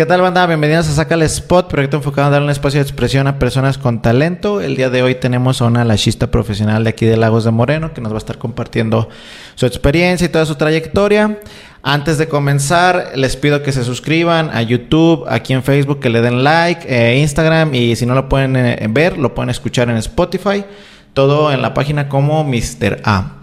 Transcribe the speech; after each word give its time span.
¿Qué 0.00 0.06
tal, 0.06 0.22
banda? 0.22 0.46
Bienvenidos 0.46 0.88
a 0.88 0.92
Saca 0.92 1.14
el 1.14 1.20
Spot, 1.20 1.68
proyecto 1.68 1.98
enfocado 1.98 2.28
en 2.28 2.32
dar 2.32 2.42
un 2.42 2.48
espacio 2.48 2.80
de 2.80 2.84
expresión 2.84 3.26
a 3.26 3.38
personas 3.38 3.76
con 3.76 4.00
talento. 4.00 4.62
El 4.62 4.74
día 4.74 4.88
de 4.88 5.02
hoy 5.02 5.16
tenemos 5.16 5.60
a 5.60 5.66
una 5.66 5.84
lachista 5.84 6.30
profesional 6.30 6.84
de 6.84 6.88
aquí 6.88 7.04
de 7.04 7.18
Lagos 7.18 7.44
de 7.44 7.50
Moreno 7.50 7.92
que 7.92 8.00
nos 8.00 8.10
va 8.10 8.16
a 8.16 8.18
estar 8.20 8.38
compartiendo 8.38 9.10
su 9.56 9.66
experiencia 9.66 10.24
y 10.24 10.30
toda 10.30 10.46
su 10.46 10.54
trayectoria. 10.54 11.40
Antes 11.82 12.16
de 12.16 12.28
comenzar, 12.28 13.12
les 13.14 13.36
pido 13.36 13.62
que 13.62 13.72
se 13.72 13.84
suscriban 13.84 14.48
a 14.54 14.62
YouTube, 14.62 15.26
aquí 15.28 15.52
en 15.52 15.62
Facebook, 15.62 16.00
que 16.00 16.08
le 16.08 16.22
den 16.22 16.44
like, 16.44 16.86
eh, 16.88 17.18
Instagram 17.18 17.74
y 17.74 17.94
si 17.94 18.06
no 18.06 18.14
lo 18.14 18.26
pueden 18.26 18.56
eh, 18.56 18.86
ver, 18.88 19.18
lo 19.18 19.34
pueden 19.34 19.50
escuchar 19.50 19.90
en 19.90 19.98
Spotify. 19.98 20.64
Todo 21.12 21.52
en 21.52 21.60
la 21.60 21.74
página 21.74 22.08
como 22.08 22.42
Mr. 22.42 23.02
A. 23.04 23.34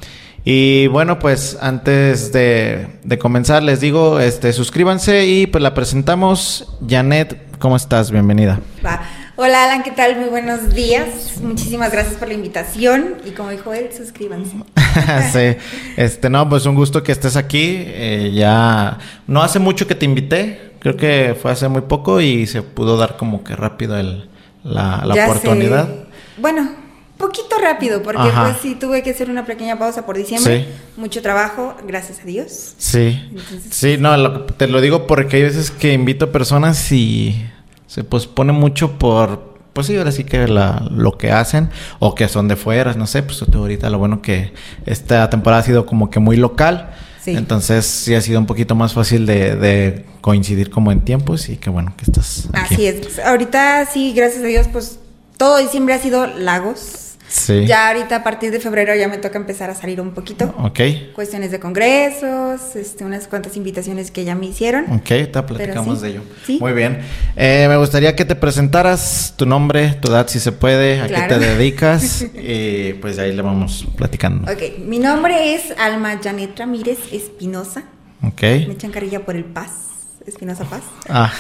Y 0.50 0.88
bueno, 0.88 1.20
pues 1.20 1.58
antes 1.60 2.32
de, 2.32 2.88
comenzar 3.20 3.64
les 3.64 3.82
digo, 3.82 4.22
este, 4.22 4.54
suscríbanse 4.54 5.26
y 5.26 5.46
pues 5.46 5.62
la 5.62 5.74
presentamos. 5.74 6.74
Janet, 6.88 7.38
¿cómo 7.60 7.76
estás? 7.76 8.12
Bienvenida. 8.12 8.62
Hola 9.36 9.66
Alan, 9.66 9.84
¿qué 9.84 9.92
tal? 9.92 10.16
Muy 10.16 10.30
buenos 10.30 10.74
días. 10.74 11.42
Muchísimas 11.42 11.92
gracias 11.92 12.16
por 12.16 12.30
la 12.30 12.34
invitación 12.34 13.16
y 13.26 13.32
como 13.32 13.50
dijo 13.50 13.74
él, 13.74 13.90
suscríbanse. 13.92 14.56
sí, 15.34 15.60
este, 15.98 16.30
no, 16.30 16.48
pues 16.48 16.66
un 16.66 16.76
gusto 16.76 17.04
que 17.04 17.12
estés 17.12 17.36
aquí. 17.36 17.84
Eh, 17.86 18.32
ya 18.34 19.00
no 19.28 19.44
hace 19.44 19.60
mucho 19.60 19.86
que 19.86 19.96
te 19.96 20.06
invité, 20.06 20.76
creo 20.80 20.96
que 20.96 21.36
fue 21.42 21.52
hace 21.52 21.68
muy 21.68 21.82
poco 21.82 22.22
y 22.22 22.48
se 22.48 22.62
pudo 22.62 22.96
dar 22.96 23.18
como 23.18 23.44
que 23.44 23.54
rápido 23.54 23.98
el, 23.98 24.30
la, 24.64 25.04
la 25.04 25.26
oportunidad. 25.26 25.90
Bueno, 26.38 26.87
poquito 27.18 27.58
rápido, 27.62 28.02
porque 28.04 28.30
pues 28.34 28.58
sí 28.62 28.76
tuve 28.76 29.04
que 29.04 29.12
hacer 29.12 29.30
una 29.30 29.46
pequeña 29.46 29.78
pausa 29.78 30.06
por 30.06 30.18
diciembre. 30.18 30.68
Mucho 30.96 31.22
trabajo, 31.22 31.76
gracias 31.86 32.20
a 32.22 32.24
Dios. 32.24 32.76
Sí. 32.78 33.20
sí, 33.70 33.98
no, 34.00 34.42
te 34.42 34.68
lo 34.68 34.82
digo 34.82 35.08
porque 35.08 35.38
hay 35.38 35.44
veces 35.44 35.72
que 35.72 35.94
invito 35.94 36.32
personas 36.32 36.92
y 36.92 37.46
se 37.88 38.04
pospone 38.04 38.54
mucho 38.54 39.00
por, 39.00 39.58
pues 39.74 39.88
sí, 39.88 39.98
ahora 39.98 40.12
sí 40.12 40.24
que 40.24 40.48
la, 40.48 40.88
lo 40.92 41.18
que 41.18 41.32
hacen 41.32 41.70
o 42.00 42.16
que 42.16 42.28
son 42.28 42.48
de 42.48 42.56
fuera, 42.56 42.94
no 42.94 43.08
sé, 43.08 43.24
pues 43.24 43.42
ahorita 43.42 43.90
lo 43.90 43.98
bueno 43.98 44.22
que 44.22 44.54
esta 44.86 45.30
temporada 45.30 45.62
ha 45.62 45.66
sido 45.66 45.86
como 45.86 46.10
que 46.10 46.20
muy 46.20 46.38
local. 46.38 46.92
Sí. 47.22 47.32
Entonces 47.32 47.86
sí 47.86 48.16
ha 48.16 48.22
sido 48.22 48.40
un 48.40 48.46
poquito 48.46 48.74
más 48.74 48.94
fácil 48.94 49.26
de, 49.26 49.56
de 49.58 50.06
coincidir 50.22 50.70
como 50.70 50.94
en 50.94 51.02
tiempos 51.02 51.50
y 51.50 51.58
qué 51.58 51.70
bueno 51.70 51.94
que 51.98 52.06
estás 52.06 52.48
aquí. 52.54 52.76
Así 52.76 52.88
es. 52.88 53.20
Ahorita 53.20 53.86
sí, 53.86 54.14
gracias 54.14 54.44
a 54.44 54.48
Dios, 54.48 54.68
pues 54.72 55.00
todo 55.38 55.58
diciembre 55.58 55.94
ha 55.94 56.00
sido 56.00 56.26
lagos. 56.26 57.07
Ya 57.68 57.90
ahorita 57.90 58.18
a 58.18 58.24
partir 58.24 58.52
de 58.52 58.60
febrero 58.60 58.96
ya 58.96 59.08
me 59.08 59.18
toca 59.18 59.38
empezar 59.38 59.70
a 59.70 59.76
salir 59.76 60.00
un 60.00 60.12
poquito. 60.12 60.54
Ok. 60.60 60.80
Cuestiones 61.14 61.52
de 61.52 61.60
congresos, 61.60 62.76
este, 62.76 63.04
unas 63.04 63.28
cuantas 63.28 63.58
invitaciones 63.58 64.12
que 64.12 64.24
ya 64.24 64.36
me 64.36 64.48
hicieron. 64.48 64.86
Ok, 64.92 65.06
te 65.06 65.44
platicamos 65.44 66.02
de 66.02 66.10
ello. 66.10 66.22
Muy 66.60 66.74
bien. 66.74 67.00
Eh, 67.36 67.66
me 67.70 67.78
gustaría 67.78 68.16
que 68.16 68.26
te 68.26 68.36
presentaras 68.36 69.34
tu 69.38 69.46
nombre, 69.46 69.98
tu 70.02 70.10
edad 70.10 70.28
si 70.28 70.40
se 70.40 70.52
puede, 70.52 71.02
a 71.02 71.08
qué 71.08 71.22
te 71.28 71.40
dedicas 71.40 72.22
y 72.34 72.94
pues 72.94 73.18
de 73.18 73.24
ahí 73.24 73.34
le 73.34 73.42
vamos 73.42 73.88
platicando. 73.96 74.52
Ok, 74.52 74.80
mi 74.86 75.00
nombre 75.00 75.56
es 75.56 75.74
Alma 75.78 76.20
Janet 76.24 76.58
Ramírez 76.58 77.00
Espinosa. 77.12 77.84
Ok. 78.24 78.42
Me 78.42 78.72
echan 78.74 78.92
carilla 78.92 79.26
por 79.26 79.36
el 79.36 79.46
Paz. 79.46 79.97
Espinosa 80.28 80.66
Paz. 80.66 80.84
Ah, 81.08 81.32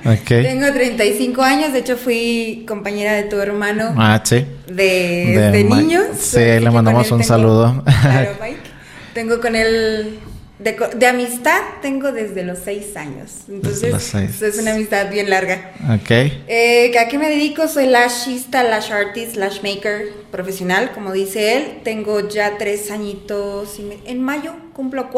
ok. 0.04 0.26
Tengo 0.26 0.72
35 0.72 1.42
años, 1.42 1.72
de 1.72 1.80
hecho 1.80 1.96
fui 1.96 2.64
compañera 2.68 3.14
de 3.14 3.24
tu 3.24 3.36
hermano. 3.36 3.94
Ah, 3.98 4.22
sí. 4.24 4.46
De, 4.68 5.50
de, 5.52 5.64
niños. 5.64 6.04
Sí, 6.18 6.38
le 6.38 6.70
mandamos 6.70 7.10
un 7.10 7.24
saludo. 7.24 7.82
Claro, 7.84 8.36
Mike. 8.40 8.60
Tengo 9.14 9.40
con 9.40 9.56
él, 9.56 10.20
de, 10.58 11.06
amistad, 11.06 11.58
tengo 11.82 12.12
desde 12.12 12.44
los 12.44 12.60
6 12.60 12.96
años. 12.96 13.30
Entonces, 13.48 14.14
es 14.42 14.58
una 14.58 14.72
amistad 14.72 15.10
bien 15.10 15.28
larga. 15.28 15.72
Ok. 15.92 16.10
Eh, 16.10 16.96
¿A 16.98 17.08
qué 17.08 17.18
me 17.18 17.28
dedico? 17.28 17.68
Soy 17.68 17.86
lashista, 17.86 18.62
lash 18.62 18.90
artist, 18.90 19.36
lash 19.36 19.62
maker 19.62 20.12
profesional, 20.30 20.92
como 20.92 21.12
dice 21.12 21.56
él. 21.56 21.80
Tengo 21.84 22.26
ya 22.28 22.56
tres 22.56 22.90
añitos, 22.90 23.78
en 24.06 24.22
mayo 24.22 24.54
cumplo 24.72 25.10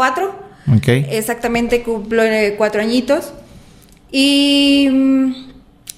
cuatro. 0.66 0.88
Exactamente, 0.88 1.82
cumplo 1.82 2.22
eh, 2.22 2.54
cuatro 2.56 2.80
añitos. 2.80 3.32
Y 4.10 4.88
mm, 4.90 5.34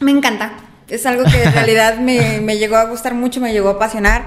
me 0.00 0.10
encanta. 0.10 0.52
Es 0.88 1.06
algo 1.06 1.24
que 1.24 1.42
en 1.42 1.52
realidad 1.54 1.98
me, 1.98 2.58
llegó 2.58 2.76
a 2.76 2.84
gustar 2.84 3.14
mucho, 3.14 3.40
me 3.40 3.52
llegó 3.52 3.68
a 3.68 3.72
apasionar. 3.72 4.26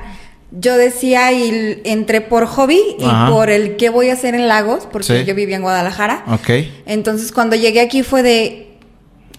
Yo 0.52 0.78
decía 0.78 1.32
y 1.32 1.82
entré 1.84 2.22
por 2.22 2.48
hobby 2.48 2.80
y 2.98 3.30
por 3.30 3.52
el 3.52 3.78
qué 3.78 3.90
voy 3.90 4.10
a 4.10 4.14
hacer 4.14 4.34
en 4.34 4.48
Lagos, 4.48 4.88
porque 4.92 5.24
yo 5.24 5.36
vivía 5.36 5.58
en 5.58 5.62
Guadalajara. 5.62 6.24
Entonces 6.88 7.32
cuando 7.32 7.56
llegué 7.56 7.82
aquí 7.82 8.02
fue 8.02 8.24
de 8.24 8.70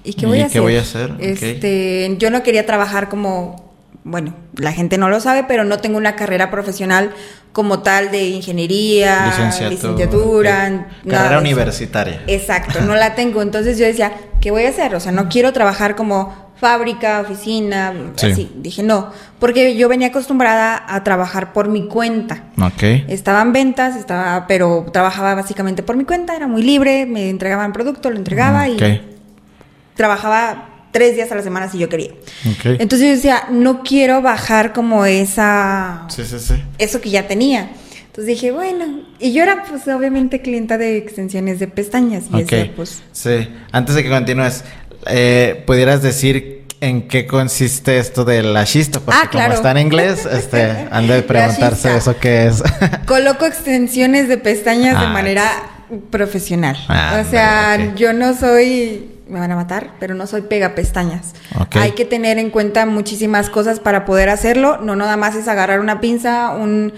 ¿y 0.04 0.14
qué 0.14 0.26
voy 0.26 0.40
a 0.40 0.46
hacer? 0.46 0.60
voy 0.60 0.76
a 0.76 0.82
hacer? 0.82 1.14
Este, 1.18 2.14
yo 2.18 2.30
no 2.30 2.44
quería 2.44 2.64
trabajar 2.64 3.08
como 3.08 3.69
bueno, 4.04 4.34
la 4.56 4.72
gente 4.72 4.96
no 4.96 5.08
lo 5.08 5.20
sabe, 5.20 5.44
pero 5.46 5.64
no 5.64 5.78
tengo 5.78 5.98
una 5.98 6.16
carrera 6.16 6.50
profesional 6.50 7.12
como 7.52 7.80
tal 7.80 8.10
de 8.10 8.28
ingeniería, 8.28 9.26
licenciatura, 9.68 10.86
carrera 11.08 11.38
universitaria. 11.38 12.22
Exacto, 12.26 12.80
no 12.80 12.94
la 12.96 13.14
tengo. 13.14 13.42
Entonces 13.42 13.78
yo 13.78 13.84
decía, 13.84 14.12
¿qué 14.40 14.50
voy 14.50 14.64
a 14.64 14.70
hacer? 14.70 14.94
O 14.94 15.00
sea, 15.00 15.12
no 15.12 15.28
quiero 15.28 15.52
trabajar 15.52 15.96
como 15.96 16.50
fábrica, 16.56 17.20
oficina, 17.20 17.92
así. 18.16 18.52
Dije, 18.56 18.82
no, 18.82 19.10
porque 19.38 19.76
yo 19.76 19.88
venía 19.88 20.08
acostumbrada 20.08 20.82
a 20.86 21.02
trabajar 21.02 21.52
por 21.52 21.68
mi 21.68 21.88
cuenta. 21.88 22.44
Ok. 22.60 22.82
Estaba 23.08 23.42
en 23.42 23.52
ventas, 23.52 23.96
estaba, 23.96 24.46
pero 24.46 24.86
trabajaba 24.92 25.34
básicamente 25.34 25.82
por 25.82 25.96
mi 25.96 26.04
cuenta, 26.04 26.36
era 26.36 26.46
muy 26.46 26.62
libre, 26.62 27.06
me 27.06 27.30
entregaban 27.30 27.72
producto, 27.72 28.10
lo 28.10 28.16
entregaba 28.16 28.68
y 28.68 29.02
trabajaba 29.94 30.69
tres 30.92 31.14
días 31.14 31.30
a 31.32 31.34
la 31.34 31.42
semana 31.42 31.70
si 31.70 31.78
yo 31.78 31.88
quería. 31.88 32.10
Entonces 32.64 33.00
yo 33.00 33.14
decía, 33.14 33.44
no 33.50 33.82
quiero 33.82 34.22
bajar 34.22 34.72
como 34.72 35.04
esa... 35.04 36.06
Sí, 36.08 36.24
sí, 36.24 36.38
sí. 36.38 36.54
Eso 36.78 37.00
que 37.00 37.10
ya 37.10 37.26
tenía. 37.26 37.70
Entonces 38.06 38.26
dije, 38.26 38.50
bueno, 38.50 39.02
y 39.18 39.32
yo 39.32 39.42
era 39.42 39.64
pues 39.64 39.86
obviamente 39.86 40.42
clienta 40.42 40.78
de 40.78 40.96
extensiones 40.96 41.60
de 41.60 41.68
pestañas. 41.68 42.24
Y 42.32 42.42
okay. 42.42 42.72
pues... 42.74 43.02
Sí, 43.12 43.48
antes 43.70 43.94
de 43.94 44.02
que 44.02 44.10
continúes, 44.10 44.64
eh, 45.06 45.62
¿pudieras 45.66 46.02
decir 46.02 46.66
en 46.80 47.06
qué 47.06 47.26
consiste 47.26 47.98
esto 47.98 48.24
de 48.24 48.42
la 48.42 48.64
shista? 48.64 48.98
Porque 49.00 49.20
ah, 49.22 49.30
como 49.30 49.52
está 49.52 49.70
en 49.70 49.78
inglés, 49.78 50.26
este, 50.26 50.88
han 50.90 51.06
de 51.06 51.22
preguntarse 51.22 51.96
eso 51.96 52.16
qué 52.18 52.48
es. 52.48 52.62
Coloco 53.06 53.46
extensiones 53.46 54.28
de 54.28 54.38
pestañas 54.38 54.98
de 54.98 55.06
ah, 55.06 55.10
manera 55.10 55.52
profesional. 56.10 56.76
Ah, 56.88 57.22
o 57.24 57.30
sea, 57.30 57.94
yo 57.94 58.12
no 58.12 58.36
soy 58.36 59.19
me 59.30 59.38
van 59.38 59.50
a 59.52 59.56
matar, 59.56 59.94
pero 59.98 60.14
no 60.14 60.26
soy 60.26 60.42
pega 60.42 60.74
pestañas. 60.74 61.34
Hay 61.72 61.92
que 61.92 62.04
tener 62.04 62.38
en 62.38 62.50
cuenta 62.50 62.84
muchísimas 62.86 63.48
cosas 63.48 63.80
para 63.80 64.04
poder 64.04 64.28
hacerlo. 64.28 64.78
No 64.78 64.96
nada 64.96 65.16
más 65.16 65.36
es 65.36 65.48
agarrar 65.48 65.80
una 65.80 66.00
pinza, 66.00 66.50
un, 66.50 66.92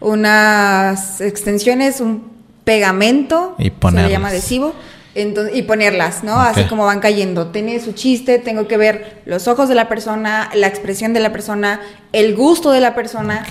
unas 0.00 1.20
extensiones, 1.20 2.00
un 2.00 2.32
pegamento, 2.64 3.56
y 3.58 3.70
se 3.70 3.92
le 3.92 4.10
llama 4.10 4.28
adhesivo, 4.28 4.74
y 5.14 5.62
ponerlas, 5.62 6.24
¿no? 6.24 6.40
Así 6.40 6.64
como 6.64 6.86
van 6.86 7.00
cayendo. 7.00 7.48
Tiene 7.48 7.80
su 7.80 7.92
chiste, 7.92 8.38
tengo 8.38 8.66
que 8.66 8.76
ver 8.76 9.20
los 9.26 9.46
ojos 9.48 9.68
de 9.68 9.74
la 9.74 9.88
persona, 9.88 10.50
la 10.54 10.66
expresión 10.66 11.12
de 11.12 11.20
la 11.20 11.32
persona, 11.32 11.80
el 12.12 12.34
gusto 12.34 12.70
de 12.70 12.80
la 12.80 12.94
persona. 12.94 13.46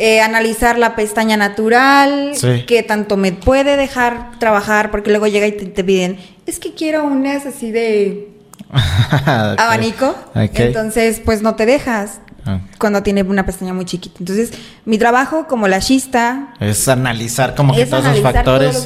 Eh, 0.00 0.20
analizar 0.20 0.78
la 0.78 0.94
pestaña 0.94 1.36
natural, 1.36 2.32
que 2.68 2.84
tanto 2.84 3.16
me 3.16 3.32
puede 3.32 3.76
dejar 3.76 4.38
trabajar, 4.38 4.92
porque 4.92 5.10
luego 5.10 5.26
llega 5.26 5.46
y 5.48 5.52
te, 5.52 5.82
piden, 5.82 6.18
es 6.46 6.60
que 6.60 6.72
quiero 6.72 7.04
unas 7.04 7.46
así 7.46 7.72
de 7.72 8.28
abanico, 9.26 10.14
entonces 10.34 11.20
pues 11.24 11.42
no 11.42 11.56
te 11.56 11.66
dejas. 11.66 12.20
Ah. 12.48 12.60
Cuando 12.78 13.02
tiene 13.02 13.22
una 13.22 13.44
pestaña 13.44 13.74
muy 13.74 13.84
chiquita. 13.84 14.16
Entonces, 14.20 14.52
mi 14.86 14.96
trabajo 14.96 15.46
como 15.46 15.68
lashista 15.68 16.54
es 16.60 16.88
analizar 16.88 17.54
como 17.54 17.74
que 17.74 17.84
todos 17.84 18.04
los 18.04 18.20
factores, 18.20 18.84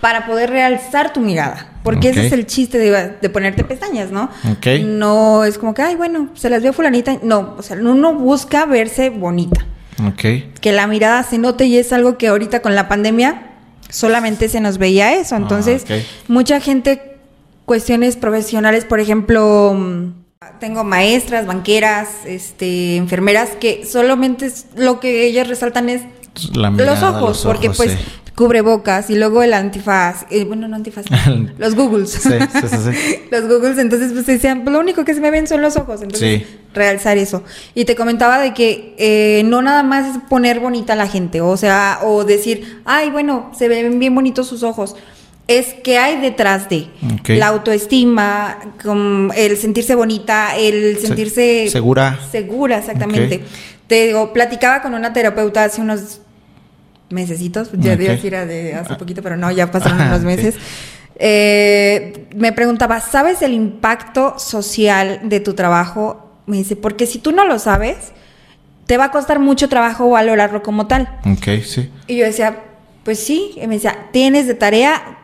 para 0.00 0.24
poder 0.24 0.48
realzar 0.48 1.12
tu 1.12 1.20
mirada. 1.20 1.72
Porque 1.82 2.08
ese 2.08 2.26
es 2.26 2.32
el 2.32 2.46
chiste 2.46 2.78
de, 2.78 3.28
ponerte 3.28 3.62
pestañas, 3.62 4.10
¿no? 4.10 4.30
No 4.86 5.44
es 5.44 5.58
como 5.58 5.74
que, 5.74 5.82
ay, 5.82 5.96
bueno, 5.96 6.30
se 6.34 6.48
las 6.48 6.62
veo 6.62 6.72
fulanita. 6.72 7.18
No, 7.22 7.54
o 7.58 7.62
sea, 7.62 7.76
uno 7.76 8.14
busca 8.14 8.64
verse 8.64 9.10
bonita. 9.10 9.66
Que 10.60 10.72
la 10.72 10.86
mirada 10.86 11.22
se 11.22 11.36
note 11.36 11.66
y 11.66 11.76
es 11.76 11.92
algo 11.92 12.16
que 12.16 12.28
ahorita 12.28 12.62
con 12.62 12.74
la 12.74 12.88
pandemia 12.88 13.52
solamente 13.90 14.48
se 14.48 14.60
nos 14.60 14.78
veía 14.78 15.14
eso. 15.14 15.34
Ah, 15.34 15.38
Entonces, 15.38 15.84
mucha 16.28 16.60
gente, 16.60 17.18
cuestiones 17.66 18.16
profesionales, 18.16 18.84
por 18.84 19.00
ejemplo, 19.00 19.74
mm, 19.76 20.25
tengo 20.60 20.84
maestras, 20.84 21.46
banqueras, 21.46 22.08
este, 22.26 22.96
enfermeras, 22.96 23.50
que 23.58 23.86
solamente 23.86 24.52
lo 24.76 25.00
que 25.00 25.26
ellas 25.26 25.48
resaltan 25.48 25.88
es 25.88 26.02
los 26.52 27.02
ojos, 27.02 27.42
porque 27.44 27.70
pues 27.70 27.96
cubrebocas 28.34 29.08
y 29.08 29.14
luego 29.14 29.42
el 29.42 29.54
antifaz, 29.54 30.26
eh, 30.28 30.44
bueno, 30.44 30.68
no 30.68 30.76
antifaz, 30.76 31.06
los 31.58 31.74
Googles. 31.74 32.10
Sí, 32.10 32.28
sí, 32.28 32.68
sí, 32.68 33.20
los 33.30 33.48
Googles, 33.48 33.78
entonces 33.78 34.12
pues 34.12 34.26
decían, 34.26 34.62
lo 34.66 34.78
único 34.78 35.06
que 35.06 35.14
se 35.14 35.20
me 35.22 35.30
ven 35.30 35.46
son 35.46 35.62
los 35.62 35.76
ojos, 35.76 36.02
entonces 36.02 36.42
realzar 36.74 37.16
eso. 37.16 37.42
Y 37.74 37.86
te 37.86 37.96
comentaba 37.96 38.38
de 38.38 38.52
que 38.52 38.94
eh, 38.98 39.42
no 39.46 39.62
nada 39.62 39.82
más 39.82 40.16
es 40.16 40.22
poner 40.28 40.60
bonita 40.60 40.92
a 40.92 40.96
la 40.96 41.08
gente, 41.08 41.40
o 41.40 41.56
sea, 41.56 42.00
o 42.02 42.24
decir, 42.24 42.82
ay, 42.84 43.10
bueno, 43.10 43.50
se 43.56 43.68
ven 43.68 43.98
bien 43.98 44.14
bonitos 44.14 44.46
sus 44.46 44.62
ojos. 44.62 44.96
Es 45.48 45.74
qué 45.84 45.98
hay 45.98 46.20
detrás 46.20 46.68
de 46.68 46.88
la 47.28 47.48
autoestima, 47.48 48.58
el 49.36 49.56
sentirse 49.56 49.94
bonita, 49.94 50.56
el 50.56 50.98
sentirse 50.98 51.68
segura. 51.70 52.18
Segura, 52.30 52.78
exactamente. 52.78 53.42
Te 53.86 54.06
digo, 54.06 54.32
platicaba 54.32 54.82
con 54.82 54.94
una 54.94 55.12
terapeuta 55.12 55.64
hace 55.64 55.80
unos 55.80 56.20
mesecitos, 57.10 57.70
ya 57.74 57.94
okay. 57.94 58.06
decir 58.08 58.32
de 58.32 58.74
hace 58.74 58.94
ah. 58.94 58.98
poquito, 58.98 59.22
pero 59.22 59.36
no, 59.36 59.50
ya 59.52 59.70
pasaron 59.70 60.00
unos 60.00 60.22
meses. 60.22 60.56
Eh, 61.18 62.26
me 62.34 62.52
preguntaba, 62.52 63.00
¿sabes 63.00 63.40
el 63.42 63.52
impacto 63.52 64.38
social 64.38 65.20
de 65.24 65.38
tu 65.38 65.54
trabajo? 65.54 66.30
Me 66.46 66.56
dice, 66.58 66.74
porque 66.74 67.06
si 67.06 67.18
tú 67.18 67.30
no 67.30 67.46
lo 67.46 67.60
sabes, 67.60 68.12
te 68.86 68.96
va 68.96 69.04
a 69.04 69.10
costar 69.12 69.38
mucho 69.38 69.68
trabajo 69.68 70.10
valorarlo 70.10 70.62
como 70.62 70.88
tal. 70.88 71.20
Ok, 71.24 71.62
sí. 71.64 71.90
Y 72.08 72.16
yo 72.16 72.24
decía, 72.24 72.64
pues 73.04 73.20
sí. 73.20 73.52
Y 73.56 73.66
me 73.68 73.76
decía, 73.76 74.08
tienes 74.12 74.46
de 74.46 74.54
tarea 74.54 75.18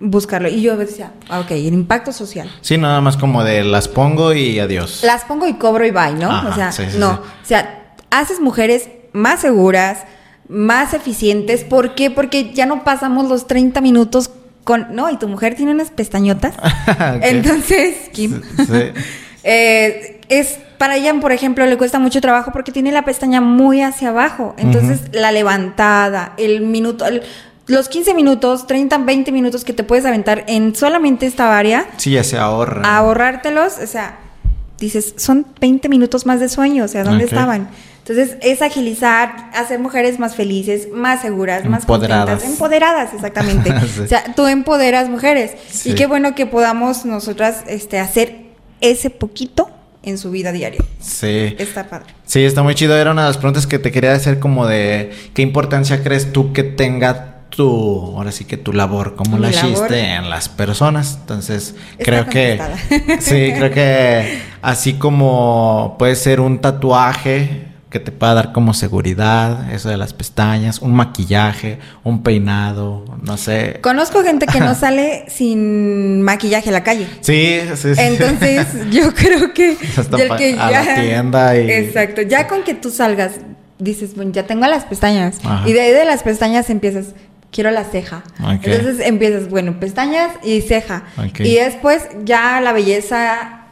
buscarlo. 0.00 0.48
Y 0.48 0.62
yo 0.62 0.76
decía, 0.76 1.12
ah, 1.28 1.40
ok, 1.40 1.52
el 1.52 1.74
impacto 1.74 2.12
social. 2.12 2.50
Sí, 2.60 2.78
nada 2.78 3.00
más 3.00 3.16
como 3.16 3.44
de 3.44 3.64
las 3.64 3.88
pongo 3.88 4.32
y 4.32 4.58
adiós. 4.58 5.02
Las 5.02 5.24
pongo 5.24 5.46
y 5.46 5.54
cobro 5.54 5.86
y 5.86 5.90
bye, 5.90 6.14
¿no? 6.14 6.48
o 6.48 6.54
sea, 6.54 6.70
no. 6.98 7.12
O 7.12 7.46
sea, 7.46 7.94
haces 8.10 8.40
mujeres 8.40 8.88
más 9.12 9.40
seguras, 9.40 10.04
más 10.48 10.94
eficientes. 10.94 11.64
¿Por 11.64 11.94
qué? 11.94 12.10
Porque 12.10 12.52
ya 12.52 12.66
no 12.66 12.84
pasamos 12.84 13.28
los 13.28 13.46
30 13.46 13.80
minutos 13.80 14.30
con... 14.64 14.94
No, 14.94 15.10
y 15.10 15.16
tu 15.16 15.28
mujer 15.28 15.54
tiene 15.54 15.72
unas 15.72 15.90
pestañotas. 15.90 16.54
Entonces, 17.22 18.10
Kim, 18.12 18.42
eh, 19.44 20.20
es 20.28 20.58
para 20.78 20.96
ella, 20.96 21.14
por 21.20 21.32
ejemplo, 21.32 21.64
le 21.66 21.78
cuesta 21.78 21.98
mucho 21.98 22.20
trabajo 22.20 22.52
porque 22.52 22.72
tiene 22.72 22.92
la 22.92 23.04
pestaña 23.04 23.40
muy 23.40 23.80
hacia 23.80 24.10
abajo. 24.10 24.54
Entonces, 24.58 25.00
la 25.12 25.32
levantada, 25.32 26.34
el 26.36 26.60
minuto, 26.60 27.06
los 27.66 27.88
15 27.88 28.14
minutos, 28.14 28.66
30, 28.66 28.98
20 28.98 29.32
minutos 29.32 29.64
que 29.64 29.72
te 29.72 29.82
puedes 29.82 30.04
aventar 30.04 30.44
en 30.46 30.74
solamente 30.74 31.26
esta 31.26 31.56
área. 31.58 31.88
Sí, 31.96 32.12
ya 32.12 32.24
se 32.24 32.38
ahorra. 32.38 32.82
ahorrártelos, 32.96 33.78
o 33.82 33.86
sea, 33.86 34.18
dices, 34.78 35.14
son 35.16 35.46
20 35.60 35.88
minutos 35.88 36.26
más 36.26 36.40
de 36.40 36.48
sueño, 36.48 36.84
o 36.84 36.88
sea, 36.88 37.04
¿dónde 37.04 37.24
estaban? 37.24 37.68
Entonces, 37.98 38.36
es 38.40 38.62
agilizar, 38.62 39.50
hacer 39.52 39.80
mujeres 39.80 40.20
más 40.20 40.36
felices, 40.36 40.88
más 40.92 41.22
seguras, 41.22 41.64
más 41.64 41.82
empoderadas. 41.82 42.44
Empoderadas, 42.44 43.12
exactamente. 43.12 43.72
O 44.04 44.06
sea, 44.06 44.32
tú 44.36 44.46
empoderas 44.46 45.08
mujeres. 45.08 45.54
Y 45.84 45.94
qué 45.94 46.06
bueno 46.06 46.36
que 46.36 46.46
podamos 46.46 47.04
nosotras 47.04 47.64
este, 47.66 47.98
hacer 47.98 48.46
ese 48.80 49.10
poquito 49.10 49.70
en 50.04 50.18
su 50.18 50.30
vida 50.30 50.52
diaria. 50.52 50.80
Sí. 51.00 51.56
Está 51.58 51.88
padre. 51.88 52.14
Sí, 52.26 52.44
está 52.44 52.62
muy 52.62 52.76
chido. 52.76 52.96
Era 52.96 53.10
una 53.10 53.22
de 53.22 53.28
las 53.28 53.38
preguntas 53.38 53.66
que 53.66 53.80
te 53.80 53.90
quería 53.90 54.12
hacer 54.12 54.38
como 54.38 54.68
de 54.68 55.10
qué 55.34 55.42
importancia 55.42 56.04
crees 56.04 56.32
tú 56.32 56.52
que 56.52 56.62
tenga 56.62 57.35
tu, 57.50 58.14
ahora 58.16 58.32
sí 58.32 58.44
que 58.44 58.56
tu 58.56 58.72
labor 58.72 59.16
como 59.16 59.38
la 59.38 59.50
chiste 59.50 60.14
en 60.14 60.30
las 60.30 60.48
personas. 60.48 61.18
Entonces, 61.20 61.74
creo 61.98 62.26
que, 62.26 62.60
sí, 63.20 63.52
creo 63.56 63.70
que 63.70 64.40
así 64.62 64.94
como 64.94 65.96
puede 65.98 66.16
ser 66.16 66.40
un 66.40 66.60
tatuaje 66.60 67.66
que 67.90 68.00
te 68.00 68.12
pueda 68.12 68.34
dar 68.34 68.52
como 68.52 68.74
seguridad, 68.74 69.72
eso 69.72 69.88
de 69.88 69.96
las 69.96 70.12
pestañas, 70.12 70.82
un 70.82 70.92
maquillaje, 70.92 71.78
un 72.04 72.22
peinado, 72.22 73.04
no 73.22 73.36
sé. 73.36 73.78
Conozco 73.80 74.22
gente 74.22 74.46
que 74.46 74.60
no 74.60 74.74
sale 74.76 75.24
sin 75.28 76.20
maquillaje 76.22 76.68
a 76.68 76.72
la 76.72 76.82
calle. 76.82 77.06
Sí, 77.20 77.60
sí, 77.74 77.94
sí. 77.94 78.00
Entonces, 78.00 78.66
yo 78.90 79.14
creo 79.14 79.54
que, 79.54 79.76
que 80.36 80.56
a 80.58 80.70
la 80.70 80.94
tienda 80.96 81.56
y 81.58 81.70
Exacto, 81.70 82.22
ya 82.22 82.48
con 82.48 82.64
que 82.64 82.74
tú 82.74 82.90
salgas 82.90 83.32
dices, 83.78 84.14
bueno, 84.14 84.32
ya 84.32 84.46
tengo 84.46 84.66
las 84.66 84.84
pestañas. 84.84 85.38
Y 85.64 85.72
de 85.72 85.80
ahí 85.80 85.92
de 85.92 86.04
las 86.04 86.22
pestañas 86.22 86.70
empiezas, 86.70 87.14
quiero 87.56 87.70
la 87.70 87.84
ceja. 87.84 88.22
Entonces 88.38 89.00
empiezas, 89.00 89.48
bueno, 89.48 89.80
pestañas 89.80 90.30
y 90.44 90.60
ceja. 90.60 91.04
Y 91.38 91.54
después 91.54 92.06
ya 92.22 92.60
la 92.60 92.74
belleza 92.74 93.62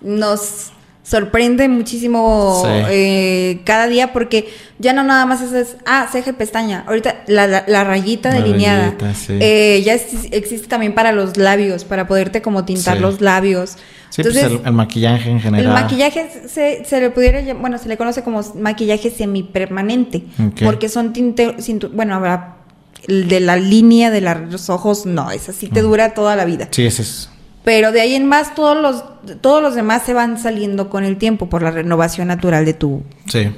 nos 0.00 0.72
sorprende 1.02 1.68
muchísimo 1.68 2.62
eh, 2.88 3.60
cada 3.64 3.86
día 3.86 4.14
porque 4.14 4.48
ya 4.78 4.94
no 4.94 5.02
nada 5.02 5.26
más 5.26 5.42
es, 5.42 5.76
ah, 5.84 6.08
ceja 6.10 6.30
y 6.30 6.32
pestaña. 6.32 6.84
Ahorita 6.86 7.16
la, 7.26 7.84
rayita 7.84 8.30
delineada. 8.30 8.94
Eh, 9.28 9.82
ya 9.84 9.92
existe 9.92 10.66
también 10.66 10.94
para 10.94 11.12
los 11.12 11.36
labios, 11.36 11.84
para 11.84 12.08
poderte 12.08 12.40
como 12.40 12.64
tintar 12.64 12.98
los 12.98 13.20
labios. 13.20 13.76
Sí, 14.08 14.22
pues 14.22 14.36
el, 14.36 14.72
maquillaje 14.72 15.28
en 15.28 15.40
general. 15.40 15.66
El 15.66 15.82
maquillaje 15.82 16.30
se, 16.48 16.86
se, 16.86 17.00
le 17.00 17.10
pudiera, 17.10 17.42
bueno, 17.52 17.76
se 17.76 17.88
le 17.90 17.98
conoce 17.98 18.22
como 18.22 18.40
maquillaje 18.54 19.10
semipermanente, 19.10 20.24
porque 20.64 20.88
son 20.88 21.12
tinte, 21.12 21.54
bueno, 21.92 22.14
habrá 22.14 22.63
de 23.08 23.40
la 23.40 23.56
línea 23.56 24.10
de 24.10 24.20
los 24.20 24.70
ojos, 24.70 25.06
no, 25.06 25.30
es 25.30 25.48
así, 25.48 25.68
te 25.68 25.82
dura 25.82 26.14
toda 26.14 26.36
la 26.36 26.44
vida. 26.44 26.68
Sí, 26.70 26.86
ese 26.86 27.02
es. 27.02 27.28
Pero 27.64 27.92
de 27.92 28.00
ahí 28.00 28.14
en 28.14 28.26
más, 28.26 28.54
todos 28.54 28.76
los, 28.76 29.04
todos 29.40 29.62
los 29.62 29.74
demás 29.74 30.02
se 30.04 30.12
van 30.12 30.38
saliendo 30.38 30.90
con 30.90 31.02
el 31.04 31.16
tiempo 31.16 31.48
por 31.48 31.62
la 31.62 31.70
renovación 31.70 32.28
natural 32.28 32.66
de 32.66 32.74
tu 32.74 33.02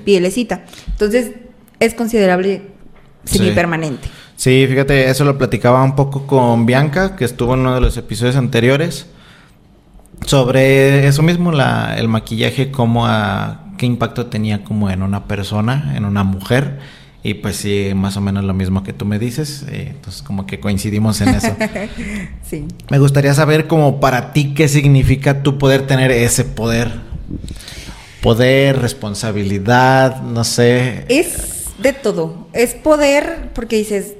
pielecita. 0.04 0.64
Entonces, 0.88 1.32
es 1.80 1.94
considerable 1.94 2.62
semipermanente. 3.24 4.06
Sí. 4.36 4.62
sí, 4.62 4.66
fíjate, 4.68 5.10
eso 5.10 5.24
lo 5.24 5.36
platicaba 5.36 5.82
un 5.82 5.96
poco 5.96 6.26
con 6.26 6.66
Bianca, 6.66 7.16
que 7.16 7.24
estuvo 7.24 7.54
en 7.54 7.60
uno 7.60 7.74
de 7.74 7.80
los 7.80 7.96
episodios 7.96 8.36
anteriores, 8.36 9.06
sobre 10.24 11.06
eso 11.08 11.22
mismo, 11.22 11.50
la, 11.50 11.96
el 11.98 12.08
maquillaje, 12.08 12.70
cómo 12.70 13.06
a, 13.06 13.66
qué 13.76 13.86
impacto 13.86 14.26
tenía 14.26 14.64
como 14.64 14.90
en 14.90 15.02
una 15.02 15.24
persona, 15.24 15.94
en 15.96 16.04
una 16.04 16.24
mujer 16.24 16.78
y 17.26 17.34
pues 17.34 17.56
sí, 17.56 17.90
más 17.92 18.16
o 18.16 18.20
menos 18.20 18.44
lo 18.44 18.54
mismo 18.54 18.84
que 18.84 18.92
tú 18.92 19.04
me 19.04 19.18
dices. 19.18 19.64
Eh, 19.68 19.88
entonces 19.90 20.22
como 20.22 20.46
que 20.46 20.60
coincidimos 20.60 21.20
en 21.20 21.30
eso. 21.30 21.56
sí. 22.48 22.66
Me 22.88 23.00
gustaría 23.00 23.34
saber 23.34 23.66
como 23.66 23.98
para 23.98 24.32
ti 24.32 24.54
qué 24.54 24.68
significa 24.68 25.42
tú 25.42 25.58
poder 25.58 25.88
tener 25.88 26.12
ese 26.12 26.44
poder. 26.44 26.92
Poder, 28.22 28.78
responsabilidad, 28.80 30.22
no 30.22 30.44
sé. 30.44 31.04
Es 31.08 31.64
de 31.82 31.92
todo. 31.92 32.46
Es 32.52 32.74
poder 32.74 33.50
porque 33.54 33.74
dices, 33.74 34.14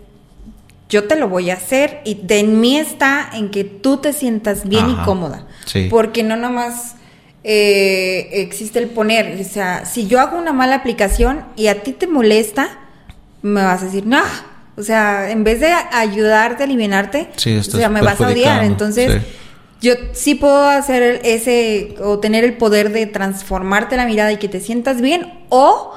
yo 0.88 1.05
te 1.05 1.14
lo 1.14 1.29
voy 1.29 1.50
a 1.50 1.55
hacer 1.55 2.00
y 2.05 2.14
de 2.14 2.41
en 2.41 2.61
mí 2.61 2.76
está 2.76 3.31
en 3.35 3.53
que 3.53 3.62
tú 3.62 3.99
te 3.99 4.12
sientas 4.14 4.69
bien 4.69 4.91
y 4.91 4.97
cómoda. 5.05 5.47
Sí. 5.64 5.87
Porque 5.88 6.25
no 6.25 6.37
nomás 6.37 6.97
eh, 7.44 8.31
existe 8.32 8.81
el 8.81 8.89
poner. 8.89 9.41
O 9.41 9.44
sea, 9.44 9.84
si 9.84 10.08
yo 10.08 10.19
hago 10.19 10.36
una 10.36 10.53
mala 10.53 10.75
aplicación 10.75 11.44
y 11.55 11.69
a 11.69 11.84
ti 11.84 11.93
te 11.93 12.08
molesta, 12.08 12.81
me 13.46 13.62
vas 13.62 13.82
a 13.82 13.86
decir, 13.86 14.06
no, 14.06 14.22
o 14.76 14.82
sea, 14.82 15.31
en 15.31 15.44
vez 15.44 15.60
de 15.60 15.72
ayudarte, 15.72 16.65
aliviarte, 16.65 17.31
o 17.34 17.62
sea, 17.62 17.88
me 17.88 18.03
vas 18.03 18.20
a 18.20 18.29
odiar. 18.29 18.65
Entonces, 18.65 19.22
yo 19.81 19.94
sí 20.12 20.34
puedo 20.34 20.67
hacer 20.69 21.20
ese, 21.24 21.94
o 22.03 22.19
tener 22.19 22.44
el 22.44 22.56
poder 22.56 22.93
de 22.93 23.06
transformarte 23.06 23.96
la 23.96 24.06
mirada 24.06 24.32
y 24.32 24.36
que 24.36 24.48
te 24.48 24.60
sientas 24.60 25.00
bien, 25.00 25.44
o 25.48 25.94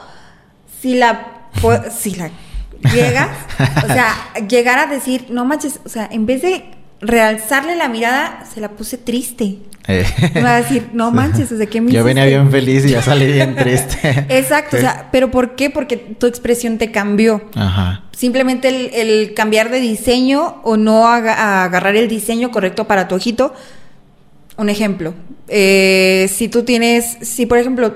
si 0.82 0.96
la, 0.96 1.50
si 1.98 2.16
la 2.16 2.32
llegas, 2.94 3.30
o 3.84 3.88
sea, 3.88 4.16
llegar 4.48 4.80
a 4.80 4.86
decir, 4.86 5.26
no 5.30 5.44
manches, 5.44 5.80
o 5.86 5.90
sea, 5.90 6.08
en 6.10 6.26
vez 6.26 6.42
de 6.42 6.79
realzarle 7.02 7.76
la 7.76 7.88
mirada, 7.88 8.46
se 8.52 8.60
la 8.60 8.70
puse 8.72 8.98
triste. 8.98 9.58
Eh. 9.88 10.06
Me 10.36 10.44
va 10.44 10.58
a 10.58 10.62
decir, 10.62 10.90
no 10.94 11.12
manches, 11.12 11.50
sea, 11.50 11.66
¿qué 11.66 11.82
me 11.82 11.92
Yo 11.92 12.04
venía 12.04 12.26
bien 12.26 12.52
feliz 12.52 12.86
y 12.86 12.90
ya 12.90 13.02
salí 13.02 13.32
bien 13.32 13.56
triste. 13.58 14.26
Exacto, 14.30 14.78
o 14.78 14.80
sea, 14.80 15.10
pero 15.12 15.32
¿por 15.32 15.56
qué? 15.56 15.70
Porque 15.70 15.98
tu 15.98 16.28
expresión 16.28 16.78
te 16.78 16.92
cambió. 16.92 17.42
Ajá. 17.56 18.04
Simplemente 18.12 19.02
el, 19.02 19.34
cambiar 19.34 19.70
de 19.70 19.80
diseño 19.80 20.62
o 20.64 20.78
no 20.78 21.08
agarrar 21.08 21.96
el 21.96 22.08
diseño 22.08 22.52
correcto 22.52 22.86
para 22.86 23.08
tu 23.08 23.16
ojito. 23.16 23.54
Un 24.58 24.68
ejemplo, 24.68 25.14
eh, 25.48 26.30
si 26.30 26.50
tú 26.50 26.64
tienes, 26.64 27.18
si 27.22 27.46
por 27.46 27.58
ejemplo, 27.58 27.94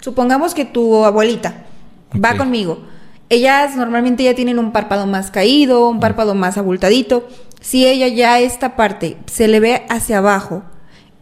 supongamos 0.00 0.54
que 0.54 0.64
tu 0.64 1.04
abuelita 1.04 1.66
va 2.12 2.36
conmigo, 2.36 2.82
ellas 3.28 3.76
normalmente 3.76 4.24
ya 4.24 4.34
tienen 4.34 4.58
un 4.58 4.72
párpado 4.72 5.06
más 5.06 5.30
caído, 5.30 5.88
un 5.88 6.00
párpado 6.00 6.34
más 6.34 6.58
abultadito. 6.58 7.28
Si 7.62 7.86
ella 7.86 8.08
ya 8.08 8.40
esta 8.40 8.76
parte 8.76 9.16
se 9.26 9.48
le 9.48 9.60
ve 9.60 9.86
hacia 9.88 10.18
abajo 10.18 10.64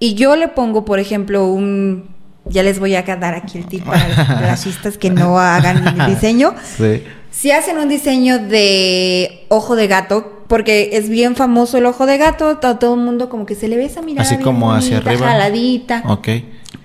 y 0.00 0.14
yo 0.14 0.34
le 0.34 0.48
pongo, 0.48 0.84
por 0.84 0.98
ejemplo, 0.98 1.46
un... 1.46 2.18
Ya 2.46 2.62
les 2.62 2.80
voy 2.80 2.94
a 2.96 3.02
dar 3.02 3.34
aquí 3.34 3.58
el 3.58 3.66
tip 3.66 3.84
para 3.84 4.40
las 4.40 4.64
chistas 4.64 4.96
que 4.96 5.10
no 5.10 5.38
hagan 5.38 5.86
el 5.86 6.06
diseño. 6.14 6.54
Sí. 6.78 7.04
Si 7.30 7.50
hacen 7.52 7.78
un 7.78 7.88
diseño 7.88 8.38
de 8.38 9.44
ojo 9.48 9.76
de 9.76 9.86
gato, 9.86 10.44
porque 10.48 10.90
es 10.94 11.08
bien 11.10 11.36
famoso 11.36 11.78
el 11.78 11.86
ojo 11.86 12.06
de 12.06 12.16
gato, 12.16 12.56
todo, 12.56 12.94
el 12.94 13.00
mundo 13.00 13.28
como 13.28 13.46
que 13.46 13.54
se 13.54 13.68
le 13.68 13.76
ve 13.76 13.84
esa 13.84 14.00
mirada. 14.00 14.26
Así 14.26 14.42
como 14.42 14.72
hacia 14.72 14.96
arriba. 14.96 15.28
Jaladita. 15.28 16.02
Ok. 16.08 16.28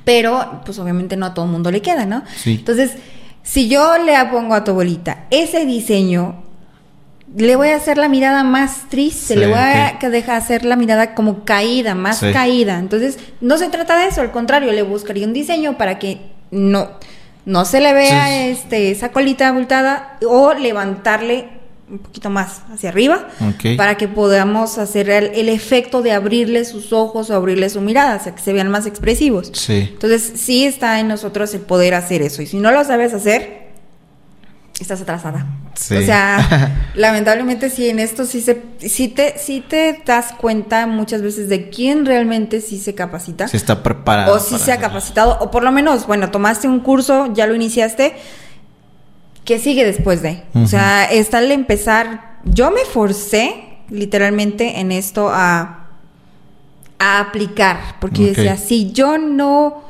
Pero, 0.04 0.62
pues 0.66 0.78
obviamente 0.78 1.16
no 1.16 1.26
a 1.26 1.34
todo 1.34 1.46
el 1.46 1.52
mundo 1.52 1.72
le 1.72 1.82
queda, 1.82 2.06
¿no? 2.06 2.24
Sí. 2.36 2.58
Entonces, 2.60 2.92
si 3.42 3.70
yo 3.70 3.98
le 3.98 4.14
pongo 4.26 4.54
a 4.54 4.64
tu 4.64 4.72
abuelita 4.72 5.26
ese 5.32 5.66
diseño 5.66 6.44
le 7.36 7.56
voy 7.56 7.70
a 7.70 7.75
hacer 7.75 7.98
la 7.98 8.08
mirada 8.08 8.44
más 8.44 8.89
triste, 8.89 9.36
le 9.36 9.48
voy 9.48 9.58
a 9.58 9.98
dejar 10.10 10.38
hacer 10.38 10.63
la 10.63 10.75
mirada 10.75 11.13
como 11.15 11.44
caída, 11.44 11.94
más 11.94 12.20
caída. 12.20 12.80
Entonces, 12.80 13.20
no 13.42 13.58
se 13.58 13.70
trata 13.70 13.98
de 13.98 14.08
eso, 14.08 14.22
al 14.22 14.32
contrario, 14.32 14.72
le 14.72 14.84
buscaría 14.84 15.27
un 15.27 15.34
diseño 15.34 15.77
para 15.77 16.00
que 16.00 16.20
no, 16.51 16.92
no 17.46 17.65
se 17.65 17.82
le 17.82 17.94
vea 17.94 18.48
este, 18.48 18.92
esa 18.92 19.12
colita 19.12 19.50
abultada 19.50 20.18
o 20.25 20.54
levantarle 20.54 21.50
un 21.89 22.00
poquito 22.00 22.32
más 22.32 22.63
hacia 22.74 22.89
arriba, 22.89 23.27
para 23.77 23.96
que 23.96 24.08
podamos 24.08 24.80
hacer 24.80 25.10
el, 25.10 25.50
efecto 25.50 26.01
de 26.01 26.13
abrirle 26.13 26.65
sus 26.65 26.92
ojos 26.92 27.30
o 27.30 27.36
abrirle 27.36 27.70
su 27.70 27.80
mirada, 27.82 28.15
o 28.15 28.24
sea, 28.24 28.34
que 28.34 28.42
se 28.42 28.54
vean 28.54 28.70
más 28.70 28.88
expresivos. 28.88 29.51
Entonces, 29.70 30.34
sí 30.36 30.65
está 30.65 31.00
en 31.00 31.08
nosotros 31.08 31.54
el 31.54 31.62
poder 31.62 31.94
hacer 31.94 32.24
eso. 32.24 32.42
Y 32.42 32.48
si 32.48 32.58
no 32.58 32.72
lo 32.72 32.84
sabes 32.84 33.13
hacer, 33.13 33.65
estás 34.84 35.01
atrasada. 35.01 35.46
Sí. 35.75 35.96
O 35.96 36.01
sea, 36.01 36.89
lamentablemente 36.96 37.70
sí 37.70 37.89
en 37.89 38.00
esto 38.00 38.25
sí 38.25 38.41
se 38.41 38.62
sí 38.79 39.08
te 39.08 39.38
sí 39.38 39.63
te 39.67 40.01
das 40.05 40.34
cuenta 40.34 40.86
muchas 40.88 41.22
veces 41.22 41.48
de 41.50 41.70
quién 41.70 42.05
realmente 42.05 42.62
sí 42.62 42.79
se 42.79 42.94
capacita. 42.94 43.48
Si 43.48 43.58
está 43.58 43.84
preparado. 43.84 44.34
O 44.34 44.39
si 44.39 44.58
se 44.58 44.72
ha 44.72 44.77
capacitado 44.77 45.38
o 45.39 45.51
por 45.51 45.63
lo 45.63 45.72
menos, 45.72 46.08
bueno, 46.08 46.32
tomaste 46.32 46.67
un 46.67 46.82
curso, 46.82 47.34
ya 47.34 47.48
lo 47.48 47.55
iniciaste, 47.55 48.15
¿qué 49.46 49.60
sigue 49.60 49.86
después 49.86 50.22
de? 50.22 50.44
O 50.55 50.67
sea, 50.67 51.05
está 51.05 51.38
al 51.38 51.51
empezar, 51.51 52.39
yo 52.44 52.72
me 52.72 52.84
forcé 52.84 53.77
literalmente 53.89 54.79
en 54.79 54.91
esto 54.91 55.29
a, 55.29 55.88
a 57.00 57.20
aplicar, 57.20 57.79
porque 58.01 58.34
decía, 58.34 58.58
si 58.58 58.91
yo 58.91 59.17
no, 59.17 59.85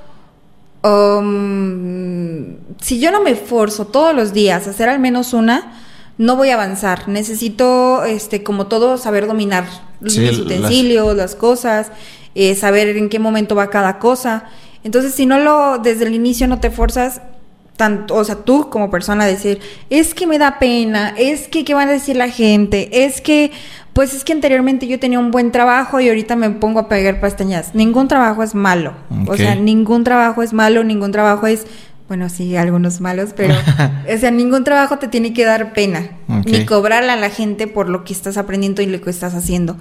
um, 0.85 2.55
si 2.79 2.99
yo 2.99 3.11
no 3.11 3.21
me 3.21 3.35
forzo 3.35 3.87
todos 3.87 4.15
los 4.15 4.33
días 4.33 4.67
a 4.67 4.69
hacer 4.69 4.89
al 4.89 4.99
menos 4.99 5.33
una, 5.33 5.73
no 6.17 6.35
voy 6.35 6.49
a 6.49 6.53
avanzar. 6.53 7.07
Necesito, 7.07 8.03
este, 8.05 8.43
como 8.43 8.67
todo, 8.67 8.97
saber 8.97 9.27
dominar 9.27 9.65
los 9.99 10.17
utensilios, 10.17 11.15
las, 11.15 11.35
cosas, 11.35 11.91
eh, 12.35 12.55
saber 12.55 12.95
en 12.95 13.09
qué 13.09 13.19
momento 13.19 13.55
va 13.55 13.69
cada 13.69 13.99
cosa. 13.99 14.45
Entonces, 14.83 15.13
si 15.15 15.25
no 15.25 15.39
lo, 15.39 15.79
desde 15.79 16.05
el 16.05 16.13
inicio 16.13 16.47
no 16.47 16.59
te 16.59 16.69
forzas, 16.69 17.21
tanto, 17.75 18.15
o 18.15 18.24
sea, 18.24 18.36
tú 18.36 18.70
como 18.70 18.89
persona 18.89 19.25
decir, 19.25 19.60
es 19.89 20.13
que 20.13 20.27
me 20.27 20.38
da 20.38 20.60
pena, 20.60 21.13
es 21.17 21.48
que 21.48 21.65
qué 21.65 21.74
van 21.74 21.89
a 21.89 21.91
decir 21.91 22.15
la 22.15 22.29
gente, 22.29 23.05
es 23.05 23.22
que, 23.22 23.51
pues 23.94 24.13
es 24.13 24.24
que 24.24 24.34
anteriormente 24.34 24.88
yo 24.88 25.00
tenía 25.00 25.20
un 25.20 25.32
buen 25.32 25.51
trabajo 25.51 26.00
y 26.00 26.10
ahorita 26.10 26.36
me 26.36 26.50
pongo 26.50 26.79
a 26.79 26.89
pegar 26.89 27.20
pestañas. 27.22 27.74
Ningún 27.75 28.08
trabajo 28.08 28.44
es 28.44 28.53
malo. 28.53 28.94
O 29.27 29.38
sea, 29.38 29.55
ningún 29.55 30.03
trabajo 30.03 30.44
es 30.44 30.51
malo, 30.53 30.84
ningún 30.84 31.12
trabajo 31.12 31.48
es, 31.48 31.65
bueno, 32.08 32.29
sí, 32.29 32.55
algunos 32.55 33.01
malos, 33.01 33.32
pero, 33.36 33.55
o 34.13 34.17
sea, 34.17 34.32
ningún 34.32 34.63
trabajo 34.63 34.98
te 34.98 35.08
tiene 35.08 35.34
que 35.34 35.46
dar 35.46 35.74
pena, 35.74 36.10
ni 36.46 36.65
cobrarle 36.65 37.12
a 37.12 37.15
la 37.15 37.29
gente 37.29 37.67
por 37.67 37.89
lo 37.89 38.03
que 38.03 38.13
estás 38.13 38.38
aprendiendo 38.38 38.82
y 38.82 38.88
lo 38.88 39.01
que 39.01 39.10
estás 39.10 39.34
haciendo. 39.34 39.77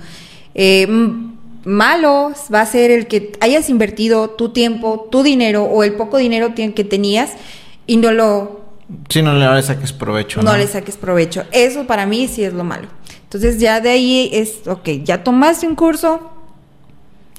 Eh, 0.55 0.87
malo 1.65 2.33
va 2.53 2.61
a 2.61 2.67
ser 2.67 2.91
el 2.91 3.07
que 3.07 3.33
hayas 3.41 3.69
invertido 3.69 4.31
tu 4.31 4.51
tiempo, 4.51 5.09
tu 5.11 5.23
dinero 5.23 5.65
o 5.65 5.83
el 5.83 5.95
poco 5.95 6.19
dinero 6.19 6.55
que 6.55 6.85
tenías 6.85 7.33
y 7.87 7.97
no 7.97 8.12
lo... 8.12 8.64
Sí, 9.09 9.23
no 9.23 9.35
le 9.35 9.62
saques 9.62 9.93
provecho. 9.93 10.43
No, 10.43 10.57
le 10.57 10.67
saques 10.67 10.97
provecho. 10.97 11.45
Eso 11.53 11.87
para 11.87 12.07
mí 12.07 12.29
sí 12.29 12.45
es 12.45 12.53
lo 12.53 12.64
malo. 12.64 12.88
Entonces 13.23 13.59
ya 13.59 13.81
de 13.81 13.91
ahí 13.91 14.31
es, 14.33 14.67
ok, 14.67 14.88
ya 15.03 15.25
tomaste 15.25 15.67
un 15.67 15.75
curso. 15.75 16.31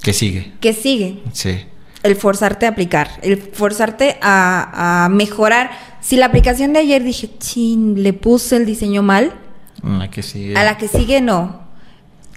¿Qué 0.02 0.12
sigue? 0.12 0.52
¿Qué 0.60 0.72
sigue? 0.72 1.22
Sí. 1.32 1.64
El 2.02 2.16
forzarte 2.16 2.66
a 2.66 2.70
aplicar, 2.70 3.08
el 3.22 3.38
forzarte 3.38 4.18
a, 4.20 5.08
mejorar. 5.10 5.70
Si 6.00 6.16
la 6.16 6.26
aplicación 6.26 6.72
de 6.72 6.80
ayer 6.80 7.02
dije, 7.02 7.30
chin, 7.38 8.02
le 8.02 8.12
puse 8.12 8.56
el 8.56 8.66
diseño 8.66 9.02
mal. 9.02 9.32
A 9.82 9.88
la 9.98 10.10
que 10.10 10.22
sigue. 10.22 10.56
A 10.56 10.64
la 10.64 10.76
que 10.76 10.88
sigue 10.88 11.20
no. 11.20 11.60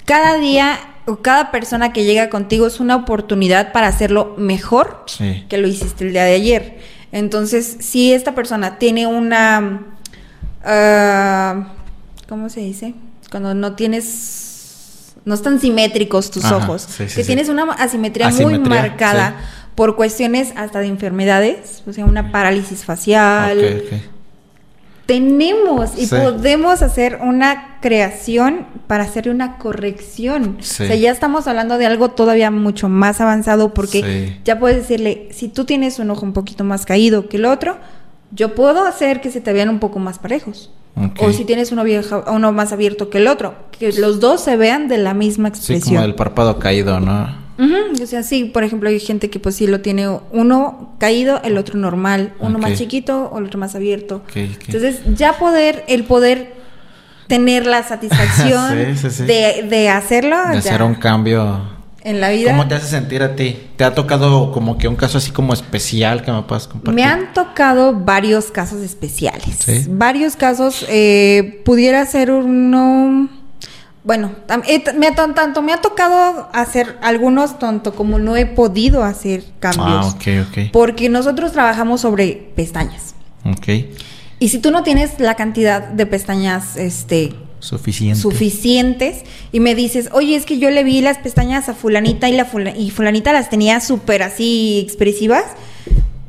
Cada 0.06 0.38
día 0.38 0.80
o 1.06 1.18
cada 1.18 1.52
persona 1.52 1.92
que 1.92 2.06
llega 2.06 2.30
contigo 2.30 2.68
es 2.68 2.80
una 2.80 2.96
oportunidad 2.96 3.72
para 3.72 3.88
hacerlo 3.88 4.36
mejor 4.38 5.06
que 5.50 5.58
lo 5.58 5.68
hiciste 5.68 6.06
el 6.06 6.14
día 6.14 6.24
de 6.24 6.36
ayer. 6.36 6.80
Entonces, 7.12 7.78
si 7.80 8.14
esta 8.14 8.36
persona 8.36 8.78
tiene 8.78 9.08
una... 9.08 9.82
Ah, 10.64 11.74
¿Cómo 12.28 12.50
se 12.50 12.62
dice? 12.62 12.94
Cuando 13.32 13.54
no 13.54 13.76
tienes... 13.76 15.14
No 15.26 15.34
están 15.34 15.60
simétricos 15.60 16.32
tus 16.32 16.46
ojos. 16.46 16.88
que 16.98 17.24
tienes 17.24 17.50
una 17.50 17.74
asimetría, 17.74 18.30
muy 18.30 18.58
marcada 18.60 19.36
por 19.76 19.96
cuestiones 19.96 20.52
hasta 20.56 20.80
de 20.80 20.88
enfermedades, 20.88 21.84
o 21.88 21.94
sea, 21.94 22.06
una 22.06 22.32
parálisis 22.32 22.84
facial, 22.84 23.84
tenemos 25.10 25.94
y 25.98 26.06
podemos 26.06 26.84
hacer 26.84 27.18
una 27.24 27.80
creación 27.82 28.68
para 28.86 29.06
hacerle 29.06 29.32
una 29.32 29.58
corrección. 29.58 30.58
O 30.60 30.64
sea, 30.64 30.94
ya 30.94 31.10
estamos 31.10 31.48
hablando 31.48 31.80
de 31.80 31.88
algo 31.88 32.10
todavía 32.10 32.52
mucho 32.52 32.90
más 32.90 33.20
avanzado 33.20 33.74
porque 33.74 34.38
ya 34.46 34.60
puedes 34.60 34.78
decirle, 34.78 35.30
si 35.32 35.48
tú 35.48 35.66
tienes 35.66 35.98
un 35.98 36.12
ojo 36.12 36.24
un 36.24 36.34
poquito 36.34 36.64
más 36.64 36.86
caído 36.86 37.28
que 37.28 37.38
el 37.38 37.46
otro, 37.46 37.78
yo 38.30 38.54
puedo 38.54 38.86
hacer 38.86 39.20
que 39.20 39.32
se 39.32 39.42
te 39.42 39.52
vean 39.52 39.70
un 39.70 39.80
poco 39.80 39.98
más 39.98 40.20
parejos. 40.20 40.70
O 41.20 41.34
si 41.34 41.44
tienes 41.44 41.72
uno, 41.72 41.84
viejo, 41.84 42.24
uno 42.32 42.52
más 42.52 42.72
abierto 42.72 43.10
que 43.10 43.18
el 43.18 43.28
otro, 43.28 43.56
que 43.80 43.92
los 43.94 44.20
dos 44.20 44.42
se 44.42 44.58
vean 44.58 44.90
de 44.90 45.00
la 45.00 45.16
misma 45.16 45.48
expresión. 45.48 45.82
Sí, 45.82 45.96
como 45.96 46.04
el 46.04 46.14
párpado 46.14 46.60
caído, 46.60 47.00
¿no? 47.00 47.49
O 47.60 48.06
sea, 48.06 48.24
sí, 48.24 48.46
por 48.46 48.64
ejemplo, 48.64 48.90
hay 48.90 49.00
gente 49.00 49.30
que 49.30 49.40
pues 49.40 49.56
sí 49.56 49.68
lo 49.68 49.82
tiene 49.82 50.08
uno 50.32 50.96
caído, 50.98 51.42
el 51.44 51.58
otro 51.58 51.78
normal, 51.78 52.34
uno 52.40 52.58
más 52.58 52.78
chiquito 52.78 53.30
o 53.32 53.40
el 53.40 53.46
otro 53.46 53.60
más 53.60 53.76
abierto. 53.76 54.24
Entonces, 54.34 55.02
ya 55.16 55.34
poder, 55.34 55.84
el 55.88 56.06
poder 56.06 56.54
tener 57.28 57.66
la 57.66 57.84
satisfacción 57.84 58.76
De, 59.28 59.90
hacerlo. 59.90 60.38
De 60.52 60.58
hacer 60.58 60.82
un 60.82 60.96
cambio 60.96 61.62
en 62.04 62.22
la 62.22 62.30
vida. 62.30 62.52
¿Cómo 62.52 62.68
te 62.68 62.76
hace 62.76 62.88
sentir 62.88 63.22
a 63.24 63.36
ti? 63.36 63.58
¿Te 63.76 63.84
ha 63.84 63.94
tocado 63.94 64.52
como 64.52 64.78
que 64.78 64.88
un 64.88 64.96
caso 64.96 65.18
así 65.18 65.32
como 65.32 65.54
especial 65.54 66.24
que 66.24 66.32
me 66.32 66.42
puedas 66.44 66.68
compartir? 66.68 66.96
Me 66.96 67.04
han 67.04 67.34
tocado 67.34 67.94
varios 67.94 68.52
casos 68.52 68.82
especiales. 68.82 69.88
Varios 69.90 70.36
casos. 70.36 70.86
Eh, 70.90 71.62
pudiera 71.66 72.06
ser 72.06 72.32
uno 72.32 73.30
bueno, 74.04 74.32
me, 74.98 75.12
tanto 75.12 75.62
me 75.62 75.74
ha 75.74 75.82
tocado 75.82 76.50
hacer 76.54 76.98
algunos 77.02 77.60
tanto 77.60 77.94
como 77.94 78.18
no 78.18 78.38
he 78.38 78.46
podido 78.46 79.04
hacer 79.04 79.44
cambios. 79.60 79.88
Ah, 79.88 80.16
ok, 80.16 80.48
ok. 80.48 80.58
Porque 80.72 81.10
nosotros 81.10 81.52
trabajamos 81.52 82.02
sobre 82.02 82.52
pestañas. 82.56 83.14
Ok. 83.46 83.68
Y 84.40 84.50
si 84.50 84.60
tú 84.60 84.72
no 84.72 84.84
tienes 84.84 85.20
la 85.20 85.36
cantidad 85.36 85.90
de 85.90 86.06
pestañas, 86.06 86.78
este... 86.78 87.34
suficientes 88.16 89.24
y 89.52 89.60
me 89.60 89.76
dices, 89.76 90.10
oye, 90.14 90.38
es 90.38 90.46
que 90.46 90.60
yo 90.60 90.70
le 90.70 90.84
vi 90.86 91.02
las 91.02 91.18
pestañas 91.18 91.68
a 91.68 91.74
fulanita 91.74 92.30
y, 92.30 92.38
la 92.38 92.48
y 92.78 92.90
fulanita 92.92 93.34
las 93.34 93.50
tenía 93.50 93.82
súper 93.82 94.24
así 94.24 94.80
expresivas, 94.80 95.44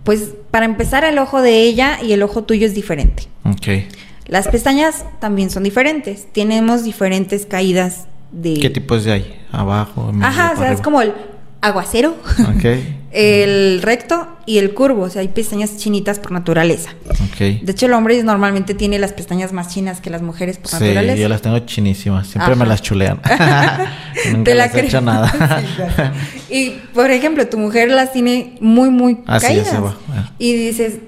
pues 0.03 0.31
para 0.51 0.65
empezar 0.65 1.05
el 1.05 1.19
ojo 1.19 1.41
de 1.41 1.63
ella 1.63 2.01
y 2.03 2.13
el 2.13 2.23
ojo 2.25 2.43
tuyo 2.43 2.67
es 2.67 2.75
diferente. 2.75 3.29
Ok. 3.45 3.69
Las 4.27 4.49
pestañas 4.49 5.05
también 5.19 5.51
son 5.51 5.63
diferentes. 5.65 6.27
Tenemos 6.33 6.85
diferentes 6.85 7.47
caídas 7.47 8.07
de... 8.33 8.55
¿Qué 8.55 8.71
tipos 8.71 9.05
de 9.05 9.13
hay? 9.13 9.41
Abajo. 9.53 10.13
Ajá, 10.23 10.53
o 10.55 10.59
sea, 10.59 10.73
es 10.73 10.81
como 10.81 11.03
el 11.03 11.13
aguacero, 11.61 12.17
el 13.13 13.83
recto 13.83 14.29
y 14.47 14.59
el 14.59 14.73
curvo. 14.73 15.03
O 15.03 15.11
sea, 15.11 15.21
hay 15.21 15.29
pestañas 15.29 15.77
chinitas 15.77 16.19
por 16.19 16.33
naturaleza. 16.33 16.91
De 17.39 17.73
hecho, 17.73 17.87
el 17.87 17.93
hombre 17.93 18.23
normalmente 18.23 18.75
tiene 18.75 18.99
las 18.99 19.13
pestañas 19.13 19.53
más 19.53 19.69
chinas 19.69 20.01
que 20.01 20.11
las 20.11 20.23
mujeres 20.23 20.59
por 20.59 20.69
sí, 20.69 20.77
naturaleza. 20.77 21.17
yo 21.17 21.29
las 21.29 21.43
tengo 21.43 21.59
chinísimas. 21.61 22.29
Siempre 22.29 22.55
me 22.55 22.67
las 22.67 22.83
chulean. 22.83 23.21
Nunca 24.33 24.55
las 24.55 24.75
he 24.75 24.87
hecho 24.87 25.01
nada. 25.01 25.63
y, 26.51 26.71
por 26.95 27.11
ejemplo, 27.11 27.47
tu 27.49 27.59
mujer 27.59 27.91
las 27.91 28.13
tiene 28.13 28.57
muy, 28.61 28.91
muy 28.91 29.17
caídas. 29.23 29.75
Y 30.39 30.53
dices, 30.55 30.99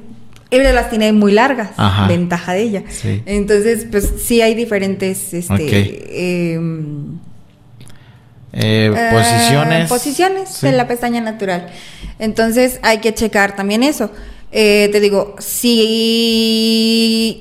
él 0.52 0.75
las 0.75 0.90
tiene 0.90 1.12
muy 1.12 1.32
largas, 1.32 1.71
ventaja 2.06 2.52
de 2.52 2.62
ella. 2.62 2.82
Entonces, 3.26 3.87
pues 3.90 4.12
sí 4.23 4.42
hay 4.42 4.54
diferentes 4.54 5.32
este, 5.32 6.54
em, 6.54 7.18
eh, 8.52 8.92
eh, 8.94 9.11
posiciones. 9.11 9.88
posiciones 9.88 10.61
de 10.61 10.73
la 10.73 10.87
pestaña 10.87 11.23
natural. 11.23 11.68
Entonces 12.18 12.78
hay 12.82 12.99
que 12.99 13.14
checar 13.14 13.56
también 13.56 13.82
eso. 13.82 14.11
Eh, 14.54 14.90
te 14.92 15.00
digo, 15.00 15.35
si 15.38 15.73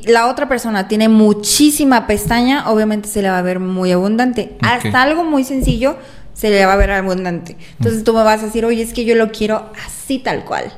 la 0.05 0.27
otra 0.27 0.47
persona 0.47 0.87
tiene 0.87 1.09
muchísima 1.09 2.07
pestaña, 2.07 2.71
obviamente 2.71 3.09
se 3.09 3.21
le 3.21 3.29
va 3.29 3.39
a 3.39 3.41
ver 3.41 3.59
muy 3.59 3.91
abundante. 3.91 4.55
Hasta 4.61 5.01
algo 5.01 5.25
muy 5.25 5.43
sencillo 5.43 5.97
se 6.33 6.49
le 6.49 6.65
va 6.65 6.73
a 6.73 6.77
ver 6.77 6.91
abundante. 6.91 7.57
Entonces 7.77 8.05
tú 8.05 8.13
me 8.13 8.23
vas 8.23 8.41
a 8.41 8.45
decir, 8.45 8.63
oye, 8.63 8.81
es 8.81 8.93
que 8.93 9.03
yo 9.03 9.15
lo 9.15 9.31
quiero 9.31 9.69
así 9.85 10.19
tal 10.19 10.45
cual 10.45 10.71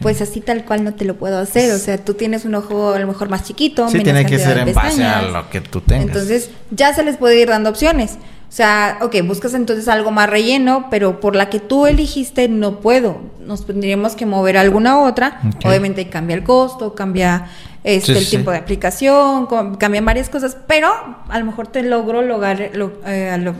pues 0.00 0.20
así 0.22 0.40
tal 0.40 0.64
cual 0.64 0.84
no 0.84 0.94
te 0.94 1.04
lo 1.04 1.16
puedo 1.16 1.38
hacer. 1.38 1.72
O 1.72 1.78
sea, 1.78 1.98
tú 1.98 2.14
tienes 2.14 2.44
un 2.44 2.54
ojo 2.54 2.92
a 2.92 2.98
lo 2.98 3.06
mejor 3.06 3.28
más 3.28 3.44
chiquito. 3.44 3.88
Sí, 3.88 4.00
tiene 4.00 4.24
que 4.24 4.38
ser 4.38 4.58
en 4.58 4.74
base 4.74 5.04
a 5.04 5.22
lo 5.22 5.50
que 5.50 5.60
tú 5.60 5.80
tengas. 5.80 6.06
Entonces, 6.06 6.50
ya 6.70 6.94
se 6.94 7.02
les 7.02 7.16
puede 7.16 7.40
ir 7.40 7.48
dando 7.48 7.70
opciones. 7.70 8.18
O 8.50 8.52
sea, 8.52 8.98
ok, 9.00 9.14
buscas 9.24 9.54
entonces 9.54 9.86
algo 9.86 10.10
más 10.10 10.28
relleno, 10.28 10.88
pero 10.90 11.20
por 11.20 11.36
la 11.36 11.48
que 11.48 11.60
tú 11.60 11.86
eligiste 11.86 12.48
no 12.48 12.80
puedo. 12.80 13.20
Nos 13.38 13.64
tendríamos 13.64 14.16
que 14.16 14.26
mover 14.26 14.56
a 14.56 14.62
alguna 14.62 15.00
otra. 15.00 15.40
Obviamente 15.64 16.08
cambia 16.08 16.34
el 16.34 16.42
costo, 16.42 16.96
cambia 16.96 17.46
este, 17.84 18.18
el 18.18 18.28
tiempo 18.28 18.50
de 18.50 18.56
aplicación, 18.56 19.46
cambian 19.78 20.04
varias 20.04 20.28
cosas, 20.28 20.56
pero 20.66 20.88
a 21.28 21.38
lo 21.38 21.44
mejor 21.44 21.68
te 21.68 21.84
logro 21.84 22.22
lograr, 22.22 22.60
eh, 22.60 23.52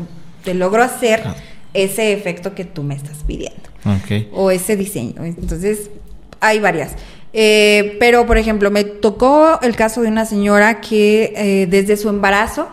te 0.43 0.55
logro 0.55 0.83
hacer 0.83 1.23
ah. 1.25 1.37
ese 1.73 2.13
efecto 2.13 2.57
que 2.57 2.65
tú 2.65 2.83
me 2.83 2.97
estás 2.97 3.19
pidiendo. 3.25 3.61
Okay. 4.03 4.29
O 4.33 4.51
ese 4.51 4.77
diseño. 4.77 5.25
Entonces, 5.25 5.91
hay 6.41 6.61
varias. 6.61 6.97
Eh, 7.33 7.97
pero, 8.01 8.27
por 8.27 8.39
ejemplo, 8.39 8.71
me 8.71 8.85
tocó 8.85 9.61
el 9.63 9.77
caso 9.77 10.03
de 10.03 10.09
una 10.09 10.25
señora 10.25 10.81
que 10.81 11.33
eh, 11.37 11.67
desde 11.67 11.97
su 11.97 12.09
embarazo 12.09 12.69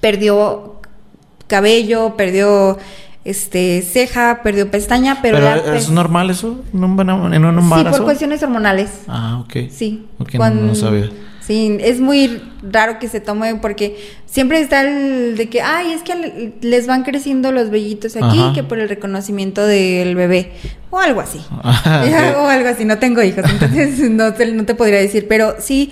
perdió 0.00 0.76
cabello, 1.48 2.14
perdió 2.16 2.78
este 3.24 3.82
ceja, 3.82 4.40
perdió 4.42 4.70
pestaña, 4.70 5.18
pero, 5.20 5.38
¿es 5.74 5.90
normal 5.90 6.30
eso 6.30 6.60
en 6.72 6.84
un, 6.84 7.58
embarazo? 7.58 7.90
Sí, 7.90 7.96
por 7.98 8.04
cuestiones 8.04 8.42
hormonales. 8.42 8.90
Ah, 9.08 9.42
ok. 9.44 9.70
Sí. 9.70 10.06
cuando, 10.36 10.62
no, 10.62 10.74
sabía. 10.74 11.10
Sí, 11.48 11.78
es 11.80 11.98
muy 11.98 12.42
raro 12.60 12.98
que 12.98 13.08
se 13.08 13.20
tome 13.20 13.54
porque 13.54 13.96
siempre 14.26 14.60
está 14.60 14.82
el 14.82 15.34
de 15.34 15.48
que, 15.48 15.62
ay, 15.62 15.92
es 15.92 16.02
que 16.02 16.52
les 16.60 16.86
van 16.86 17.04
creciendo 17.04 17.52
los 17.52 17.70
vellitos 17.70 18.16
aquí, 18.16 18.38
que 18.54 18.62
por 18.62 18.78
el 18.78 18.86
reconocimiento 18.86 19.66
del 19.66 20.14
bebé, 20.14 20.52
o 20.90 20.98
algo 20.98 21.22
así. 21.22 21.40
o 22.36 22.46
algo 22.48 22.68
así, 22.68 22.84
no 22.84 22.98
tengo 22.98 23.22
hijos, 23.22 23.46
entonces 23.48 23.98
no 24.10 24.34
te, 24.34 24.44
no 24.52 24.66
te 24.66 24.74
podría 24.74 24.98
decir, 24.98 25.26
pero 25.26 25.56
sí 25.58 25.90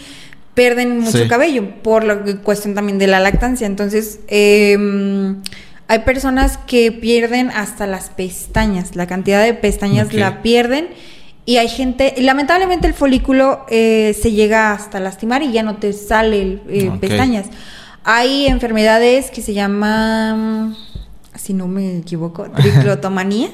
pierden 0.53 1.01
mucho 1.01 1.27
cabello 1.27 1.83
por 1.83 2.05
la 2.05 2.19
cuestión 2.43 2.75
también 2.75 2.99
de 2.99 3.07
la 3.07 3.19
lactancia. 3.19 3.67
Entonces, 3.67 4.21
em, 4.29 5.41
hay 5.89 6.01
personas 6.01 6.59
que 6.59 6.93
pierden 6.93 7.49
hasta 7.49 7.87
las 7.87 8.11
pestañas, 8.11 8.95
la 8.95 9.07
cantidad 9.07 9.43
de 9.43 9.55
pestañas 9.55 10.13
la 10.13 10.43
pierden. 10.43 10.89
Y 11.49 11.59
hay 11.59 11.69
gente, 11.69 12.13
lamentablemente 12.19 12.89
el 12.89 12.95
folículo 12.95 13.65
eh, 13.71 14.17
se 14.21 14.33
llega 14.33 14.73
hasta 14.73 14.99
lastimar 14.99 15.45
y 15.45 15.53
ya 15.53 15.63
no 15.63 15.77
te 15.77 15.93
sale 15.93 16.59
eh, 16.69 16.91
pestañas. 17.01 17.47
Hay 18.03 18.47
enfermedades 18.47 19.31
que 19.31 19.43
se 19.43 19.55
llaman, 19.55 20.77
si 21.37 21.55
no 21.55 21.69
me 21.69 21.99
equivoco, 21.99 22.51
triclotomanía, 22.57 23.49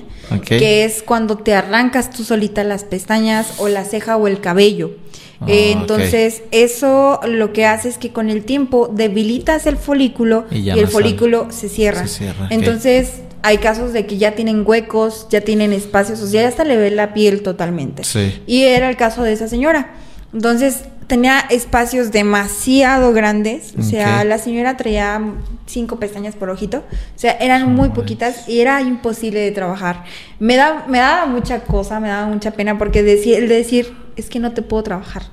que 0.46 0.84
es 0.84 1.02
cuando 1.02 1.36
te 1.36 1.54
arrancas 1.54 2.08
tú 2.08 2.24
solita 2.24 2.64
las 2.64 2.84
pestañas 2.84 3.54
o 3.58 3.68
la 3.68 3.84
ceja 3.84 4.16
o 4.16 4.26
el 4.26 4.40
cabello. 4.40 4.92
Ah, 5.40 5.46
entonces, 5.48 6.44
eso 6.50 7.20
lo 7.26 7.52
que 7.52 7.66
hace 7.66 7.90
es 7.90 7.98
que 7.98 8.10
con 8.10 8.30
el 8.30 8.44
tiempo 8.44 8.88
debilitas 8.90 9.66
el 9.66 9.76
folículo 9.76 10.46
y, 10.50 10.70
el 10.70 10.88
folículo 10.88 11.48
se 11.50 11.68
cierra. 11.68 12.06
Entonces, 12.48 13.20
hay 13.42 13.58
casos 13.58 13.92
de 13.92 14.06
que 14.06 14.18
ya 14.18 14.34
tienen 14.34 14.64
huecos, 14.66 15.26
ya 15.30 15.40
tienen 15.40 15.72
espacios, 15.72 16.20
o 16.20 16.26
sea, 16.26 16.42
ya 16.42 16.48
hasta 16.48 16.64
le 16.64 16.76
ve 16.76 16.90
la 16.90 17.12
piel 17.12 17.42
totalmente. 17.42 18.02
Y 18.46 18.62
era 18.62 18.88
el 18.88 18.96
caso 18.96 19.22
de 19.22 19.32
esa 19.32 19.48
señora. 19.48 19.94
Entonces, 20.32 20.84
tenía 21.06 21.40
espacios 21.50 22.10
demasiado 22.10 23.12
grandes. 23.12 23.74
O 23.78 23.82
sea, 23.82 24.24
la 24.24 24.38
señora 24.38 24.76
traía 24.76 25.20
cinco 25.66 25.98
pestañas 25.98 26.34
por 26.34 26.48
ojito. 26.48 26.78
O 26.78 27.18
sea, 27.18 27.32
eran 27.32 27.74
muy 27.74 27.90
poquitas 27.90 28.48
y 28.48 28.60
era 28.60 28.80
imposible 28.80 29.40
de 29.40 29.50
trabajar. 29.50 30.04
Me, 30.38 30.56
da, 30.56 30.86
me 30.88 30.98
daba 30.98 31.26
mucha 31.26 31.60
cosa, 31.64 32.00
me 32.00 32.08
daba 32.08 32.28
mucha 32.28 32.52
pena 32.52 32.78
porque 32.78 33.02
decir, 33.02 33.34
el 33.34 33.48
decir, 33.48 33.92
es 34.16 34.30
que 34.30 34.38
no 34.38 34.52
te 34.52 34.62
puedo 34.62 34.84
trabajar. 34.84 35.24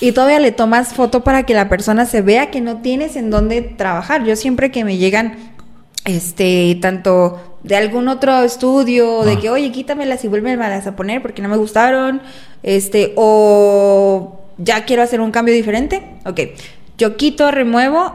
Y 0.00 0.12
todavía 0.12 0.40
le 0.40 0.52
tomas 0.52 0.92
foto 0.92 1.22
para 1.22 1.44
que 1.44 1.54
la 1.54 1.68
persona 1.68 2.04
se 2.04 2.20
vea 2.20 2.50
que 2.50 2.60
no 2.60 2.78
tienes 2.78 3.16
en 3.16 3.30
dónde 3.30 3.62
trabajar. 3.62 4.24
Yo 4.24 4.36
siempre 4.36 4.70
que 4.70 4.84
me 4.84 4.96
llegan, 4.96 5.54
este, 6.06 6.78
tanto 6.80 7.58
de 7.62 7.76
algún 7.76 8.08
otro 8.08 8.42
estudio, 8.42 9.24
de 9.24 9.32
ah. 9.32 9.38
que, 9.40 9.50
oye, 9.50 9.72
quítamelas 9.72 10.24
y 10.24 10.28
vuélvemelas 10.28 10.86
a 10.86 10.96
poner 10.96 11.20
porque 11.20 11.42
no 11.42 11.48
me 11.48 11.56
gustaron, 11.56 12.22
este, 12.62 13.12
o 13.16 14.40
ya 14.56 14.84
quiero 14.84 15.02
hacer 15.02 15.20
un 15.20 15.32
cambio 15.32 15.52
diferente, 15.52 16.02
ok, 16.24 16.40
yo 16.96 17.16
quito, 17.16 17.50
remuevo, 17.50 18.14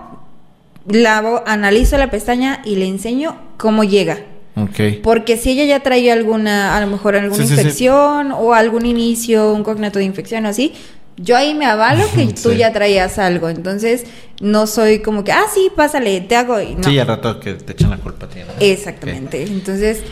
lavo, 0.87 1.43
analizo 1.45 1.97
la 1.97 2.09
pestaña 2.09 2.61
y 2.65 2.77
le 2.77 2.87
enseño 2.87 3.37
cómo 3.57 3.83
llega. 3.83 4.19
Okay. 4.55 4.99
Porque 5.01 5.37
si 5.37 5.51
ella 5.51 5.63
ya 5.65 5.79
traía 5.81 6.13
alguna, 6.13 6.75
a 6.75 6.81
lo 6.81 6.87
mejor 6.87 7.15
alguna 7.15 7.43
infección 7.43 8.31
o 8.31 8.53
algún 8.53 8.85
inicio, 8.85 9.53
un 9.53 9.63
cognato 9.63 9.99
de 9.99 10.05
infección 10.05 10.45
o 10.45 10.49
así, 10.49 10.73
yo 11.21 11.37
ahí 11.37 11.53
me 11.53 11.65
avalo 11.65 12.03
que 12.13 12.27
tú 12.43 12.53
ya 12.53 12.71
traías 12.73 13.19
algo. 13.19 13.49
Entonces, 13.49 14.05
no 14.41 14.67
soy 14.67 14.99
como 14.99 15.23
que, 15.23 15.31
ah, 15.31 15.45
sí, 15.53 15.71
pásale, 15.75 16.21
te 16.21 16.35
hago. 16.35 16.59
Y 16.59 16.77
Sí, 16.83 16.97
al 16.99 17.07
rato 17.07 17.39
que 17.39 17.53
te 17.53 17.73
echan 17.73 17.89
la 17.89 17.97
culpa 17.97 18.25
a 18.25 18.29
ti. 18.29 18.39
Exactamente. 18.59 19.43
Entonces, 19.43 20.03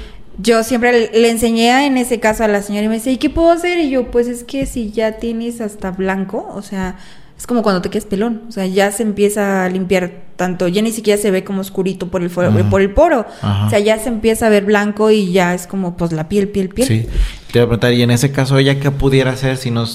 yo 0.41 0.63
siempre 0.63 1.09
le, 1.11 1.29
enseñé 1.29 1.85
en 1.85 1.97
ese 1.97 2.19
caso 2.19 2.43
a 2.43 2.47
la 2.47 2.61
señora 2.61 2.85
y 2.85 2.89
me 2.89 2.95
dice, 2.95 3.11
¿y 3.11 3.17
qué 3.17 3.29
puedo 3.29 3.51
hacer? 3.51 3.79
Y 3.79 3.89
yo, 3.89 4.09
pues 4.09 4.27
es 4.27 4.43
que 4.43 4.65
si 4.65 4.91
ya 4.91 5.13
tienes 5.13 5.59
hasta 5.59 5.91
blanco, 5.91 6.49
o 6.53 6.61
sea, 6.61 6.97
es 7.37 7.45
como 7.45 7.61
cuando 7.61 7.81
te 7.81 7.89
quedas 7.89 8.05
pelón, 8.05 8.43
o 8.47 8.51
sea, 8.51 8.65
ya 8.65 8.91
se 8.91 9.03
empieza 9.03 9.65
a 9.65 9.69
limpiar 9.69 10.11
tanto, 10.35 10.67
ya 10.67 10.81
ni 10.81 10.91
siquiera 10.91 11.21
se 11.21 11.31
ve 11.31 11.43
como 11.43 11.61
oscurito 11.61 12.07
por 12.07 12.21
el, 12.21 12.29
foro, 12.29 12.53
por 12.69 12.81
el 12.81 12.93
poro, 12.93 13.25
o 13.41 13.69
sea, 13.69 13.79
ya 13.79 13.97
se 13.97 14.09
empieza 14.09 14.47
a 14.47 14.49
ver 14.49 14.65
blanco 14.65 15.11
y 15.11 15.31
ya 15.31 15.53
es 15.53 15.67
como 15.67 15.97
pues 15.97 16.11
la 16.11 16.29
piel, 16.29 16.49
piel, 16.49 16.69
piel. 16.69 16.87
Sí, 16.87 17.07
te 17.51 17.59
voy 17.59 17.61
a 17.61 17.67
preguntar, 17.67 17.93
y 17.93 18.01
en 18.01 18.11
ese 18.11 18.31
caso, 18.31 18.57
¿ella 18.57 18.79
qué 18.79 18.91
pudiera 18.91 19.31
hacer 19.31 19.57
si, 19.57 19.71
no, 19.71 19.85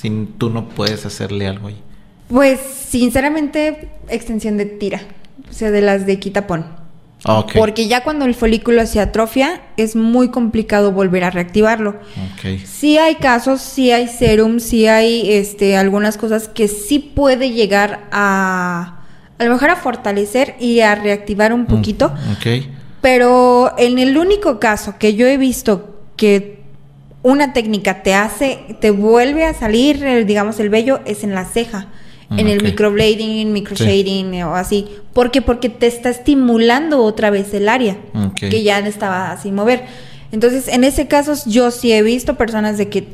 si 0.00 0.28
tú 0.38 0.50
no 0.50 0.68
puedes 0.68 1.04
hacerle 1.06 1.46
algo 1.46 1.68
ahí? 1.68 1.80
Pues, 2.28 2.60
sinceramente, 2.60 3.88
extensión 4.08 4.56
de 4.56 4.66
tira, 4.66 5.02
o 5.48 5.52
sea, 5.52 5.70
de 5.70 5.80
las 5.80 6.06
de 6.06 6.18
quitapón. 6.18 6.66
Ah, 7.24 7.44
Porque 7.52 7.88
ya 7.88 8.04
cuando 8.04 8.26
el 8.26 8.34
folículo 8.34 8.86
se 8.86 9.00
atrofia, 9.00 9.60
es 9.76 9.96
muy 9.96 10.28
complicado 10.28 10.92
volver 10.92 11.24
a 11.24 11.30
reactivarlo. 11.30 11.96
Okay. 12.34 12.60
Sí 12.60 12.96
hay 12.96 13.16
casos, 13.16 13.60
sí 13.60 13.90
hay 13.90 14.06
serum, 14.06 14.60
sí 14.60 14.86
hay 14.86 15.32
este, 15.32 15.76
algunas 15.76 16.16
cosas 16.16 16.46
que 16.46 16.68
sí 16.68 17.00
puede 17.00 17.50
llegar 17.50 18.06
a, 18.12 19.00
a 19.38 19.44
lo 19.44 19.50
mejor 19.50 19.70
a 19.70 19.76
fortalecer 19.76 20.54
y 20.60 20.80
a 20.80 20.94
reactivar 20.94 21.52
un 21.52 21.62
mm, 21.62 21.66
poquito. 21.66 22.14
Pero 23.00 23.74
en 23.78 23.98
el 23.98 24.16
único 24.16 24.60
caso 24.60 24.94
que 24.98 25.14
yo 25.14 25.26
he 25.26 25.38
visto 25.38 26.02
que 26.16 26.57
una 27.22 27.52
técnica 27.52 28.02
te 28.02 28.14
hace, 28.14 28.76
te 28.80 28.90
vuelve 28.90 29.44
a 29.44 29.54
salir, 29.54 30.24
digamos, 30.26 30.60
el 30.60 30.70
vello, 30.70 31.00
es 31.04 31.24
en 31.24 31.34
la 31.34 31.44
ceja 31.44 31.88
en 32.36 32.48
el 32.48 32.62
microblading, 32.62 33.52
microshading 33.52 34.42
o 34.42 34.54
así. 34.54 34.86
¿Por 35.12 35.30
qué? 35.30 35.40
Porque 35.42 35.68
te 35.68 35.86
está 35.86 36.10
estimulando 36.10 37.02
otra 37.02 37.30
vez 37.30 37.54
el 37.54 37.68
área 37.68 37.96
que 38.36 38.62
ya 38.62 38.78
estaba 38.80 39.32
así 39.32 39.50
mover. 39.50 39.84
Entonces, 40.30 40.68
en 40.68 40.84
ese 40.84 41.08
caso, 41.08 41.32
yo 41.46 41.70
sí 41.70 41.92
he 41.92 42.02
visto 42.02 42.36
personas 42.36 42.76
de 42.76 42.88
que 42.88 43.08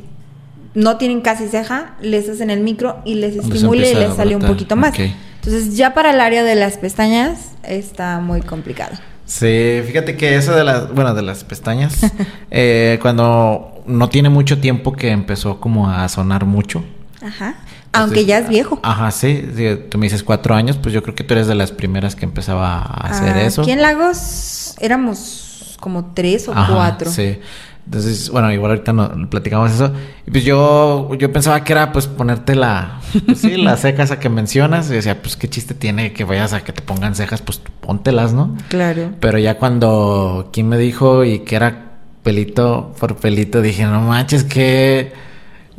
no 0.74 0.96
tienen 0.96 1.20
casi 1.20 1.46
ceja, 1.46 1.94
les 2.00 2.28
hacen 2.28 2.50
el 2.50 2.60
micro 2.60 3.00
y 3.04 3.14
les 3.14 3.36
estimula 3.36 3.86
y 3.86 3.94
les 3.94 4.16
sale 4.16 4.34
un 4.34 4.42
poquito 4.42 4.74
más. 4.74 4.98
Entonces, 4.98 5.76
ya 5.76 5.94
para 5.94 6.10
el 6.10 6.20
área 6.20 6.42
de 6.42 6.56
las 6.56 6.78
pestañas 6.78 7.52
está 7.62 8.18
muy 8.18 8.40
complicado. 8.40 8.96
Sí, 9.26 9.80
fíjate 9.86 10.16
que 10.16 10.34
eso 10.36 10.54
de 10.54 10.64
las, 10.64 10.92
bueno, 10.92 11.14
de 11.14 11.22
las 11.22 11.44
pestañas, 11.44 12.00
eh, 12.50 12.98
cuando 13.00 13.73
no 13.86 14.08
tiene 14.08 14.28
mucho 14.28 14.60
tiempo 14.60 14.92
que 14.92 15.10
empezó 15.10 15.60
como 15.60 15.90
a 15.90 16.08
sonar 16.08 16.44
mucho. 16.44 16.84
Ajá. 17.22 17.56
Aunque 17.92 18.24
ya 18.24 18.38
es 18.38 18.48
viejo. 18.48 18.80
Ajá, 18.82 19.10
sí, 19.10 19.44
Tú 19.88 19.98
me 19.98 20.06
dices 20.06 20.22
cuatro 20.22 20.54
años, 20.54 20.76
pues 20.76 20.92
yo 20.92 21.02
creo 21.02 21.14
que 21.14 21.22
tú 21.24 21.34
eres 21.34 21.46
de 21.46 21.54
las 21.54 21.70
primeras 21.70 22.16
que 22.16 22.24
empezaba 22.24 22.78
a 22.78 23.08
hacer 23.08 23.36
eso. 23.36 23.62
Aquí 23.62 23.70
en 23.70 23.82
Lagos 23.82 24.74
éramos 24.80 25.76
como 25.80 26.06
tres 26.06 26.48
o 26.48 26.52
cuatro. 26.52 27.10
Sí. 27.10 27.38
Entonces, 27.86 28.30
bueno, 28.30 28.50
igual 28.50 28.72
ahorita 28.72 28.92
no 28.94 29.28
platicamos 29.28 29.70
eso. 29.70 29.92
Y 30.26 30.30
pues 30.30 30.44
yo, 30.44 31.14
yo 31.14 31.32
pensaba 31.32 31.62
que 31.62 31.72
era 31.72 31.92
pues 31.92 32.06
ponerte 32.06 32.54
la, 32.54 33.00
pues 33.26 33.40
sí, 33.40 33.58
las 33.58 33.80
cejas 33.82 34.10
a 34.10 34.18
que 34.18 34.30
mencionas. 34.30 34.90
Y 34.90 34.94
decía, 34.94 35.20
pues 35.20 35.36
qué 35.36 35.48
chiste 35.48 35.74
tiene 35.74 36.12
que 36.14 36.24
vayas 36.24 36.54
a 36.54 36.64
que 36.64 36.72
te 36.72 36.80
pongan 36.80 37.14
cejas, 37.14 37.42
pues 37.42 37.60
póntelas, 37.80 38.32
¿no? 38.32 38.56
Claro. 38.68 39.10
Pero 39.20 39.38
ya 39.38 39.58
cuando 39.58 40.48
quien 40.52 40.68
me 40.68 40.78
dijo 40.78 41.24
y 41.24 41.40
que 41.40 41.56
era 41.56 41.93
pelito 42.24 42.92
por 42.98 43.14
pelito, 43.16 43.62
dije, 43.62 43.84
no 43.84 44.00
manches, 44.00 44.42
que, 44.42 45.12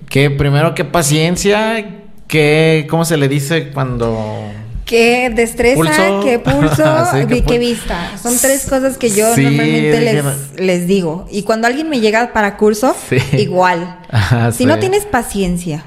que 0.08 0.30
primero 0.30 0.74
qué 0.74 0.86
paciencia, 0.86 2.04
¿Qué, 2.28 2.88
¿Cómo 2.90 3.06
se 3.06 3.18
le 3.18 3.28
dice 3.28 3.70
cuando...? 3.70 4.52
¿Qué 4.86 5.32
destreza, 5.32 6.20
qué 6.24 6.38
pulso 6.44 7.20
y 7.30 7.42
qué 7.42 7.58
vista. 7.58 8.18
Son 8.22 8.38
tres 8.40 8.68
cosas 8.70 9.00
que 9.00 9.10
yo 9.10 9.28
normalmente 9.28 10.24
les, 10.58 10.88
digo. 10.88 11.28
Y 11.32 11.42
cuando 11.42 11.66
alguien 11.66 11.90
me 11.90 12.00
llega 12.00 12.34
para 12.34 12.56
curso, 12.56 12.96
igual. 13.34 14.00
si 14.54 14.68
no 14.68 14.78
tienes 14.78 15.06
paciencia, 15.06 15.86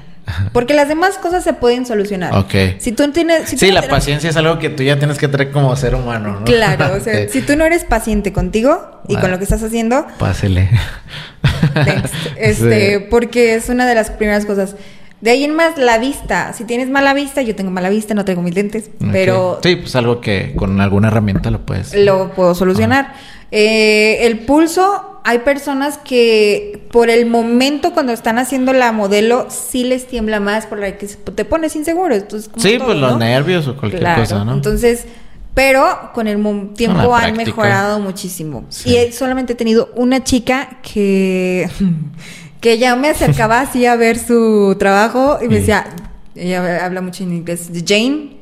porque 0.53 0.73
las 0.73 0.87
demás 0.87 1.17
cosas 1.17 1.43
se 1.43 1.53
pueden 1.53 1.85
solucionar. 1.85 2.35
Ok. 2.35 2.79
Si 2.79 2.91
tú 2.91 3.11
tienes... 3.11 3.49
sí, 3.49 3.71
la 3.71 3.83
paciencia 3.83 4.29
es 4.29 4.37
algo 4.37 4.59
que 4.59 4.69
tú 4.69 4.83
ya 4.83 4.97
tienes 4.97 5.17
que 5.17 5.27
traer 5.27 5.51
como 5.51 5.75
ser 5.75 5.95
humano, 5.95 6.39
¿no? 6.39 6.45
Claro, 6.45 6.95
o 6.95 6.99
sea, 7.03 7.27
si 7.29 7.41
tú 7.41 7.55
no 7.55 7.65
eres 7.65 7.83
paciente 7.83 8.33
contigo 8.33 9.01
y 9.07 9.15
con 9.15 9.31
lo 9.31 9.37
que 9.37 9.43
estás 9.43 9.63
haciendo... 9.63 10.05
Pásele. 10.17 10.69
Este, 12.37 12.99
porque 12.99 13.55
es 13.55 13.69
una 13.69 13.85
de 13.85 13.95
las 13.95 14.11
primeras 14.11 14.45
cosas. 14.45 14.75
De 15.21 15.31
ahí 15.31 15.43
en 15.43 15.53
más, 15.53 15.77
la 15.77 15.97
vista. 15.97 16.53
Si 16.53 16.63
tienes 16.63 16.89
mala 16.89 17.13
vista, 17.13 17.41
yo 17.41 17.55
tengo 17.55 17.71
mala 17.71 17.89
vista, 17.89 18.13
no 18.13 18.23
tengo 18.23 18.41
mis 18.41 18.55
lentes, 18.55 18.89
pero... 19.11 19.59
Sí, 19.61 19.75
pues 19.75 19.95
algo 19.95 20.21
que 20.21 20.53
con 20.55 20.79
alguna 20.79 21.09
herramienta 21.09 21.51
lo 21.51 21.65
puedes... 21.65 21.93
Lo 21.93 22.31
puedo 22.31 22.55
solucionar. 22.55 23.13
Eh, 23.51 24.25
el 24.27 24.39
pulso, 24.39 25.08
hay 25.23 25.39
personas 25.39 25.97
que 25.97 26.87
por 26.91 27.09
el 27.09 27.25
momento 27.25 27.93
cuando 27.93 28.13
están 28.13 28.37
haciendo 28.39 28.73
la 28.73 28.91
modelo, 28.91 29.47
sí 29.49 29.83
les 29.83 30.07
tiembla 30.07 30.39
más 30.39 30.65
por 30.65 30.79
la 30.79 30.97
que 30.97 31.07
te 31.07 31.45
pones 31.45 31.75
inseguro. 31.75 32.15
Entonces, 32.15 32.51
sí, 32.57 32.77
pues 32.83 32.97
los 32.97 33.17
nervios 33.17 33.67
o 33.67 33.77
cualquier 33.77 34.15
cosa, 34.15 34.43
¿no? 34.43 34.53
Entonces... 34.53 35.05
Pero 35.55 36.11
con 36.13 36.27
el 36.27 36.69
tiempo 36.73 37.13
han 37.13 37.35
mejorado 37.35 37.99
muchísimo. 37.99 38.65
Y 38.85 39.11
solamente 39.11 39.53
he 39.53 39.55
tenido 39.57 39.89
una 39.95 40.23
chica 40.23 40.77
que 40.81 41.67
que 42.61 42.73
ella 42.73 42.95
me 42.95 43.09
acercaba 43.09 43.61
así 43.61 43.85
a 43.85 43.95
ver 43.95 44.17
su 44.19 44.75
trabajo 44.79 45.39
y 45.41 45.47
me 45.47 45.55
decía, 45.59 45.87
ella 46.35 46.85
habla 46.85 47.01
mucho 47.01 47.23
en 47.23 47.33
inglés, 47.33 47.69
Jane, 47.85 48.37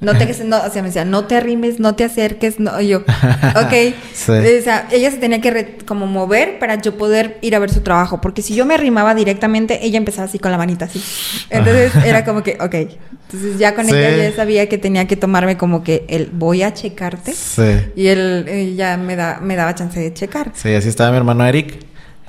no 0.00 0.16
te, 0.16 0.44
no, 0.44 0.56
o 0.56 0.70
sea, 0.70 0.80
me 0.82 0.88
decía, 0.88 1.04
no 1.04 1.26
te 1.26 1.36
arrimes, 1.36 1.78
no 1.78 1.94
te 1.94 2.04
acerques, 2.04 2.58
no, 2.58 2.80
yo, 2.80 2.98
ok. 3.00 3.94
O 4.12 4.62
sea, 4.62 4.88
ella 4.90 5.10
se 5.10 5.18
tenía 5.18 5.42
que 5.42 5.76
como 5.84 6.06
mover 6.06 6.58
para 6.58 6.80
yo 6.80 6.96
poder 6.96 7.38
ir 7.42 7.54
a 7.54 7.58
ver 7.58 7.70
su 7.70 7.82
trabajo, 7.82 8.20
porque 8.20 8.40
si 8.40 8.54
yo 8.54 8.64
me 8.64 8.74
arrimaba 8.74 9.14
directamente, 9.14 9.84
ella 9.84 9.98
empezaba 9.98 10.26
así 10.26 10.38
con 10.38 10.52
la 10.52 10.58
manita 10.58 10.86
así. 10.86 11.02
Entonces 11.50 11.92
era 12.04 12.24
como 12.24 12.42
que, 12.42 12.56
ok. 12.60 12.74
Entonces 12.74 13.58
ya 13.58 13.74
con 13.74 13.88
ella 13.88 14.16
ya 14.16 14.34
sabía 14.34 14.68
que 14.68 14.78
tenía 14.78 15.06
que 15.06 15.16
tomarme 15.16 15.56
como 15.56 15.84
que 15.84 16.06
el 16.08 16.30
voy 16.32 16.62
a 16.62 16.72
checarte. 16.72 17.32
Sí. 17.32 17.62
Y 17.94 18.06
él, 18.06 18.74
ya 18.76 18.96
me, 18.96 19.16
da, 19.16 19.38
me 19.42 19.54
daba 19.54 19.74
chance 19.74 20.00
de 20.00 20.14
checar. 20.14 20.52
Sí, 20.54 20.74
así 20.74 20.88
estaba 20.88 21.10
mi 21.10 21.18
hermano 21.18 21.46
Eric. 21.46 21.78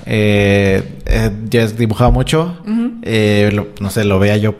Eh, 0.05 0.83
eh, 1.05 1.31
ya 1.49 1.67
dibujaba 1.67 2.11
mucho. 2.11 2.61
eh, 3.03 3.65
no 3.79 3.89
sé, 3.89 4.03
lo 4.03 4.19
veía 4.19 4.35
yo 4.35 4.55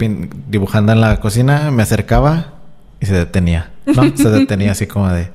dibujando 0.48 0.94
en 0.94 1.02
la 1.02 1.20
cocina, 1.20 1.72
me 1.72 1.84
acercaba 1.84 2.61
y 3.02 3.06
se 3.08 3.14
detenía, 3.14 3.72
¿no? 3.88 4.16
Se 4.16 4.30
detenía 4.30 4.72
así 4.74 4.86
como 4.86 5.10
de, 5.12 5.30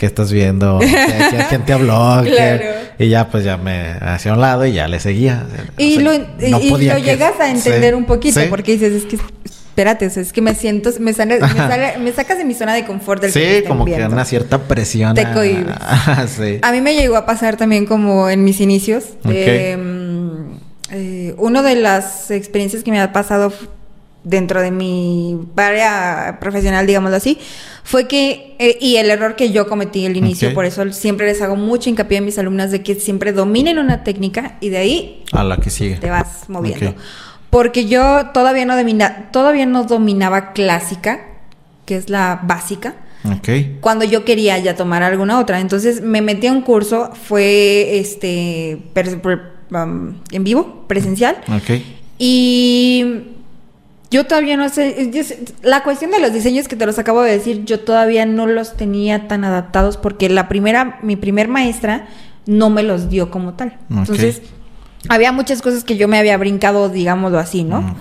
¿qué 0.00 0.06
estás 0.06 0.32
viendo? 0.32 0.80
¿Quién, 0.80 1.64
te 1.64 1.72
habló? 1.74 2.24
Y 2.98 3.08
ya 3.08 3.28
pues 3.28 3.44
ya 3.44 3.58
me 3.58 3.92
hacía 4.00 4.32
un 4.32 4.40
lado 4.40 4.64
y 4.64 4.72
ya 4.72 4.88
le 4.88 4.98
seguía. 4.98 5.46
Y, 5.76 5.98
lo, 5.98 6.12
llegas 6.98 7.38
a 7.38 7.50
entender 7.50 7.94
un 7.94 8.06
poquito 8.06 8.40
porque 8.48 8.72
dices, 8.72 8.94
es 8.94 9.04
que 9.04 9.18
espérate, 9.72 10.06
es 10.06 10.32
que 10.32 10.40
me 10.40 10.54
siento, 10.54 10.90
me, 11.00 11.12
sale, 11.12 11.38
me, 11.98 12.12
sacas 12.12 12.38
de 12.38 12.44
mi 12.44 12.54
zona 12.54 12.74
de 12.74 12.84
confort 12.84 13.22
del 13.22 13.32
Sí, 13.32 13.62
como 13.68 13.84
que 13.84 14.04
una 14.06 14.24
cierta 14.24 14.58
presión. 14.58 15.14
Te 15.14 15.22
a, 15.22 16.26
sí. 16.28 16.58
a 16.62 16.72
mí 16.72 16.80
me 16.80 16.94
llegó 16.94 17.16
a 17.16 17.26
pasar 17.26 17.56
también 17.56 17.84
como 17.84 18.30
en 18.30 18.42
mis 18.42 18.60
inicios. 18.60 19.04
Em, 19.24 20.58
eh, 20.90 21.34
una 21.36 21.62
de 21.62 21.76
las 21.76 22.30
experiencias 22.30 22.82
que 22.82 22.90
me 22.90 23.00
ha 23.00 23.12
pasado 23.12 23.52
dentro 24.24 24.62
de 24.62 24.70
mi 24.70 25.38
área 25.56 26.38
profesional, 26.40 26.86
digámoslo 26.86 27.16
así, 27.16 27.38
fue 27.84 28.06
que, 28.06 28.54
eh, 28.58 28.78
y 28.80 28.96
el 28.96 29.10
error 29.10 29.34
que 29.36 29.50
yo 29.50 29.68
cometí 29.68 30.06
al 30.06 30.16
inicio, 30.16 30.54
por 30.54 30.64
eso 30.64 30.90
siempre 30.92 31.26
les 31.26 31.42
hago 31.42 31.56
mucho 31.56 31.90
hincapié 31.90 32.18
a 32.18 32.20
mis 32.20 32.38
alumnas 32.38 32.70
de 32.70 32.82
que 32.82 32.94
siempre 32.94 33.32
dominen 33.32 33.78
una 33.78 34.04
técnica 34.04 34.56
y 34.60 34.68
de 34.68 34.78
ahí 34.78 35.24
a 35.32 35.42
la 35.42 35.56
que 35.56 35.70
sigue. 35.70 35.96
Te 35.96 36.10
vas 36.10 36.48
moviendo. 36.48 36.94
Porque 37.50 37.86
yo 37.86 38.30
todavía 38.32 38.64
no, 38.64 38.76
domina, 38.76 39.28
todavía 39.30 39.66
no 39.66 39.84
dominaba 39.84 40.52
clásica, 40.52 41.20
que 41.84 41.96
es 41.96 42.08
la 42.08 42.40
básica. 42.44 42.94
Cuando 43.80 44.04
yo 44.04 44.24
quería 44.24 44.58
ya 44.58 44.74
tomar 44.74 45.02
alguna 45.02 45.38
otra. 45.38 45.60
Entonces 45.60 46.00
me 46.00 46.22
metí 46.22 46.48
a 46.48 46.52
un 46.52 46.62
curso, 46.62 47.10
fue 47.12 47.98
este 47.98 48.78
um, 49.70 50.14
en 50.30 50.44
vivo, 50.44 50.84
presencial. 50.88 51.36
Y 52.18 53.04
yo 54.12 54.26
todavía 54.26 54.58
no 54.58 54.68
sé, 54.68 55.10
la 55.62 55.82
cuestión 55.82 56.10
de 56.10 56.20
los 56.20 56.34
diseños 56.34 56.68
que 56.68 56.76
te 56.76 56.84
los 56.84 56.98
acabo 56.98 57.22
de 57.22 57.32
decir, 57.32 57.64
yo 57.64 57.80
todavía 57.80 58.26
no 58.26 58.46
los 58.46 58.76
tenía 58.76 59.26
tan 59.26 59.42
adaptados 59.42 59.96
porque 59.96 60.28
la 60.28 60.48
primera, 60.48 60.98
mi 61.02 61.16
primer 61.16 61.48
maestra 61.48 62.08
no 62.44 62.68
me 62.68 62.82
los 62.82 63.08
dio 63.08 63.30
como 63.30 63.54
tal. 63.54 63.78
Entonces, 63.90 64.42
había 65.08 65.32
muchas 65.32 65.62
cosas 65.62 65.82
que 65.82 65.96
yo 65.96 66.08
me 66.08 66.18
había 66.18 66.36
brincado, 66.36 66.90
digámoslo 66.90 67.38
así, 67.38 67.64
¿no? 67.64 67.96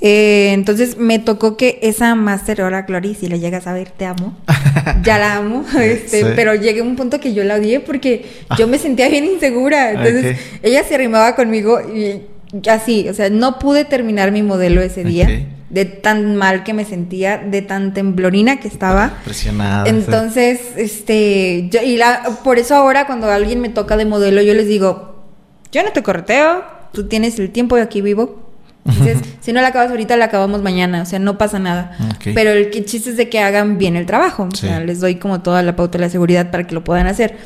Eh, 0.00 0.52
entonces 0.54 0.96
me 0.96 1.18
tocó 1.18 1.58
que 1.58 1.78
esa 1.82 2.14
máster, 2.14 2.62
ahora 2.62 2.82
Glory, 2.82 3.14
si 3.14 3.28
la 3.28 3.36
llegas 3.36 3.66
a 3.66 3.74
ver, 3.74 3.90
te 3.90 4.06
amo. 4.06 4.34
ya 5.02 5.18
la 5.18 5.36
amo. 5.36 5.66
Este, 5.78 6.24
Pero 6.24 6.54
llegué 6.54 6.80
a 6.80 6.84
un 6.84 6.96
punto 6.96 7.20
que 7.20 7.34
yo 7.34 7.44
la 7.44 7.56
odié 7.56 7.80
porque 7.80 8.24
yo 8.56 8.66
me 8.66 8.78
sentía 8.78 9.10
bien 9.10 9.26
insegura. 9.26 9.90
Entonces 9.90 10.38
ella 10.62 10.82
se 10.84 10.94
arrimaba 10.94 11.36
conmigo 11.36 11.80
y 11.82 12.22
así, 12.70 13.08
o 13.08 13.14
sea, 13.14 13.30
no 13.30 13.58
pude 13.58 13.84
terminar 13.84 14.32
mi 14.32 14.42
modelo 14.42 14.80
ese 14.82 15.04
día. 15.04 15.46
De 15.70 15.84
tan 15.84 16.34
mal 16.34 16.64
que 16.64 16.74
me 16.74 16.84
sentía, 16.84 17.38
de 17.38 17.62
tan 17.62 17.94
temblorina 17.94 18.58
que 18.58 18.66
estaba. 18.66 19.20
Presionada. 19.24 19.88
Entonces, 19.88 20.60
este, 20.76 21.68
yo, 21.70 21.80
y 21.80 21.96
la, 21.96 22.22
por 22.42 22.58
eso 22.58 22.74
ahora 22.74 23.06
cuando 23.06 23.30
alguien 23.30 23.60
me 23.60 23.68
toca 23.68 23.96
de 23.96 24.04
modelo, 24.04 24.42
yo 24.42 24.52
les 24.52 24.66
digo, 24.66 25.22
yo 25.70 25.84
no 25.84 25.92
te 25.92 26.02
correteo, 26.02 26.64
tú 26.92 27.06
tienes 27.06 27.38
el 27.38 27.50
tiempo 27.50 27.78
y 27.78 27.82
aquí 27.82 28.00
vivo. 28.00 28.50
Entonces, 28.84 29.18
si 29.40 29.52
no 29.52 29.60
la 29.60 29.68
acabas 29.68 29.90
ahorita, 29.90 30.16
la 30.16 30.24
acabamos 30.24 30.60
mañana, 30.60 31.02
o 31.02 31.06
sea, 31.06 31.20
no 31.20 31.38
pasa 31.38 31.60
nada. 31.60 31.96
Pero 32.24 32.50
el 32.50 32.70
chiste 32.84 33.10
es 33.10 33.16
de 33.16 33.28
que 33.28 33.38
hagan 33.38 33.78
bien 33.78 33.94
el 33.94 34.06
trabajo, 34.06 34.48
o 34.52 34.56
sea, 34.56 34.80
les 34.80 34.98
doy 34.98 35.16
como 35.16 35.40
toda 35.40 35.62
la 35.62 35.76
pauta 35.76 35.98
de 35.98 36.04
la 36.04 36.10
seguridad 36.10 36.50
para 36.50 36.66
que 36.66 36.74
lo 36.74 36.82
puedan 36.82 37.06
hacer. 37.06 37.36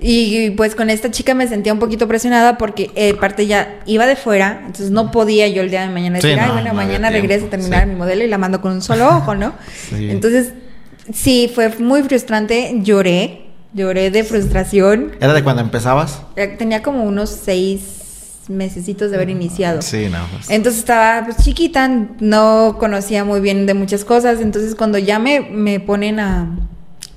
Y 0.00 0.50
pues 0.50 0.76
con 0.76 0.90
esta 0.90 1.10
chica 1.10 1.34
me 1.34 1.48
sentía 1.48 1.72
un 1.72 1.80
poquito 1.80 2.06
presionada 2.06 2.56
porque 2.56 2.92
eh, 2.94 3.14
parte 3.14 3.48
ya 3.48 3.80
iba 3.84 4.06
de 4.06 4.14
fuera, 4.14 4.60
entonces 4.60 4.90
no 4.90 5.10
podía 5.10 5.48
yo 5.48 5.62
el 5.62 5.70
día 5.70 5.82
de 5.82 5.88
mañana 5.88 6.18
decir, 6.20 6.38
ay, 6.38 6.52
bueno, 6.52 6.72
mañana 6.72 7.10
regreso 7.10 7.46
a 7.46 7.50
terminar 7.50 7.86
mi 7.86 7.96
modelo 7.96 8.22
y 8.22 8.28
la 8.28 8.38
mando 8.38 8.60
con 8.60 8.72
un 8.72 8.82
solo 8.82 9.08
ojo, 9.08 9.34
¿no? 9.34 9.54
Entonces, 9.92 10.52
sí, 11.12 11.50
fue 11.52 11.70
muy 11.80 12.04
frustrante, 12.04 12.78
lloré, 12.82 13.46
lloré 13.74 14.12
de 14.12 14.22
frustración. 14.22 15.16
¿Era 15.20 15.34
de 15.34 15.42
cuando 15.42 15.62
empezabas? 15.62 16.22
Eh, 16.36 16.46
tenía 16.46 16.80
como 16.80 17.02
unos 17.02 17.30
seis 17.30 17.98
mesecitos 18.46 19.10
de 19.10 19.16
haber 19.16 19.30
iniciado. 19.30 19.82
Sí, 19.82 20.08
no. 20.08 20.18
Pues. 20.32 20.48
Entonces 20.48 20.78
estaba 20.78 21.24
pues, 21.24 21.38
chiquita, 21.38 21.88
no 22.20 22.76
conocía 22.78 23.24
muy 23.24 23.40
bien 23.40 23.66
de 23.66 23.74
muchas 23.74 24.04
cosas, 24.04 24.40
entonces 24.40 24.76
cuando 24.76 24.96
ya 24.98 25.18
me, 25.18 25.40
me 25.40 25.80
ponen 25.80 26.20
a... 26.20 26.56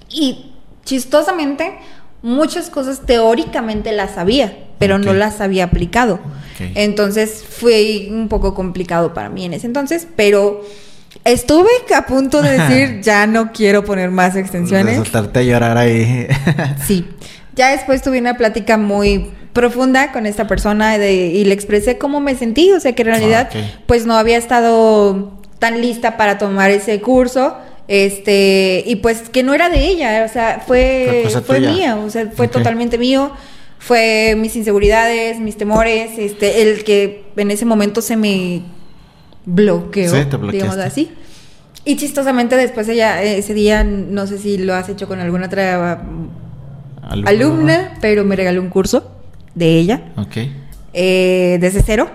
Y 0.10 0.52
chistosamente 0.84 1.78
muchas 2.21 2.69
cosas 2.69 3.01
teóricamente 3.05 3.91
las 3.91 4.12
sabía, 4.12 4.57
pero 4.79 4.97
no 4.97 5.13
las 5.13 5.41
había 5.41 5.65
aplicado. 5.65 6.19
Entonces 6.75 7.43
fue 7.47 8.07
un 8.12 8.27
poco 8.27 8.53
complicado 8.53 9.15
para 9.15 9.29
mí 9.29 9.45
en 9.45 9.53
ese 9.53 9.65
entonces, 9.65 10.07
pero 10.15 10.63
estuve 11.25 11.69
a 11.95 12.05
punto 12.05 12.41
de 12.41 12.51
decir, 12.57 13.01
ya 13.01 13.25
no 13.25 13.51
quiero 13.51 13.84
poner 13.84 14.12
más 14.12 14.36
extensiones. 14.36 14.97
Soltarte 14.97 15.39
a 15.39 15.43
llorar 15.43 15.77
ahí. 15.77 16.27
sí. 16.86 17.07
Ya 17.55 17.71
después 17.71 18.01
tuve 18.01 18.19
una 18.19 18.38
plática 18.38 18.77
muy 18.77 19.31
profunda 19.53 20.12
con 20.12 20.25
esta 20.25 20.47
persona 20.47 20.97
y 20.97 21.43
le 21.43 21.53
expresé 21.53 21.97
cómo 21.97 22.19
me 22.21 22.36
sentí, 22.36 22.71
o 22.71 22.79
sea 22.79 22.93
que 22.93 23.01
en 23.01 23.07
realidad 23.10 23.49
ah, 23.53 23.60
pues 23.86 24.05
no 24.05 24.15
había 24.15 24.38
estado 24.38 25.34
tan 25.60 25.81
lista 25.81 26.15
para 26.15 26.38
tomar 26.38 26.71
ese 26.71 27.01
curso 27.01 27.57
este, 27.93 28.86
y 28.88 28.95
pues 28.95 29.27
que 29.27 29.43
no 29.43 29.54
era 29.54 29.69
de 29.69 29.86
ella, 29.86 30.23
o 30.25 30.32
sea, 30.32 30.63
fue, 30.65 31.27
fue 31.45 31.60
mía, 31.60 31.97
o 31.97 32.10
sea, 32.10 32.32
fue 32.34 32.47
totalmente 32.47 32.97
mío. 32.97 33.34
Fue 33.80 34.36
mis 34.38 34.56
inseguridades, 34.56 35.41
mis 35.41 35.58
temores, 35.58 36.12
este, 36.17 36.62
el 36.62 36.86
que 36.86 37.25
en 37.36 37.51
ese 37.51 37.65
momento 37.65 38.01
se 38.01 38.15
me 38.15 38.62
bloqueó, 39.45 40.13
digamos 40.49 40.77
así. 40.77 41.12
Y 41.84 41.97
chistosamente 41.97 42.56
después 42.56 42.88
ella, 42.88 43.21
ese 43.21 43.54
día, 43.54 43.84
no 43.84 44.25
sé 44.25 44.38
si 44.38 44.58
lo 44.58 44.73
has 44.73 44.88
hecho 44.88 45.10
con 45.10 45.19
alguna 45.19 45.47
otra 45.47 46.01
alumna, 47.01 47.97
pero 47.99 48.23
me 48.23 48.38
regaló 48.38 48.62
un 48.62 48.69
curso 48.69 49.12
de 49.54 49.80
ella. 49.80 50.13
Ok. 50.15 50.38
Eh, 50.93 51.58
desde 51.60 51.84
cero. 51.84 52.10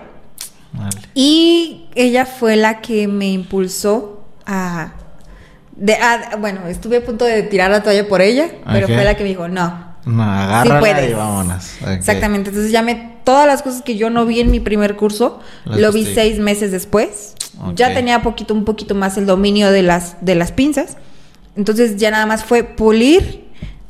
Y 1.13 1.85
ella 1.93 2.25
fue 2.25 2.55
la 2.55 2.81
que 2.81 3.07
me 3.07 3.29
impulsó 3.29 4.25
a 4.43 4.93
de, 5.77 5.93
ah, 5.93 6.37
bueno, 6.39 6.67
estuve 6.67 6.97
a 6.97 7.05
punto 7.05 7.23
de 7.25 7.43
tirar 7.43 7.69
la 7.69 7.83
toalla 7.83 8.07
por 8.07 8.21
ella, 8.21 8.49
pero 8.65 8.87
fue 8.87 9.03
la 9.03 9.15
que 9.15 9.23
me 9.23 9.29
dijo, 9.29 9.47
no. 9.47 9.95
No, 10.05 10.23
agárrala 10.23 11.05
y 11.05 11.13
vámonos. 11.13 11.73
Exactamente. 11.87 12.49
Entonces 12.49 12.71
llamé 12.71 13.17
todas 13.23 13.45
las 13.45 13.61
cosas 13.61 13.81
que 13.81 13.97
yo 13.97 14.09
no 14.09 14.25
vi 14.25 14.39
en 14.39 14.49
mi 14.49 14.59
primer 14.59 14.95
curso, 14.95 15.39
lo 15.65 15.91
vi 15.91 16.05
seis 16.05 16.39
meses 16.39 16.71
después. 16.71 17.35
Ya 17.75 17.93
tenía 17.93 18.21
poquito, 18.21 18.53
un 18.53 18.65
poquito 18.65 18.95
más 18.95 19.17
el 19.17 19.25
dominio 19.25 19.71
de 19.71 19.81
las, 19.81 20.17
de 20.21 20.35
las 20.35 20.51
pinzas. 20.51 20.97
Entonces 21.55 21.97
ya 21.97 22.11
nada 22.11 22.25
más 22.25 22.43
fue 22.43 22.63
pulir 22.63 23.45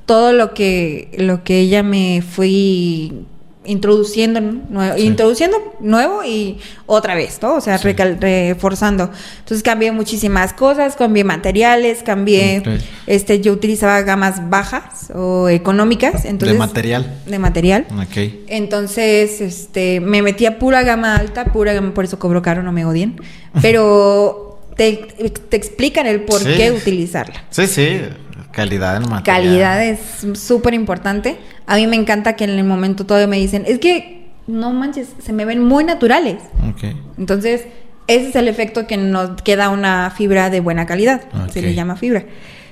todo 0.06 0.32
lo 0.32 0.54
que, 0.54 1.12
lo 1.18 1.44
que 1.44 1.60
ella 1.60 1.84
me 1.84 2.22
fue 2.22 3.12
introduciendo, 3.68 4.42
nuevo, 4.42 4.98
introduciendo 4.98 5.76
nuevo 5.80 6.24
y 6.24 6.58
otra 6.86 7.14
vez, 7.14 7.38
¿no? 7.42 7.56
O 7.56 7.62
sea, 7.62 7.78
reforzando. 7.78 9.12
Entonces 9.40 9.62
cambié 9.62 9.92
muchísimas 9.92 10.54
cosas, 10.54 10.96
cambié 10.96 11.24
materiales, 11.24 12.02
cambié, 12.04 12.64
este, 13.06 13.42
yo 13.42 13.54
utilizaba 13.54 14.02
gamas 14.02 14.50
bajas 14.50 15.12
o 15.14 15.50
económicas, 15.50 16.26
entonces. 16.26 16.54
De 16.54 16.60
material. 16.60 17.20
De 17.26 17.40
material. 17.40 17.86
Ok. 17.92 18.32
Entonces, 18.48 19.42
este, 19.42 20.00
me 20.00 20.22
metía 20.22 20.58
pura 20.60 20.82
gama 20.84 21.16
alta, 21.16 21.46
pura 21.46 21.74
gama, 21.74 21.94
por 21.94 22.06
eso 22.06 22.18
cobro 22.18 22.42
caro, 22.42 22.64
no 22.64 22.72
me 22.72 22.86
odien, 22.86 23.22
pero 23.62 24.60
te, 24.78 25.08
te 25.50 25.58
explican 25.58 26.08
el 26.08 26.22
por 26.22 26.44
qué 26.44 26.72
utilizarla. 26.72 27.44
Sí, 27.50 27.68
sí. 27.68 28.00
Calidad 28.58 28.98
en 28.98 29.04
material. 29.04 29.24
Calidad 29.24 29.84
es 29.84 30.00
súper 30.34 30.74
importante. 30.74 31.38
A 31.68 31.76
mí 31.76 31.86
me 31.86 31.96
encanta 31.96 32.36
que 32.36 32.46
en 32.46 32.50
el 32.50 32.64
momento 32.64 33.06
todavía 33.06 33.28
me 33.28 33.38
dicen, 33.38 33.64
es 33.68 33.78
que 33.78 34.32
no 34.48 34.74
manches, 34.74 35.10
se 35.24 35.32
me 35.32 35.46
ven 35.46 35.64
muy 35.64 35.84
naturales. 35.84 36.38
Entonces, 37.20 37.68
ese 38.08 38.30
es 38.30 38.36
el 38.36 38.48
efecto 38.48 38.88
que 38.88 38.98
nos 38.98 39.44
queda 39.44 39.70
una 39.70 40.10
fibra 40.10 40.50
de 40.50 40.60
buena 40.60 40.88
calidad. 40.88 41.22
Se 41.52 41.62
le 41.62 41.76
llama 41.76 41.98
fibra. 41.98 42.26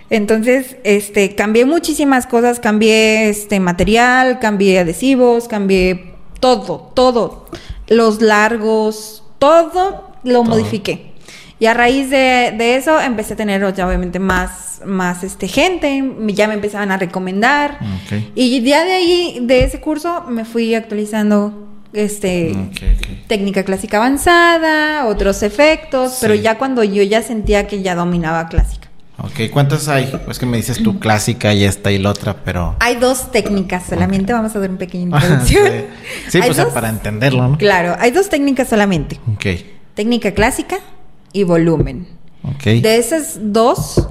Entonces, 0.09 0.77
este, 0.83 1.35
cambié 1.35 1.65
muchísimas 1.65 2.25
cosas, 2.25 2.59
cambié 2.59 3.29
este 3.29 3.59
material, 3.59 4.39
cambié 4.39 4.79
adhesivos, 4.79 5.47
cambié 5.47 6.15
todo, 6.39 6.91
todo. 6.95 7.45
los 7.89 8.23
largos, 8.23 9.23
todo 9.37 10.15
lo 10.23 10.43
modifiqué. 10.43 11.13
Y 11.59 11.67
a 11.67 11.75
raíz 11.75 12.09
de, 12.09 12.75
eso 12.75 12.99
empecé 12.99 13.33
a 13.33 13.37
tener 13.37 13.63
obviamente 13.63 14.17
más, 14.17 14.64
más 14.85 15.23
este, 15.23 15.47
gente, 15.47 16.13
ya 16.27 16.47
me 16.47 16.55
empezaban 16.55 16.91
a 16.91 16.97
recomendar. 16.97 17.79
Y 18.35 18.61
ya 18.61 18.83
de 18.83 18.93
ahí, 18.93 19.39
de 19.41 19.63
ese 19.63 19.79
curso, 19.79 20.23
me 20.29 20.45
fui 20.45 20.75
actualizando 20.75 21.65
este 21.93 22.55
técnica 23.27 23.63
clásica 23.63 23.97
avanzada, 23.97 25.05
otros 25.05 25.43
efectos, 25.43 26.17
pero 26.21 26.35
ya 26.35 26.57
cuando 26.57 26.83
yo 26.83 27.03
ya 27.03 27.21
sentía 27.21 27.67
que 27.67 27.81
ya 27.81 27.95
dominaba 27.95 28.47
clásica. 28.47 28.85
Ok, 29.17 29.49
¿cuántas 29.51 29.87
hay? 29.87 30.13
Es 30.29 30.39
que 30.39 30.45
me 30.45 30.57
dices 30.57 30.83
tu 30.83 30.99
clásica 30.99 31.53
y 31.53 31.63
esta 31.63 31.89
y 31.89 31.99
la 31.99 32.09
otra, 32.09 32.35
pero... 32.43 32.75
Hay 32.81 32.95
dos 32.95 33.31
técnicas 33.31 33.85
solamente, 33.87 34.33
vamos 34.33 34.53
a 34.55 34.59
dar 34.59 34.69
una 34.69 34.77
pequeña 34.77 35.03
introducción. 35.17 35.85
sí, 36.27 36.39
pues 36.45 36.65
para 36.65 36.89
entenderlo, 36.89 37.47
¿no? 37.47 37.57
Claro, 37.57 37.95
hay 37.97 38.11
dos 38.11 38.29
técnicas 38.29 38.67
solamente. 38.67 39.19
Ok. 39.33 39.45
Técnica 39.93 40.33
clásica 40.33 40.79
y 41.31 41.43
volumen. 41.43 42.07
Okay. 42.55 42.81
De 42.81 42.97
esas 42.97 43.37
dos, 43.39 44.05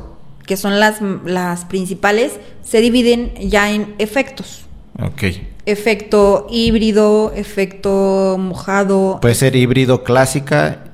que 0.46 0.56
son 0.56 0.80
las, 0.80 1.00
las 1.24 1.64
principales, 1.64 2.32
se 2.62 2.80
dividen 2.80 3.32
ya 3.36 3.70
en 3.70 3.94
efectos. 3.98 4.64
Ok. 5.00 5.24
Efecto 5.66 6.46
híbrido, 6.50 7.32
efecto 7.34 8.36
mojado. 8.38 9.18
Puede 9.20 9.34
ser 9.34 9.56
híbrido 9.56 10.04
clásica. 10.04 10.84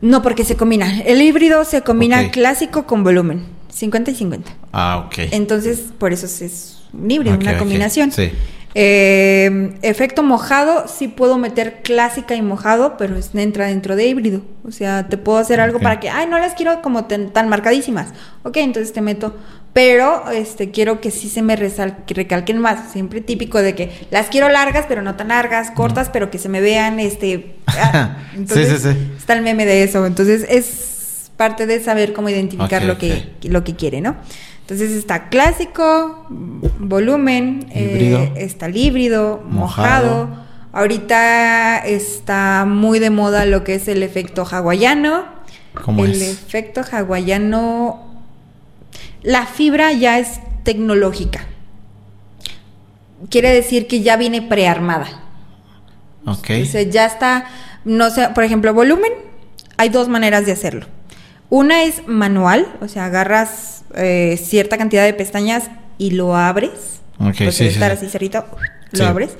No, 0.00 0.22
porque 0.22 0.44
se 0.44 0.56
combina. 0.56 1.00
El 1.02 1.22
híbrido 1.22 1.64
se 1.64 1.82
combina 1.82 2.30
clásico 2.30 2.86
con 2.86 3.04
volumen. 3.04 3.44
50 3.68 4.10
y 4.10 4.14
50. 4.14 4.52
Ah, 4.72 5.04
ok. 5.06 5.30
Entonces, 5.32 5.84
por 5.98 6.12
eso 6.12 6.26
es 6.26 6.82
un 6.92 7.10
híbrido, 7.10 7.36
una 7.36 7.58
combinación. 7.58 8.10
Sí. 8.10 8.30
Eh, 8.78 9.72
efecto 9.80 10.22
mojado, 10.22 10.86
sí 10.86 11.08
puedo 11.08 11.38
meter 11.38 11.80
clásica 11.82 12.34
y 12.34 12.42
mojado, 12.42 12.98
pero 12.98 13.16
entra 13.32 13.68
dentro 13.68 13.96
de 13.96 14.06
híbrido. 14.06 14.42
O 14.64 14.70
sea, 14.70 15.08
te 15.08 15.16
puedo 15.16 15.38
hacer 15.38 15.60
algo 15.60 15.80
para 15.80 15.98
que, 15.98 16.10
ay, 16.10 16.26
no 16.26 16.38
las 16.38 16.52
quiero 16.52 16.82
como 16.82 17.06
tan 17.06 17.48
marcadísimas. 17.48 18.08
Ok, 18.42 18.58
entonces 18.58 18.92
te 18.92 19.00
meto. 19.00 19.34
Pero 19.72 20.30
este 20.30 20.72
quiero 20.72 21.00
que 21.00 21.10
sí 21.10 21.30
se 21.30 21.40
me 21.40 21.56
recalquen 21.56 22.58
más. 22.58 22.92
Siempre 22.92 23.22
típico 23.22 23.62
de 23.62 23.74
que 23.74 24.06
las 24.10 24.26
quiero 24.26 24.50
largas, 24.50 24.84
pero 24.86 25.00
no 25.00 25.16
tan 25.16 25.28
largas, 25.28 25.70
cortas, 25.70 26.10
pero 26.10 26.30
que 26.30 26.36
se 26.36 26.50
me 26.50 26.60
vean. 26.60 27.00
este 27.00 27.56
ah, 27.68 28.18
entonces, 28.34 28.82
sí, 28.82 28.88
sí, 28.90 28.94
sí. 28.94 29.12
Está 29.16 29.32
el 29.32 29.40
meme 29.40 29.64
de 29.64 29.84
eso. 29.84 30.04
Entonces 30.04 30.44
es 30.50 31.30
parte 31.38 31.66
de 31.66 31.82
saber 31.82 32.12
cómo 32.12 32.28
identificar 32.28 32.84
lo, 32.84 32.98
que, 32.98 33.30
lo 33.42 33.64
que 33.64 33.74
quiere, 33.74 34.02
¿no? 34.02 34.16
Entonces 34.66 34.90
está 34.90 35.28
clásico, 35.28 36.26
volumen, 36.28 37.68
eh, 37.70 38.32
está 38.34 38.66
el 38.66 38.76
híbrido, 38.76 39.40
mojado. 39.48 40.28
Ahorita 40.72 41.78
está 41.86 42.64
muy 42.66 42.98
de 42.98 43.10
moda 43.10 43.46
lo 43.46 43.62
que 43.62 43.76
es 43.76 43.86
el 43.86 44.02
efecto 44.02 44.44
hawaiano. 44.44 45.24
¿Cómo 45.84 46.04
el 46.04 46.20
efecto 46.20 46.80
hawaiano, 46.90 48.24
la 49.22 49.46
fibra 49.46 49.92
ya 49.92 50.18
es 50.18 50.40
tecnológica. 50.64 51.46
Quiere 53.30 53.54
decir 53.54 53.86
que 53.86 54.02
ya 54.02 54.16
viene 54.16 54.42
prearmada. 54.42 55.06
Ok. 56.26 56.48
Sea, 56.68 56.82
ya 56.82 57.06
está, 57.06 57.46
no 57.84 58.10
sé, 58.10 58.30
por 58.34 58.42
ejemplo, 58.42 58.74
volumen, 58.74 59.12
hay 59.76 59.90
dos 59.90 60.08
maneras 60.08 60.44
de 60.44 60.50
hacerlo. 60.50 60.86
Una 61.48 61.84
es 61.84 62.06
manual, 62.08 62.66
o 62.80 62.88
sea, 62.88 63.06
agarras 63.06 63.84
eh, 63.94 64.38
cierta 64.42 64.78
cantidad 64.78 65.04
de 65.04 65.14
pestañas 65.14 65.70
y 65.98 66.10
lo 66.10 66.36
abres. 66.36 67.00
Ok, 67.18 67.50
sí, 67.50 67.66
estar 67.66 67.92
así 67.92 68.08
cerrito, 68.08 68.44
lo 68.92 69.06
abres. 69.06 69.36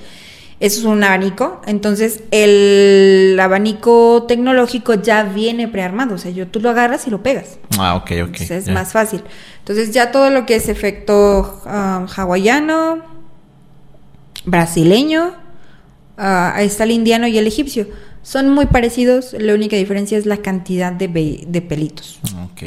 Eso 0.58 0.80
es 0.80 0.84
un 0.86 1.04
abanico. 1.04 1.60
Entonces, 1.66 2.22
el 2.30 3.38
abanico 3.38 4.24
tecnológico 4.26 4.94
ya 4.94 5.22
viene 5.22 5.68
prearmado. 5.68 6.14
O 6.14 6.18
sea, 6.18 6.30
yo, 6.30 6.46
tú 6.46 6.60
lo 6.60 6.70
agarras 6.70 7.06
y 7.06 7.10
lo 7.10 7.22
pegas. 7.22 7.58
Ah, 7.78 7.94
ok, 7.96 8.10
ok. 8.28 8.40
es 8.40 8.68
más 8.68 8.92
fácil. 8.92 9.22
Entonces, 9.58 9.90
ya 9.92 10.10
todo 10.10 10.30
lo 10.30 10.46
que 10.46 10.56
es 10.56 10.70
efecto 10.70 11.60
um, 11.66 12.06
hawaiano, 12.16 13.02
brasileño, 14.46 15.34
uh, 16.16 16.52
ahí 16.54 16.66
está 16.66 16.84
el 16.84 16.92
indiano 16.92 17.26
y 17.26 17.36
el 17.36 17.46
egipcio. 17.46 17.86
Son 18.26 18.50
muy 18.50 18.66
parecidos, 18.66 19.36
la 19.38 19.54
única 19.54 19.76
diferencia 19.76 20.18
es 20.18 20.26
la 20.26 20.38
cantidad 20.38 20.90
de, 20.90 21.44
de 21.46 21.62
pelitos. 21.62 22.18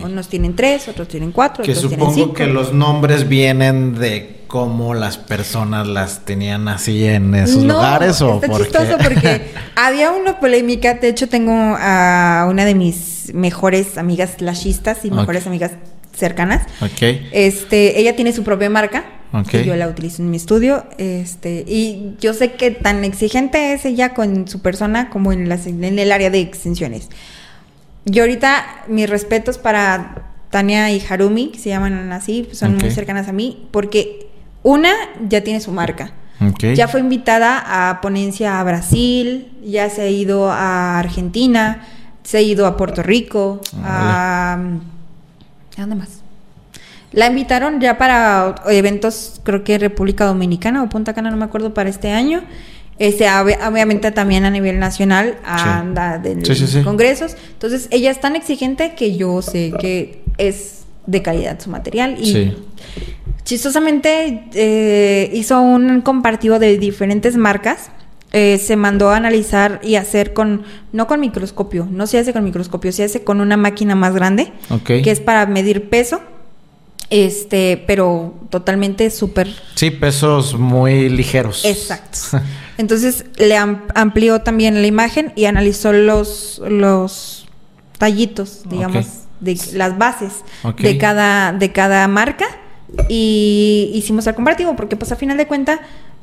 Unos 0.01 0.29
tienen 0.29 0.55
tres, 0.55 0.87
otros 0.87 1.09
tienen 1.09 1.33
cuatro, 1.33 1.65
que 1.65 1.73
otros 1.73 1.89
tienen 1.89 2.13
cinco. 2.13 2.33
que 2.33 2.47
los 2.47 2.71
nombres 2.71 3.27
vienen 3.27 3.93
de 3.95 4.39
cómo 4.47 4.93
las 4.93 5.17
personas 5.17 5.85
las 5.85 6.23
tenían 6.23 6.69
así 6.69 7.03
en 7.03 7.35
esos 7.35 7.65
lugares 7.65 8.21
o 8.21 8.35
está 8.41 8.57
chistoso 8.57 8.97
porque 9.03 9.51
había 9.75 10.11
una 10.11 10.39
polémica, 10.39 10.93
de 10.93 11.09
hecho 11.09 11.27
tengo 11.27 11.51
a 11.51 12.47
una 12.49 12.63
de 12.63 12.75
mis 12.75 13.33
mejores 13.33 13.97
amigas 13.97 14.39
lashistas 14.39 15.03
y 15.03 15.11
mejores 15.11 15.45
amigas 15.45 15.71
cercanas. 16.19 16.67
Este, 17.31 17.99
ella 17.99 18.15
tiene 18.15 18.33
su 18.33 18.43
propia 18.43 18.69
marca 18.69 19.05
yo 19.63 19.75
la 19.75 19.87
utilizo 19.87 20.21
en 20.21 20.31
mi 20.31 20.37
estudio. 20.37 20.85
Este, 20.97 21.63
y 21.67 22.15
yo 22.19 22.33
sé 22.33 22.53
que 22.53 22.71
tan 22.71 23.03
exigente 23.03 23.73
es 23.73 23.85
ella 23.85 24.13
con 24.13 24.47
su 24.47 24.61
persona 24.61 25.09
como 25.09 25.31
en, 25.31 25.49
las, 25.49 25.67
en 25.67 25.83
el 25.83 26.11
área 26.11 26.29
de 26.29 26.39
extensiones. 26.39 27.09
Yo 28.05 28.23
ahorita, 28.23 28.85
mis 28.87 29.09
respetos 29.09 29.57
para 29.57 30.33
Tania 30.49 30.91
y 30.91 31.03
Harumi, 31.07 31.51
que 31.51 31.59
se 31.59 31.69
llaman 31.69 32.11
así, 32.11 32.49
son 32.53 32.77
muy 32.77 32.89
cercanas 32.91 33.27
a 33.27 33.33
mí, 33.33 33.67
porque 33.71 34.27
una 34.63 34.93
ya 35.27 35.43
tiene 35.43 35.59
su 35.59 35.71
marca. 35.71 36.13
Ya 36.73 36.87
fue 36.87 37.01
invitada 37.01 37.89
a 37.89 37.99
ponencia 37.99 38.61
a 38.61 38.63
Brasil, 38.63 39.51
ya 39.61 39.89
se 39.89 40.03
ha 40.03 40.07
ido 40.07 40.49
a 40.49 40.97
Argentina, 40.97 41.85
se 42.23 42.37
ha 42.37 42.41
ido 42.41 42.65
a 42.65 42.77
Puerto 42.77 43.03
Rico, 43.03 43.59
a... 43.83 44.57
¿A 45.79 45.83
dónde 45.83 45.95
más? 45.95 46.09
La 47.11 47.27
invitaron 47.27 47.79
ya 47.79 47.97
para 47.97 48.55
eventos, 48.67 49.39
creo 49.43 49.63
que 49.63 49.77
República 49.79 50.25
Dominicana 50.25 50.83
o 50.83 50.89
Punta 50.89 51.13
Cana, 51.13 51.31
no 51.31 51.37
me 51.37 51.45
acuerdo, 51.45 51.73
para 51.73 51.89
este 51.89 52.11
año. 52.11 52.41
Este, 52.99 53.25
obviamente 53.31 54.11
también 54.11 54.43
a 54.43 54.51
nivel 54.51 54.77
nacional 54.77 55.37
anda 55.45 56.17
de 56.17 56.83
congresos. 56.83 57.37
Entonces, 57.53 57.87
ella 57.91 58.11
es 58.11 58.19
tan 58.19 58.35
exigente 58.35 58.93
que 58.93 59.15
yo 59.15 59.41
sé 59.41 59.71
que 59.79 60.21
es 60.37 60.83
de 61.07 61.21
calidad 61.21 61.59
su 61.61 61.69
material. 61.69 62.17
Y 62.19 62.53
chistosamente 63.45 64.43
eh, 64.53 65.31
hizo 65.33 65.61
un 65.61 66.01
compartido 66.01 66.59
de 66.59 66.77
diferentes 66.77 67.37
marcas. 67.37 67.89
Eh, 68.31 68.59
se 68.63 68.75
mandó 68.75 69.09
a 69.09 69.17
analizar 69.17 69.79
y 69.83 69.95
hacer 69.95 70.33
con, 70.33 70.63
no 70.91 71.07
con 71.07 71.19
microscopio, 71.19 71.87
no 71.89 72.05
se 72.05 72.19
hace 72.19 72.31
con 72.31 72.43
microscopio, 72.43 72.91
se 72.91 73.03
hace 73.03 73.23
con 73.23 73.41
una 73.41 73.57
máquina 73.57 73.95
más 73.95 74.13
grande, 74.13 74.53
que 74.85 75.09
es 75.09 75.19
para 75.19 75.47
medir 75.47 75.89
peso 75.89 76.21
este, 77.09 77.83
pero 77.87 78.35
totalmente 78.49 79.09
súper... 79.09 79.49
Sí, 79.75 79.89
pesos 79.91 80.57
muy 80.57 81.09
ligeros. 81.09 81.65
Exacto. 81.65 82.19
Entonces 82.77 83.25
le 83.37 83.57
amplió 83.57 84.41
también 84.41 84.81
la 84.81 84.87
imagen 84.87 85.33
y 85.35 85.45
analizó 85.45 85.91
los, 85.91 86.61
los 86.67 87.47
tallitos, 87.97 88.61
digamos, 88.69 89.07
de 89.39 89.59
las 89.73 89.97
bases 89.97 90.43
de, 90.77 90.97
cada, 90.97 91.51
de 91.51 91.71
cada 91.71 92.07
marca 92.07 92.45
y 93.07 93.91
hicimos 93.93 94.25
el 94.27 94.35
comparativo 94.35 94.75
porque 94.75 94.95
pues 94.95 95.11
a 95.11 95.15
final 95.15 95.37
de 95.37 95.47
cuentas 95.47 95.79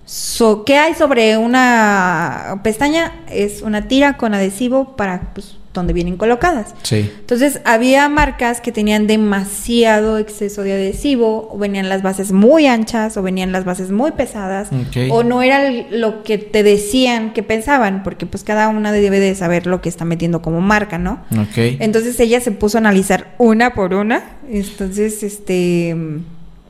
So, 0.07 0.64
¿Qué 0.64 0.77
hay 0.79 0.95
sobre 0.95 1.37
una 1.37 2.61
pestaña? 2.62 3.12
Es 3.29 3.61
una 3.61 3.88
tira 3.88 4.16
con 4.16 4.35
adhesivo 4.35 4.97
para 4.97 5.33
pues, 5.35 5.57
donde 5.75 5.92
vienen 5.92 6.16
colocadas. 6.16 6.75
Sí. 6.83 7.11
Entonces, 7.19 7.61
había 7.64 8.09
marcas 8.09 8.61
que 8.61 8.71
tenían 8.71 9.09
demasiado 9.09 10.19
exceso 10.19 10.62
de 10.62 10.75
adhesivo, 10.75 11.49
o 11.53 11.59
venían 11.59 11.88
las 11.88 12.03
bases 12.03 12.31
muy 12.31 12.69
anchas, 12.69 13.16
o 13.16 13.23
venían 13.23 13.51
las 13.51 13.64
bases 13.64 13.90
muy 13.90 14.12
pesadas, 14.12 14.69
o 15.11 15.25
no 15.25 15.42
era 15.42 15.71
lo 15.90 16.23
que 16.23 16.38
te 16.38 16.62
decían 16.62 17.33
que 17.33 17.42
pensaban, 17.42 18.05
porque 18.05 18.27
pues 18.27 18.45
cada 18.45 18.69
una 18.69 18.92
debe 18.92 19.19
de 19.19 19.35
saber 19.35 19.66
lo 19.66 19.81
que 19.81 19.88
está 19.88 20.05
metiendo 20.05 20.40
como 20.40 20.61
marca, 20.61 20.99
¿no? 20.99 21.21
Okay. 21.51 21.79
Entonces 21.81 22.19
ella 22.21 22.40
se 22.40 22.53
puso 22.53 22.79
a 22.79 22.81
analizar 22.81 23.35
una 23.38 23.75
por 23.75 23.92
una. 23.92 24.23
Entonces, 24.49 25.25
este 25.25 25.97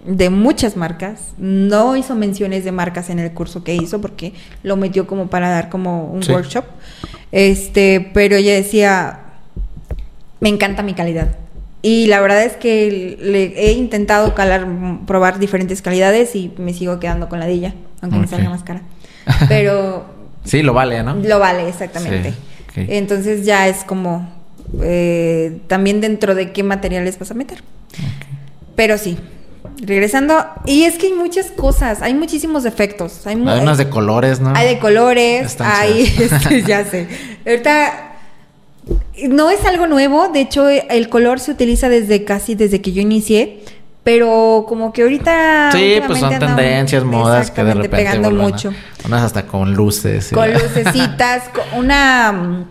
de 0.06 0.30
muchas 0.30 0.76
marcas. 0.76 1.20
No 1.38 1.96
hizo 1.96 2.14
menciones 2.14 2.64
de 2.64 2.72
marcas 2.72 3.10
en 3.10 3.18
el 3.18 3.32
curso 3.32 3.64
que 3.64 3.74
hizo 3.74 4.00
porque 4.00 4.32
lo 4.62 4.76
metió 4.76 5.06
como 5.06 5.28
para 5.28 5.50
dar 5.50 5.68
como 5.68 6.04
un 6.04 6.22
workshop. 6.28 6.64
Este, 7.32 8.10
pero 8.14 8.36
ella 8.36 8.54
decía, 8.54 9.20
me 10.40 10.48
encanta 10.48 10.82
mi 10.82 10.94
calidad. 10.94 11.36
Y 11.82 12.06
la 12.06 12.20
verdad 12.20 12.42
es 12.42 12.54
que 12.54 13.16
le 13.20 13.68
he 13.68 13.72
intentado 13.72 14.34
calar, 14.34 14.66
probar 15.06 15.38
diferentes 15.38 15.82
calidades 15.82 16.34
y 16.34 16.52
me 16.58 16.72
sigo 16.72 16.98
quedando 16.98 17.28
con 17.28 17.38
la 17.38 17.46
de 17.46 17.52
ella, 17.52 17.74
aunque 18.00 18.18
me 18.18 18.26
salga 18.26 18.50
más 18.50 18.62
cara. 18.62 18.82
Pero... 19.48 20.06
sí, 20.44 20.62
lo 20.62 20.72
vale, 20.72 21.02
¿no? 21.02 21.14
Lo 21.14 21.38
vale, 21.38 21.68
exactamente. 21.68 22.34
Entonces 22.74 23.46
ya 23.46 23.68
es 23.68 23.84
como 23.84 24.28
eh, 24.82 25.60
también 25.68 26.00
dentro 26.00 26.34
de 26.34 26.52
qué 26.52 26.62
materiales 26.62 27.18
vas 27.18 27.30
a 27.30 27.34
meter. 27.34 27.62
Pero 28.74 28.98
sí, 28.98 29.16
regresando, 29.80 30.46
y 30.64 30.84
es 30.84 30.98
que 30.98 31.06
hay 31.06 31.12
muchas 31.12 31.50
cosas, 31.50 32.02
hay 32.02 32.14
muchísimos 32.14 32.64
efectos. 32.64 33.26
Hay, 33.26 33.34
hay 33.34 33.60
unas 33.60 33.78
de 33.78 33.88
colores, 33.88 34.40
¿no? 34.40 34.52
Hay 34.54 34.68
de 34.74 34.78
colores, 34.78 35.60
hay, 35.60 36.02
este, 36.18 36.62
ya 36.62 36.84
sé. 36.84 37.08
Ahorita 37.46 38.16
no 39.28 39.50
es 39.50 39.64
algo 39.64 39.86
nuevo, 39.86 40.28
de 40.28 40.40
hecho 40.40 40.68
el 40.68 41.08
color 41.08 41.40
se 41.40 41.50
utiliza 41.50 41.88
desde 41.88 42.24
casi 42.24 42.54
desde 42.54 42.80
que 42.80 42.92
yo 42.92 43.02
inicié, 43.02 43.64
pero 44.04 44.66
como 44.68 44.92
que 44.92 45.02
ahorita 45.02 45.70
Sí, 45.72 46.00
pues 46.06 46.20
son 46.20 46.38
tendencias, 46.38 47.02
modas 47.02 47.50
que 47.50 47.64
de 47.64 47.74
repente 47.74 47.96
pegando 47.96 48.30
mucho. 48.30 48.72
Unas 49.04 49.22
hasta 49.22 49.46
con 49.46 49.74
luces. 49.74 50.30
Con 50.32 50.52
lucecitas, 50.52 51.44
una 51.76 52.64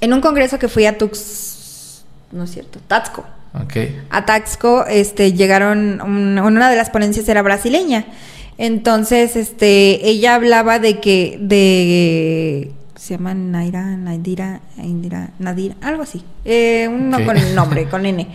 en 0.00 0.12
un 0.12 0.20
congreso 0.20 0.58
que 0.58 0.68
fui 0.68 0.86
a 0.86 0.96
Tux, 0.98 2.04
no 2.30 2.44
es 2.44 2.50
cierto, 2.50 2.78
Taxco. 2.86 3.24
Okay. 3.64 4.02
A 4.10 4.26
Taxco 4.26 4.84
este 4.86 5.32
llegaron 5.32 6.00
una 6.02 6.70
de 6.70 6.76
las 6.76 6.90
ponencias 6.90 7.28
era 7.28 7.42
brasileña. 7.42 8.06
Entonces, 8.58 9.36
este 9.36 10.08
ella 10.08 10.34
hablaba 10.34 10.78
de 10.78 11.00
que 11.00 11.38
de 11.40 12.72
se 12.96 13.14
llama 13.14 13.34
Naira, 13.34 13.96
Naidira, 13.96 14.60
Indira, 14.78 15.30
Nadira, 15.38 15.76
algo 15.80 16.02
así. 16.02 16.22
Eh, 16.44 16.88
uno 16.90 17.24
con 17.24 17.36
el 17.36 17.54
nombre, 17.54 17.84
con 17.90 18.04
N. 18.04 18.26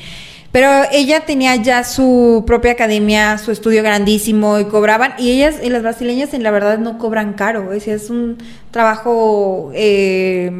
Pero 0.51 0.69
ella 0.91 1.21
tenía 1.21 1.55
ya 1.55 1.83
su 1.83 2.43
propia 2.45 2.73
academia, 2.73 3.37
su 3.37 3.51
estudio 3.51 3.83
grandísimo 3.83 4.59
y 4.59 4.65
cobraban. 4.65 5.13
Y 5.17 5.31
ellas, 5.31 5.55
y 5.63 5.69
las 5.69 5.81
brasileñas, 5.81 6.33
en 6.33 6.43
la 6.43 6.51
verdad 6.51 6.77
no 6.77 6.97
cobran 6.97 7.33
caro. 7.33 7.71
Es, 7.73 7.87
es 7.87 8.09
un 8.09 8.37
trabajo, 8.69 9.71
eh, 9.73 10.51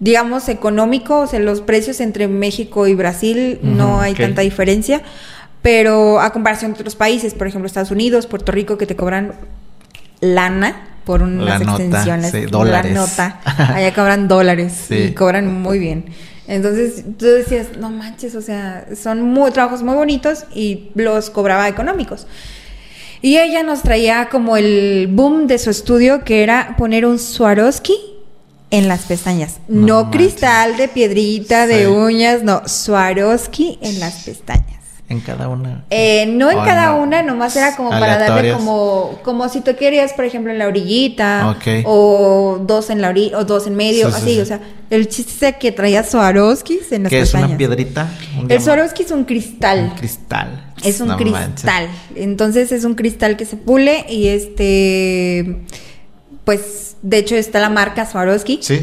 digamos, 0.00 0.48
económico. 0.48 1.20
O 1.20 1.26
sea, 1.26 1.38
los 1.38 1.60
precios 1.60 2.00
entre 2.00 2.26
México 2.26 2.86
y 2.88 2.94
Brasil 2.94 3.60
no 3.62 4.00
hay 4.00 4.14
tanta 4.14 4.42
diferencia. 4.42 5.02
Pero 5.62 6.20
a 6.20 6.32
comparación 6.32 6.72
de 6.72 6.80
otros 6.80 6.96
países, 6.96 7.34
por 7.34 7.46
ejemplo, 7.46 7.66
Estados 7.66 7.90
Unidos, 7.90 8.26
Puerto 8.26 8.50
Rico, 8.50 8.78
que 8.78 8.86
te 8.86 8.96
cobran 8.96 9.34
lana 10.20 10.88
por 11.04 11.22
unas 11.22 11.60
extensiones. 11.60 12.32
La 12.50 12.82
nota. 12.82 13.40
Allá 13.44 13.94
cobran 13.94 14.26
dólares 14.26 14.86
y 14.90 15.12
cobran 15.12 15.52
muy 15.52 15.78
bien. 15.78 16.06
Entonces 16.46 17.04
tú 17.16 17.26
decías, 17.26 17.76
no 17.78 17.90
manches, 17.90 18.34
o 18.34 18.42
sea, 18.42 18.86
son 18.96 19.22
muy, 19.22 19.52
trabajos 19.52 19.82
muy 19.82 19.94
bonitos 19.94 20.46
y 20.52 20.90
los 20.94 21.30
cobraba 21.30 21.68
económicos. 21.68 22.26
Y 23.22 23.36
ella 23.36 23.62
nos 23.62 23.82
traía 23.82 24.28
como 24.30 24.56
el 24.56 25.08
boom 25.10 25.46
de 25.46 25.58
su 25.58 25.70
estudio 25.70 26.24
que 26.24 26.42
era 26.42 26.74
poner 26.76 27.04
un 27.04 27.18
Swarovski 27.18 27.94
en 28.70 28.88
las 28.88 29.02
pestañas. 29.02 29.58
No, 29.68 30.10
cristal 30.10 30.76
de 30.76 30.88
piedrita, 30.88 31.66
de 31.66 31.88
uñas, 31.88 32.42
no, 32.42 32.62
Swarovski 32.66 33.78
en 33.82 34.00
las 34.00 34.24
pestañas. 34.24 34.80
¿En 35.08 35.18
cada 35.18 35.48
una? 35.48 35.84
Eh, 35.90 36.26
no 36.26 36.52
en 36.52 36.58
cada 36.58 36.94
una, 36.94 37.24
nomás 37.24 37.56
era 37.56 37.74
como 37.74 37.90
para 37.90 38.16
darle 38.16 38.52
como, 38.52 39.18
como 39.24 39.48
si 39.48 39.60
tú 39.60 39.74
querías, 39.74 40.12
por 40.12 40.24
ejemplo, 40.24 40.52
en 40.52 40.58
la 40.60 40.68
orillita, 40.68 41.58
o 41.84 42.60
dos 42.64 42.90
en 42.90 43.02
la 43.02 43.08
orilla, 43.08 43.38
o 43.38 43.44
dos 43.44 43.66
en 43.66 43.74
medio, 43.74 44.06
así, 44.06 44.38
o 44.38 44.44
sea, 44.44 44.60
el 44.88 45.08
chiste 45.08 45.48
es 45.48 45.56
que 45.56 45.72
traía 45.72 46.04
Swarovskis 46.04 46.92
en 46.92 47.02
las 47.02 47.10
¿Qué 47.10 47.20
es 47.20 47.34
una 47.34 47.56
piedrita? 47.56 48.08
el 48.48 48.62
Swarovski 48.62 49.02
es 49.02 49.10
un 49.10 49.24
cristal. 49.24 49.90
Un 49.90 49.98
cristal. 49.98 50.72
Es 50.84 51.00
un 51.00 51.16
cristal. 51.16 51.88
Entonces 52.14 52.70
es 52.70 52.84
un 52.84 52.94
cristal 52.94 53.36
que 53.36 53.46
se 53.46 53.56
pule 53.56 54.06
y 54.08 54.28
este 54.28 55.64
pues 56.44 56.96
de 57.02 57.18
hecho 57.18 57.36
está 57.36 57.60
la 57.60 57.70
marca 57.70 58.06
Swarovski. 58.06 58.60
Sí, 58.62 58.80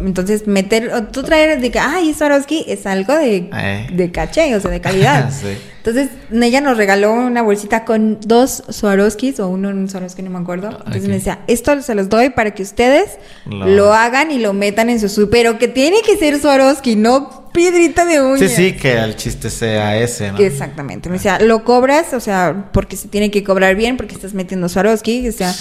Entonces 0.00 0.46
meter, 0.46 1.08
tú 1.12 1.22
traer 1.22 1.60
de 1.60 1.70
que, 1.70 1.78
ay, 1.78 2.12
Swarovski 2.14 2.64
es 2.66 2.86
algo 2.86 3.14
de, 3.14 3.50
eh. 3.52 3.86
de 3.92 4.10
caché, 4.10 4.54
o 4.54 4.60
sea, 4.60 4.70
de 4.70 4.80
calidad. 4.80 5.30
sí. 5.42 5.56
Entonces 5.78 6.08
ella 6.32 6.62
nos 6.62 6.78
regaló 6.78 7.12
una 7.12 7.42
bolsita 7.42 7.84
con 7.84 8.18
dos 8.22 8.64
Swarovskis 8.70 9.38
o 9.40 9.48
uno 9.48 9.68
un 9.68 9.88
Swarovski, 9.88 10.22
no 10.22 10.30
me 10.30 10.38
acuerdo. 10.38 10.70
Entonces 10.70 11.08
me 11.08 11.14
decía, 11.14 11.40
esto 11.46 11.80
se 11.82 11.94
los 11.94 12.08
doy 12.08 12.30
para 12.30 12.54
que 12.54 12.62
ustedes 12.62 13.10
lo, 13.44 13.92
hagan 13.92 14.30
y 14.30 14.38
lo 14.38 14.54
metan 14.54 14.88
en 14.88 14.98
su... 14.98 15.28
Pero 15.28 15.58
que 15.58 15.68
tiene 15.68 15.98
que 16.00 16.16
ser 16.16 16.40
Swarovski, 16.40 16.96
no 16.96 17.50
piedrita 17.52 18.06
de 18.06 18.22
uñas. 18.22 18.50
Sí, 18.50 18.56
sí, 18.56 18.72
que 18.72 18.94
el 18.94 19.14
chiste 19.14 19.50
sea 19.50 19.98
ese, 19.98 20.32
¿no? 20.32 20.38
Exactamente. 20.38 21.10
Me 21.10 21.16
decía, 21.16 21.38
lo 21.38 21.64
cobras, 21.64 22.14
o 22.14 22.20
sea, 22.20 22.70
porque 22.72 22.96
se 22.96 23.08
tiene 23.08 23.30
que 23.30 23.44
cobrar 23.44 23.76
bien, 23.76 23.98
porque 23.98 24.14
estás 24.14 24.32
metiendo 24.32 24.70
Swarovski, 24.70 25.28
o 25.28 25.32
sea 25.32 25.54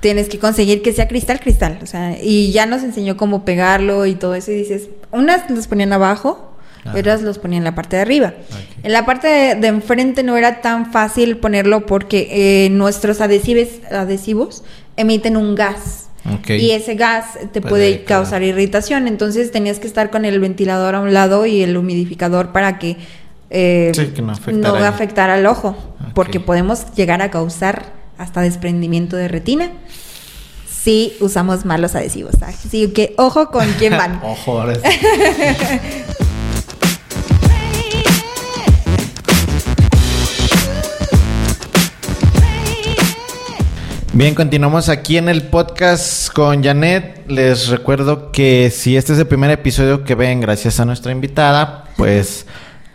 tienes 0.00 0.28
que 0.28 0.38
conseguir 0.38 0.82
que 0.82 0.92
sea 0.92 1.08
cristal, 1.08 1.40
cristal. 1.40 1.78
O 1.82 1.86
sea, 1.86 2.16
y 2.20 2.52
ya 2.52 2.66
nos 2.66 2.82
enseñó 2.82 3.16
cómo 3.16 3.44
pegarlo 3.44 4.06
y 4.06 4.14
todo 4.14 4.34
eso. 4.34 4.52
Y 4.52 4.56
dices, 4.56 4.88
unas 5.10 5.50
los 5.50 5.66
ponían 5.66 5.92
abajo, 5.92 6.52
otras 6.94 7.22
los 7.22 7.38
ponían 7.38 7.62
en 7.62 7.64
la 7.64 7.74
parte 7.74 7.96
de 7.96 8.02
arriba. 8.02 8.34
En 8.82 8.92
la 8.92 9.04
parte 9.04 9.56
de, 9.56 9.66
enfrente 9.66 10.22
no 10.22 10.36
era 10.36 10.60
tan 10.60 10.92
fácil 10.92 11.38
ponerlo 11.38 11.86
porque 11.86 12.28
eh, 12.30 12.70
nuestros 12.70 13.20
adhesivos, 13.20 13.68
adhesivos 13.90 14.62
emiten 14.96 15.36
un 15.36 15.54
gas. 15.54 16.04
Y 16.48 16.72
ese 16.72 16.96
gas 16.96 17.38
te 17.52 17.60
puede, 17.60 18.02
causar 18.02 18.42
irritación. 18.42 19.06
Entonces 19.06 19.52
tenías 19.52 19.78
que 19.78 19.86
estar 19.86 20.10
con 20.10 20.24
el 20.24 20.40
ventilador 20.40 20.96
a 20.96 21.00
un 21.00 21.12
lado 21.12 21.46
y 21.46 21.62
el 21.62 21.76
humidificador 21.76 22.50
para 22.50 22.78
que, 22.78 22.96
eh, 23.50 23.92
no, 24.52 24.74
afectara 24.74 25.34
al 25.34 25.46
ojo. 25.46 25.76
Porque 26.14 26.40
podemos 26.40 26.92
llegar 26.94 27.22
a 27.22 27.30
causar 27.30 27.95
hasta 28.18 28.40
desprendimiento 28.40 29.16
de 29.16 29.28
retina 29.28 29.72
si 30.68 31.14
usamos 31.20 31.64
malos 31.64 31.94
adhesivos. 31.94 32.34
Así 32.42 32.88
que 32.88 33.14
ojo 33.18 33.50
con 33.50 33.66
quién 33.72 33.96
van. 33.96 34.20
ojo, 34.24 34.64
Bien, 44.12 44.34
continuamos 44.34 44.88
aquí 44.88 45.18
en 45.18 45.28
el 45.28 45.42
podcast 45.42 46.32
con 46.32 46.64
Janet. 46.64 47.28
Les 47.28 47.68
recuerdo 47.68 48.32
que 48.32 48.70
si 48.70 48.96
este 48.96 49.12
es 49.12 49.18
el 49.18 49.26
primer 49.26 49.50
episodio 49.50 50.04
que 50.04 50.14
ven 50.14 50.40
gracias 50.40 50.80
a 50.80 50.86
nuestra 50.86 51.12
invitada, 51.12 51.84
pues 51.98 52.46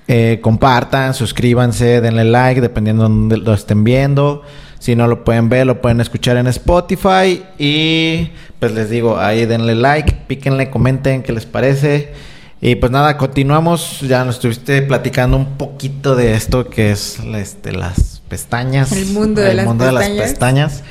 eh, 0.08 0.40
compartan, 0.42 1.14
suscríbanse, 1.14 2.02
denle 2.02 2.24
like, 2.24 2.60
dependiendo 2.60 3.04
de 3.04 3.10
donde 3.10 3.38
lo 3.38 3.54
estén 3.54 3.84
viendo. 3.84 4.42
Si 4.82 4.96
no 4.96 5.06
lo 5.06 5.24
pueden 5.24 5.48
ver, 5.48 5.68
lo 5.68 5.80
pueden 5.80 6.02
escuchar 6.02 6.38
en 6.38 6.48
Spotify. 6.48 7.44
Y 7.60 8.32
pues 8.60 8.72
les 8.72 8.90
digo, 8.90 9.20
ahí 9.20 9.46
denle 9.46 9.76
like, 9.76 10.12
píquenle, 10.26 10.72
comenten 10.72 11.22
qué 11.22 11.34
les 11.34 11.46
parece. 11.46 12.14
Y 12.62 12.74
pues 12.78 12.92
nada, 12.92 13.16
continuamos. 13.16 14.00
Ya 14.02 14.26
nos 14.26 14.38
estuviste 14.38 14.82
platicando 14.82 15.38
un 15.38 15.56
poquito 15.58 16.16
de 16.16 16.34
esto 16.34 16.68
que 16.68 16.90
es 16.90 17.20
este, 17.20 17.74
las 17.74 18.24
pestañas. 18.28 18.92
El 18.92 19.06
mundo, 19.10 19.42
de, 19.42 19.54
las 19.54 19.68
mundo 19.68 19.86
de 19.86 19.92
las 19.92 20.10
pestañas. 20.10 20.82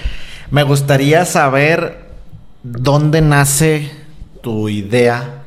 Me 0.52 0.62
gustaría 0.62 1.24
saber 1.24 1.98
dónde 2.62 3.22
nace 3.22 3.90
tu 4.40 4.68
idea 4.68 5.42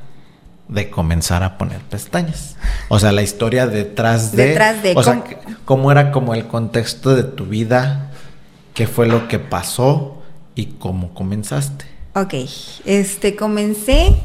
de 0.68 0.90
comenzar 0.90 1.44
a 1.44 1.58
poner 1.58 1.80
pestañas. 1.80 2.58
O 2.90 3.00
sea, 3.00 3.14
la 3.14 3.22
historia 3.22 3.68
detrás 3.68 4.34
de... 4.34 4.48
Detrás 4.48 4.84
de... 4.84 4.96
O 4.98 5.02
sea, 5.02 5.24
cómo 5.64 5.94
era 5.94 6.12
como 6.12 6.36
el 6.36 6.46
contexto 6.46 7.16
de 7.16 7.24
tu 7.24 7.46
vida 7.46 8.10
qué 8.74 8.88
fue 8.88 9.08
lo 9.08 9.28
que 9.28 9.40
pasó 9.40 10.22
y 10.56 10.66
cómo 10.66 11.14
comenzaste. 11.14 11.86
Ok, 12.16 12.34
este, 12.86 13.36
comencé, 13.36 14.16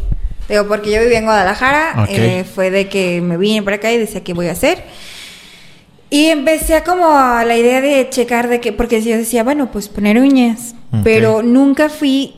digo, 0.48 0.66
porque 0.66 0.92
yo 0.92 1.00
vivía 1.00 1.18
en 1.18 1.24
Guadalajara, 1.24 2.06
eh, 2.08 2.44
fue 2.44 2.70
de 2.70 2.88
que 2.88 3.20
me 3.20 3.36
vine 3.36 3.62
para 3.62 3.76
acá 3.76 3.90
y 3.92 3.98
decía 3.98 4.22
qué 4.22 4.34
voy 4.34 4.48
a 4.48 4.52
hacer. 4.52 4.84
Y 6.10 6.26
empecé 6.26 6.74
a 6.74 6.84
como 6.84 7.10
a 7.10 7.44
la 7.44 7.56
idea 7.56 7.80
de 7.80 8.08
checar 8.08 8.48
de 8.48 8.60
que, 8.60 8.72
porque 8.72 9.02
yo 9.02 9.16
decía, 9.16 9.44
bueno, 9.44 9.70
pues 9.70 9.88
poner 9.88 10.18
uñas, 10.18 10.74
pero 11.04 11.42
nunca 11.42 11.88
fui, 11.90 12.34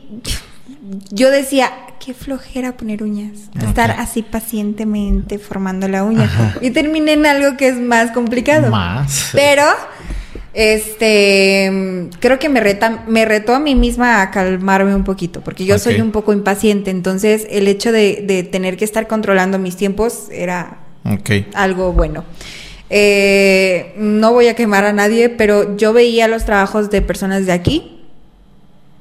yo 1.09 1.31
decía, 1.31 1.71
qué 2.03 2.13
flojera 2.13 2.73
poner 2.73 3.03
uñas, 3.03 3.49
estar 3.61 3.91
así 3.91 4.23
pacientemente 4.23 5.37
formando 5.37 5.87
la 5.87 6.03
uña. 6.03 6.29
Y 6.61 6.71
terminé 6.71 7.13
en 7.13 7.25
algo 7.25 7.55
que 7.57 7.69
es 7.69 7.77
más 7.77 8.11
complicado. 8.11 8.71
Más. 8.71 9.29
Pero 9.33 9.63
este, 10.53 12.09
creo 12.19 12.39
que 12.39 12.49
me 12.49 12.59
reta, 12.59 13.03
me 13.07 13.25
retó 13.25 13.53
a 13.55 13.59
mí 13.59 13.75
misma 13.75 14.21
a 14.21 14.31
calmarme 14.31 14.93
un 14.93 15.03
poquito, 15.03 15.41
porque 15.41 15.65
yo 15.65 15.79
soy 15.79 16.01
un 16.01 16.11
poco 16.11 16.33
impaciente, 16.33 16.91
entonces 16.91 17.47
el 17.49 17.67
hecho 17.67 17.91
de, 17.91 18.47
tener 18.51 18.77
que 18.77 18.85
estar 18.85 19.07
controlando 19.07 19.59
mis 19.59 19.77
tiempos 19.77 20.27
era 20.31 20.79
algo 21.53 21.93
bueno. 21.93 22.25
Eh, 22.93 23.93
no 23.95 24.33
voy 24.33 24.49
a 24.49 24.55
quemar 24.55 24.83
a 24.83 24.91
nadie, 24.91 25.29
pero 25.29 25.77
yo 25.77 25.93
veía 25.93 26.27
los 26.27 26.43
trabajos 26.43 26.89
de 26.89 27.01
personas 27.01 27.45
de 27.45 27.53
aquí 27.53 28.01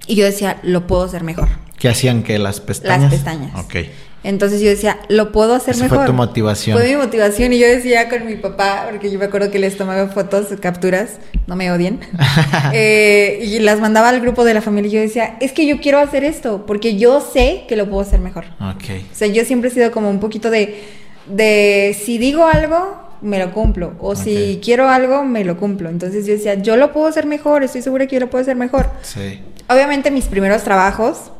y 0.06 0.14
yo 0.14 0.24
decía, 0.24 0.60
lo 0.62 0.86
puedo 0.86 1.02
hacer 1.02 1.24
mejor. 1.24 1.48
¿Qué 1.78 1.88
hacían 1.88 2.22
que 2.22 2.38
las 2.38 2.60
pestañas? 2.60 3.10
Las 3.10 3.10
pestañas. 3.10 3.64
Ok. 3.64 3.76
Entonces 4.22 4.60
yo 4.60 4.68
decía, 4.68 4.98
lo 5.08 5.32
puedo 5.32 5.54
hacer 5.54 5.76
mejor. 5.76 5.98
Fue 5.98 6.06
tu 6.06 6.12
motivación. 6.12 6.76
Fue 6.76 6.88
mi 6.88 6.96
motivación 6.96 7.52
y 7.52 7.58
yo 7.58 7.66
decía 7.66 8.08
con 8.08 8.26
mi 8.26 8.36
papá, 8.36 8.86
porque 8.90 9.10
yo 9.10 9.18
me 9.18 9.24
acuerdo 9.24 9.50
que 9.50 9.58
les 9.58 9.76
tomaba 9.76 10.08
fotos, 10.08 10.48
capturas, 10.60 11.18
no 11.46 11.56
me 11.56 11.72
odien, 11.72 12.00
eh, 12.72 13.40
y 13.42 13.58
las 13.60 13.80
mandaba 13.80 14.10
al 14.10 14.20
grupo 14.20 14.44
de 14.44 14.52
la 14.52 14.60
familia 14.60 14.88
y 14.88 14.92
yo 14.92 15.00
decía, 15.00 15.36
es 15.40 15.52
que 15.52 15.66
yo 15.66 15.80
quiero 15.80 15.98
hacer 15.98 16.24
esto, 16.24 16.66
porque 16.66 16.96
yo 16.96 17.20
sé 17.20 17.64
que 17.66 17.76
lo 17.76 17.88
puedo 17.88 18.02
hacer 18.02 18.20
mejor. 18.20 18.44
Ok. 18.60 18.84
O 19.10 19.14
sea, 19.14 19.28
yo 19.28 19.44
siempre 19.44 19.70
he 19.70 19.72
sido 19.72 19.90
como 19.90 20.10
un 20.10 20.20
poquito 20.20 20.50
de, 20.50 20.82
de 21.26 21.96
si 21.98 22.18
digo 22.18 22.46
algo, 22.46 23.08
me 23.22 23.38
lo 23.38 23.52
cumplo. 23.52 23.94
O 24.00 24.16
si 24.16 24.60
quiero 24.62 24.88
algo, 24.88 25.24
me 25.24 25.44
lo 25.44 25.56
cumplo. 25.56 25.88
Entonces 25.88 26.26
yo 26.26 26.34
decía, 26.34 26.54
yo 26.54 26.76
lo 26.76 26.92
puedo 26.92 27.06
hacer 27.06 27.26
mejor, 27.26 27.62
estoy 27.62 27.82
segura 27.82 28.06
que 28.06 28.16
yo 28.16 28.20
lo 28.20 28.30
puedo 28.30 28.42
hacer 28.42 28.56
mejor. 28.56 28.90
Sí. 29.02 29.40
Obviamente 29.68 30.10
mis 30.10 30.26
primeros 30.26 30.62
trabajos... 30.62 31.32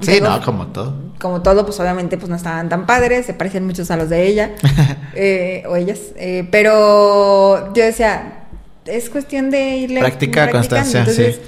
Sí, 0.00 0.20
no, 0.20 0.40
como 0.42 0.68
todo. 0.68 0.94
Como 1.20 1.42
todo, 1.42 1.64
pues 1.64 1.78
obviamente 1.80 2.16
pues 2.16 2.28
no 2.28 2.36
estaban 2.36 2.68
tan 2.68 2.86
padres, 2.86 3.26
se 3.26 3.34
parecían 3.34 3.66
muchos 3.66 3.90
a 3.90 3.96
los 3.96 4.08
de 4.08 4.26
ella 4.26 4.52
eh, 5.14 5.64
o 5.68 5.76
ellas. 5.76 6.00
Eh, 6.16 6.48
pero 6.50 7.72
yo 7.72 7.84
decía, 7.84 8.46
es 8.84 9.10
cuestión 9.10 9.50
de 9.50 9.76
irle... 9.76 10.00
Práctica, 10.00 10.50
constancia, 10.50 11.00
Entonces, 11.00 11.40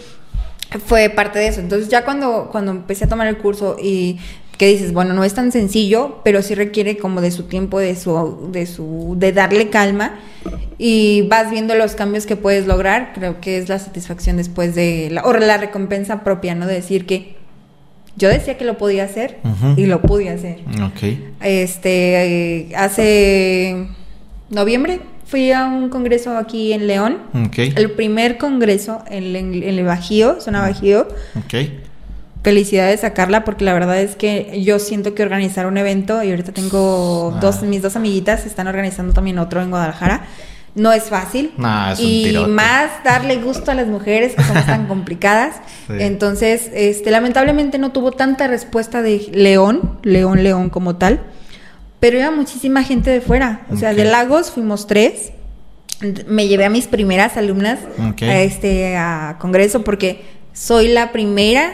Fue 0.86 1.08
parte 1.10 1.38
de 1.38 1.48
eso. 1.48 1.60
Entonces 1.60 1.88
ya 1.88 2.04
cuando, 2.04 2.48
cuando 2.50 2.70
empecé 2.70 3.04
a 3.04 3.08
tomar 3.08 3.26
el 3.26 3.38
curso 3.38 3.76
y 3.80 4.18
que 4.56 4.68
dices, 4.68 4.92
bueno, 4.92 5.14
no 5.14 5.24
es 5.24 5.34
tan 5.34 5.50
sencillo, 5.50 6.20
pero 6.24 6.42
sí 6.42 6.54
requiere 6.54 6.96
como 6.96 7.20
de 7.20 7.30
su 7.30 7.44
tiempo, 7.44 7.80
de 7.80 7.96
su, 7.96 8.50
de 8.52 8.66
su, 8.66 9.14
de 9.18 9.32
darle 9.32 9.68
calma 9.68 10.20
y 10.78 11.22
vas 11.28 11.50
viendo 11.50 11.74
los 11.74 11.94
cambios 11.94 12.26
que 12.26 12.36
puedes 12.36 12.66
lograr, 12.66 13.12
creo 13.14 13.40
que 13.40 13.58
es 13.58 13.68
la 13.68 13.78
satisfacción 13.78 14.36
después 14.36 14.74
de 14.74 15.08
la, 15.10 15.22
o 15.24 15.32
la 15.32 15.56
recompensa 15.56 16.22
propia, 16.22 16.54
¿no? 16.54 16.66
De 16.66 16.74
decir 16.74 17.06
que 17.06 17.33
yo 18.16 18.28
decía 18.28 18.56
que 18.56 18.64
lo 18.64 18.78
podía 18.78 19.04
hacer 19.04 19.38
y 19.76 19.86
lo 19.86 20.00
pude 20.02 20.30
hacer. 20.30 20.60
Ok. 20.82 21.18
Este, 21.42 22.68
eh, 22.68 22.76
hace 22.76 23.88
noviembre 24.50 25.00
fui 25.26 25.52
a 25.52 25.66
un 25.66 25.88
congreso 25.88 26.36
aquí 26.36 26.72
en 26.72 26.86
León. 26.86 27.18
El 27.56 27.90
primer 27.92 28.38
congreso 28.38 29.02
en, 29.08 29.34
el 29.36 29.84
Bajío, 29.84 30.40
zona 30.40 30.60
Bajío. 30.60 31.08
Ok 31.36 31.54
felicidades 32.44 33.04
a 33.04 33.14
Carla 33.14 33.42
porque 33.42 33.64
la 33.64 33.72
verdad 33.72 33.98
es 33.98 34.16
que 34.16 34.62
yo 34.62 34.78
siento 34.78 35.14
que 35.14 35.22
organizar 35.22 35.66
un 35.66 35.78
evento 35.78 36.22
y 36.22 36.30
ahorita 36.30 36.52
tengo 36.52 37.32
ah. 37.34 37.40
dos 37.40 37.62
mis 37.62 37.80
dos 37.80 37.96
amiguitas 37.96 38.44
están 38.44 38.66
organizando 38.66 39.14
también 39.14 39.38
otro 39.38 39.62
en 39.62 39.70
Guadalajara 39.70 40.26
no 40.74 40.92
es 40.92 41.04
fácil. 41.04 41.52
Y 41.98 42.36
más 42.48 42.90
darle 43.04 43.36
gusto 43.36 43.70
a 43.70 43.74
las 43.74 43.86
mujeres 43.86 44.34
que 44.34 44.42
son 44.42 44.66
tan 44.66 44.86
complicadas. 44.88 45.56
Entonces 45.88 46.70
este 46.74 47.10
lamentablemente 47.10 47.78
no 47.78 47.92
tuvo 47.92 48.12
tanta 48.12 48.46
respuesta 48.46 49.02
de 49.02 49.30
León 49.32 49.98
León 50.02 50.42
León 50.42 50.70
como 50.70 50.96
tal 50.96 51.20
pero 52.04 52.18
iba 52.18 52.30
muchísima 52.30 52.82
gente 52.82 53.08
de 53.08 53.22
fuera. 53.22 53.62
O 53.70 53.78
sea 53.78 53.94
de 53.94 54.04
Lagos 54.04 54.50
fuimos 54.50 54.86
tres. 54.86 55.32
Me 56.26 56.48
llevé 56.48 56.66
a 56.66 56.68
mis 56.68 56.86
primeras 56.86 57.38
alumnas 57.38 57.78
a 58.20 58.40
este 58.40 58.94
a 58.98 59.36
congreso 59.38 59.84
porque 59.84 60.22
soy 60.52 60.88
la 60.88 61.12
primera 61.12 61.72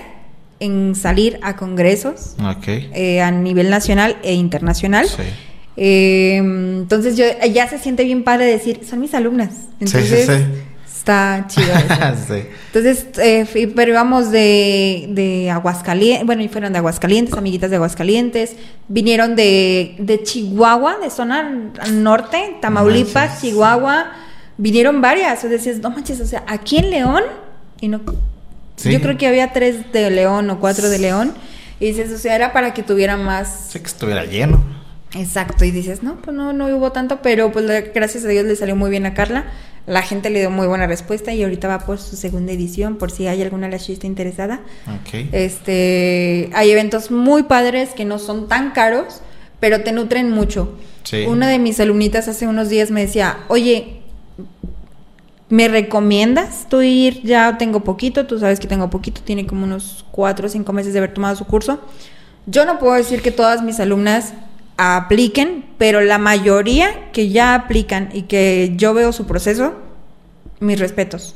en 0.61 0.95
salir 0.95 1.41
a 1.43 1.57
congresos 1.57 2.37
eh, 2.69 3.21
a 3.21 3.33
nivel 3.33 3.71
nacional 3.71 4.19
e 4.23 4.35
internacional. 4.35 5.09
Eh, 5.83 6.37
entonces 6.37 7.17
yo 7.17 7.25
ya 7.51 7.67
se 7.67 7.79
siente 7.79 8.05
bien 8.05 8.23
padre 8.23 8.45
decir, 8.45 8.81
son 8.89 9.01
mis 9.01 9.15
alumnas. 9.15 9.51
Entonces 9.81 10.29
está 10.85 11.47
chido. 11.49 11.73
Entonces, 12.67 13.07
eh, 13.17 13.73
pero 13.75 13.93
íbamos 13.93 14.31
de, 14.31 15.07
de 15.09 15.51
Aguascalientes, 15.51 16.27
bueno, 16.27 16.43
y 16.43 16.49
fueron 16.49 16.75
de 16.75 16.79
Aguascalientes, 16.81 17.35
amiguitas 17.35 17.71
de 17.71 17.77
Aguascalientes, 17.77 18.57
vinieron 18.89 19.35
de, 19.37 19.97
de 19.99 20.23
Chihuahua, 20.23 20.99
de 20.99 21.09
zona 21.09 21.73
norte, 21.91 22.59
Tamaulipas, 22.61 23.41
Chihuahua, 23.41 24.13
vinieron 24.59 25.01
varias. 25.01 25.43
O 25.45 25.49
decías, 25.49 25.79
no 25.79 25.89
manches, 25.89 26.21
o 26.21 26.27
sea, 26.27 26.45
aquí 26.47 26.77
en 26.77 26.91
León, 26.91 27.23
y 27.81 27.89
no 27.89 28.03
yo 28.85 29.01
creo 29.01 29.17
que 29.19 29.27
había 29.27 29.53
tres 29.53 29.93
de 29.93 30.11
León 30.11 30.49
o 30.51 30.61
cuatro 30.61 30.89
de 30.89 30.99
León. 30.99 31.33
Y 31.81 31.87
dices, 31.87 32.13
o 32.13 32.19
sea, 32.19 32.35
era 32.35 32.53
para 32.53 32.75
que 32.75 32.83
tuviera 32.83 33.17
más. 33.17 33.69
Sí, 33.71 33.79
que 33.79 33.87
estuviera 33.87 34.25
lleno. 34.25 34.80
Exacto. 35.15 35.65
Y 35.65 35.71
dices, 35.71 36.03
no, 36.03 36.17
pues 36.17 36.37
no, 36.37 36.53
no 36.53 36.67
hubo 36.69 36.93
tanto, 36.93 37.21
pero 37.23 37.51
pues 37.53 37.67
gracias 37.95 38.25
a 38.25 38.29
Dios 38.29 38.45
le 38.45 38.57
salió 38.57 38.77
muy 38.77 38.91
bien 38.91 39.07
a 39.07 39.15
Carla. 39.15 39.45
La 39.87 40.03
gente 40.03 40.31
le 40.31 40.41
dio 40.41 40.51
muy 40.51 40.67
buena 40.67 40.87
respuesta 40.87 41.33
y 41.33 41.43
ahorita 41.43 41.67
va 41.67 41.81
por 41.81 41.99
su 41.99 42.17
segunda 42.17 42.53
edición, 42.53 42.97
por 42.97 43.11
si 43.11 43.27
hay 43.27 43.43
alguna 43.43 43.69
lachista 43.69 44.07
interesada. 44.07 44.61
Ok. 44.87 45.29
Este, 45.33 46.51
hay 46.55 46.71
eventos 46.71 47.11
muy 47.11 47.45
padres 47.45 47.91
que 47.91 48.05
no 48.05 48.19
son 48.19 48.47
tan 48.49 48.71
caros, 48.71 49.23
pero 49.59 49.83
te 49.83 49.93
nutren 49.93 50.31
mucho. 50.31 50.79
Sí. 51.03 51.25
Una 51.27 51.49
de 51.49 51.59
mis 51.59 51.81
alumnitas 51.81 52.29
hace 52.29 52.47
unos 52.47 52.69
días 52.69 52.91
me 52.91 53.01
decía, 53.01 53.39
oye, 53.49 54.01
¿Me 55.51 55.67
recomiendas 55.67 56.69
tú 56.69 56.81
ir? 56.81 57.23
Ya 57.25 57.59
tengo 57.59 57.81
poquito, 57.81 58.25
tú 58.25 58.39
sabes 58.39 58.61
que 58.61 58.69
tengo 58.69 58.89
poquito, 58.89 59.21
tiene 59.21 59.49
como 59.49 59.65
unos 59.65 60.05
cuatro 60.13 60.47
o 60.47 60.49
cinco 60.49 60.73
meses 60.73 60.93
de 60.93 61.01
haber 61.01 61.13
tomado 61.13 61.35
su 61.35 61.45
curso. 61.45 61.81
Yo 62.47 62.65
no 62.65 62.79
puedo 62.79 62.95
decir 62.95 63.21
que 63.21 63.33
todas 63.33 63.61
mis 63.61 63.81
alumnas 63.81 64.33
apliquen, 64.81 65.67
pero 65.79 66.01
la 66.01 66.19
mayoría 66.19 67.11
que 67.13 67.29
ya 67.29 67.55
aplican 67.55 68.09
y 68.13 68.23
que 68.23 68.73
yo 68.77 68.95
veo 68.95 69.13
su 69.13 69.27
proceso, 69.27 69.75
mis 70.61 70.79
respetos. 70.79 71.35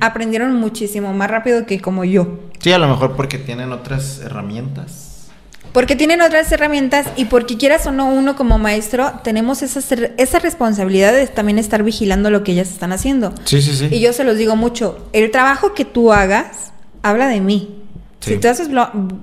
Aprendieron 0.00 0.54
muchísimo 0.54 1.12
más 1.14 1.30
rápido 1.30 1.64
que 1.64 1.80
como 1.80 2.04
yo. 2.04 2.40
Sí, 2.58 2.72
a 2.72 2.78
lo 2.78 2.88
mejor 2.88 3.16
porque 3.16 3.38
tienen 3.38 3.72
otras 3.72 4.20
herramientas. 4.20 5.28
Porque 5.72 5.96
tienen 5.96 6.20
otras 6.20 6.52
herramientas 6.52 7.06
y 7.16 7.24
porque 7.24 7.56
quieras 7.56 7.86
o 7.86 7.92
no 7.92 8.06
uno 8.06 8.36
como 8.36 8.58
maestro, 8.58 9.12
tenemos 9.24 9.62
esa, 9.62 9.80
esa 10.18 10.38
responsabilidad 10.38 11.12
de 11.12 11.26
también 11.26 11.58
estar 11.58 11.82
vigilando 11.82 12.30
lo 12.30 12.44
que 12.44 12.52
ellas 12.52 12.70
están 12.70 12.92
haciendo. 12.92 13.34
Sí, 13.44 13.60
sí, 13.60 13.74
sí. 13.74 13.88
Y 13.90 14.00
yo 14.00 14.12
se 14.12 14.24
los 14.24 14.36
digo 14.36 14.56
mucho, 14.56 15.08
el 15.12 15.30
trabajo 15.30 15.74
que 15.74 15.84
tú 15.84 16.12
hagas 16.12 16.72
habla 17.02 17.28
de 17.28 17.40
mí. 17.40 17.83
Si 18.24 18.38
tú 18.38 18.48
haces 18.48 18.68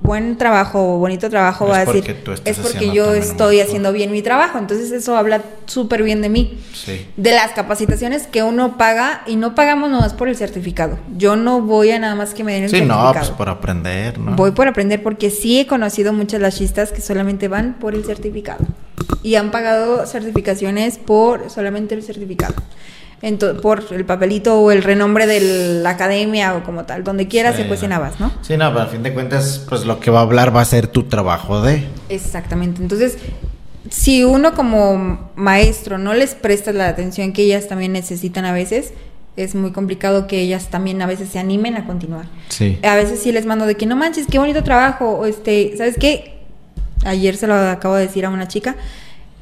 buen 0.02 0.38
trabajo, 0.38 0.98
bonito 0.98 1.28
trabajo, 1.28 1.66
va 1.66 1.78
a 1.78 1.84
decir, 1.84 2.16
es 2.44 2.58
porque 2.58 2.92
yo 2.92 3.12
estoy 3.14 3.60
haciendo 3.60 3.92
bien 3.92 4.12
mi 4.12 4.22
trabajo. 4.22 4.58
Entonces 4.58 4.92
eso 4.92 5.16
habla 5.16 5.42
súper 5.66 6.02
bien 6.02 6.22
de 6.22 6.28
mí. 6.28 6.58
De 7.16 7.32
las 7.32 7.52
capacitaciones 7.52 8.26
que 8.26 8.42
uno 8.42 8.76
paga 8.76 9.22
y 9.26 9.36
no 9.36 9.54
pagamos 9.54 9.90
nomás 9.90 10.14
por 10.14 10.28
el 10.28 10.36
certificado. 10.36 10.98
Yo 11.16 11.36
no 11.36 11.60
voy 11.60 11.90
a 11.90 11.98
nada 11.98 12.14
más 12.14 12.34
que 12.34 12.44
me 12.44 12.54
den 12.54 12.64
el 12.64 12.70
certificado. 12.70 13.12
Sí, 13.12 13.18
no, 13.18 13.20
pues 13.20 13.30
por 13.30 13.48
aprender, 13.48 14.18
¿no? 14.18 14.36
Voy 14.36 14.52
por 14.52 14.68
aprender 14.68 15.02
porque 15.02 15.30
sí 15.30 15.60
he 15.60 15.66
conocido 15.66 16.12
muchas 16.12 16.40
lachistas 16.40 16.92
que 16.92 17.00
solamente 17.00 17.48
van 17.48 17.74
por 17.74 17.94
el 17.94 18.04
certificado. 18.04 18.64
Y 19.22 19.34
han 19.36 19.50
pagado 19.50 20.06
certificaciones 20.06 20.98
por 20.98 21.50
solamente 21.50 21.94
el 21.94 22.02
certificado 22.02 22.54
por 23.62 23.84
el 23.92 24.04
papelito 24.04 24.60
o 24.60 24.72
el 24.72 24.82
renombre 24.82 25.26
de 25.26 25.80
la 25.80 25.90
academia 25.90 26.56
o 26.56 26.64
como 26.64 26.84
tal, 26.84 27.04
donde 27.04 27.28
quieras 27.28 27.54
se 27.54 27.68
cuecen 27.68 27.92
habas, 27.92 28.18
¿no? 28.18 28.32
Sí, 28.42 28.56
no, 28.56 28.68
pero 28.72 28.80
a 28.80 28.86
fin 28.86 29.02
de 29.04 29.14
cuentas, 29.14 29.64
pues 29.68 29.84
lo 29.84 30.00
que 30.00 30.10
va 30.10 30.20
a 30.20 30.22
hablar 30.22 30.54
va 30.54 30.60
a 30.60 30.64
ser 30.64 30.88
tu 30.88 31.04
trabajo 31.04 31.62
de. 31.62 31.84
Exactamente. 32.08 32.82
Entonces, 32.82 33.18
si 33.90 34.24
uno 34.24 34.54
como 34.54 35.30
maestro 35.36 35.98
no 35.98 36.14
les 36.14 36.34
presta 36.34 36.72
la 36.72 36.88
atención 36.88 37.32
que 37.32 37.42
ellas 37.42 37.68
también 37.68 37.92
necesitan 37.92 38.44
a 38.44 38.52
veces, 38.52 38.92
es 39.36 39.54
muy 39.54 39.70
complicado 39.70 40.26
que 40.26 40.40
ellas 40.40 40.68
también 40.68 41.00
a 41.00 41.06
veces 41.06 41.28
se 41.28 41.38
animen 41.38 41.76
a 41.76 41.86
continuar. 41.86 42.26
Sí. 42.48 42.78
A 42.82 42.96
veces 42.96 43.20
sí 43.20 43.30
les 43.30 43.46
mando 43.46 43.66
de 43.66 43.76
que 43.76 43.86
no 43.86 43.94
manches, 43.94 44.26
qué 44.28 44.38
bonito 44.40 44.64
trabajo, 44.64 45.10
o 45.10 45.26
este, 45.26 45.74
¿sabes 45.76 45.96
qué? 45.96 46.40
Ayer 47.04 47.36
se 47.36 47.46
lo 47.46 47.54
acabo 47.54 47.94
de 47.94 48.06
decir 48.06 48.26
a 48.26 48.30
una 48.30 48.48
chica 48.48 48.74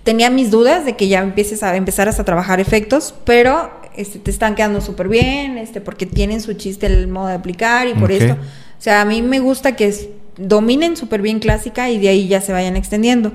tenía 0.02 0.30
mis 0.30 0.50
dudas 0.50 0.84
de 0.84 0.96
que 0.96 1.08
ya 1.08 1.20
empieces 1.20 1.62
a 1.62 1.76
empezar 1.76 2.08
a 2.08 2.12
trabajar 2.12 2.60
efectos, 2.60 3.14
pero 3.24 3.70
este, 3.96 4.18
te 4.18 4.30
están 4.30 4.54
quedando 4.54 4.80
súper 4.80 5.08
bien, 5.08 5.58
este, 5.58 5.80
porque 5.80 6.06
tienen 6.06 6.40
su 6.40 6.54
chiste 6.54 6.86
el 6.86 7.08
modo 7.08 7.28
de 7.28 7.34
aplicar 7.34 7.86
y 7.88 7.94
por 7.94 8.12
esto. 8.12 8.34
O 8.34 8.82
sea, 8.82 9.02
a 9.02 9.04
mí 9.04 9.20
me 9.22 9.40
gusta 9.40 9.76
que 9.76 10.10
dominen 10.36 10.96
súper 10.96 11.20
bien 11.20 11.38
clásica 11.38 11.90
y 11.90 11.98
de 11.98 12.08
ahí 12.08 12.28
ya 12.28 12.40
se 12.40 12.52
vayan 12.52 12.76
extendiendo. 12.76 13.32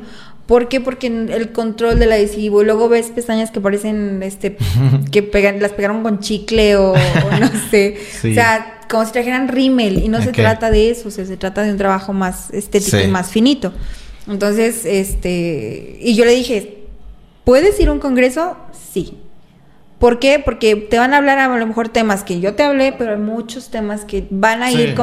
¿Por 0.47 0.67
qué? 0.67 0.79
Porque 0.79 1.07
el 1.07 1.51
control 1.51 1.97
del 1.97 2.11
adhesivo, 2.11 2.61
y 2.61 2.65
luego 2.65 2.87
ves 2.87 3.07
pestañas 3.07 3.49
que 3.49 3.59
parecen, 3.59 4.21
este, 4.21 4.57
que 5.11 5.23
pegan, 5.23 5.59
las 5.59 5.71
pegaron 5.71 6.03
con 6.03 6.19
chicle 6.19 6.75
o, 6.75 6.93
no 6.93 7.51
sé. 7.71 7.97
O 8.19 8.33
sea, 8.33 8.81
como 8.89 9.05
si 9.05 9.11
trajeran 9.11 9.47
rímel 9.47 10.03
y 10.03 10.07
no 10.07 10.21
se 10.21 10.31
trata 10.31 10.69
de 10.69 10.91
eso, 10.91 11.07
o 11.07 11.11
sea, 11.11 11.25
se 11.25 11.37
trata 11.37 11.63
de 11.63 11.71
un 11.71 11.77
trabajo 11.77 12.13
más 12.13 12.51
estético 12.51 12.99
y 12.99 13.07
más 13.07 13.29
finito. 13.29 13.73
Entonces, 14.27 14.85
este, 14.85 15.97
y 16.01 16.15
yo 16.15 16.25
le 16.25 16.31
dije, 16.31 16.79
¿puedes 17.43 17.79
ir 17.79 17.89
a 17.89 17.91
un 17.91 17.99
congreso? 17.99 18.57
Sí. 18.93 19.17
¿Por 19.99 20.19
qué? 20.19 20.39
Porque 20.39 20.75
te 20.75 20.97
van 20.97 21.13
a 21.13 21.17
hablar 21.17 21.37
a 21.39 21.57
lo 21.57 21.65
mejor 21.65 21.89
temas 21.89 22.23
que 22.23 22.39
yo 22.39 22.53
te 22.53 22.63
hablé, 22.63 22.91
pero 22.91 23.11
hay 23.11 23.19
muchos 23.19 23.69
temas 23.69 24.03
que 24.03 24.27
van 24.29 24.61
a 24.61 24.71
ir 24.71 24.95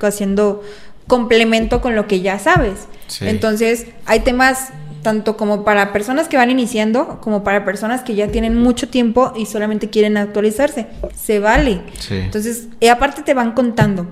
haciendo 0.00 0.62
complemento 1.06 1.80
con 1.80 1.94
lo 1.94 2.06
que 2.06 2.20
ya 2.20 2.38
sabes. 2.38 2.88
Entonces, 3.20 3.86
hay 4.06 4.20
temas 4.20 4.70
tanto 5.02 5.36
como 5.36 5.64
para 5.64 5.92
personas 5.92 6.28
que 6.28 6.36
van 6.36 6.50
iniciando, 6.50 7.18
como 7.20 7.44
para 7.44 7.64
personas 7.64 8.02
que 8.02 8.14
ya 8.14 8.28
tienen 8.28 8.56
mucho 8.56 8.88
tiempo 8.88 9.32
y 9.36 9.46
solamente 9.46 9.90
quieren 9.90 10.16
actualizarse. 10.16 10.86
Se 11.14 11.40
vale. 11.40 11.82
Entonces, 12.10 12.68
y 12.80 12.86
aparte 12.86 13.22
te 13.22 13.34
van 13.34 13.52
contando. 13.52 14.06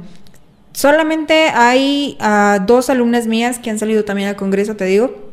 Solamente 0.73 1.51
hay 1.55 2.17
dos 2.67 2.91
alumnas 2.91 3.27
mías 3.27 3.59
que 3.59 3.71
han 3.71 3.79
salido 3.79 4.05
también 4.05 4.29
al 4.29 4.37
Congreso, 4.37 4.77
te 4.77 4.85
digo. 4.85 5.31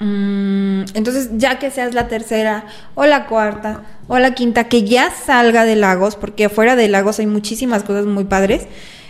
Mm, 0.00 0.84
entonces, 0.94 1.30
ya 1.36 1.58
que 1.58 1.70
seas 1.70 1.94
la 1.94 2.08
tercera 2.08 2.64
o 2.94 3.06
la 3.06 3.26
cuarta 3.26 3.82
o 4.08 4.18
la 4.18 4.34
quinta, 4.34 4.64
que 4.64 4.84
ya 4.84 5.10
salga 5.10 5.64
de 5.64 5.76
Lagos, 5.76 6.16
porque 6.16 6.46
afuera 6.46 6.76
de 6.76 6.88
Lagos 6.88 7.18
hay 7.18 7.26
muchísimas 7.26 7.82
cosas 7.84 8.06
muy 8.06 8.24
padres. 8.24 8.66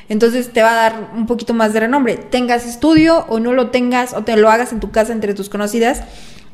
Entonces 0.09 0.52
te 0.52 0.62
va 0.62 0.72
a 0.72 0.74
dar 0.74 1.11
un 1.14 1.26
poquito 1.26 1.55
más 1.55 1.72
de 1.72 1.80
renombre. 1.80 2.16
Tengas 2.16 2.66
estudio 2.66 3.24
o 3.28 3.40
no 3.40 3.55
lo 3.55 3.70
tengas 3.70 4.12
o 4.12 4.22
te 4.22 4.36
lo 4.36 4.50
hagas 4.50 4.72
en 4.72 4.80
tu 4.80 4.90
casa 4.90 5.12
entre 5.12 5.34
tus 5.34 5.48
conocidas. 5.48 6.02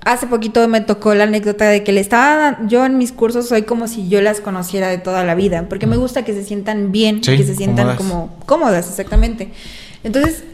Hace 0.05 0.27
poquito 0.27 0.67
me 0.69 0.81
tocó 0.81 1.15
la 1.15 1.25
anécdota 1.25 1.69
de 1.69 1.85
que 1.85 1.93
le 1.93 2.01
estaba 2.01 2.59
yo 2.67 2.85
en 2.85 2.99
mis 2.99 3.13
cursos 3.13 3.49
soy 3.49 3.63
como 3.63 3.89
si 3.89 4.09
yo 4.09 4.21
las 4.21 4.41
conociera 4.41 4.89
de 4.89 4.99
toda 4.99 5.25
la 5.25 5.35
vida, 5.35 5.67
porque 5.69 5.87
me 5.87 5.97
gusta 5.97 6.25
que 6.25 6.33
se 6.33 6.45
sientan 6.45 6.93
bien, 6.93 7.21
que 7.21 7.45
se 7.45 7.55
sientan 7.55 7.97
como 7.97 8.35
cómodas, 8.47 8.89
exactamente. 8.89 9.51
Entonces, 10.03 10.45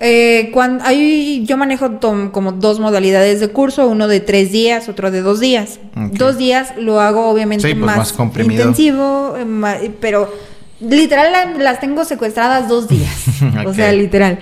eh, 0.00 0.50
cuando 0.52 0.84
ahí 0.84 1.44
yo 1.46 1.56
manejo 1.56 2.00
como 2.32 2.52
dos 2.52 2.80
modalidades 2.80 3.38
de 3.40 3.48
curso, 3.48 3.86
uno 3.86 4.08
de 4.08 4.20
tres 4.20 4.50
días, 4.50 4.88
otro 4.88 5.10
de 5.10 5.22
dos 5.22 5.40
días. 5.40 5.78
Dos 5.94 6.36
días 6.36 6.74
lo 6.76 7.00
hago 7.00 7.28
obviamente 7.28 7.74
pues, 7.74 7.78
más, 7.78 8.14
intensivo, 8.38 9.36
eh, 9.38 9.92
pero 10.00 10.32
literal 10.80 11.56
las 11.58 11.80
tengo 11.80 12.04
secuestradas 12.04 12.68
dos 12.68 12.88
días, 12.88 13.14
o 13.66 13.72
sea, 13.72 13.92
literal. 13.92 14.38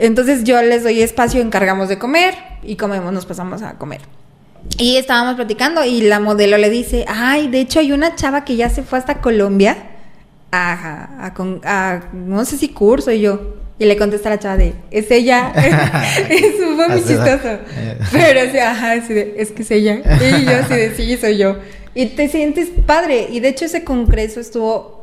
Entonces 0.00 0.42
yo 0.42 0.60
les 0.62 0.82
doy 0.82 1.00
espacio, 1.00 1.40
encargamos 1.40 1.88
de 1.88 1.98
comer 1.98 2.34
y 2.64 2.74
comemos, 2.74 3.12
nos 3.12 3.26
pasamos 3.26 3.62
a 3.62 3.74
comer. 3.74 4.00
Y 4.78 4.96
estábamos 4.96 5.36
platicando 5.36 5.84
y 5.84 6.02
la 6.02 6.18
modelo 6.18 6.58
le 6.58 6.70
dice, 6.70 7.04
ay, 7.06 7.48
de 7.48 7.60
hecho 7.60 7.78
hay 7.78 7.92
una 7.92 8.16
chava 8.16 8.44
que 8.44 8.56
ya 8.56 8.68
se 8.68 8.82
fue 8.82 8.98
hasta 8.98 9.20
Colombia 9.20 9.76
a, 10.50 11.26
a, 11.26 11.32
a 11.64 12.00
no 12.12 12.44
sé 12.44 12.56
si 12.56 12.70
curso 12.70 13.12
y 13.12 13.20
yo, 13.20 13.54
y 13.80 13.86
le 13.86 13.96
contesta 13.96 14.28
la 14.28 14.38
chava 14.38 14.58
de, 14.58 14.74
es 14.90 15.10
ella. 15.10 15.52
Eso 16.28 16.76
fue 16.76 16.88
muy 16.88 16.98
chistoso. 16.98 17.58
Pero 18.12 18.40
así, 18.48 18.58
ajá, 18.58 18.92
así 18.92 19.14
de, 19.14 19.34
es 19.38 19.52
que 19.52 19.62
es 19.62 19.70
ella. 19.70 20.00
Y 20.20 20.44
yo 20.44 20.56
así 20.58 20.74
de, 20.74 20.94
sí, 20.94 21.16
soy 21.16 21.38
yo. 21.38 21.56
Y 21.94 22.06
te 22.06 22.28
sientes 22.28 22.68
padre. 22.84 23.28
Y 23.30 23.40
de 23.40 23.48
hecho 23.48 23.64
ese 23.64 23.82
congreso 23.82 24.38
estuvo, 24.38 24.99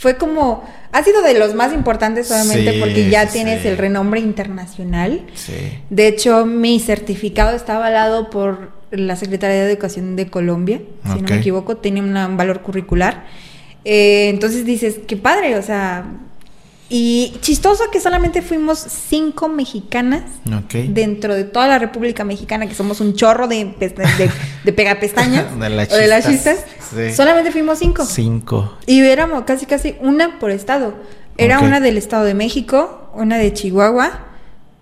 fue 0.00 0.16
como, 0.16 0.64
ha 0.92 1.04
sido 1.04 1.20
de 1.20 1.38
los 1.38 1.54
más 1.54 1.74
importantes 1.74 2.30
obviamente 2.30 2.80
porque 2.80 3.10
ya 3.10 3.26
tienes 3.26 3.66
el 3.66 3.76
renombre 3.76 4.18
internacional. 4.18 5.26
Sí. 5.34 5.52
De 5.90 6.08
hecho, 6.08 6.46
mi 6.46 6.80
certificado 6.80 7.54
está 7.54 7.76
avalado 7.76 8.30
por 8.30 8.72
la 8.90 9.14
Secretaría 9.16 9.62
de 9.62 9.70
Educación 9.70 10.16
de 10.16 10.30
Colombia, 10.30 10.80
si 11.04 11.20
no 11.20 11.28
me 11.28 11.36
equivoco, 11.36 11.76
tiene 11.76 12.00
un 12.00 12.14
valor 12.38 12.62
curricular. 12.62 13.26
Eh, 13.84 14.30
entonces 14.30 14.64
dices, 14.64 15.00
qué 15.06 15.18
padre, 15.18 15.58
o 15.58 15.62
sea, 15.62 16.06
y 16.92 17.36
chistoso 17.40 17.84
que 17.92 18.00
solamente 18.00 18.42
fuimos 18.42 18.78
cinco 18.78 19.48
mexicanas 19.48 20.24
dentro 20.88 21.34
de 21.34 21.44
toda 21.44 21.68
la 21.68 21.78
República 21.78 22.24
Mexicana, 22.24 22.66
que 22.66 22.74
somos 22.74 23.00
un 23.00 23.14
chorro 23.14 23.46
de, 23.46 23.64
de, 23.78 24.30
de 24.64 24.72
pegapestañas 24.72 25.44
de 25.58 25.66
o 25.66 25.96
de 25.96 26.06
las 26.08 26.26
chistas. 26.26 26.64
Solamente 27.14 27.52
fuimos 27.52 27.78
cinco. 27.78 28.04
Cinco. 28.04 28.76
Y 28.86 29.00
éramos 29.00 29.44
casi 29.44 29.66
casi 29.66 29.96
una 30.00 30.40
por 30.40 30.50
estado. 30.50 30.94
Era 31.36 31.60
una 31.60 31.78
del 31.78 31.96
Estado 31.96 32.24
de 32.24 32.34
México, 32.34 33.08
una 33.14 33.38
de 33.38 33.52
Chihuahua, 33.52 34.26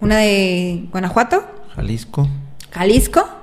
una 0.01 0.17
de 0.17 0.89
Guanajuato. 0.91 1.45
Jalisco. 1.77 2.27
Jalisco 2.73 3.38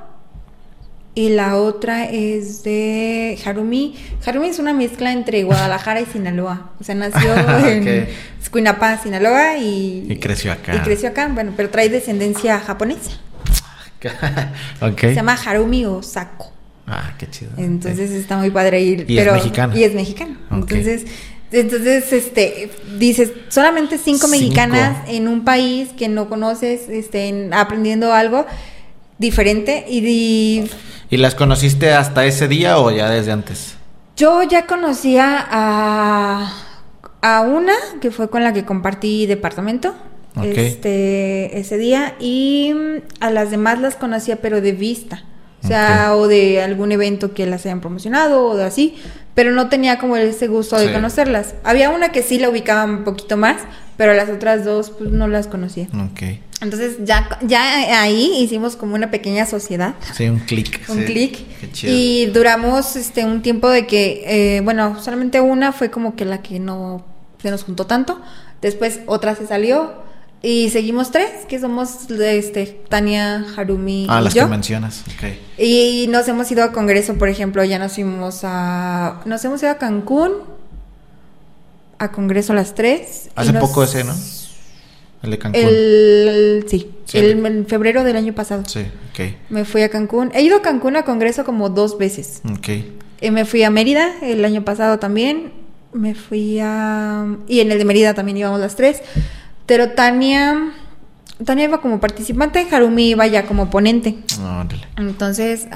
y 1.15 1.29
la 1.29 1.55
otra 1.55 2.05
es 2.09 2.63
de 2.63 3.39
Harumi. 3.45 3.95
Harumi 4.25 4.49
es 4.49 4.59
una 4.59 4.73
mezcla 4.73 5.13
entre 5.13 5.43
Guadalajara 5.45 6.01
y 6.01 6.05
Sinaloa. 6.05 6.71
O 6.79 6.83
sea, 6.83 6.93
nació 6.93 7.33
en 7.67 8.09
Escuinapa, 8.41 8.97
Sinaloa 8.97 9.57
y... 9.57 10.05
Y 10.09 10.17
creció 10.17 10.51
acá. 10.51 10.75
Y 10.75 10.79
creció 10.79 11.07
acá, 11.07 11.29
bueno, 11.29 11.53
pero 11.55 11.69
trae 11.69 11.87
descendencia 11.87 12.59
japonesa. 12.59 13.11
okay. 14.81 15.09
Se 15.11 15.15
llama 15.15 15.33
Harumi 15.33 15.85
Osako. 15.85 16.51
Ah, 16.85 17.13
qué 17.17 17.29
chido. 17.29 17.51
Entonces 17.57 18.11
está 18.11 18.37
muy 18.37 18.51
padre 18.51 18.81
ir. 18.81 19.05
Y 19.07 19.17
es 19.17 19.31
mexicano. 19.31 19.75
Y 19.75 19.83
es 19.83 19.95
mexicano. 19.95 20.35
Entonces... 20.51 21.05
Entonces, 21.51 22.11
este, 22.11 22.69
dices, 22.97 23.31
solamente 23.47 23.97
cinco, 23.97 24.27
mexicanas 24.27 25.07
en 25.07 25.29
un 25.29 25.45
país 25.45 25.89
que 25.97 26.09
no 26.09 26.27
conoces, 26.27 26.89
este, 26.89 27.49
aprendiendo 27.53 28.11
algo 28.11 28.45
diferente 29.19 29.85
y, 29.87 30.65
y... 31.09 31.17
las 31.17 31.35
conociste 31.35 31.93
hasta 31.93 32.25
ese 32.25 32.47
día 32.47 32.77
o 32.79 32.91
ya 32.91 33.09
desde 33.09 33.31
antes? 33.31 33.75
Yo 34.15 34.43
ya 34.43 34.65
conocía 34.65 35.45
a, 35.49 36.51
a 37.21 37.41
una 37.41 37.73
que 38.01 38.11
fue 38.11 38.29
con 38.29 38.43
la 38.43 38.53
que 38.53 38.65
compartí 38.65 39.25
departamento 39.25 39.93
este, 40.43 41.57
ese 41.59 41.77
día 41.77 42.15
y 42.19 42.73
a 43.19 43.29
las 43.29 43.51
demás 43.51 43.79
las 43.79 43.95
conocía 43.95 44.37
pero 44.37 44.61
de 44.61 44.71
vista. 44.73 45.23
O 45.63 45.67
sea, 45.67 46.15
o 46.15 46.27
de 46.27 46.61
algún 46.61 46.91
evento 46.91 47.33
que 47.33 47.47
las 47.47 47.65
hayan 47.65 47.81
promocionado 47.81 48.45
o 48.45 48.55
de 48.55 48.65
así, 48.65 48.97
pero 49.33 49.51
no 49.51 49.67
tenía 49.67 49.97
como 49.97 50.15
ese 50.15 50.47
gusto 50.47 50.77
de 50.77 50.93
conocerlas. 50.93 51.55
Había 51.63 51.89
una 51.89 52.09
que 52.09 52.21
sí 52.21 52.37
la 52.37 52.49
ubicaba 52.49 52.85
un 52.85 53.03
poquito 53.03 53.35
más, 53.35 53.63
pero 53.97 54.13
las 54.13 54.29
otras 54.29 54.63
dos 54.63 54.91
pues 54.91 55.09
no 55.09 55.27
las 55.27 55.47
conocía. 55.47 55.87
Ok. 56.11 56.39
Entonces 56.61 56.97
ya, 57.03 57.37
ya 57.41 58.01
ahí 58.01 58.37
hicimos 58.39 58.75
como 58.75 58.95
una 58.95 59.11
pequeña 59.11 59.45
sociedad. 59.45 59.95
Sí, 60.13 60.29
un 60.29 60.39
clic. 60.39 60.81
Un 60.87 61.03
clic. 61.03 61.39
Y 61.83 62.27
duramos 62.27 62.95
este 62.95 63.25
un 63.25 63.41
tiempo 63.41 63.69
de 63.69 63.85
que, 63.85 64.23
eh, 64.57 64.61
bueno, 64.61 65.01
solamente 65.01 65.41
una 65.41 65.73
fue 65.73 65.91
como 65.91 66.15
que 66.15 66.25
la 66.25 66.41
que 66.41 66.59
no 66.59 67.05
se 67.41 67.51
nos 67.51 67.63
juntó 67.63 67.85
tanto. 67.85 68.21
Después 68.61 69.01
otra 69.05 69.35
se 69.35 69.47
salió. 69.47 70.05
Y 70.41 70.69
seguimos 70.69 71.09
tres, 71.09 71.45
que 71.47 71.59
somos 71.59 72.09
este, 72.11 72.67
Tania, 72.87 73.43
Harumi 73.57 74.05
ah, 74.09 74.21
las 74.21 74.33
que 74.33 74.45
mencionas. 74.45 75.03
Okay. 75.17 75.39
Y 75.57 76.07
nos 76.09 76.27
hemos 76.27 76.51
ido 76.51 76.63
a 76.63 76.71
congreso, 76.71 77.15
por 77.15 77.29
ejemplo, 77.29 77.63
ya 77.63 77.79
nos 77.79 77.93
fuimos 77.93 78.41
a... 78.43 79.21
Nos 79.25 79.43
hemos 79.43 79.63
ido 79.63 79.71
a 79.71 79.77
Cancún, 79.79 80.33
a 81.97 82.11
congreso 82.11 82.53
a 82.53 82.57
las 82.57 82.75
tres. 82.75 83.29
Hace 83.35 83.53
poco 83.53 83.83
ese, 83.83 84.03
¿no? 84.03 84.13
El 85.23 85.31
de 85.31 85.37
Cancún. 85.37 85.61
El, 85.63 86.65
sí, 86.67 86.91
el, 87.13 87.45
en 87.45 87.65
febrero 87.65 88.03
del 88.03 88.15
año 88.15 88.33
pasado. 88.33 88.63
Sí, 88.65 88.85
ok. 89.11 89.35
Me 89.49 89.65
fui 89.65 89.81
a 89.81 89.89
Cancún. 89.89 90.31
He 90.33 90.43
ido 90.43 90.57
a 90.57 90.61
Cancún 90.61 90.95
a 90.95 91.03
congreso 91.03 91.45
como 91.45 91.69
dos 91.69 91.97
veces. 91.97 92.41
Ok. 92.51 92.69
Y 93.21 93.31
me 93.31 93.45
fui 93.45 93.63
a 93.63 93.69
Mérida 93.69 94.11
el 94.21 94.43
año 94.45 94.63
pasado 94.63 94.99
también. 94.99 95.53
Me 95.93 96.13
fui 96.13 96.59
a... 96.61 97.25
Y 97.47 97.61
en 97.61 97.71
el 97.71 97.77
de 97.77 97.85
Mérida 97.85 98.13
también 98.13 98.37
íbamos 98.37 98.59
las 98.59 98.75
tres. 98.75 99.01
Pero 99.65 99.91
Tania... 99.91 100.73
Tania 101.43 101.65
iba 101.65 101.81
como 101.81 101.99
participante, 101.99 102.65
Harumi 102.71 103.09
iba 103.09 103.27
ya 103.27 103.45
como 103.45 103.69
ponente. 103.69 104.17
Ah, 104.39 104.65
Entonces, 104.95 105.67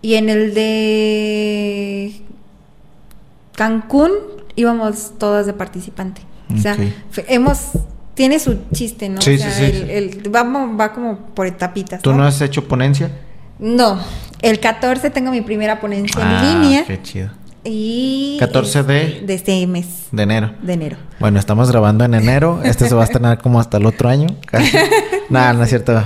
y 0.00 0.14
en 0.14 0.28
el 0.30 0.54
de 0.54 2.22
Cancún 3.54 4.12
íbamos 4.56 5.18
todas 5.18 5.44
de 5.44 5.52
participante. 5.52 6.22
O 6.56 6.60
sea, 6.60 6.76
hemos 7.28 7.72
tiene 8.14 8.38
su 8.38 8.58
chiste, 8.72 9.08
¿no? 9.08 9.20
Sí, 9.20 9.34
o 9.34 9.38
sea, 9.38 9.50
sí, 9.50 9.72
sí, 9.72 9.84
el, 9.88 10.34
va, 10.34 10.42
va, 10.42 10.92
como 10.92 11.16
por 11.16 11.46
etapitas. 11.46 12.02
¿Tú 12.02 12.12
no 12.12 12.24
has 12.24 12.40
hecho 12.40 12.68
ponencia? 12.68 13.10
No. 13.58 13.98
El 14.42 14.60
14 14.60 15.10
tengo 15.10 15.30
mi 15.30 15.40
primera 15.40 15.80
ponencia 15.80 16.20
en 16.20 16.28
ah, 16.28 16.42
línea. 16.42 16.84
Qué 16.84 17.00
chido. 17.00 17.30
Y 17.64 18.38
14 18.40 18.82
de 18.82 19.22
de 19.24 19.34
este 19.34 19.66
mes. 19.68 20.08
De 20.10 20.24
enero. 20.24 20.52
De 20.62 20.72
enero. 20.72 20.96
Bueno, 21.20 21.38
estamos 21.38 21.70
grabando 21.70 22.04
en 22.04 22.14
enero. 22.14 22.60
Este 22.64 22.88
se 22.88 22.94
va 22.94 23.02
a 23.02 23.04
estrenar 23.04 23.38
como 23.38 23.60
hasta 23.60 23.76
el 23.76 23.86
otro 23.86 24.08
año. 24.08 24.26
Nada, 25.30 25.52
no 25.52 25.62
es 25.62 25.68
cierto. 25.68 26.02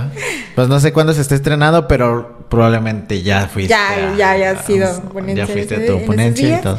Pues 0.53 0.67
no 0.67 0.79
sé 0.79 0.93
cuándo 0.93 1.13
se 1.13 1.21
esté 1.21 1.33
estrenando, 1.33 1.87
pero 1.87 2.45
probablemente 2.47 3.23
ya 3.23 3.47
fuiste. 3.47 3.69
Ya, 3.69 4.15
ya, 4.15 4.37
ya 4.37 4.51
ha 4.51 4.63
sido 4.63 5.01
ponencia. 5.09 5.45
Ya 5.45 5.51
fuiste 5.51 5.75
a 5.75 5.85
tu 5.87 6.05
ponencia 6.05 6.59
y 6.59 6.61
todo. 6.61 6.77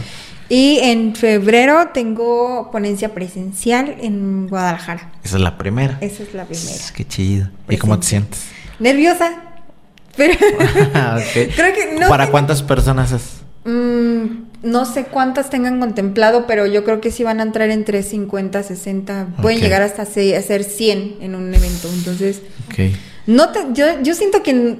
Y 0.48 0.78
en 0.82 1.14
febrero 1.14 1.88
tengo 1.92 2.70
ponencia 2.70 3.12
presencial 3.14 3.96
en 4.00 4.48
Guadalajara. 4.48 5.12
Esa 5.22 5.36
es 5.36 5.42
la 5.42 5.58
primera. 5.58 5.98
Esa 6.00 6.22
es 6.22 6.32
la 6.32 6.44
primera. 6.44 6.84
Qué 6.94 7.06
chido. 7.06 7.48
¿Y 7.68 7.76
cómo 7.76 7.98
te 8.00 8.06
sientes? 8.06 8.46
Nerviosa. 8.78 9.42
Pero 10.16 10.34
creo 11.32 11.74
que 11.74 11.98
no. 12.00 12.08
¿Para 12.08 12.30
cuántas 12.30 12.62
personas 12.62 13.12
es? 13.12 13.42
Mm, 13.64 14.44
no 14.62 14.86
sé 14.86 15.04
cuántas 15.04 15.50
tengan 15.50 15.80
contemplado, 15.80 16.46
pero 16.46 16.66
yo 16.66 16.82
creo 16.82 17.00
que 17.00 17.10
sí 17.10 17.24
van 17.24 17.40
a 17.40 17.42
entrar 17.42 17.68
entre 17.68 18.02
50, 18.02 18.62
60. 18.62 19.26
Pueden 19.42 19.60
llegar 19.60 19.82
hasta 19.82 20.06
ser 20.06 20.64
100 20.64 21.16
en 21.20 21.34
un 21.34 21.54
evento. 21.54 21.88
Entonces, 21.92 22.40
okay. 22.70 22.96
no 23.26 23.46
yo, 23.74 24.00
yo 24.02 24.14
siento 24.14 24.42
que 24.42 24.76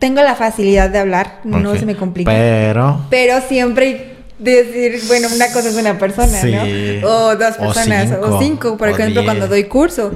tengo 0.00 0.20
la 0.20 0.34
facilidad 0.34 0.90
de 0.90 0.98
hablar, 0.98 1.40
no 1.44 1.76
se 1.76 1.86
me 1.86 1.94
complica. 1.94 2.32
Pero. 2.32 3.06
Pero 3.08 3.40
siempre 3.40 4.11
decir, 4.50 5.00
bueno, 5.06 5.28
una 5.34 5.52
cosa 5.52 5.68
es 5.68 5.76
una 5.76 5.98
persona, 5.98 6.42
¿no? 6.44 7.08
O 7.08 7.36
dos 7.36 7.56
personas, 7.56 8.10
o 8.20 8.40
cinco, 8.40 8.76
por 8.76 8.88
ejemplo, 8.88 9.24
cuando 9.24 9.48
doy 9.48 9.64
curso. 9.64 10.12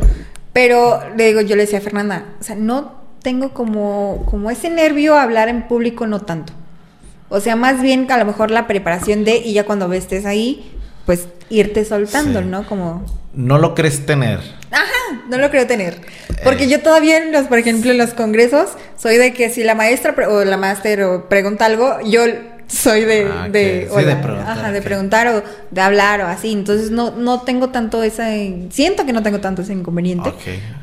Pero 0.53 1.01
le 1.17 1.27
digo, 1.27 1.43
yo 1.43 1.55
le 1.55 1.63
decía 1.63 1.79
a 1.79 1.83
Fernanda, 1.83 2.25
o 2.41 2.43
sea, 2.43 2.57
no 2.57 2.95
tengo 3.23 3.53
como, 3.53 4.25
como 4.31 4.51
ese 4.51 4.71
nervio 4.71 5.17
a 5.17 5.23
hablar 5.23 5.49
en 5.49 5.69
público, 5.69 6.07
no 6.07 6.21
tanto. 6.21 6.53
O 7.29 7.41
sea, 7.41 7.57
más 7.57 7.83
bien 7.83 8.11
a 8.11 8.19
lo 8.19 8.25
mejor 8.25 8.51
la 8.51 8.67
preparación 8.67 9.25
de, 9.25 9.37
y 9.37 9.53
ya 9.53 9.65
cuando 9.65 9.93
estés 9.93 10.25
ahí, 10.25 10.73
pues 11.05 11.29
irte 11.51 11.85
soltando, 11.85 12.41
¿no? 12.41 12.67
Como... 12.67 13.05
No 13.35 13.59
lo 13.59 13.75
crees 13.75 14.07
tener. 14.07 14.41
Ajá, 14.71 15.23
no 15.29 15.39
lo 15.39 15.51
creo 15.51 15.67
tener. 15.67 16.01
Porque 16.43 16.65
eh. 16.65 16.69
yo 16.69 16.81
todavía, 16.81 17.19
en 17.19 17.33
los, 17.33 17.47
por 17.47 17.59
ejemplo, 17.59 17.91
en 17.91 17.99
los 17.99 18.15
congresos, 18.15 18.71
soy 18.97 19.17
de 19.17 19.33
que 19.35 19.51
si 19.51 19.63
la 19.63 19.75
maestra 19.75 20.15
o 20.29 20.45
la 20.45 20.57
máster 20.57 21.05
pregunta 21.29 21.67
algo, 21.67 21.99
yo 22.03 22.23
soy 22.69 23.05
de, 23.05 23.29
ah, 23.33 23.49
de, 23.49 23.89
preguntar, 24.23 24.41
ajá, 24.47 24.73
de 24.73 24.83
preguntar 24.83 25.29
o 25.29 25.43
de 25.71 25.81
hablar 25.81 26.21
o 26.23 26.27
así. 26.27 26.53
Entonces 26.53 26.91
no, 26.91 27.13
no 27.13 27.43
tengo 27.43 27.69
tanto 27.69 28.03
ese, 28.03 28.67
siento 28.71 29.07
que 29.07 29.13
no 29.13 29.23
tengo 29.23 29.41
tanto 29.41 29.63
ese 29.63 29.73
inconveniente. 29.73 30.33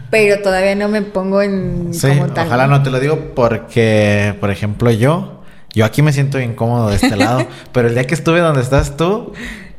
Pero 0.09 0.41
todavía 0.41 0.75
no 0.75 0.87
me 0.89 1.01
pongo 1.01 1.41
en 1.41 1.91
como 1.99 2.27
tal. 2.27 2.47
Ojalá 2.47 2.67
no 2.67 2.83
te 2.83 2.91
lo 2.91 2.99
digo 2.99 3.33
porque, 3.35 4.35
por 4.39 4.51
ejemplo, 4.51 4.91
yo, 4.91 5.41
yo 5.73 5.85
aquí 5.85 6.01
me 6.01 6.13
siento 6.13 6.39
incómodo 6.39 6.89
de 6.89 6.95
este 6.95 7.15
lado, 7.15 7.45
pero 7.73 7.87
el 7.87 7.95
día 7.95 8.05
que 8.05 8.13
estuve 8.13 8.39
donde 8.39 8.61
estás 8.61 8.95
tú, 8.95 9.33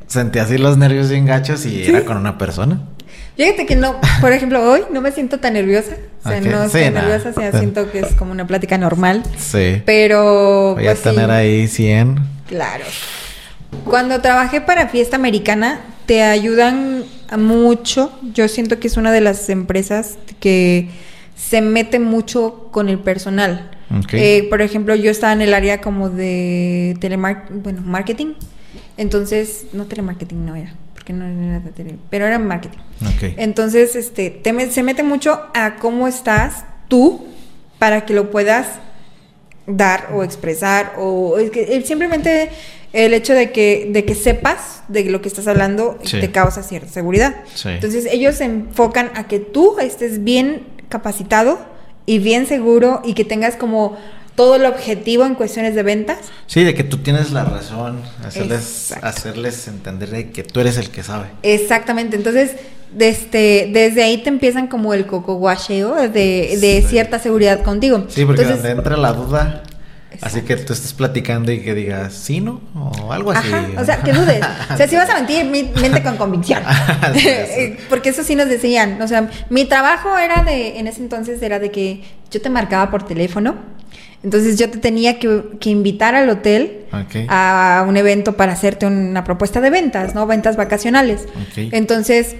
sentí 0.06 0.40
así 0.40 0.58
los 0.58 0.76
nervios 0.76 1.08
bien 1.08 1.24
gachos 1.24 1.64
y 1.64 1.84
era 1.84 2.04
con 2.04 2.16
una 2.16 2.36
persona. 2.36 2.80
Fíjate 3.36 3.66
que 3.66 3.76
no, 3.76 3.96
por 4.20 4.32
ejemplo, 4.32 4.62
hoy 4.62 4.82
no 4.92 5.00
me 5.00 5.10
siento 5.10 5.40
tan 5.40 5.54
nerviosa. 5.54 5.96
O 6.24 6.28
sea, 6.28 6.40
no 6.40 6.64
estoy 6.64 6.90
nerviosa, 6.90 7.30
o 7.30 7.32
sea, 7.32 7.52
siento 7.52 7.90
que 7.90 8.00
es 8.00 8.14
como 8.14 8.32
una 8.32 8.46
plática 8.46 8.78
normal. 8.78 9.22
Sí. 9.36 9.82
Pero. 9.84 10.74
Voy 10.74 10.86
a 10.86 10.92
pues 10.92 11.02
tener 11.02 11.30
ahí 11.30 11.68
100. 11.68 12.18
Claro. 12.48 12.84
Cuando 13.84 14.20
trabajé 14.20 14.60
para 14.60 14.88
Fiesta 14.88 15.16
Americana, 15.16 15.80
te 16.06 16.22
ayudan 16.22 17.04
mucho. 17.36 18.12
Yo 18.32 18.48
siento 18.48 18.78
que 18.80 18.88
es 18.88 18.96
una 18.96 19.12
de 19.12 19.20
las 19.20 19.48
empresas 19.50 20.16
que 20.40 20.88
se 21.36 21.60
mete 21.60 21.98
mucho 21.98 22.68
con 22.70 22.88
el 22.88 22.98
personal. 22.98 23.70
Eh, 24.12 24.46
por 24.48 24.62
ejemplo, 24.62 24.94
yo 24.94 25.10
estaba 25.10 25.32
en 25.34 25.42
el 25.42 25.52
área 25.52 25.80
como 25.80 26.08
de 26.08 26.96
telemarketing, 27.00 27.62
bueno, 27.62 27.82
marketing. 27.82 28.34
Entonces, 28.96 29.66
no 29.72 29.84
telemarketing, 29.84 30.46
no 30.46 30.56
era 30.56 30.74
que 31.04 31.12
no 31.12 31.26
era 31.26 31.60
de 31.60 31.96
pero 32.10 32.26
era 32.26 32.38
marketing. 32.38 32.78
Entonces, 33.36 33.94
este, 33.96 34.40
se 34.70 34.82
mete 34.82 35.02
mucho 35.02 35.40
a 35.54 35.76
cómo 35.76 36.08
estás 36.08 36.64
tú 36.88 37.26
para 37.78 38.06
que 38.06 38.14
lo 38.14 38.30
puedas 38.30 38.68
dar 39.66 40.10
o 40.12 40.22
expresar 40.22 40.94
o 40.98 41.36
que 41.52 41.82
simplemente 41.86 42.50
el 42.92 43.12
hecho 43.14 43.34
de 43.34 43.50
que 43.50 43.88
de 43.90 44.04
que 44.04 44.14
sepas 44.14 44.82
de 44.88 45.04
lo 45.04 45.20
que 45.20 45.28
estás 45.28 45.46
hablando 45.48 45.98
te 46.02 46.30
causa 46.30 46.62
cierta 46.62 46.88
seguridad. 46.88 47.34
Entonces, 47.64 48.06
ellos 48.10 48.36
se 48.36 48.44
enfocan 48.44 49.10
a 49.14 49.26
que 49.26 49.40
tú 49.40 49.78
estés 49.80 50.24
bien 50.24 50.66
capacitado 50.88 51.58
y 52.06 52.18
bien 52.18 52.46
seguro 52.46 53.02
y 53.04 53.14
que 53.14 53.24
tengas 53.24 53.56
como 53.56 53.96
todo 54.34 54.56
el 54.56 54.64
objetivo 54.66 55.24
en 55.24 55.34
cuestiones 55.34 55.74
de 55.74 55.82
ventas. 55.82 56.18
Sí, 56.46 56.64
de 56.64 56.74
que 56.74 56.84
tú 56.84 56.98
tienes 56.98 57.30
la 57.32 57.44
razón, 57.44 58.00
hacerles, 58.24 58.92
hacerles 59.02 59.68
entender 59.68 60.10
de 60.10 60.30
que 60.30 60.42
tú 60.42 60.60
eres 60.60 60.76
el 60.76 60.90
que 60.90 61.02
sabe. 61.02 61.26
Exactamente, 61.42 62.16
entonces 62.16 62.52
desde, 62.92 63.70
desde 63.72 64.02
ahí 64.02 64.18
te 64.18 64.28
empiezan 64.28 64.68
como 64.68 64.94
el 64.94 65.06
coco 65.06 65.34
guacheo 65.34 65.94
de, 65.94 66.08
de 66.60 66.84
cierta 66.88 67.18
seguridad 67.18 67.62
contigo. 67.62 68.06
Sí, 68.08 68.24
porque 68.24 68.44
donde 68.44 68.70
entra 68.70 68.96
la 68.96 69.12
duda, 69.12 69.62
Así 70.20 70.42
que 70.42 70.56
tú 70.56 70.72
estés 70.72 70.92
platicando 70.92 71.50
y 71.52 71.60
que 71.60 71.74
digas 71.74 72.12
sí, 72.12 72.40
¿no? 72.40 72.60
O 72.74 73.12
algo 73.12 73.32
así. 73.32 73.48
o 73.76 73.84
sea, 73.84 74.00
que 74.02 74.12
dudes. 74.12 74.40
O 74.72 74.76
sea, 74.76 74.88
si 74.88 74.96
vas 74.96 75.08
a 75.10 75.14
mentir, 75.14 75.44
mente 75.44 76.02
con 76.02 76.16
convicción. 76.16 76.62
Porque 77.88 78.10
eso 78.10 78.22
sí 78.22 78.34
nos 78.34 78.48
decían. 78.48 79.00
O 79.02 79.08
sea, 79.08 79.28
mi 79.50 79.64
trabajo 79.64 80.16
era 80.16 80.42
de, 80.42 80.78
en 80.78 80.86
ese 80.86 81.00
entonces 81.00 81.42
era 81.42 81.58
de 81.58 81.70
que 81.70 82.02
yo 82.30 82.40
te 82.40 82.50
marcaba 82.50 82.90
por 82.90 83.04
teléfono 83.04 83.56
entonces 84.24 84.58
yo 84.58 84.70
te 84.70 84.78
tenía 84.78 85.18
que, 85.18 85.42
invitar 85.64 86.14
al 86.14 86.30
hotel 86.30 86.86
a 87.28 87.84
un 87.86 87.96
evento 87.98 88.32
para 88.36 88.54
hacerte 88.54 88.86
una 88.86 89.22
propuesta 89.22 89.60
de 89.60 89.68
ventas, 89.68 90.14
¿no? 90.14 90.26
Ventas 90.26 90.56
vacacionales. 90.56 91.26
Entonces, 91.56 92.34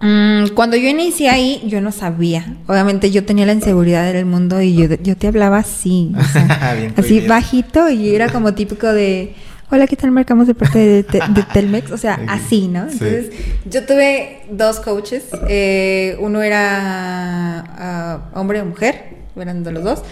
mm, 0.00 0.48
cuando 0.54 0.76
yo 0.76 0.88
inicié 0.88 1.30
ahí, 1.30 1.62
yo 1.66 1.80
no 1.80 1.92
sabía. 1.92 2.56
Obviamente 2.66 3.12
yo 3.12 3.24
tenía 3.24 3.46
la 3.46 3.52
inseguridad 3.52 4.12
del 4.12 4.26
mundo 4.26 4.60
y 4.60 4.74
yo, 4.74 4.86
yo 5.02 5.16
te 5.16 5.28
hablaba 5.28 5.58
así, 5.58 6.12
así 6.96 7.20
bajito 7.20 7.88
y 7.88 8.14
era 8.14 8.28
como 8.30 8.54
típico 8.54 8.92
de... 8.92 9.34
Hola, 9.70 9.86
¿qué 9.86 9.96
tal? 9.96 10.10
Marcamos 10.10 10.46
de 10.46 10.54
parte 10.54 10.78
de, 10.78 11.04
Telmex. 11.52 11.90
O 11.90 11.96
sea, 11.96 12.20
así, 12.28 12.68
¿no? 12.68 12.82
Entonces, 12.82 13.30
yo 13.64 13.84
tuve 13.86 14.42
dos 14.50 14.78
coaches. 14.78 15.24
Eh, 15.48 16.16
uno 16.20 16.42
era 16.42 17.64
ah, 17.78 18.30
hombre 18.34 18.60
o 18.60 18.66
mujer, 18.66 19.16
eran 19.36 19.64
de 19.64 19.72
los 19.72 19.82
dos. 19.82 20.02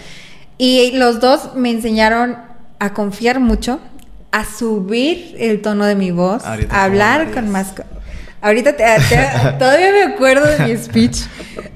Y 0.57 0.91
los 0.91 1.19
dos 1.19 1.55
me 1.55 1.71
enseñaron 1.71 2.37
a 2.79 2.93
confiar 2.93 3.39
mucho, 3.39 3.79
a 4.31 4.45
subir 4.45 5.35
el 5.39 5.61
tono 5.61 5.85
de 5.85 5.95
mi 5.95 6.11
voz, 6.11 6.43
a 6.45 6.83
hablar 6.83 7.31
con 7.31 7.49
más... 7.49 7.73
Ahorita 8.43 8.75
todavía 9.57 9.91
me 9.93 10.03
acuerdo 10.13 10.45
de 10.45 10.67
mi 10.67 10.77
speech. 10.77 11.19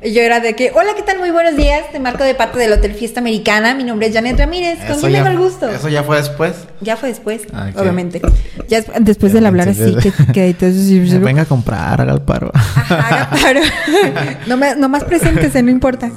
Yo 0.04 0.22
era 0.22 0.42
de 0.42 0.54
que, 0.54 0.74
hola, 0.76 0.90
¿qué 0.98 1.02
tal? 1.02 1.18
Muy 1.18 1.32
buenos 1.32 1.56
días. 1.56 1.90
Te 1.94 2.00
marco 2.00 2.26
de 2.26 2.36
parte 2.36 2.60
del 2.60 2.74
Hotel 2.74 2.94
Fiesta 2.94 3.22
Americana. 3.22 3.74
Mi 3.74 3.86
nombre 3.86 4.08
es 4.08 4.14
Janet 4.14 4.38
Ramírez. 4.38 4.78
¿Con 4.86 5.00
quién 5.00 5.14
tengo 5.14 5.28
el 5.28 5.38
gusto? 5.38 5.70
¿Eso 5.70 5.88
ya 5.88 6.04
fue 6.04 6.18
después? 6.18 6.56
Ya 6.82 6.98
fue 6.98 7.08
después, 7.08 7.44
ah, 7.54 7.70
obviamente. 7.74 8.22
Ya 8.68 8.82
después 9.00 9.32
del 9.32 9.46
hablar 9.46 9.70
así, 9.70 9.96
que, 9.96 10.12
que. 10.34 10.56
Venga 11.20 11.44
a 11.44 11.46
comprar, 11.46 12.02
haga 12.02 12.12
el 12.12 12.22
paro. 12.22 12.52
haga 12.54 13.30
paro. 13.30 13.62
no, 14.78 14.90
más 14.90 15.06
presentes, 15.06 15.54
no 15.64 15.72
importa. 15.72 16.12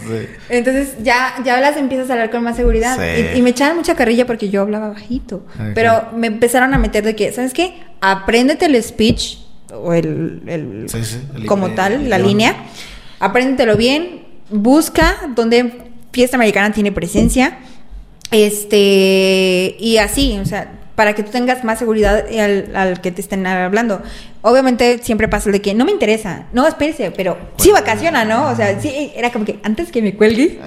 Entonces 0.48 0.96
ya, 1.01 1.34
ya 1.44 1.55
hablas, 1.55 1.76
empiezas 1.76 2.11
a 2.11 2.14
hablar 2.14 2.30
con 2.32 2.42
más 2.42 2.57
seguridad. 2.57 2.98
Y, 3.36 3.40
me 3.40 3.51
echaban 3.51 3.76
mucha 3.76 3.94
carrilla 3.94 4.26
porque 4.26 4.51
yo 4.51 4.62
hablaba 4.62 4.88
bajito. 4.88 5.46
Pero 5.76 6.09
me 6.16 6.26
empezaron 6.26 6.74
a 6.74 6.78
meter 6.78 7.05
de 7.05 7.14
que, 7.14 7.30
¿sabes 7.30 7.53
qué? 7.53 7.74
Apréndete 8.01 8.66
el 8.66 8.82
speech 8.82 9.49
o 9.73 9.93
el, 9.93 10.87
como 11.47 11.71
tal, 11.71 12.09
la 12.09 12.18
línea. 12.18 12.57
Apréndetelo 13.18 13.77
bien, 13.77 14.23
busca 14.51 15.16
donde 15.35 15.91
Fiesta 16.12 16.37
Americana 16.37 16.73
tiene 16.73 16.93
presencia. 16.93 17.59
Este, 18.31 19.77
y 19.79 19.99
así, 19.99 20.39
o 20.39 20.47
sea, 20.47 20.81
para 20.95 21.14
que 21.14 21.23
tú 21.23 21.31
tengas 21.31 21.64
más 21.64 21.79
seguridad 21.79 22.27
al, 22.75 23.01
que 23.01 23.11
te 23.11 23.21
estén 23.21 23.47
hablando. 23.47 24.03
Obviamente 24.43 25.01
siempre 25.03 25.29
pasa 25.29 25.49
el 25.49 25.55
de 25.55 25.62
que 25.62 25.75
no 25.75 25.85
me 25.85 25.93
interesa, 25.93 26.45
no, 26.53 26.66
espérese, 26.66 27.11
pero 27.11 27.39
sí 27.57 27.71
vacaciona, 27.73 28.25
¿no? 28.25 28.49
O 28.51 28.55
sea, 28.55 28.79
sí, 28.81 29.11
era 29.16 29.33
como 29.33 29.45
que 29.45 29.59
antes 29.62 29.91
que 29.91 30.03
me 30.03 30.14
cuelgue, 30.14 30.61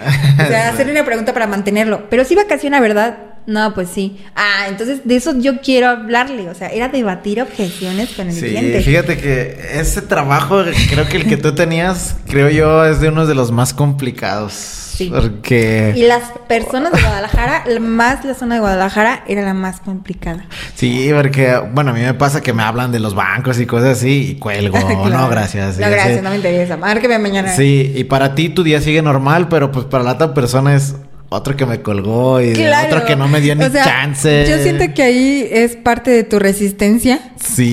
o 0.44 0.48
sea, 0.48 0.70
hacerle 0.74 0.94
una 0.94 1.06
pregunta 1.06 1.34
para 1.34 1.48
mantenerlo, 1.48 2.10
pero 2.10 2.26
sí 2.26 2.36
vacaciona, 2.36 2.80
¿verdad? 2.80 3.33
No, 3.46 3.74
pues 3.74 3.90
sí. 3.90 4.18
Ah, 4.36 4.66
entonces 4.70 5.02
de 5.04 5.16
eso 5.16 5.38
yo 5.38 5.60
quiero 5.62 5.90
hablarle, 5.90 6.50
o 6.50 6.56
sea, 6.56 6.70
era 6.70 6.88
debatir 6.88 7.42
objeciones 7.42 8.10
con 8.12 8.30
el 8.30 8.38
cliente. 8.38 8.82
Fíjate 8.82 9.18
que 9.18 9.60
ese 9.74 10.02
trabajo, 10.02 10.64
creo 10.90 11.08
que 11.08 11.18
el 11.18 11.28
que 11.28 11.38
tú 11.38 11.54
tenías, 11.54 12.16
creo 12.28 12.50
yo, 12.50 12.86
es 12.86 13.02
de 13.02 13.10
uno 13.10 13.26
de 13.26 13.36
los 13.36 13.52
más 13.52 13.74
complicados. 13.74 14.54
Sí. 14.54 15.10
Porque. 15.12 15.94
Y 15.96 16.04
las 16.04 16.32
personas 16.48 16.92
de 16.94 17.02
Guadalajara, 17.02 17.64
más 17.82 18.24
la 18.26 18.36
zona 18.36 18.56
de 18.56 18.62
Guadalajara, 18.62 19.24
era 19.28 19.42
la 19.42 19.56
más 19.56 19.80
complicada. 19.80 20.46
Sí, 20.76 21.10
porque, 21.14 21.60
bueno, 21.74 21.92
a 21.92 21.94
mí 21.94 22.02
me 22.02 22.14
pasa 22.14 22.42
que 22.42 22.54
me 22.54 22.62
hablan 22.62 22.92
de 22.92 23.00
los 23.00 23.16
bancos 23.16 23.60
y 23.60 23.66
cosas 23.66 23.98
así 23.98 24.32
y 24.32 24.36
cuelgo. 24.36 24.78
No, 25.14 25.30
gracias. 25.30 25.78
No, 25.78 25.90
gracias, 25.90 26.24
no 26.24 26.30
me 26.30 26.38
interesa. 26.38 26.78
Márqueme 26.78 27.20
mañana. 27.20 27.56
Sí, 27.56 27.92
y 27.96 28.04
para 28.06 28.36
ti 28.36 28.50
tu 28.50 28.64
día 28.64 28.82
sigue 28.82 29.02
normal, 29.02 29.48
pero 29.48 29.72
pues 29.72 29.86
para 29.86 30.04
la 30.04 30.14
otra 30.14 30.34
persona 30.34 30.76
es 30.76 30.96
otro 31.34 31.56
que 31.56 31.66
me 31.66 31.82
colgó 31.82 32.42
y 32.42 32.54
otro 32.86 33.06
que 33.06 33.16
no 33.16 33.28
me 33.28 33.42
dio 33.42 33.56
ni 33.56 33.70
chance. 33.72 34.46
Yo 34.48 34.58
siento 34.58 34.94
que 34.94 35.04
ahí 35.04 35.48
es 35.52 35.76
parte 35.76 36.12
de 36.12 36.24
tu 36.24 36.40
resistencia 36.40 37.20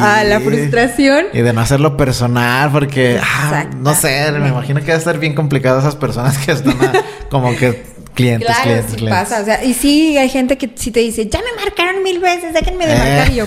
a 0.01 0.25
la 0.25 0.41
frustración. 0.41 1.27
Y 1.33 1.41
de 1.41 1.53
no 1.53 1.61
hacerlo 1.61 1.97
personal, 1.97 2.71
porque, 2.73 3.21
ah, 3.23 3.67
no 3.77 3.95
sé, 3.95 4.33
me 4.33 4.49
imagino 4.49 4.81
que 4.81 4.89
va 4.89 4.95
a 4.95 4.99
estar 4.99 5.19
bien 5.19 5.35
complicado 5.35 5.81
esas 5.81 5.97
personas 5.97 6.39
que 6.39 6.53
están 6.53 6.77
como 7.31 7.55
que 7.57 7.90
Clientes, 8.15 8.47
claro, 8.47 8.63
clientes, 8.63 8.95
sí 8.99 9.07
pasa. 9.07 9.41
O 9.41 9.45
sea, 9.45 9.65
y 9.65 9.75
sí 9.75 10.19
hay 10.19 10.29
gente 10.29 10.59
que 10.59 10.71
si 10.75 10.91
te 10.91 11.01
dice, 11.01 11.29
ya 11.29 11.39
me 11.39 11.63
marcaron 11.63 12.03
mil 12.03 12.19
veces, 12.19 12.53
déjenme 12.53 12.87
de 12.87 12.97
marcar. 12.97 13.31
Y 13.31 13.37
yo, 13.37 13.47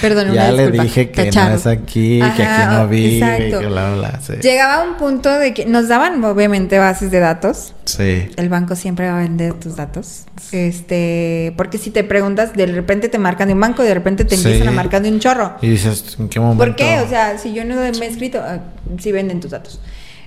perdón, 0.00 0.30
una 0.30 0.34
Ya 0.34 0.52
le 0.52 0.70
dije 0.70 1.10
que 1.10 1.30
no 1.30 1.54
es 1.54 1.66
aquí, 1.66 2.20
que 2.36 2.42
aquí 2.42 2.66
no 2.70 2.88
vive, 2.88 3.50
que 3.50 3.66
bla, 3.66 3.94
bla, 3.94 4.20
sí. 4.20 4.34
Llegaba 4.42 4.82
un 4.84 4.96
punto 4.96 5.30
de 5.38 5.54
que 5.54 5.66
nos 5.66 5.88
daban, 5.88 6.22
obviamente, 6.24 6.78
bases 6.78 7.10
de 7.10 7.20
datos. 7.20 7.74
Sí. 7.84 8.28
El 8.36 8.48
banco 8.48 8.76
siempre 8.76 9.08
va 9.08 9.18
a 9.18 9.22
vender 9.22 9.54
tus 9.54 9.76
datos. 9.76 10.24
Este, 10.52 11.54
porque 11.56 11.78
si 11.78 11.90
te 11.90 12.04
preguntas, 12.04 12.52
de 12.54 12.66
repente 12.66 13.08
te 13.08 13.18
marcan 13.18 13.48
de 13.48 13.54
un 13.54 13.60
banco, 13.60 13.82
de 13.82 13.94
repente 13.94 14.24
te 14.24 14.34
empiezan 14.34 14.68
a 14.68 14.72
marcar 14.72 15.02
de 15.02 15.10
un 15.10 15.20
chorro. 15.20 15.56
Y 15.62 15.70
dices, 15.70 16.16
¿en 16.18 16.28
qué 16.28 16.40
momento? 16.40 16.64
¿Por 16.64 16.76
qué? 16.76 17.00
O 17.00 17.08
sea, 17.08 17.38
si 17.38 17.52
yo 17.52 17.64
no 17.64 17.76
me 17.76 17.88
he 17.88 18.08
escrito, 18.08 18.40
ah, 18.42 18.60
sí 18.98 19.12
venden 19.12 19.40
tus 19.40 19.50
datos. 19.50 19.80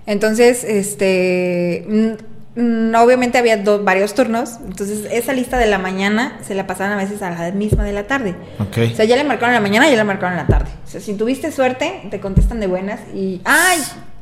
Entonces, 0.08 0.64
este 0.64 1.86
Mm, 1.88 2.14
obviamente 2.58 3.38
había 3.38 3.58
dos, 3.58 3.84
varios 3.84 4.14
turnos, 4.14 4.60
entonces 4.66 5.08
esa 5.12 5.34
lista 5.34 5.58
de 5.58 5.68
la 5.68 5.78
mañana 5.78 6.40
se 6.42 6.56
la 6.56 6.66
pasaban 6.66 6.94
a 6.94 6.96
veces 6.96 7.22
a 7.22 7.30
la 7.30 7.52
misma 7.52 7.84
de 7.84 7.92
la 7.92 8.08
tarde. 8.08 8.36
Okay. 8.70 8.94
O 8.94 8.96
sea, 8.96 9.06
ya 9.06 9.18
le 9.18 9.26
marcaron 9.26 9.50
en 9.50 9.56
la 9.56 9.68
mañana 9.68 9.88
y 9.88 9.92
ya 9.92 9.98
le 9.98 10.04
marcaron 10.06 10.34
en 10.34 10.46
la 10.46 10.48
tarde. 10.48 10.72
O 10.86 10.90
sea, 10.90 11.02
si 11.02 11.16
tuviste 11.16 11.52
suerte, 11.52 12.08
te 12.10 12.20
contestan 12.22 12.62
de 12.62 12.68
buenas 12.68 13.02
y, 13.14 13.42
¡ay! 13.44 13.80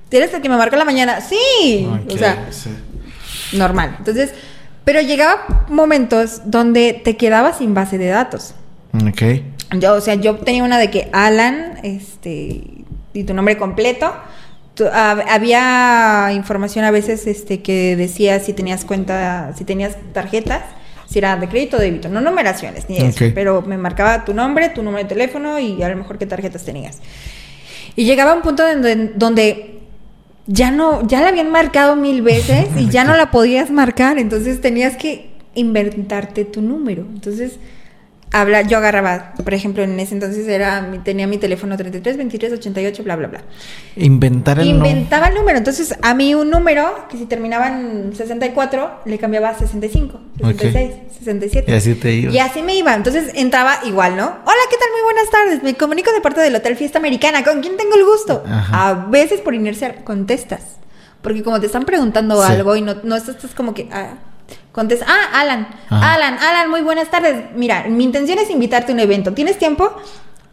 ¿Tienes 0.09 0.34
el 0.34 0.41
que 0.41 0.49
me 0.49 0.57
marcó 0.57 0.75
en 0.75 0.79
la 0.79 0.86
mañana? 0.86 1.21
Sí. 1.21 1.88
o 2.09 2.17
sea, 2.17 2.47
normal. 3.53 3.95
Entonces, 3.99 4.34
pero 4.84 5.01
llegaba 5.01 5.65
momentos 5.69 6.41
donde 6.45 7.01
te 7.03 7.17
quedabas 7.17 7.59
sin 7.59 7.73
base 7.73 7.97
de 7.97 8.07
datos. 8.07 8.55
Ok. 8.95 9.21
Yo, 9.79 9.93
o 9.93 10.01
sea, 10.01 10.15
yo 10.15 10.38
tenía 10.38 10.63
una 10.63 10.77
de 10.77 10.89
que 10.89 11.09
Alan, 11.13 11.79
este, 11.84 12.63
y 13.13 13.23
tu 13.25 13.34
nombre 13.34 13.57
completo 13.57 14.13
había 14.91 16.32
información 16.34 16.86
a 16.86 16.91
veces 16.91 17.28
este 17.28 17.61
que 17.61 17.95
decía 17.95 18.39
si 18.39 18.53
tenías 18.53 18.86
cuenta, 18.86 19.53
si 19.55 19.65
tenías 19.65 19.95
tarjetas, 20.13 20.63
si 21.07 21.19
era 21.19 21.36
de 21.36 21.47
crédito 21.47 21.78
o 21.78 21.80
débito, 21.80 22.09
no 22.09 22.21
numeraciones 22.21 22.89
ni 22.89 22.97
eso, 22.97 23.26
pero 23.36 23.61
me 23.61 23.78
marcaba 23.78 24.26
tu 24.26 24.34
nombre, 24.34 24.69
tu 24.69 24.82
número 24.82 25.03
de 25.03 25.09
teléfono 25.09 25.59
y 25.59 25.84
a 25.84 25.89
lo 25.89 25.97
mejor 25.97 26.17
qué 26.17 26.26
tarjetas 26.26 26.63
tenías. 26.65 26.99
Y 27.95 28.05
llegaba 28.05 28.34
un 28.34 28.41
punto 28.41 28.67
donde, 28.67 29.11
donde 29.15 29.82
ya 30.47 30.71
no, 30.71 31.07
ya 31.07 31.21
la 31.21 31.30
habían 31.30 31.51
marcado 31.51 31.95
mil 31.95 32.21
veces 32.21 32.67
y 32.78 32.89
ya 32.89 33.03
no 33.03 33.15
la 33.15 33.32
podías 33.32 33.69
marcar, 33.69 34.17
entonces 34.17 34.59
tenías 34.59 34.97
que 34.97 35.30
inventarte 35.55 36.45
tu 36.45 36.61
número. 36.61 37.03
Entonces, 37.13 37.59
habla, 38.34 38.63
yo 38.63 38.79
agarraba, 38.79 39.34
por 39.36 39.53
ejemplo, 39.53 39.84
en 39.84 39.97
ese 39.99 40.15
entonces 40.15 40.47
era 40.47 40.91
tenía 41.03 41.27
mi 41.27 41.38
teléfono 41.38 41.77
33 41.77 42.17
23 42.17 42.53
88 42.53 43.03
bla 43.03 43.15
bla 43.15 43.27
bla. 43.27 43.41
Inventar 43.95 44.59
el 44.59 44.67
Inventaba 44.67 45.27
el 45.27 45.36
número, 45.36 45.57
entonces 45.57 45.95
a 46.01 46.13
mí 46.15 46.34
un 46.36 46.49
número 46.49 47.07
que 47.09 47.17
si 47.17 47.25
terminaba 47.25 47.67
en 47.67 48.13
64 48.15 49.01
le 49.05 49.17
cambiaba 49.19 49.49
a 49.49 49.57
65, 49.57 50.19
66, 50.39 50.91
67. 51.19 51.71
Y 51.71 51.75
así 51.75 51.95
te 51.95 52.13
iba. 52.13 52.34
Y 52.34 52.39
así 52.39 52.63
me 52.63 52.75
iba, 52.75 52.93
entonces 52.95 53.31
entraba 53.36 53.79
igual, 53.86 54.17
¿no? 54.17 54.25
Hola, 54.25 54.63
¿qué 54.69 54.77
tal? 54.77 54.89
Muy 54.91 55.03
buenas 55.03 55.29
tardes. 55.29 55.63
Me 55.63 55.75
comunico 55.75 56.11
de 56.11 56.19
parte 56.19 56.41
del 56.41 56.55
Hotel 56.55 56.75
Fiesta 56.75 56.97
Americana. 56.97 57.43
¿Con 57.43 57.61
quién 57.61 57.77
tengo 57.77 57.95
el 57.95 58.03
gusto? 58.03 58.43
A 58.45 59.07
veces 59.09 59.41
por 59.41 59.53
inercia 59.53 60.03
contestas. 60.03 60.77
Porque 61.21 61.43
como 61.43 61.59
te 61.59 61.67
están 61.67 61.86
preguntando 61.86 62.41
algo 62.41 62.75
y 62.75 62.81
no, 62.81 62.95
no 63.03 63.15
estás 63.15 63.53
como 63.55 63.73
que 63.73 63.88
ah, 63.93 64.15
Contesta, 64.74 65.05
ah, 65.07 65.39
Alan, 65.39 65.67
Alan, 65.91 66.39
Alan, 66.39 66.67
muy 66.67 66.82
buenas 66.82 67.11
tardes. 67.11 67.43
Mira, 67.53 67.86
mi 67.88 68.03
intención 68.03 68.39
es 68.39 68.49
invitarte 68.49 68.91
a 68.91 68.95
un 68.95 69.01
evento. 69.01 69.32
¿Tienes 69.32 69.59
tiempo? 69.59 69.95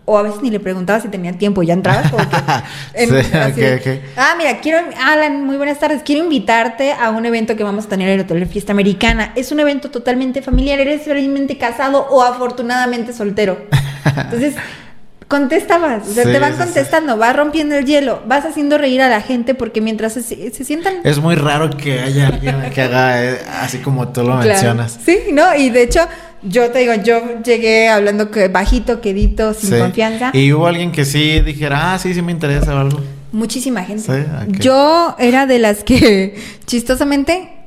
O 0.05 0.19
a 0.19 0.23
veces 0.23 0.43
ni 0.43 0.51
le 0.51 0.61
preguntaba 0.61 1.01
si 1.01 1.09
tenía 1.09 1.33
tiempo, 1.33 1.63
ya 1.63 1.73
entrabas. 1.73 2.13
Ah, 4.17 4.35
mira, 4.37 4.61
quiero, 4.61 4.79
Alan, 5.03 5.47
muy 5.47 5.57
buenas 5.57 5.79
tardes. 5.79 6.03
Quiero 6.03 6.23
invitarte 6.23 6.93
a 6.93 7.09
un 7.09 7.25
evento 7.25 7.57
que 7.57 7.65
vamos 7.65 7.87
a 7.87 7.89
tener 7.89 8.11
en 8.11 8.21
el 8.21 8.27
Hotel 8.27 8.47
Fiesta 8.47 8.73
Americana. 8.73 9.33
Es 9.37 9.53
un 9.53 9.61
evento 9.61 9.91
totalmente 9.91 10.43
familiar. 10.43 10.79
Eres 10.81 11.05
felizmente 11.05 11.57
casado 11.57 12.07
o 12.11 12.23
afortunadamente 12.23 13.15
soltero. 13.15 13.59
Entonces, 14.05 14.55
contestabas, 15.31 16.09
o 16.09 16.13
sea, 16.13 16.25
te 16.25 16.41
van 16.41 16.57
contestando, 16.57 17.17
vas 17.17 17.37
rompiendo 17.37 17.77
el 17.77 17.87
hielo, 17.87 18.21
vas 18.27 18.45
haciendo 18.45 18.79
reír 18.79 19.01
a 19.01 19.09
la 19.09 19.21
gente 19.21 19.55
porque 19.55 19.81
mientras 19.81 20.15
se, 20.15 20.51
sientan... 20.65 20.95
Es 21.05 21.21
muy 21.21 21.37
raro 21.37 21.71
que 21.71 22.01
haya 22.01 22.27
alguien 22.27 22.57
que 22.75 22.83
haga 22.83 23.25
eh, 23.25 23.39
así 23.61 23.79
como 23.79 24.09
tú 24.09 24.25
lo 24.25 24.35
mencionas. 24.35 24.99
Sí, 25.07 25.19
¿no? 25.33 25.55
Y 25.55 25.71
de 25.71 25.85
hecho, 25.85 26.01
yo 26.43 26.73
te 26.73 26.81
digo, 26.81 26.95
yo 26.95 27.41
llegué 27.45 27.89
hablando 27.89 28.33
que 28.33 28.49
bajito, 28.49 29.01
quedito, 29.01 29.55
sin 29.55 29.79
confianza. 29.79 30.33
Y 30.35 30.53
hubo 30.53 30.67
alguien 30.67 30.91
que 30.91 31.05
sí 31.05 31.39
dijera, 31.39 31.95
ah, 31.95 31.99
sí, 32.01 32.13
sí 32.13 32.23
me 32.23 32.33
interesa 32.33 32.75
o 32.75 32.79
algo. 32.79 33.01
Muchísima 33.31 33.85
gente. 33.85 34.27
Yo 34.49 35.15
era 35.17 35.47
de 35.47 35.61
las 35.61 35.85
que, 35.85 36.35
chistosamente, 36.67 37.60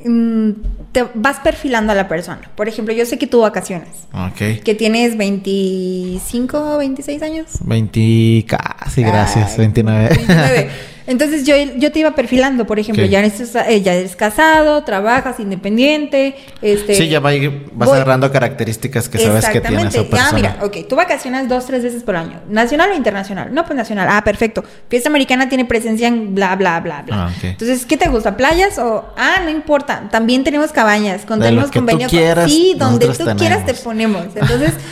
te 0.92 1.06
vas 1.14 1.40
perfilando 1.40 1.92
a 1.94 1.96
la 1.96 2.08
persona. 2.08 2.42
Por 2.56 2.68
ejemplo, 2.68 2.94
yo 2.94 3.06
sé 3.06 3.18
que 3.18 3.28
tú 3.28 3.42
vacaciones. 3.42 3.90
Ok. 4.14 4.64
Que 4.64 4.76
tienes 4.76 5.18
25, 5.18 6.78
26 6.78 7.22
años. 7.22 7.48
20, 7.62 8.46
casi, 8.48 9.04
gracias, 9.04 9.58
29. 9.58 10.10
29. 10.10 10.70
Entonces 11.06 11.46
yo, 11.46 11.56
yo 11.78 11.92
te 11.92 12.00
iba 12.00 12.16
perfilando, 12.16 12.66
por 12.66 12.80
ejemplo, 12.80 13.06
ya, 13.06 13.20
eres, 13.20 13.56
eh, 13.56 13.82
ya 13.82 13.94
eres 13.94 14.16
casado, 14.16 14.84
trabajas 14.84 15.40
independiente. 15.40 16.36
Este, 16.62 16.96
sí, 16.96 17.10
ya 17.10 17.20
vas 17.20 17.90
agarrando 17.90 18.32
características 18.32 19.10
que 19.10 19.20
sabes 19.20 19.46
que 19.48 19.62
tiene 19.62 19.88
esa 19.88 20.04
persona. 20.04 20.28
Ah, 20.30 20.34
mira, 20.34 20.58
ok, 20.62 20.88
tú 20.88 20.96
vacacionas 20.96 21.50
dos, 21.50 21.66
tres 21.66 21.84
veces 21.84 22.04
por 22.04 22.16
año. 22.16 22.42
¿Nacional 22.50 22.92
o 22.92 22.96
internacional? 22.96 23.54
No, 23.54 23.66
pues 23.66 23.76
nacional. 23.76 24.08
Ah, 24.10 24.24
perfecto. 24.24 24.64
Fiesta 24.90 25.10
americana 25.10 25.50
tiene 25.50 25.66
presencia 25.66 26.08
en 26.08 26.36
bla, 26.36 26.56
bla, 26.56 26.80
bla, 26.80 27.02
bla. 27.02 27.28
Ah, 27.28 27.32
Entonces, 27.42 27.86
¿qué 27.86 27.98
te 27.98 28.10
gusta? 28.10 28.38
¿Playas 28.38 28.78
o...? 28.78 29.14
Ah, 29.18 29.42
no 29.44 29.50
importa. 29.50 30.08
También 30.10 30.44
tenemos 30.44 30.72
cabañas. 30.72 31.26
Con 31.26 31.40
tenemos 31.40 31.72
convenio... 31.72 32.08
sí, 32.10 32.76
donde 32.78 33.08
tú 33.10 33.26
quieras 33.38 33.66
te 33.66 33.74
ponemos. 33.74 34.28
Entonces... 34.36 34.74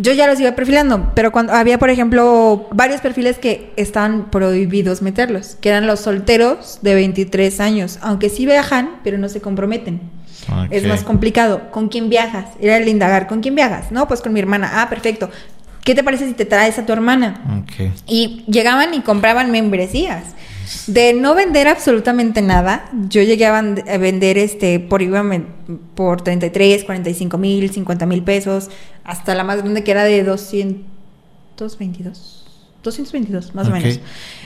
yo 0.00 0.12
ya 0.12 0.26
los 0.26 0.40
iba 0.40 0.52
perfilando, 0.52 1.12
pero 1.14 1.30
cuando 1.30 1.52
había, 1.52 1.78
por 1.78 1.90
ejemplo, 1.90 2.68
varios 2.72 3.00
perfiles 3.00 3.38
que 3.38 3.72
estaban 3.76 4.30
prohibidos 4.30 5.02
meterlos, 5.02 5.56
que 5.60 5.68
eran 5.68 5.86
los 5.86 6.00
solteros 6.00 6.78
de 6.82 6.94
23 6.94 7.60
años, 7.60 7.98
aunque 8.00 8.30
sí 8.30 8.46
viajan, 8.46 9.00
pero 9.04 9.18
no 9.18 9.28
se 9.28 9.40
comprometen. 9.40 10.00
Es 10.70 10.86
más 10.86 11.04
complicado. 11.04 11.70
¿Con 11.70 11.88
quién 11.88 12.08
viajas? 12.08 12.46
Era 12.60 12.78
el 12.78 12.88
indagar. 12.88 13.26
¿Con 13.28 13.40
quién 13.40 13.54
viajas? 13.54 13.92
No, 13.92 14.08
pues 14.08 14.20
con 14.20 14.32
mi 14.32 14.40
hermana. 14.40 14.82
Ah, 14.82 14.88
perfecto. 14.88 15.30
¿Qué 15.84 15.94
te 15.94 16.02
parece 16.02 16.26
si 16.26 16.32
te 16.32 16.44
traes 16.44 16.78
a 16.78 16.86
tu 16.86 16.92
hermana? 16.92 17.64
Y 18.06 18.44
llegaban 18.48 18.94
y 18.94 19.00
compraban 19.02 19.50
membresías. 19.50 20.24
De 20.86 21.14
no 21.14 21.34
vender 21.34 21.66
absolutamente 21.68 22.42
nada, 22.42 22.90
yo 23.08 23.22
llegué 23.22 23.46
a, 23.46 23.62
vender 23.62 24.36
este 24.38 24.78
por 24.78 25.00
por 25.94 26.20
33, 26.22 26.84
45 26.84 27.38
mil, 27.38 27.70
50 27.70 28.06
mil 28.06 28.22
pesos, 28.22 28.70
hasta 29.04 29.34
la 29.34 29.44
más 29.44 29.62
grande 29.62 29.82
que 29.82 29.90
era 29.90 30.04
de 30.04 30.22
222. 30.22 32.39
222, 32.82 33.54
más 33.54 33.68
o 33.68 33.70
menos. 33.70 34.00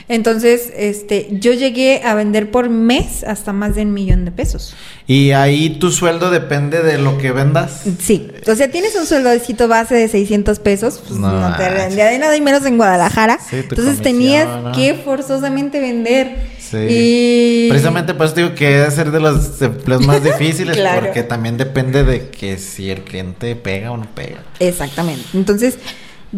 Entonces, 0.07 0.71
este, 0.75 1.29
yo 1.31 1.53
llegué 1.53 2.01
a 2.03 2.13
vender 2.13 2.51
por 2.51 2.69
mes 2.69 3.23
hasta 3.23 3.53
más 3.53 3.75
de 3.75 3.81
un 3.83 3.93
millón 3.93 4.23
de 4.25 4.31
pesos. 4.31 4.75
¿Y 5.07 5.31
ahí 5.31 5.79
tu 5.79 5.89
sueldo 5.91 6.29
depende 6.29 6.83
de 6.83 6.99
lo 6.99 7.17
que 7.17 7.31
vendas? 7.31 7.83
Sí. 7.99 8.27
O 8.45 8.55
sea, 8.55 8.69
tienes 8.69 8.95
un 8.95 9.05
sueldocito 9.07 9.67
base 9.67 9.95
de 9.95 10.07
600 10.07 10.59
pesos, 10.59 11.01
pues 11.07 11.19
no, 11.19 11.55
te 11.57 11.69
rendía 11.69 12.05
de 12.05 12.19
nada 12.19 12.35
y 12.37 12.41
menos 12.41 12.65
en 12.65 12.77
Guadalajara. 12.77 13.39
Entonces 13.51 14.01
tenías 14.01 14.47
que 14.75 14.93
forzosamente 14.93 15.79
vender. 15.79 16.55
Sí. 16.59 16.77
Y... 16.89 17.69
Precisamente 17.69 18.13
por 18.13 18.27
eso 18.27 18.35
digo 18.35 18.53
que 18.53 18.69
debe 18.69 18.91
ser 18.91 19.11
de 19.11 19.19
los 19.19 19.61
empleos 19.61 20.05
más 20.05 20.23
difíciles 20.23 20.77
porque 20.99 21.23
también 21.23 21.57
depende 21.57 22.03
de 22.03 22.29
que 22.29 22.57
si 22.57 22.91
el 22.91 23.03
cliente 23.03 23.55
pega 23.55 23.91
o 23.91 23.97
no 23.97 24.07
pega. 24.13 24.43
Exactamente. 24.59 25.23
Entonces, 25.33 25.77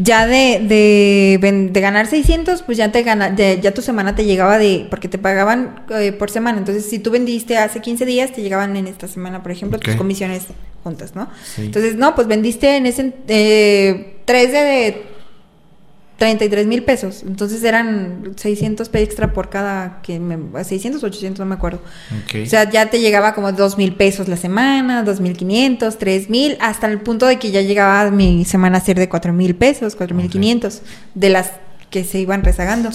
ya 0.02 0.28
de, 0.28 0.60
de, 0.62 1.70
de, 1.72 1.82
ganar 1.82 2.08
600, 2.08 2.62
pues 2.62 2.78
ya 2.78 2.92
te 2.92 3.04
gana, 3.04 3.36
ya 3.36 3.74
tu 3.74 3.82
semana 3.82 4.16
te 4.16 4.26
llegaba 4.26 4.58
de, 4.58 4.86
porque 4.90 5.08
te 5.08 5.18
pagaban 5.18 5.86
eh, 5.90 6.12
por 6.12 6.30
semana. 6.30 6.60
Entonces, 6.60 6.90
si 6.90 7.00
tú 7.00 7.12
vendiste 7.12 7.58
hace 7.58 7.82
15 7.82 8.06
días, 8.06 8.32
te 8.32 8.42
llegaban 8.42 8.76
en 8.76 8.88
esta 8.88 9.08
semana, 9.08 9.42
por 9.42 9.52
ejemplo, 9.52 9.80
tus 9.80 9.96
comisiones 9.96 10.44
juntas, 10.84 11.16
¿no? 11.16 11.30
Entonces, 11.58 11.96
no, 11.96 12.16
pues 12.16 12.28
vendiste 12.28 12.78
en 12.78 12.86
ese, 12.86 13.14
eh, 13.28 14.18
3 14.26 14.52
de 14.52 15.17
33 16.18 16.66
mil 16.66 16.84
pesos. 16.84 17.24
Entonces 17.26 17.64
eran 17.64 18.34
600 18.36 18.90
extra 18.94 19.34
por 19.34 19.50
cada, 19.50 20.02
que 20.02 20.20
me, 20.20 20.64
600, 20.64 21.04
800, 21.04 21.40
no 21.40 21.46
me 21.46 21.56
acuerdo. 21.56 21.80
O 21.82 22.46
sea, 22.46 22.70
ya 22.70 22.90
te 22.90 23.00
llegaba 23.00 23.36
como 23.36 23.52
2 23.52 23.78
mil 23.78 23.94
pesos 23.94 24.28
la 24.28 24.38
semana, 24.38 25.04
2 25.04 25.20
mil 25.20 25.38
500, 25.38 25.98
3 25.98 26.30
mil, 26.30 26.58
hasta 26.60 26.88
el 26.88 27.00
punto 27.02 27.28
de 27.28 27.38
que 27.38 27.52
ya 27.52 27.62
llegaba 27.62 28.10
mi 28.10 28.46
semana 28.46 28.80
a 28.80 28.82
ser 28.82 28.98
de 28.98 29.08
4 29.08 29.32
mil 29.32 29.56
pesos, 29.56 29.96
4 29.96 30.16
mil 30.16 30.30
500, 30.30 30.82
de 31.14 31.30
las 31.30 31.52
que 31.92 32.04
se 32.04 32.20
iban 32.20 32.44
rezagando. 32.44 32.90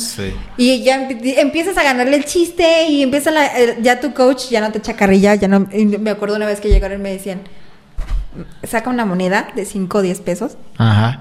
Y 0.56 0.82
ya 0.82 1.08
empiezas 1.08 1.78
a 1.78 1.84
ganarle 1.84 2.16
el 2.16 2.24
chiste 2.24 2.88
y 2.88 3.02
empieza 3.02 3.30
la, 3.30 3.78
ya 3.80 4.00
tu 4.00 4.12
coach 4.14 4.48
ya 4.50 4.60
no 4.60 4.72
te 4.72 4.78
echa 4.78 4.94
carrilla, 4.94 5.36
ya 5.36 5.46
no, 5.46 5.68
me 5.70 6.10
acuerdo 6.10 6.34
una 6.36 6.46
vez 6.46 6.60
que 6.60 6.68
llegaron 6.68 6.98
y 7.00 7.02
me 7.02 7.12
decían, 7.12 7.40
saca 8.64 8.90
una 8.90 9.06
moneda 9.06 9.48
de 9.54 9.64
5 9.64 9.98
o 9.98 10.02
10 10.02 10.20
pesos. 10.20 10.56
Ajá 10.76 11.18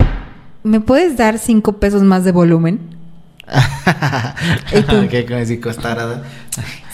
¿me 0.63 0.79
puedes 0.79 1.17
dar 1.17 1.37
cinco 1.39 1.73
pesos 1.73 2.03
más 2.03 2.23
de 2.23 2.31
volumen? 2.31 2.79
¿Qué 5.09 5.25
como 5.25 5.45
si 5.45 5.59
costara? 5.59 6.23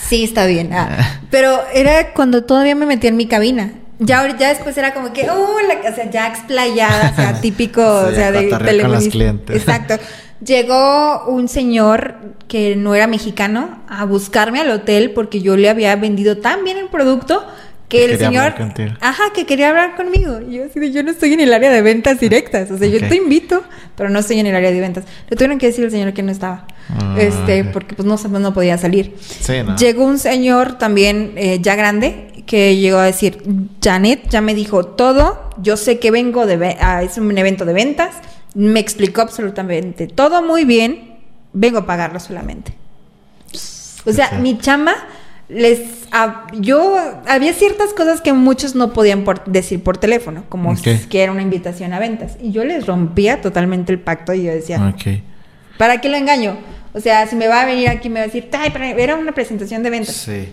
sí, 0.08 0.24
está 0.24 0.46
bien. 0.46 0.74
Ah, 0.74 1.22
pero 1.30 1.60
era 1.74 2.14
cuando 2.14 2.44
todavía 2.44 2.76
me 2.76 2.86
metía 2.86 3.10
en 3.10 3.18
mi 3.18 3.28
cabina. 3.28 3.72
Ya, 4.00 4.38
ya 4.38 4.50
después 4.50 4.78
era 4.78 4.94
como 4.94 5.12
que, 5.12 5.28
oh, 5.30 5.58
la, 5.68 5.90
o 5.90 5.96
sea, 5.96 6.10
ya 6.10 6.28
explayada, 6.28 7.12
o 7.12 7.16
sea, 7.16 7.34
típico, 7.42 7.82
o 7.82 8.12
sea, 8.12 8.32
de 8.32 8.48
clientes. 9.10 9.56
Exacto. 9.56 9.96
Llegó 10.46 11.26
un 11.26 11.48
señor 11.48 12.16
que 12.48 12.76
no 12.76 12.94
era 12.94 13.08
mexicano 13.08 13.80
a 13.90 14.06
buscarme 14.06 14.60
al 14.60 14.70
hotel 14.70 15.12
porque 15.12 15.42
yo 15.42 15.58
le 15.58 15.68
había 15.68 15.96
vendido 15.96 16.38
tan 16.38 16.64
bien 16.64 16.78
el 16.78 16.90
producto 16.90 17.44
que 17.88 18.06
el 18.06 18.18
señor 18.18 18.54
ajá 19.00 19.24
que 19.34 19.46
quería 19.46 19.70
hablar 19.70 19.96
conmigo. 19.96 20.40
Yo 20.42 20.66
así 20.66 20.92
yo 20.92 21.04
no 21.04 21.12
estoy 21.12 21.34
en 21.34 21.40
el 21.40 21.54
área 21.54 21.72
de 21.72 21.82
ventas 21.82 22.20
directas 22.20 22.70
o 22.72 22.78
sea 22.78 22.88
yo 22.88 23.00
te 23.00 23.16
invito 23.16 23.64
pero 23.96 24.10
no 24.10 24.20
estoy 24.20 24.40
en 24.40 24.48
el 24.48 24.56
área 24.56 24.72
de 24.72 24.80
ventas. 24.80 25.06
Le 25.30 25.36
tuvieron 25.36 25.58
que 25.58 25.68
decir 25.68 25.86
al 25.86 25.92
señor 25.92 26.14
que 26.14 26.24
no 26.24 26.32
estaba 26.32 26.68
ah, 26.90 27.16
este 27.18 27.64
porque 27.66 27.96
pues 27.96 28.08
no 28.08 28.18
no 28.40 28.54
podía 28.54 28.78
salir. 28.78 29.16
Llegó 29.78 30.04
un 30.04 30.20
señor 30.20 30.78
también 30.78 31.34
eh, 31.36 31.60
ya 31.62 31.76
grande 31.76 32.44
que 32.46 32.78
llegó 32.78 32.98
a 32.98 33.06
decir 33.06 33.42
Janet 33.82 34.30
ya 34.30 34.42
me 34.42 34.54
dijo 34.54 34.86
todo. 34.86 35.50
Yo 35.62 35.78
sé 35.78 36.00
que 36.00 36.12
vengo 36.12 36.46
de 36.46 36.78
a, 36.80 37.04
es 37.04 37.18
un 37.18 37.38
evento 37.38 37.66
de 37.66 37.74
ventas. 37.74 38.16
Me 38.54 38.80
explicó 38.80 39.22
absolutamente 39.22 40.08
todo 40.08 40.42
muy 40.42 40.66
bien. 40.66 41.18
Vengo 41.54 41.80
a 41.80 41.86
pagarlo 41.86 42.20
solamente 42.20 42.74
o 44.08 44.14
sea 44.14 44.32
mi 44.40 44.58
chamba 44.58 44.96
les 45.50 45.80
yo 46.60 46.98
había 47.26 47.54
ciertas 47.54 47.94
cosas 47.94 48.22
que 48.22 48.34
muchos 48.34 48.76
no 48.76 48.94
podían 48.94 49.26
decir 49.46 49.84
por 49.84 49.98
teléfono, 49.98 50.44
como 50.50 50.74
que 51.10 51.24
era 51.24 51.32
una 51.32 51.42
invitación 51.42 51.94
a 51.94 52.00
ventas. 52.00 52.38
Y 52.42 52.52
yo 52.52 52.64
les 52.64 52.86
rompía 52.86 53.42
totalmente 53.42 53.92
el 53.92 54.00
pacto 54.00 54.34
y 54.34 54.44
yo 54.44 54.52
decía, 54.52 54.96
¿para 55.78 56.02
qué 56.02 56.10
lo 56.10 56.18
engaño? 56.18 56.58
O 56.94 57.00
sea, 57.00 57.28
si 57.28 57.36
me 57.36 57.48
va 57.48 57.62
a 57.62 57.66
venir 57.66 57.90
aquí 57.90 58.10
me 58.10 58.20
va 58.20 58.24
a 58.24 58.28
decir, 58.28 58.50
Ay, 58.54 58.72
era 58.98 59.16
una 59.16 59.32
presentación 59.32 59.84
de 59.84 59.90
ventas. 59.90 60.16
Sí. 60.16 60.50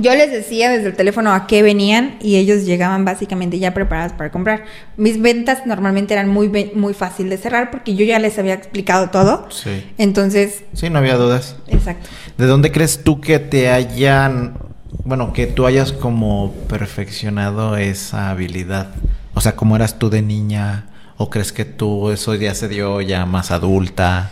Yo 0.00 0.14
les 0.14 0.30
decía 0.30 0.70
desde 0.70 0.88
el 0.88 0.96
teléfono 0.96 1.32
a 1.32 1.46
qué 1.46 1.62
venían 1.62 2.16
y 2.20 2.36
ellos 2.36 2.64
llegaban 2.64 3.04
básicamente 3.04 3.58
ya 3.58 3.74
preparados 3.74 4.12
para 4.12 4.30
comprar. 4.30 4.64
Mis 4.96 5.20
ventas 5.20 5.66
normalmente 5.66 6.14
eran 6.14 6.28
muy 6.28 6.48
muy 6.74 6.94
fácil 6.94 7.28
de 7.28 7.38
cerrar 7.38 7.70
porque 7.70 7.94
yo 7.94 8.04
ya 8.04 8.18
les 8.18 8.38
había 8.38 8.54
explicado 8.54 9.10
todo. 9.10 9.46
Sí. 9.50 9.84
Entonces. 9.98 10.64
Sí, 10.72 10.90
no 10.90 10.98
había 10.98 11.16
dudas. 11.16 11.56
Exacto. 11.68 12.08
¿De 12.38 12.46
dónde 12.46 12.72
crees 12.72 13.02
tú 13.04 13.20
que 13.20 13.38
te 13.38 13.70
hayan, 13.70 14.58
bueno, 15.04 15.32
que 15.32 15.46
tú 15.46 15.66
hayas 15.66 15.92
como 15.92 16.52
perfeccionado 16.68 17.76
esa 17.76 18.30
habilidad? 18.30 18.88
O 19.34 19.40
sea, 19.40 19.56
¿cómo 19.56 19.76
eras 19.76 19.98
tú 19.98 20.10
de 20.10 20.22
niña? 20.22 20.86
¿O 21.16 21.30
crees 21.30 21.52
que 21.52 21.64
tú 21.64 22.10
eso 22.10 22.34
ya 22.34 22.54
se 22.54 22.68
dio 22.68 23.00
ya 23.00 23.26
más 23.26 23.50
adulta? 23.50 24.30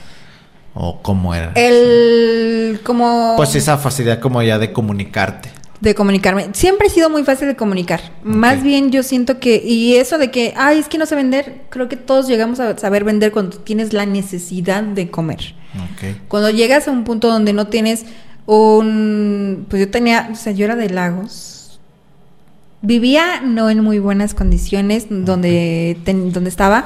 ¿O 0.75 1.01
cómo 1.03 1.35
era? 1.35 1.53
El. 1.55 2.81
como. 2.83 3.35
Pues 3.37 3.55
esa 3.55 3.79
facilidad 3.79 4.19
como 4.19 4.43
ya 4.43 4.59
de 4.59 4.73
comunicarte. 4.73 5.51
De 5.81 5.95
comunicarme. 5.95 6.49
Siempre 6.53 6.89
he 6.89 6.91
sido 6.91 7.11
muy 7.11 7.25
fácil 7.25 7.47
de 7.47 7.57
comunicar. 7.57 8.01
Más 8.25 8.63
bien 8.63 8.91
yo 8.91 9.03
siento 9.03 9.39
que. 9.39 9.63
Y 9.65 9.97
eso 9.97 10.19
de 10.19 10.31
que, 10.31 10.53
ay, 10.57 10.81
es 10.81 10.89
que 10.89 10.99
no 10.99 11.07
sé 11.07 11.15
vender. 11.15 11.63
Creo 11.69 11.89
que 11.89 11.97
todos 11.97 12.27
llegamos 12.27 12.59
a 12.59 12.77
saber 12.77 13.05
vender 13.05 13.31
cuando 13.31 13.59
tienes 13.59 13.93
la 13.93 14.05
necesidad 14.05 14.83
de 14.83 15.11
comer. 15.11 15.55
Okay. 15.95 16.21
Cuando 16.29 16.51
llegas 16.51 16.89
a 16.89 16.91
un 16.91 17.05
punto 17.05 17.29
donde 17.29 17.53
no 17.53 17.69
tienes 17.69 18.05
un. 18.47 19.67
Pues 19.71 19.81
yo 19.81 19.91
tenía. 19.91 20.29
O 20.33 20.35
sea, 20.35 20.53
yo 20.53 20.65
era 20.65 20.75
de 20.75 20.91
Lagos. 20.91 21.79
Vivía 22.83 23.41
no 23.43 23.71
en 23.71 23.81
muy 23.81 23.99
buenas 23.99 24.35
condiciones 24.35 25.07
donde, 25.09 25.97
donde 26.05 26.51
estaba 26.51 26.85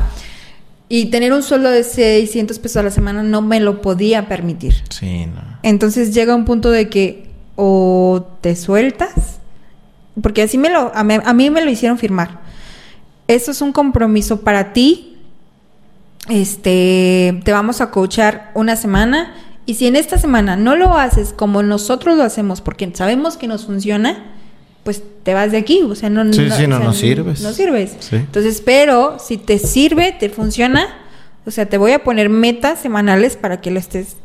y 0.88 1.06
tener 1.06 1.32
un 1.32 1.42
sueldo 1.42 1.70
de 1.70 1.82
600 1.84 2.58
pesos 2.58 2.78
a 2.78 2.82
la 2.82 2.90
semana 2.90 3.22
no 3.22 3.42
me 3.42 3.60
lo 3.60 3.82
podía 3.82 4.28
permitir. 4.28 4.74
Sí, 4.88 5.26
no. 5.26 5.42
Entonces 5.62 6.14
llega 6.14 6.34
un 6.34 6.44
punto 6.44 6.70
de 6.70 6.88
que 6.88 7.28
o 7.56 8.24
te 8.40 8.54
sueltas, 8.54 9.40
porque 10.22 10.42
así 10.42 10.56
me 10.58 10.70
lo, 10.70 10.92
a 10.94 11.02
mí, 11.04 11.50
me 11.50 11.64
lo 11.64 11.70
hicieron 11.70 11.98
firmar. 11.98 12.40
Eso 13.26 13.50
es 13.50 13.60
un 13.60 13.72
compromiso 13.72 14.40
para 14.40 14.72
ti. 14.72 15.16
Este, 16.28 17.40
te 17.44 17.52
vamos 17.52 17.80
a 17.80 17.90
coachar 17.90 18.52
una 18.54 18.76
semana 18.76 19.34
y 19.66 19.74
si 19.74 19.86
en 19.86 19.96
esta 19.96 20.18
semana 20.18 20.56
no 20.56 20.76
lo 20.76 20.96
haces 20.96 21.32
como 21.32 21.62
nosotros 21.62 22.16
lo 22.16 22.22
hacemos, 22.22 22.60
porque 22.60 22.90
sabemos 22.94 23.36
que 23.36 23.48
nos 23.48 23.66
funciona, 23.66 24.37
pues 24.88 25.02
te 25.22 25.34
vas 25.34 25.52
de 25.52 25.58
aquí, 25.58 25.82
o 25.82 25.94
sea, 25.94 26.08
no, 26.08 26.24
sí, 26.32 26.48
sí, 26.50 26.66
no, 26.66 26.78
no, 26.78 26.94
sirves. 26.94 27.42
No 27.42 27.52
sirves. 27.52 28.10
Entonces, 28.10 28.62
pero 28.64 29.18
si 29.22 29.36
te 29.36 29.58
sirve, 29.58 30.16
te 30.18 30.30
funciona, 30.30 30.86
o 31.44 31.50
sea, 31.50 31.66
te 31.66 31.76
voy 31.76 31.92
a 31.92 32.02
poner 32.02 32.30
metas 32.30 32.78
semanales 32.78 33.36
para 33.36 33.60
que 33.60 33.70
lo 33.70 33.78
estés 33.78 34.16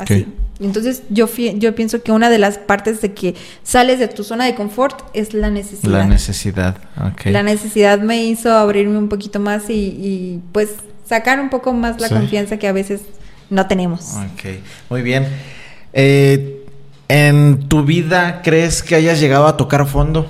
así. 0.00 0.26
Entonces, 0.60 1.02
yo, 1.10 1.28
yo 1.56 1.74
pienso 1.74 2.02
que 2.02 2.10
una 2.10 2.30
de 2.30 2.38
las 2.38 2.56
partes 2.56 3.02
de 3.02 3.12
que 3.12 3.34
sales 3.62 3.98
de 3.98 4.08
tu 4.08 4.24
zona 4.24 4.46
de 4.46 4.54
confort 4.54 4.98
es 5.12 5.34
la 5.34 5.50
necesidad. 5.50 5.92
La 5.92 6.06
necesidad, 6.06 6.78
ok. 6.96 7.26
La 7.26 7.42
necesidad 7.42 8.00
me 8.00 8.24
hizo 8.24 8.50
abrirme 8.50 8.96
un 8.96 9.10
poquito 9.10 9.40
más 9.40 9.68
y, 9.68 9.74
y 9.74 10.40
pues 10.52 10.70
sacar 11.06 11.38
un 11.38 11.50
poco 11.50 11.74
más 11.74 12.00
la 12.00 12.08
confianza 12.08 12.56
que 12.56 12.66
a 12.66 12.72
veces 12.72 13.02
no 13.50 13.66
tenemos. 13.66 14.14
Ok, 14.14 14.56
muy 14.88 15.02
bien. 15.02 15.26
Eh, 15.92 16.57
¿En 17.08 17.68
tu 17.68 17.84
vida 17.84 18.42
crees 18.42 18.82
que 18.82 18.94
hayas 18.94 19.18
llegado 19.18 19.46
a 19.46 19.56
tocar 19.56 19.86
fondo? 19.86 20.28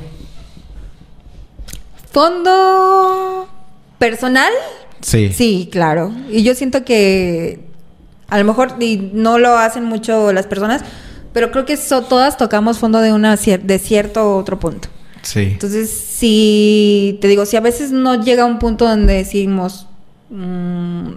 ¿Fondo 2.12 3.48
personal? 3.98 4.52
Sí. 5.00 5.32
Sí, 5.32 5.68
claro. 5.70 6.12
Y 6.30 6.44
yo 6.44 6.54
siento 6.54 6.84
que 6.84 7.60
a 8.28 8.38
lo 8.38 8.44
mejor 8.44 8.76
no 9.12 9.38
lo 9.38 9.58
hacen 9.58 9.84
mucho 9.84 10.32
las 10.32 10.46
personas, 10.46 10.82
pero 11.32 11.50
creo 11.50 11.64
que 11.64 11.76
todas 11.76 12.36
tocamos 12.36 12.78
fondo 12.78 13.00
de, 13.00 13.12
una 13.12 13.36
de 13.36 13.78
cierto 13.78 14.36
otro 14.36 14.60
punto. 14.60 14.88
Sí. 15.22 15.40
Entonces, 15.40 15.90
si 15.90 17.18
te 17.20 17.28
digo, 17.28 17.44
si 17.44 17.56
a 17.56 17.60
veces 17.60 17.90
no 17.90 18.22
llega 18.22 18.44
a 18.44 18.46
un 18.46 18.58
punto 18.58 18.86
donde 18.86 19.14
decimos, 19.14 19.86
mm, 20.30 21.10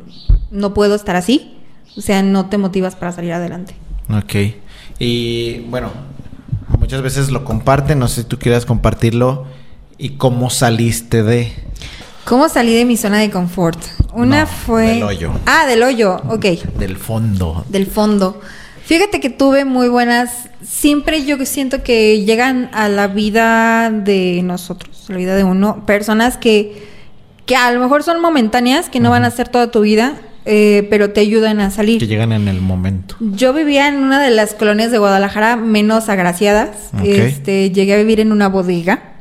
no 0.51 0.73
puedo 0.73 0.95
estar 0.95 1.15
así, 1.15 1.55
o 1.95 2.01
sea, 2.01 2.23
no 2.23 2.49
te 2.49 2.57
motivas 2.57 2.95
para 2.95 3.11
salir 3.11 3.33
adelante. 3.33 3.75
Ok. 4.09 4.55
Y 4.99 5.59
bueno, 5.69 5.91
muchas 6.79 7.01
veces 7.01 7.31
lo 7.31 7.43
comparten, 7.43 7.99
no 7.99 8.07
sé 8.07 8.21
si 8.21 8.27
tú 8.27 8.37
quieras 8.37 8.65
compartirlo. 8.65 9.45
¿Y 9.97 10.11
cómo 10.11 10.49
saliste 10.49 11.23
de...? 11.23 11.53
¿Cómo 12.25 12.49
salí 12.49 12.73
de 12.73 12.85
mi 12.85 12.97
zona 12.97 13.19
de 13.19 13.29
confort? 13.29 13.79
Una 14.13 14.45
fue... 14.45 14.87
Del 14.87 15.03
hoyo. 15.03 15.31
Ah, 15.45 15.65
del 15.65 15.83
hoyo, 15.83 16.21
ok. 16.27 16.45
Del 16.77 16.97
fondo. 16.97 17.65
Del 17.69 17.87
fondo. 17.87 18.39
Fíjate 18.85 19.19
que 19.19 19.29
tuve 19.29 19.65
muy 19.65 19.89
buenas... 19.89 20.49
Siempre 20.63 21.25
yo 21.25 21.43
siento 21.45 21.83
que 21.83 22.23
llegan 22.23 22.69
a 22.73 22.87
la 22.89 23.07
vida 23.07 23.89
de 23.89 24.41
nosotros, 24.43 25.05
a 25.09 25.13
la 25.13 25.17
vida 25.17 25.35
de 25.35 25.43
uno, 25.43 25.85
personas 25.85 26.37
que, 26.37 26.87
que 27.45 27.55
a 27.55 27.71
lo 27.71 27.79
mejor 27.79 28.03
son 28.03 28.21
momentáneas, 28.21 28.89
que 28.89 28.99
no 28.99 29.09
van 29.09 29.25
a 29.25 29.31
ser 29.31 29.49
toda 29.49 29.71
tu 29.71 29.81
vida, 29.81 30.13
eh, 30.45 30.87
pero 30.89 31.11
te 31.11 31.21
ayudan 31.21 31.59
a 31.59 31.71
salir. 31.71 31.99
Que 31.99 32.07
llegan 32.07 32.31
en 32.31 32.47
el 32.47 32.61
momento. 32.61 33.15
Yo 33.19 33.53
vivía 33.53 33.87
en 33.87 33.97
una 33.97 34.21
de 34.21 34.31
las 34.31 34.53
colonias 34.53 34.91
de 34.91 34.97
Guadalajara 34.97 35.55
menos 35.55 36.09
agraciadas. 36.09 36.91
Este, 37.03 37.71
llegué 37.71 37.93
a 37.93 37.97
vivir 37.97 38.19
en 38.19 38.31
una 38.31 38.49
bodega 38.49 39.11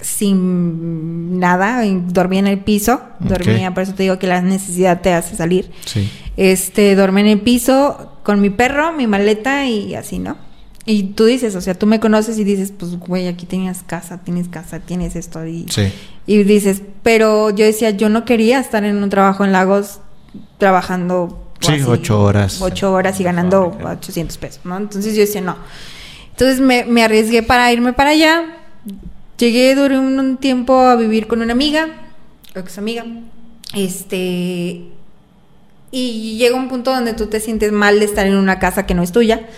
sin 0.00 1.40
nada, 1.40 1.82
dormía 2.08 2.40
en 2.40 2.46
el 2.46 2.58
piso, 2.58 3.00
dormía, 3.18 3.72
por 3.72 3.82
eso 3.82 3.94
te 3.94 4.04
digo 4.04 4.18
que 4.18 4.26
la 4.26 4.40
necesidad 4.42 5.00
te 5.00 5.12
hace 5.12 5.34
salir. 5.36 5.70
Sí. 5.84 6.08
Este, 6.36 6.94
dormí 6.94 7.22
en 7.22 7.26
el 7.28 7.40
piso 7.40 8.12
con 8.22 8.40
mi 8.40 8.50
perro, 8.50 8.92
mi 8.92 9.06
maleta 9.06 9.66
y 9.66 9.94
así, 9.94 10.18
¿no? 10.18 10.36
Y 10.84 11.02
tú 11.14 11.24
dices, 11.24 11.56
o 11.56 11.60
sea, 11.60 11.74
tú 11.74 11.86
me 11.86 11.98
conoces 11.98 12.38
y 12.38 12.44
dices, 12.44 12.72
pues, 12.76 12.96
güey, 12.96 13.26
aquí 13.26 13.44
tenías 13.44 13.82
casa, 13.82 14.18
tienes 14.18 14.48
casa, 14.48 14.78
tienes 14.78 15.16
esto. 15.16 15.44
Y, 15.44 15.66
sí. 15.68 15.92
y 16.28 16.44
dices, 16.44 16.82
pero 17.02 17.50
yo 17.50 17.64
decía, 17.64 17.90
yo 17.90 18.08
no 18.08 18.24
quería 18.24 18.60
estar 18.60 18.84
en 18.84 19.02
un 19.02 19.10
trabajo 19.10 19.44
en 19.44 19.50
Lagos 19.50 19.98
trabajando. 20.58 21.42
Sí, 21.60 21.82
ocho 21.86 22.22
horas. 22.22 22.60
Ocho 22.60 22.92
horas 22.92 23.18
y 23.20 23.24
ganando 23.24 23.76
800 23.82 24.36
pesos, 24.38 24.60
¿no? 24.64 24.76
Entonces 24.76 25.14
yo 25.14 25.20
decía, 25.20 25.40
no. 25.40 25.56
Entonces 26.30 26.60
me, 26.60 26.84
me 26.84 27.02
arriesgué 27.02 27.42
para 27.42 27.72
irme 27.72 27.92
para 27.92 28.10
allá. 28.10 28.44
Llegué, 29.38 29.74
duré 29.74 29.98
un, 29.98 30.36
tiempo 30.38 30.80
a 30.80 30.96
vivir 30.96 31.26
con 31.26 31.42
una 31.42 31.52
amiga, 31.52 31.88
ex 32.54 32.78
amiga. 32.78 33.04
Este. 33.74 34.82
Y 35.90 36.36
llega 36.38 36.56
un 36.56 36.68
punto 36.68 36.90
donde 36.90 37.14
tú 37.14 37.26
te 37.26 37.40
sientes 37.40 37.72
mal 37.72 37.98
de 37.98 38.04
estar 38.04 38.26
en 38.26 38.36
una 38.36 38.58
casa 38.58 38.86
que 38.86 38.94
no 38.94 39.02
es 39.02 39.12
tuya. 39.12 39.48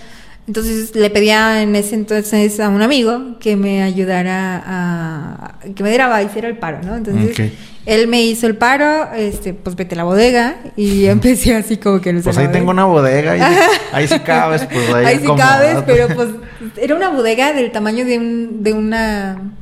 Entonces 0.48 0.94
le 0.94 1.10
pedía 1.10 1.62
en 1.62 1.76
ese 1.76 1.94
entonces 1.94 2.58
a 2.58 2.70
un 2.70 2.80
amigo 2.80 3.38
que 3.38 3.54
me 3.54 3.82
ayudara 3.82 4.62
a. 4.66 5.54
que 5.74 5.82
me 5.82 5.90
diera, 5.90 6.22
hiciera 6.22 6.48
el 6.48 6.56
paro, 6.56 6.80
¿no? 6.82 6.96
Entonces 6.96 7.52
él 7.84 8.08
me 8.08 8.22
hizo 8.22 8.46
el 8.46 8.56
paro, 8.56 9.12
este, 9.14 9.52
pues 9.52 9.76
vete 9.76 9.94
a 9.94 9.98
la 9.98 10.04
bodega 10.04 10.56
y 10.74 11.04
empecé 11.06 11.54
así 11.54 11.76
como 11.76 12.00
que. 12.00 12.14
Pues 12.14 12.38
ahí 12.38 12.48
tengo 12.48 12.70
una 12.70 12.86
bodega 12.86 13.36
y 13.36 13.40
ahí 13.92 14.08
sí 14.08 14.18
cabes, 14.20 14.64
pues 14.64 14.88
ahí. 14.94 15.04
Ahí 15.04 15.18
sí 15.18 15.28
cabes, 15.36 15.82
pero 15.84 16.08
pues 16.14 16.30
era 16.78 16.94
una 16.94 17.10
bodega 17.10 17.52
del 17.52 17.70
tamaño 17.70 18.06
de, 18.06 18.16
un, 18.16 18.62
de 18.62 18.72
una. 18.72 19.52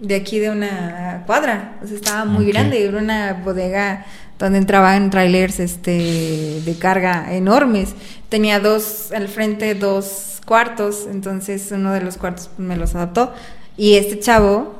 de 0.00 0.16
aquí 0.16 0.40
de 0.40 0.50
una 0.50 1.22
cuadra. 1.26 1.76
O 1.80 1.86
sea, 1.86 1.94
estaba 1.94 2.24
muy 2.24 2.46
grande, 2.46 2.84
era 2.84 2.98
una 2.98 3.34
bodega 3.34 4.04
donde 4.42 4.58
entraban 4.58 5.10
trailers 5.10 5.60
este, 5.60 6.60
de 6.64 6.74
carga 6.78 7.32
enormes. 7.32 7.94
Tenía 8.28 8.58
dos, 8.58 9.12
al 9.12 9.28
frente 9.28 9.76
dos 9.76 10.40
cuartos, 10.44 11.06
entonces 11.08 11.70
uno 11.70 11.92
de 11.92 12.00
los 12.00 12.16
cuartos 12.16 12.50
me 12.58 12.76
los 12.76 12.96
adaptó. 12.96 13.32
Y 13.76 13.94
este 13.94 14.18
chavo, 14.18 14.76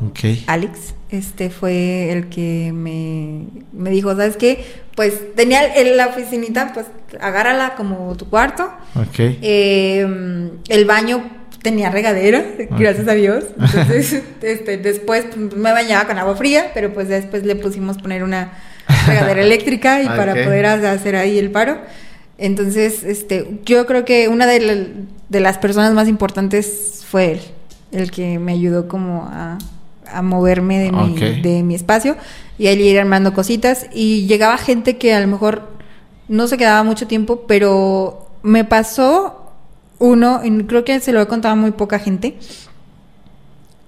Alex, 0.49 0.95
este 1.11 1.49
fue 1.49 2.11
el 2.11 2.29
que 2.29 2.73
me, 2.75 3.47
me 3.73 3.91
dijo, 3.91 4.11
¿sabes 4.11 4.37
qué? 4.37 4.65
Pues 4.97 5.35
tenía 5.37 5.63
la 5.95 6.09
oficinita, 6.09 6.73
pues 6.75 6.87
agárrala 7.21 7.77
como 7.77 8.17
tu 8.17 8.29
cuarto. 8.29 8.69
Eh, 9.17 10.51
el 10.69 10.85
baño 10.87 11.23
tenía 11.63 11.89
regadera, 11.91 12.45
gracias 12.77 13.07
a 13.07 13.13
Dios. 13.13 13.45
Entonces, 13.59 14.23
este, 14.43 14.77
después 14.77 15.37
me 15.37 15.73
bañaba 15.73 16.07
con 16.07 16.19
agua 16.19 16.37
fría, 16.37 16.73
pero 16.75 16.93
pues 16.93 17.09
después 17.09 17.45
le 17.45 17.55
pusimos 17.55 17.99
poner 17.99 18.25
una 18.25 18.53
regadera 19.07 19.43
eléctrica 19.45 20.03
y 20.03 20.07
para 20.07 20.32
poder 20.32 20.66
hacer 20.66 21.16
ahí 21.16 21.38
el 21.38 21.51
paro. 21.51 21.78
Entonces, 22.38 23.05
este, 23.05 23.61
yo 23.64 23.86
creo 23.86 24.05
que 24.05 24.28
una 24.28 24.47
de, 24.47 25.07
las 25.30 25.59
personas 25.59 25.93
más 25.95 26.09
importantes 26.09 27.05
fue 27.07 27.32
él, 27.32 27.40
el 27.93 28.11
que 28.11 28.38
me 28.38 28.53
ayudó 28.53 28.88
como 28.88 29.28
a, 29.30 29.59
moverme 30.22 30.78
de, 30.78 30.93
mi, 30.93 31.40
de 31.40 31.62
mi 31.62 31.74
espacio 31.74 32.16
y 32.59 32.66
a 32.66 32.72
ir 32.72 32.99
armando 32.99 33.32
cositas. 33.32 33.86
Y 33.95 34.26
llegaba 34.26 34.59
gente 34.59 34.99
que 34.99 35.14
a 35.14 35.20
lo 35.20 35.26
mejor 35.26 35.68
no 36.28 36.49
se 36.49 36.59
quedaba 36.59 36.82
mucho 36.82 37.07
tiempo, 37.07 37.45
pero 37.47 38.30
me 38.43 38.64
pasó 38.64 39.53
uno, 39.99 40.40
y 40.45 40.64
creo 40.64 40.84
que 40.84 40.99
se 41.01 41.12
lo 41.12 41.20
he 41.20 41.26
contado 41.28 41.53
a 41.53 41.57
muy 41.57 41.70
poca 41.70 41.99
gente, 41.99 42.36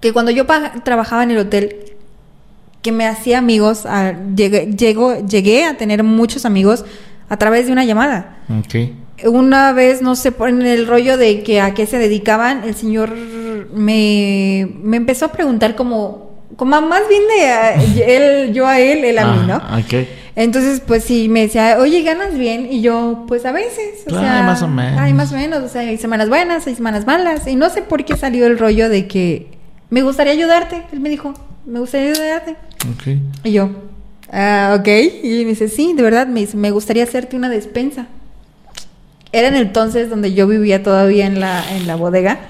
que 0.01 0.13
cuando 0.13 0.31
yo 0.31 0.47
trabajaba 0.85 1.25
en 1.25 1.33
el 1.33 1.39
hotel, 1.39 1.84
que 2.85 2.93
me 2.93 3.07
hacía 3.07 3.39
amigos, 3.39 3.85
llegué, 4.37 4.77
llegué 4.77 5.65
a 5.65 5.77
tener 5.79 6.05
muchos 6.05 6.45
amigos 6.45 6.85
a 7.31 7.39
través 7.39 7.65
de 7.65 7.73
una 7.73 7.83
llamada. 7.83 8.37
Una 9.25 9.73
vez, 9.73 10.03
no 10.03 10.15
sé, 10.15 10.35
en 10.47 10.61
el 10.61 10.87
rollo 10.87 11.17
de 11.17 11.43
que 11.43 11.63
a 11.63 11.73
qué 11.73 11.87
se 11.87 11.99
dedicaban, 11.99 12.63
el 12.65 12.75
señor 12.75 13.17
me, 13.73 14.69
me 14.83 14.99
empezó 14.99 15.25
a 15.25 15.33
preguntar 15.33 15.77
como, 15.77 16.43
como 16.57 16.79
más 16.83 17.09
bien 17.09 17.23
de 17.27 18.17
él, 18.17 18.53
yo 18.53 18.67
a 18.67 18.79
él, 18.79 19.03
él 19.03 19.19
a 19.19 19.33
mí, 19.33 19.47
¿no? 19.47 19.63
Ah, 19.63 19.81
ok. 19.83 20.07
Entonces, 20.37 20.83
pues 20.87 21.05
sí, 21.05 21.31
me 21.31 21.41
decía, 21.41 21.79
oye, 21.81 22.03
¿ganas 22.03 22.37
bien? 22.37 22.71
Y 22.71 22.83
yo, 22.83 23.25
pues 23.27 23.47
a 23.47 23.53
veces. 23.53 24.05
O 24.07 24.11
sea, 24.11 24.43
más 24.43 24.61
o 24.63 24.69
menos. 24.69 25.01
Hay 25.01 25.15
más 25.15 25.33
o 25.33 25.37
menos, 25.37 25.63
o 25.63 25.69
sea, 25.69 25.81
hay 25.81 25.97
semanas 25.97 26.29
buenas, 26.29 26.67
hay 26.67 26.75
semanas 26.75 27.07
malas. 27.07 27.47
Y 27.47 27.57
no 27.57 27.71
sé 27.71 27.81
por 27.81 28.05
qué 28.05 28.15
salió 28.19 28.47
el 28.47 28.59
rollo 28.59 28.91
de 28.91 29.07
que 29.07 29.54
me 29.95 30.03
gustaría 30.03 30.33
ayudarte. 30.33 30.83
Él 30.91 30.99
me 30.99 31.09
dijo, 31.09 31.35
me 31.65 31.79
gustaría 31.79 32.11
ayudarte. 32.11 32.57
Ok. 32.93 33.17
Y 33.45 33.53
yo, 33.53 33.71
ah, 34.33 34.77
ok. 34.81 34.89
Y 35.23 35.45
me 35.45 35.51
dice, 35.51 35.69
sí, 35.69 35.93
de 35.93 36.03
verdad, 36.03 36.27
me 36.27 36.49
me 36.55 36.73
gustaría 36.73 37.05
hacerte 37.05 37.37
una 37.37 37.49
despensa. 37.49 38.09
Era 39.31 39.47
en 39.47 39.55
el 39.55 39.69
entonces 39.69 40.11
donde 40.11 40.35
yo 40.35 40.49
vivía 40.49 40.83
todavía 40.83 41.27
en 41.27 41.39
la, 41.39 41.65
en 41.77 41.87
la 41.87 41.95
bodega. 41.95 42.41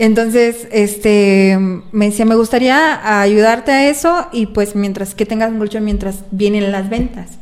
Entonces, 0.00 0.66
este, 0.72 1.56
me 1.92 2.06
decía, 2.06 2.24
me 2.24 2.34
gustaría 2.34 3.20
ayudarte 3.22 3.70
a 3.70 3.88
eso 3.88 4.26
y 4.32 4.46
pues 4.46 4.74
mientras 4.74 5.14
que 5.14 5.24
tengas 5.24 5.52
un 5.52 5.58
colchón 5.58 5.84
mientras 5.84 6.24
vienen 6.32 6.72
las 6.72 6.90
ventas. 6.90 7.38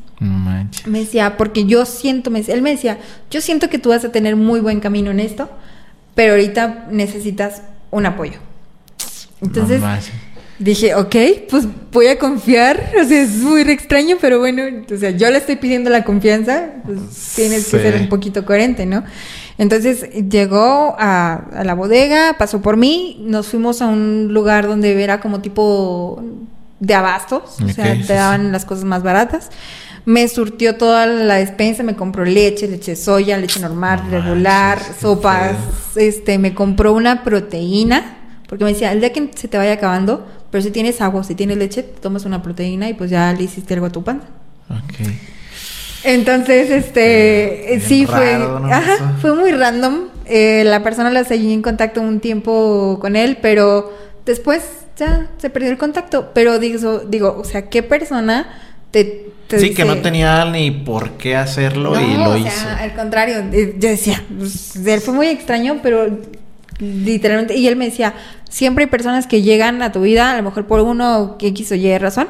Me 0.87 1.01
decía, 1.01 1.39
porque 1.39 1.65
yo 1.65 1.87
siento, 1.87 2.31
me 2.31 2.41
él 2.41 2.61
me 2.61 2.71
decía, 2.71 2.99
yo 3.31 3.41
siento 3.41 3.71
que 3.71 3.79
tú 3.79 3.89
vas 3.89 4.05
a 4.05 4.13
tener 4.13 4.37
muy 4.37 4.61
buen 4.61 4.81
camino 4.81 5.11
en 5.11 5.21
esto, 5.21 5.49
pero 6.15 6.35
ahorita 6.35 6.89
necesitas 6.91 7.63
un 7.91 8.05
apoyo. 8.05 8.39
Entonces, 9.45 9.83
dije, 10.59 10.95
ok, 10.95 11.17
pues 11.51 11.67
voy 11.93 12.07
a 12.09 12.19
confiar. 12.19 12.93
O 13.01 13.05
sea, 13.07 13.23
es 13.23 13.37
muy 13.37 13.63
extraño, 13.63 14.17
pero 14.21 14.39
bueno, 14.39 14.63
o 14.93 14.97
sea, 14.97 15.11
yo 15.11 15.31
le 15.31 15.39
estoy 15.39 15.57
pidiendo 15.57 15.91
la 15.91 16.05
confianza, 16.05 16.67
pues 16.85 16.99
tienes 17.35 17.65
que 17.67 17.79
ser 17.79 18.01
un 18.01 18.09
poquito 18.09 18.45
coherente, 18.45 18.87
¿no? 18.87 19.05
Entonces 19.57 20.11
llegó 20.29 20.97
a, 20.99 21.63
la 21.65 21.75
bodega, 21.75 22.37
pasó 22.39 22.61
por 22.61 22.77
mí, 22.77 23.23
nos 23.25 23.49
fuimos 23.49 23.83
a 23.83 23.87
un 23.87 24.33
lugar 24.33 24.67
donde 24.67 25.01
era 25.03 25.21
como 25.21 25.41
tipo 25.41 26.23
de 26.81 26.95
abastos, 26.95 27.61
o 27.63 27.69
sea, 27.69 27.97
te 28.05 28.13
daban 28.15 28.51
las 28.51 28.65
cosas 28.65 28.85
más 28.85 29.03
baratas. 29.03 29.51
Me 30.07 30.29
surtió 30.29 30.77
toda 30.77 31.07
la 31.07 31.37
despensa, 31.37 31.83
me 31.83 31.97
compró 31.97 32.25
leche, 32.25 32.69
leche 32.69 32.91
de 32.93 32.97
soya, 32.97 33.39
leche 33.39 33.61
normal, 33.61 34.03
regular, 34.11 34.79
sopas, 35.01 35.57
este, 35.97 36.39
me 36.39 36.53
compró 36.53 36.93
una 36.93 37.25
proteína, 37.25 38.19
porque 38.55 38.67
me 38.67 38.73
decía, 38.73 38.93
el 38.93 39.01
día 39.01 39.13
que 39.13 39.31
se 39.35 39.49
te 39.49 39.59
vaya 39.59 39.73
acabando, 39.73 40.25
pero 40.53 40.63
si 40.63 40.71
tienes 40.71 41.01
agua, 41.01 41.25
si 41.25 41.35
tienes 41.35 41.57
leche, 41.57 41.83
tomas 41.83 42.25
una 42.25 42.41
proteína 42.41 42.89
y 42.89 42.95
pues 42.95 43.11
ya 43.11 43.33
le 43.33 43.43
hiciste 43.43 43.75
algo 43.75 43.87
a 43.87 43.91
tu 43.91 44.05
pan. 44.05 44.23
Ok. 44.71 45.09
Entonces, 46.05 46.71
este, 46.71 47.83
sí 47.85 48.07
fue, 48.07 48.37
ajá, 48.37 49.17
fue 49.21 49.35
muy 49.35 49.51
random. 49.51 50.03
Eh, 50.27 50.63
la 50.65 50.85
persona 50.85 51.11
la 51.11 51.25
seguí 51.25 51.53
en 51.53 51.63
contacto 51.63 52.01
un 52.01 52.21
tiempo 52.21 52.99
con 53.01 53.17
él, 53.17 53.39
pero 53.43 53.93
después 54.25 54.63
ya 54.97 55.27
se 55.39 55.51
perdió 55.51 55.73
el 55.73 55.77
contacto. 55.77 56.31
Pero 56.33 56.61
digo, 56.61 57.01
digo, 57.01 57.37
o 57.37 57.43
sea, 57.43 57.69
¿qué 57.69 57.83
persona 57.83 58.47
te, 58.93 59.33
sí, 59.49 59.75
que 59.75 59.85
no 59.85 59.97
tenía 59.97 60.45
ni 60.45 60.71
por 60.71 61.15
qué 61.15 61.35
hacerlo 61.35 62.01
y 62.01 62.15
lo 62.15 62.31
o 62.31 62.37
hizo. 62.37 62.51
Sea, 62.51 62.79
al 62.79 62.95
contrario, 62.95 63.39
eh, 63.53 63.75
yo 63.81 63.89
decía, 63.89 64.23
pues, 64.39 64.77
él 64.77 65.01
fue 65.01 65.13
muy 65.13 65.27
extraño, 65.27 65.81
pero 65.83 66.21
literalmente, 66.79 67.57
y 67.57 67.67
él 67.69 67.77
me 67.77 67.87
decía, 67.87 68.15
siempre 68.49 68.85
hay 68.85 68.91
personas 68.91 69.27
que 69.27 69.43
llegan 69.43 69.83
a 69.83 69.93
tu 69.93 70.03
vida, 70.03 70.33
a 70.33 70.37
lo 70.37 70.43
mejor 70.43 70.67
por 70.67 70.81
uno 70.81 71.37
que 71.39 71.49
X 71.49 71.73
o 71.73 71.75
Y 71.75 71.99
razón, 71.99 72.29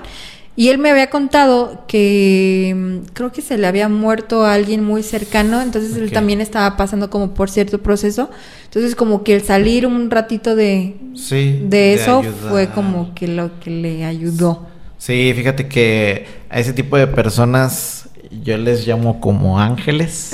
y 0.56 0.68
él 0.68 0.78
me 0.78 0.90
había 0.90 1.10
contado 1.10 1.84
que 1.88 2.72
mm, 2.76 3.12
creo 3.12 3.32
que 3.32 3.42
se 3.42 3.58
le 3.58 3.66
había 3.66 3.88
muerto 3.88 4.44
a 4.44 4.54
alguien 4.54 4.84
muy 4.84 5.02
cercano, 5.02 5.60
entonces 5.60 5.96
él 5.96 6.12
también 6.12 6.40
estaba 6.40 6.76
pasando 6.76 7.10
como 7.10 7.34
por 7.34 7.50
cierto 7.50 7.82
proceso. 7.82 8.30
Entonces 8.64 8.94
como 8.94 9.24
que 9.24 9.34
el 9.34 9.42
salir 9.42 9.84
un 9.86 10.10
ratito 10.10 10.54
de, 10.54 10.96
de 11.30 11.94
eso 11.94 12.22
fue 12.48 12.68
como 12.68 13.14
que 13.14 13.26
lo 13.26 13.58
que 13.58 13.70
le 13.70 14.04
ayudó. 14.04 14.66
Sí, 14.98 15.32
fíjate 15.34 15.66
que 15.66 16.26
a 16.48 16.60
ese 16.60 16.72
tipo 16.72 16.96
de 16.96 17.08
personas 17.08 18.08
yo 18.42 18.56
les 18.56 18.86
llamo 18.86 19.20
como 19.20 19.58
ángeles, 19.58 20.32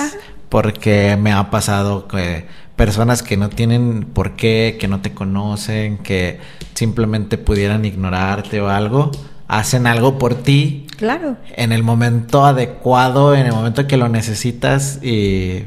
porque 0.50 1.16
me 1.18 1.32
ha 1.32 1.50
pasado 1.50 2.08
que 2.08 2.44
personas 2.80 3.22
que 3.22 3.36
no 3.36 3.50
tienen 3.50 4.04
por 4.04 4.36
qué, 4.36 4.78
que 4.80 4.88
no 4.88 5.02
te 5.02 5.12
conocen, 5.12 5.98
que 5.98 6.40
simplemente 6.72 7.36
pudieran 7.36 7.84
ignorarte 7.84 8.58
o 8.62 8.70
algo 8.70 9.10
hacen 9.48 9.86
algo 9.86 10.16
por 10.16 10.34
ti. 10.36 10.86
Claro. 10.96 11.36
En 11.56 11.72
el 11.72 11.82
momento 11.82 12.46
adecuado, 12.46 13.34
en 13.34 13.44
el 13.44 13.52
momento 13.52 13.86
que 13.86 13.98
lo 13.98 14.08
necesitas 14.08 14.98
y 15.02 15.64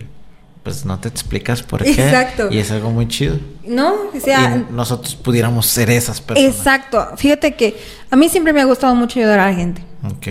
pues 0.64 0.86
no 0.86 0.99
te 0.99 1.07
explicas 1.07 1.61
por 1.61 1.84
qué. 1.84 1.91
Exacto. 1.91 2.47
Y 2.49 2.57
es 2.57 2.72
algo 2.72 2.89
muy 2.89 3.07
chido. 3.07 3.36
No, 3.68 3.93
o 3.93 4.20
sea. 4.20 4.66
nosotros 4.72 5.16
pudiéramos 5.16 5.68
ser 5.68 5.91
esas 5.91 6.20
personas. 6.20 6.55
Exacto. 6.55 7.09
Fíjate 7.16 7.53
que 7.53 7.78
a 8.09 8.16
mí 8.16 8.28
siempre 8.28 8.53
me 8.53 8.61
ha 8.61 8.66
gustado 8.66 8.95
mucho 8.95 9.20
ayudar 9.20 9.39
a 9.39 9.51
la 9.51 9.53
gente. 9.53 9.84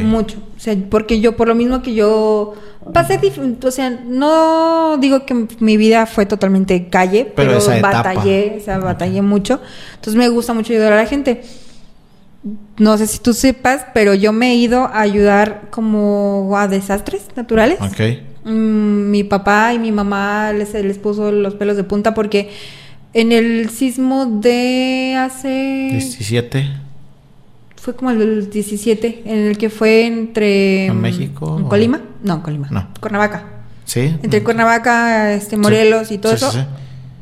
Mucho. 0.03 0.37
O 0.62 0.64
sea, 0.64 0.76
porque 0.88 1.20
yo, 1.20 1.36
por 1.36 1.48
lo 1.48 1.56
mismo 1.56 1.82
que 1.82 1.92
yo 1.92 2.54
pasé, 2.92 3.18
o 3.64 3.70
sea, 3.72 3.90
no 3.90 4.96
digo 4.98 5.26
que 5.26 5.48
mi 5.58 5.76
vida 5.76 6.06
fue 6.06 6.24
totalmente 6.24 6.86
calle, 6.86 7.32
pero, 7.34 7.58
pero 7.58 7.80
batallé, 7.82 8.58
o 8.60 8.64
sea, 8.64 8.78
batallé 8.78 9.22
mucho. 9.22 9.60
Entonces 9.94 10.14
me 10.14 10.28
gusta 10.28 10.54
mucho 10.54 10.72
ayudar 10.72 10.92
a 10.92 10.96
la 10.98 11.06
gente 11.06 11.42
no 12.78 12.96
sé 12.96 13.06
si 13.06 13.18
tú 13.18 13.32
sepas, 13.34 13.86
pero 13.94 14.14
yo 14.14 14.32
me 14.32 14.52
he 14.52 14.54
ido 14.54 14.84
a 14.84 15.00
ayudar 15.00 15.68
como 15.70 16.56
a 16.56 16.68
desastres 16.68 17.26
naturales. 17.36 17.78
Ok. 17.80 18.00
Mm, 18.44 19.10
mi 19.10 19.24
papá 19.24 19.72
y 19.74 19.78
mi 19.80 19.92
mamá 19.92 20.52
les, 20.52 20.74
les 20.74 20.98
puso 20.98 21.30
los 21.30 21.54
pelos 21.54 21.76
de 21.76 21.84
punta 21.84 22.14
porque 22.14 22.50
en 23.14 23.30
el 23.30 23.70
sismo 23.70 24.26
de 24.26 25.16
hace... 25.18 25.88
17. 25.92 26.66
Fue 27.83 27.97
como 27.97 28.12
el 28.12 28.49
17, 28.49 29.22
en 29.26 29.39
el 29.49 29.59
que 29.59 29.68
fue 29.68 30.07
entre... 30.07 30.87
¿En 30.87 31.01
México? 31.01 31.59
¿En 31.59 31.64
Colima? 31.64 32.01
No, 32.22 32.35
en 32.35 32.41
Colima. 32.41 32.68
No. 32.70 32.89
Cuernavaca. 33.01 33.45
Sí. 33.85 34.16
Entre 34.22 34.45
Cuernavaca, 34.45 35.33
este, 35.33 35.57
Morelos 35.57 36.12
y 36.12 36.18
todo 36.18 36.33
eso. 36.33 36.53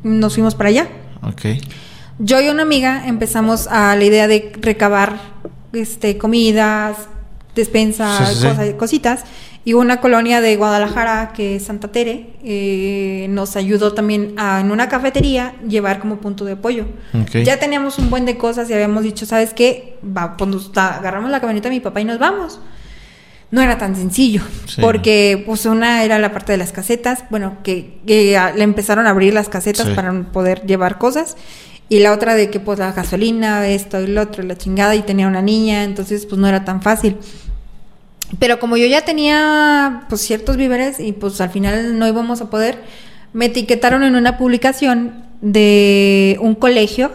Nos 0.03 0.35
fuimos 0.35 0.55
para 0.55 0.69
allá. 0.69 0.89
Ok 1.23 1.47
yo 2.23 2.41
y 2.41 2.49
una 2.49 2.63
amiga 2.63 3.07
empezamos 3.07 3.67
a 3.67 3.97
la 3.97 4.05
idea 4.05 4.29
de 4.29 4.53
recabar 4.61 5.19
este, 5.73 6.19
comidas, 6.19 6.97
despensas, 7.55 8.45
cositas. 8.79 9.25
Y 9.63 9.75
una 9.75 10.01
colonia 10.01 10.41
de 10.41 10.57
Guadalajara, 10.57 11.33
que 11.35 11.57
es 11.57 11.65
Santa 11.65 11.89
Tere, 11.89 12.31
eh, 12.43 13.27
nos 13.29 13.57
ayudó 13.57 13.93
también 13.93 14.33
a, 14.39 14.61
en 14.61 14.71
una 14.71 14.89
cafetería, 14.89 15.55
llevar 15.69 16.01
como 16.01 16.17
punto 16.17 16.47
de 16.47 16.53
apoyo. 16.53 16.87
Ya 17.45 17.59
teníamos 17.59 17.99
un 17.99 18.09
buen 18.09 18.25
de 18.25 18.39
cosas 18.39 18.71
y 18.71 18.73
habíamos 18.73 19.03
dicho, 19.03 19.27
¿sabes 19.27 19.53
qué? 19.53 19.99
Va, 20.05 20.37
pues, 20.39 20.71
agarramos 20.75 21.31
la 21.31 21.41
camioneta 21.41 21.69
de 21.69 21.75
mi 21.75 21.81
papá 21.81 22.01
y 22.01 22.05
nos 22.05 22.19
vamos. 22.19 22.59
No 23.51 23.61
era 23.61 23.77
tan 23.79 23.97
sencillo, 23.97 24.43
porque 24.81 25.43
pues 25.45 25.67
una 25.67 26.05
era 26.05 26.21
la 26.21 26.33
parte 26.33 26.53
de 26.53 26.59
las 26.59 26.71
casetas, 26.71 27.25
bueno, 27.31 27.59
que, 27.65 27.99
le 28.07 28.63
empezaron 28.63 29.09
a 29.09 29.11
abrir 29.11 29.35
las 29.35 29.49
casetas 29.49 29.89
para 29.89 30.13
poder 30.31 30.65
llevar 30.67 30.99
cosas 30.99 31.37
y 31.89 31.99
la 31.99 32.13
otra 32.13 32.37
de 32.37 32.49
que 32.49 32.61
pues 32.61 32.79
la 32.79 32.93
gasolina, 32.93 33.67
esto 33.67 34.01
y 34.01 34.07
lo 34.07 34.23
otro, 34.23 34.45
la 34.45 34.57
chingada, 34.57 34.95
y 34.95 35.03
tenía 35.03 35.27
una 35.27 35.43
niña, 35.43 35.83
entonces 35.83 36.25
pues 36.25 36.41
no 36.41 36.47
era 36.47 36.65
tan 36.65 36.81
fácil. 36.81 37.17
Pero 38.39 38.59
como 38.59 38.77
yo 38.77 38.87
ya 38.87 39.05
tenía 39.05 40.05
pues 40.09 40.21
ciertos 40.21 40.57
víveres 40.57 41.01
y 41.01 41.13
pues 41.13 41.41
al 41.41 41.51
final 41.51 41.99
no 41.99 42.07
íbamos 42.07 42.41
a 42.41 42.51
poder, 42.51 42.83
me 43.33 43.47
etiquetaron 43.47 44.03
en 44.03 44.15
una 44.15 44.39
publicación 44.39 45.25
de 45.41 46.39
un 46.41 46.55
colegio, 46.55 47.11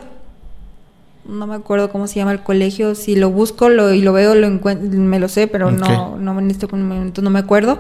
no 1.26 1.48
me 1.48 1.56
acuerdo 1.56 1.90
cómo 1.90 2.08
se 2.08 2.16
llama 2.16 2.34
el 2.34 2.42
colegio, 2.42 2.96
si 2.96 3.16
lo 3.16 3.32
busco 3.32 3.70
lo, 3.70 3.94
y 3.94 4.02
lo 4.02 4.14
veo, 4.14 4.36
lo 4.36 4.50
me 4.50 5.20
lo 5.20 5.28
sé, 5.30 5.48
pero 5.48 5.72
no, 5.72 6.18
no 6.18 6.40
en 6.40 6.52
este 6.52 6.68
momento 6.68 7.22
no 7.22 7.30
me 7.30 7.40
acuerdo. 7.40 7.80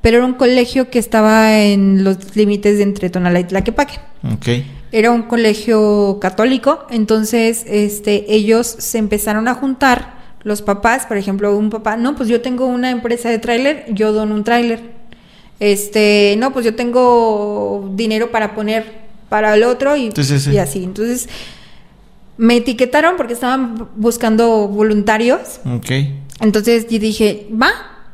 Pero 0.00 0.18
era 0.18 0.26
un 0.26 0.34
colegio 0.34 0.90
que 0.90 1.00
estaba 1.00 1.58
en 1.58 2.04
los 2.04 2.36
límites 2.36 2.76
de 2.76 2.84
entre 2.84 3.10
Tonalá 3.10 3.40
y 3.40 3.44
Tlaquepaque. 3.44 3.98
Okay 4.36 4.78
era 4.92 5.10
un 5.10 5.22
colegio 5.22 6.18
católico, 6.20 6.86
entonces 6.90 7.64
este, 7.66 8.32
ellos 8.34 8.66
se 8.66 8.98
empezaron 8.98 9.48
a 9.48 9.54
juntar, 9.54 10.17
los 10.42 10.62
papás, 10.62 11.06
por 11.06 11.16
ejemplo, 11.16 11.56
un 11.56 11.70
papá, 11.70 11.96
no, 11.96 12.14
pues 12.16 12.28
yo 12.28 12.40
tengo 12.40 12.66
una 12.66 12.90
empresa 12.90 13.28
de 13.28 13.38
tráiler, 13.38 13.86
yo 13.90 14.12
dono 14.12 14.34
un 14.34 14.44
tráiler. 14.44 14.80
Este, 15.60 16.36
no, 16.38 16.52
pues 16.52 16.64
yo 16.64 16.74
tengo 16.74 17.90
dinero 17.94 18.30
para 18.30 18.54
poner 18.54 19.08
para 19.28 19.54
el 19.54 19.64
otro 19.64 19.96
y, 19.96 20.12
y 20.52 20.58
así. 20.58 20.84
Entonces, 20.84 21.28
me 22.36 22.56
etiquetaron 22.56 23.16
porque 23.16 23.32
estaban 23.32 23.88
buscando 23.96 24.68
voluntarios. 24.68 25.60
Ok. 25.66 25.90
Entonces 26.40 26.86
yo 26.88 26.98
dije, 26.98 27.48
va, 27.50 27.70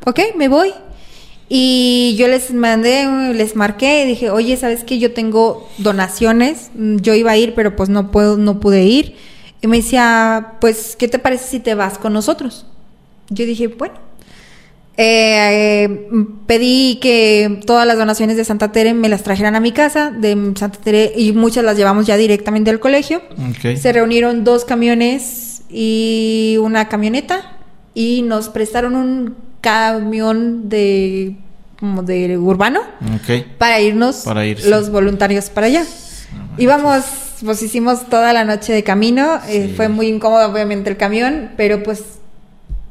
ok, 0.07 0.21
me 0.37 0.49
voy. 0.49 0.73
Y 1.49 2.17
yo 2.19 2.27
les 2.27 2.53
mandé, 2.53 3.07
les 3.35 3.55
marqué 3.55 4.05
y 4.05 4.09
dije, 4.09 4.31
oye, 4.31 4.57
¿sabes 4.57 4.83
qué? 4.83 4.99
Yo 4.99 5.13
tengo 5.13 5.69
donaciones, 5.77 6.71
yo 6.75 7.15
iba 7.15 7.33
a 7.33 7.37
ir, 7.37 7.55
pero 7.55 7.77
pues 7.77 7.91
no 7.91 8.11
puedo, 8.11 8.39
no 8.39 8.61
pude 8.61 8.85
ir. 8.85 9.15
Y 9.65 9.67
me 9.67 9.79
decía, 9.79 10.57
pues, 10.61 10.95
¿qué 10.95 11.09
te 11.09 11.19
parece 11.19 11.49
si 11.49 11.59
te 11.59 11.75
vas 11.75 11.97
con 11.97 12.13
nosotros? 12.13 12.67
Yo 13.31 13.47
dije, 13.47 13.69
bueno. 13.69 13.95
Eh, 14.99 16.07
pedí 16.47 16.99
que 17.01 17.63
todas 17.65 17.87
las 17.87 17.97
donaciones 17.97 18.37
de 18.37 18.45
Santa 18.45 18.73
Tere 18.73 18.93
me 18.93 19.09
las 19.09 19.23
trajeran 19.23 19.57
a 19.57 19.61
mi 19.61 19.73
casa, 19.73 20.11
de 20.11 20.53
Santa 20.55 20.79
Tere, 20.85 21.15
y 21.17 21.33
muchas 21.33 21.65
las 21.65 21.79
llevamos 21.79 22.05
ya 22.05 22.19
directamente 22.19 22.69
al 22.69 22.79
colegio. 22.79 23.23
Se 23.63 23.91
reunieron 23.91 24.45
dos 24.45 24.67
camiones 24.67 25.63
y 25.71 26.59
una 26.61 26.91
camioneta 26.91 27.57
y 27.95 28.21
nos 28.21 28.51
prestaron 28.51 28.95
un 28.95 29.35
camión 29.63 30.69
de 30.69 31.39
como 31.81 32.03
de 32.03 32.37
urbano 32.37 32.83
para 33.57 33.81
irnos 33.81 34.27
los 34.67 34.91
voluntarios 34.91 35.49
para 35.49 35.69
allá. 35.69 35.87
Íbamos, 36.59 37.03
pues 37.45 37.63
hicimos 37.63 38.09
toda 38.09 38.33
la 38.33 38.45
noche 38.45 38.73
de 38.73 38.83
camino, 38.83 39.41
eh, 39.49 39.73
fue 39.77 39.89
muy 39.89 40.09
incómodo 40.09 40.51
obviamente 40.51 40.91
el 40.91 40.97
camión, 40.97 41.51
pero 41.57 41.83
pues 41.83 42.03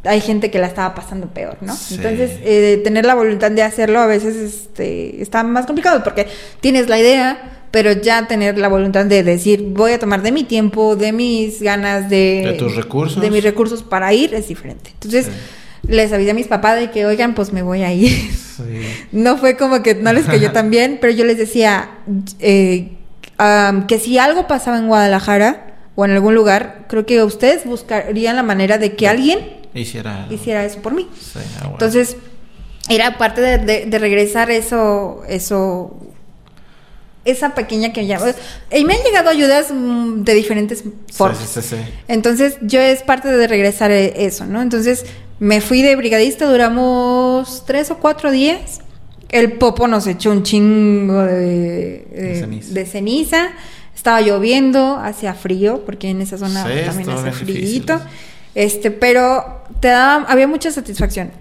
hay 0.03 0.21
gente 0.21 0.51
que 0.51 0.59
la 0.59 0.67
estaba 0.67 0.93
pasando 0.95 1.27
peor, 1.27 1.57
¿no? 1.61 1.73
Entonces, 1.91 2.31
eh, 2.43 2.81
tener 2.83 3.05
la 3.05 3.15
voluntad 3.15 3.51
de 3.51 3.63
hacerlo 3.63 3.99
a 3.99 4.05
veces 4.05 4.35
este, 4.35 5.21
está 5.21 5.43
más 5.43 5.65
complicado 5.65 6.03
porque 6.03 6.27
tienes 6.59 6.89
la 6.89 6.99
idea, 6.99 7.67
pero 7.71 7.93
ya 7.93 8.27
tener 8.27 8.57
la 8.57 8.67
voluntad 8.67 9.05
de 9.05 9.23
decir, 9.23 9.63
voy 9.69 9.93
a 9.93 9.99
tomar 9.99 10.21
de 10.21 10.31
mi 10.31 10.43
tiempo, 10.43 10.95
de 10.95 11.11
mis 11.11 11.61
ganas, 11.61 12.09
de... 12.09 12.43
De 12.45 12.53
tus 12.53 12.75
recursos. 12.75 13.21
De 13.21 13.31
mis 13.31 13.43
recursos 13.43 13.81
para 13.81 14.13
ir, 14.13 14.33
es 14.33 14.49
diferente. 14.49 14.91
Entonces, 14.93 15.29
les 15.87 16.11
avisé 16.11 16.31
a 16.31 16.33
mis 16.33 16.47
papás 16.47 16.79
de 16.79 16.91
que, 16.91 17.05
oigan, 17.05 17.33
pues 17.33 17.53
me 17.53 17.61
voy 17.61 17.83
a 17.83 17.93
ir. 17.93 18.29
no 19.11 19.37
fue 19.37 19.57
como 19.57 19.81
que 19.81 19.95
no 19.95 20.13
les 20.13 20.25
cayó 20.25 20.51
tan 20.53 20.69
bien, 20.69 20.97
pero 21.01 21.13
yo 21.13 21.25
les 21.25 21.37
decía 21.37 21.91
eh, 22.39 22.91
que 23.87 23.99
si 23.99 24.17
algo 24.17 24.47
pasaba 24.47 24.77
en 24.77 24.87
Guadalajara 24.87 25.75
o 25.95 26.05
en 26.05 26.11
algún 26.11 26.35
lugar, 26.35 26.85
creo 26.87 27.05
que 27.05 27.23
ustedes 27.23 27.65
buscarían 27.65 28.35
la 28.35 28.43
manera 28.43 28.77
de 28.77 28.95
que 28.95 29.07
alguien 29.07 29.39
hiciera, 29.73 30.27
hiciera 30.29 30.65
eso 30.65 30.81
por 30.81 30.93
mí. 30.93 31.07
Ah, 31.35 31.69
Entonces, 31.71 32.17
era 32.89 33.17
parte 33.17 33.41
de, 33.41 33.99
regresar 33.99 34.51
eso, 34.51 35.23
eso, 35.27 35.97
esa 37.25 37.55
pequeña 37.55 37.93
que 37.93 38.05
ya... 38.05 38.19
Y 38.71 38.83
me 38.85 38.95
han 38.95 39.03
llegado 39.03 39.29
ayudas 39.29 39.71
mm, 39.71 40.23
de 40.23 40.33
diferentes 40.33 40.83
formas. 41.11 41.57
Entonces, 42.07 42.57
yo 42.61 42.79
es 42.79 43.03
parte 43.03 43.29
de 43.29 43.47
regresar 43.47 43.91
e, 43.91 44.25
eso, 44.25 44.45
¿no? 44.45 44.61
Entonces, 44.61 45.05
me 45.39 45.61
fui 45.61 45.81
de 45.81 45.95
brigadista, 45.95 46.45
duramos 46.45 47.63
tres 47.65 47.91
o 47.91 47.97
cuatro 47.97 48.31
días. 48.31 48.81
El 49.33 49.53
popo 49.53 49.87
nos 49.87 50.05
echó 50.05 50.29
un 50.29 50.43
chingo 50.43 51.23
de, 51.23 52.05
de, 52.69 52.85
ceniza. 52.85 53.49
Estaba 53.95 54.21
lloviendo, 54.21 54.97
hacía 54.97 55.33
frío, 55.33 55.81
porque 55.87 56.11
en 56.11 56.21
esa 56.21 56.37
zona 56.37 56.63
también 56.85 57.09
hace 57.09 57.31
frío. 57.31 57.99
Este, 58.53 58.91
pero 58.91 59.63
te 59.79 59.87
daba, 59.87 60.25
había 60.25 60.47
mucha 60.47 60.69
satisfacción. 60.69 61.31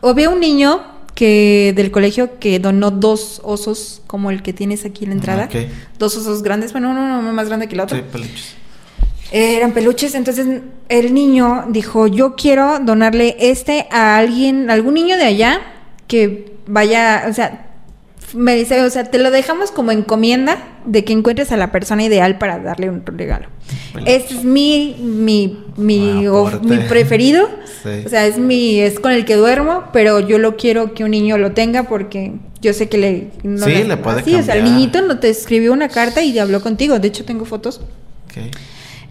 Había 0.00 0.30
un 0.30 0.38
niño 0.38 0.80
que 1.16 1.72
del 1.74 1.90
colegio 1.90 2.38
que 2.38 2.60
donó 2.60 2.92
dos 2.92 3.40
osos 3.42 4.00
como 4.06 4.30
el 4.30 4.42
que 4.42 4.52
tienes 4.52 4.84
aquí 4.84 5.02
en 5.02 5.10
la 5.10 5.16
entrada. 5.16 5.48
Dos 5.98 6.16
osos 6.16 6.44
grandes, 6.44 6.70
bueno, 6.70 6.92
uno, 6.92 7.20
más 7.32 7.48
grande 7.48 7.66
que 7.66 7.74
el 7.74 7.80
otro. 7.80 7.96
Sí, 7.96 8.04
peluches. 8.12 8.54
eran 9.32 9.72
peluches, 9.72 10.14
entonces 10.14 10.46
el 10.88 11.14
niño 11.14 11.64
dijo, 11.70 12.06
yo 12.06 12.36
quiero 12.36 12.78
donarle 12.78 13.36
este 13.40 13.88
a 13.90 14.18
alguien, 14.18 14.70
algún 14.70 14.94
niño 14.94 15.16
de 15.16 15.24
allá 15.24 15.60
que 16.06 16.59
vaya, 16.70 17.26
o 17.28 17.32
sea, 17.32 17.66
me 18.34 18.54
dice, 18.54 18.82
o 18.82 18.90
sea, 18.90 19.04
te 19.04 19.18
lo 19.18 19.30
dejamos 19.30 19.72
como 19.72 19.90
encomienda 19.90 20.58
de 20.84 21.04
que 21.04 21.12
encuentres 21.12 21.50
a 21.52 21.56
la 21.56 21.72
persona 21.72 22.04
ideal 22.04 22.38
para 22.38 22.58
darle 22.58 22.88
un 22.88 23.04
regalo. 23.04 23.48
Este 24.06 24.34
es 24.34 24.44
mi, 24.44 24.96
mi, 25.00 25.64
mi, 25.76 26.26
mi 26.62 26.78
preferido. 26.88 27.48
O 28.04 28.08
sea, 28.10 28.26
es 28.26 28.36
mi, 28.36 28.78
es 28.78 29.00
con 29.00 29.10
el 29.10 29.24
que 29.24 29.36
duermo, 29.36 29.84
pero 29.90 30.20
yo 30.20 30.38
lo 30.38 30.58
quiero 30.58 30.92
que 30.92 31.02
un 31.02 31.12
niño 31.12 31.38
lo 31.38 31.52
tenga 31.52 31.84
porque 31.84 32.34
yo 32.60 32.74
sé 32.74 32.90
que 32.90 32.98
le, 32.98 33.30
sí, 33.42 33.84
le, 33.84 33.96
puede 33.96 34.22
sí, 34.22 34.34
o 34.34 34.42
sea, 34.42 34.56
el 34.56 34.64
niñito 34.64 35.00
no 35.00 35.18
te 35.18 35.30
escribió 35.30 35.72
una 35.72 35.88
carta 35.88 36.22
y 36.22 36.38
habló 36.38 36.60
contigo. 36.60 36.98
De 36.98 37.08
hecho, 37.08 37.24
tengo 37.24 37.46
fotos. 37.46 37.80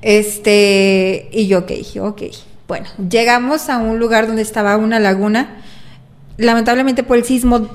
Este, 0.04 1.30
y 1.32 1.48
yo, 1.48 1.60
ok, 1.60 1.72
ok. 2.02 2.22
Bueno, 2.68 2.86
llegamos 3.10 3.70
a 3.70 3.80
un 3.80 3.98
lugar 3.98 4.28
donde 4.28 4.44
estaba 4.44 4.78
una 4.78 5.00
laguna. 5.00 5.64
Lamentablemente 6.40 7.04
por 7.04 7.18
el 7.18 7.26
sismo 7.26 7.68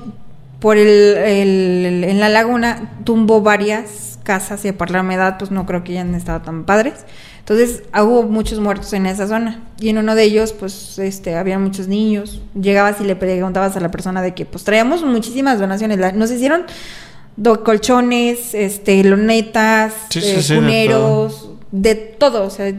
por 0.59 0.77
el, 0.77 2.03
en 2.03 2.19
la 2.19 2.29
laguna 2.29 2.97
tumbó 3.03 3.41
varias 3.41 4.17
casas 4.23 4.65
y 4.65 4.71
por 4.71 4.89
la 4.89 5.01
humedad 5.01 5.37
pues 5.37 5.51
no 5.51 5.65
creo 5.65 5.83
que 5.83 5.91
hayan 5.91 6.15
estado 6.15 6.41
tan 6.41 6.65
padres. 6.65 7.05
Entonces 7.39 7.83
hubo 7.93 8.23
muchos 8.23 8.59
muertos 8.59 8.91
en 8.93 9.05
esa 9.05 9.27
zona 9.27 9.61
y 9.79 9.89
en 9.89 9.99
uno 9.99 10.15
de 10.15 10.23
ellos 10.23 10.53
pues 10.53 10.97
este 10.97 11.35
había 11.35 11.59
muchos 11.59 11.87
niños. 11.87 12.41
Llegabas 12.59 12.99
y 12.99 13.03
le 13.03 13.15
preguntabas 13.15 13.77
a 13.77 13.79
la 13.79 13.91
persona 13.91 14.23
de 14.23 14.33
que 14.33 14.45
pues 14.45 14.63
traíamos 14.63 15.03
muchísimas 15.03 15.59
donaciones. 15.59 16.15
Nos 16.15 16.31
hicieron 16.31 16.63
do 17.35 17.63
colchones, 17.63 18.55
este 18.55 19.03
lonetas, 19.03 19.93
eh, 20.15 20.41
cuneros, 20.47 21.51
de 21.71 21.93
todo. 21.93 22.45
O 22.45 22.49
sea, 22.49 22.73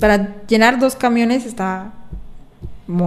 para 0.00 0.42
llenar 0.48 0.80
dos 0.80 0.96
camiones 0.96 1.46
está 1.46 1.92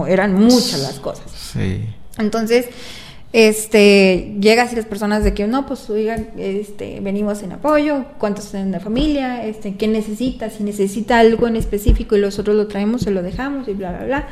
eran 0.08 0.34
muchas 0.34 0.80
las 0.80 0.98
cosas. 1.00 1.30
Sí. 1.30 1.84
Entonces 2.18 2.66
este, 3.32 4.34
llegas 4.40 4.72
y 4.72 4.76
las 4.76 4.86
personas 4.86 5.22
de 5.22 5.34
que 5.34 5.46
no, 5.46 5.66
pues 5.66 5.90
oigan, 5.90 6.28
este, 6.38 7.00
venimos 7.00 7.42
en 7.42 7.52
apoyo, 7.52 8.06
cuántos 8.18 8.50
tienen 8.50 8.72
de 8.72 8.80
familia, 8.80 9.44
este, 9.44 9.74
qué 9.74 9.88
necesita, 9.88 10.48
si 10.48 10.62
necesita 10.62 11.18
algo 11.18 11.46
en 11.46 11.56
específico 11.56 12.16
y 12.16 12.20
nosotros 12.22 12.56
lo 12.56 12.66
traemos, 12.66 13.02
se 13.02 13.10
lo 13.10 13.22
dejamos 13.22 13.68
y 13.68 13.74
bla, 13.74 13.92
bla, 13.92 14.06
bla. 14.06 14.28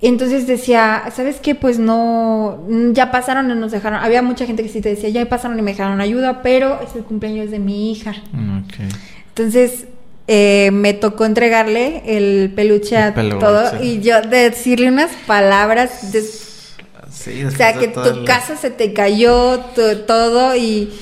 Entonces 0.00 0.46
decía, 0.46 1.04
¿sabes 1.14 1.40
qué? 1.40 1.54
Pues 1.54 1.78
no, 1.78 2.62
ya 2.92 3.10
pasaron 3.10 3.50
y 3.50 3.54
nos 3.54 3.72
dejaron. 3.72 3.98
Había 3.98 4.22
mucha 4.22 4.46
gente 4.46 4.62
que 4.62 4.70
sí 4.70 4.80
te 4.80 4.88
decía, 4.88 5.10
ya 5.10 5.26
pasaron 5.26 5.58
y 5.58 5.62
me 5.62 5.72
dejaron 5.72 6.00
ayuda, 6.00 6.42
pero 6.42 6.80
es 6.82 6.96
el 6.96 7.02
cumpleaños 7.02 7.50
de 7.50 7.58
mi 7.58 7.92
hija. 7.92 8.14
Mm, 8.32 8.60
Entonces 9.28 9.88
eh, 10.26 10.70
me 10.72 10.94
tocó 10.94 11.26
entregarle 11.26 12.02
el 12.06 12.50
peluche 12.54 12.96
a 12.96 13.12
todo 13.14 13.82
y 13.82 14.00
yo 14.00 14.22
decirle 14.22 14.88
unas 14.88 15.10
palabras. 15.26 16.12
De, 16.12 16.45
o 17.46 17.50
sea, 17.50 17.72
que 17.74 17.88
tu 17.88 18.24
casa 18.24 18.56
se 18.56 18.70
te 18.70 18.92
cayó 18.92 19.60
todo 20.06 20.54
y, 20.56 20.92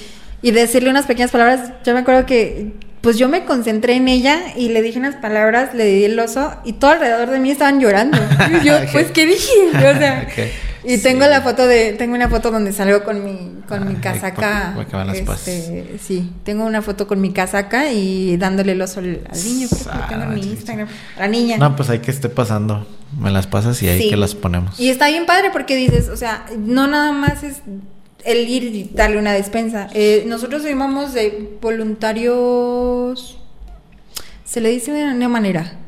y 0.42 0.50
decirle 0.50 0.90
unas 0.90 1.06
pequeñas 1.06 1.30
palabras. 1.30 1.72
Yo 1.84 1.94
me 1.94 2.00
acuerdo 2.00 2.26
que 2.26 2.72
pues 3.04 3.18
yo 3.18 3.28
me 3.28 3.44
concentré 3.44 3.96
en 3.96 4.08
ella 4.08 4.40
y 4.56 4.70
le 4.70 4.80
dije 4.80 4.98
unas 4.98 5.16
palabras, 5.16 5.74
le 5.74 5.84
di 5.84 6.04
el 6.04 6.18
oso 6.18 6.54
y 6.64 6.72
todo 6.72 6.92
alrededor 6.92 7.28
de 7.28 7.38
mí 7.38 7.50
estaban 7.50 7.78
llorando. 7.78 8.18
Y 8.50 8.64
yo, 8.64 8.78
pues, 8.92 9.10
¿qué 9.10 9.26
dije? 9.26 9.52
O 9.74 9.98
sea, 9.98 10.26
y 10.84 10.98
tengo 10.98 11.26
la 11.26 11.40
foto 11.40 11.66
de, 11.66 11.92
tengo 11.94 12.14
una 12.14 12.28
foto 12.28 12.50
donde 12.50 12.72
salgo 12.72 13.04
con 13.04 13.24
mi, 13.24 13.62
con 13.66 13.88
mi 13.88 13.96
casaca. 13.96 14.76
Este, 15.12 15.98
sí, 15.98 16.32
tengo 16.44 16.64
una 16.64 16.82
foto 16.82 17.06
con 17.06 17.20
mi 17.20 17.32
casaca 17.32 17.90
y 17.92 18.36
dándole 18.36 18.72
el 18.72 18.82
oso 18.82 19.00
al, 19.00 19.20
niño, 19.44 19.68
tengo 20.08 20.22
en 20.24 20.34
mi 20.34 20.40
Instagram. 20.40 20.88
La 21.18 21.28
niña. 21.28 21.56
No, 21.56 21.74
pues 21.76 21.88
hay 21.90 22.00
que 22.00 22.10
esté 22.10 22.28
pasando. 22.28 22.86
Me 23.18 23.30
las 23.30 23.46
pasas 23.46 23.80
y 23.82 23.88
ahí 23.88 24.10
que 24.10 24.16
las 24.16 24.34
ponemos. 24.34 24.78
Y 24.78 24.88
está 24.90 25.08
bien 25.08 25.26
padre 25.26 25.50
porque 25.52 25.76
dices, 25.76 26.08
o 26.08 26.16
sea, 26.16 26.46
no 26.58 26.86
nada 26.86 27.12
más 27.12 27.42
es 27.44 27.62
el 28.24 28.48
ir 28.48 28.64
y 28.64 28.90
darle 28.92 29.18
una 29.18 29.32
despensa. 29.32 29.88
Eh, 29.94 30.24
nosotros 30.26 30.64
llamamos 30.64 31.12
de 31.12 31.56
voluntarios, 31.60 33.38
se 34.44 34.60
le 34.60 34.70
dice 34.70 34.92
de 34.92 35.04
una 35.04 35.28
manera, 35.28 35.78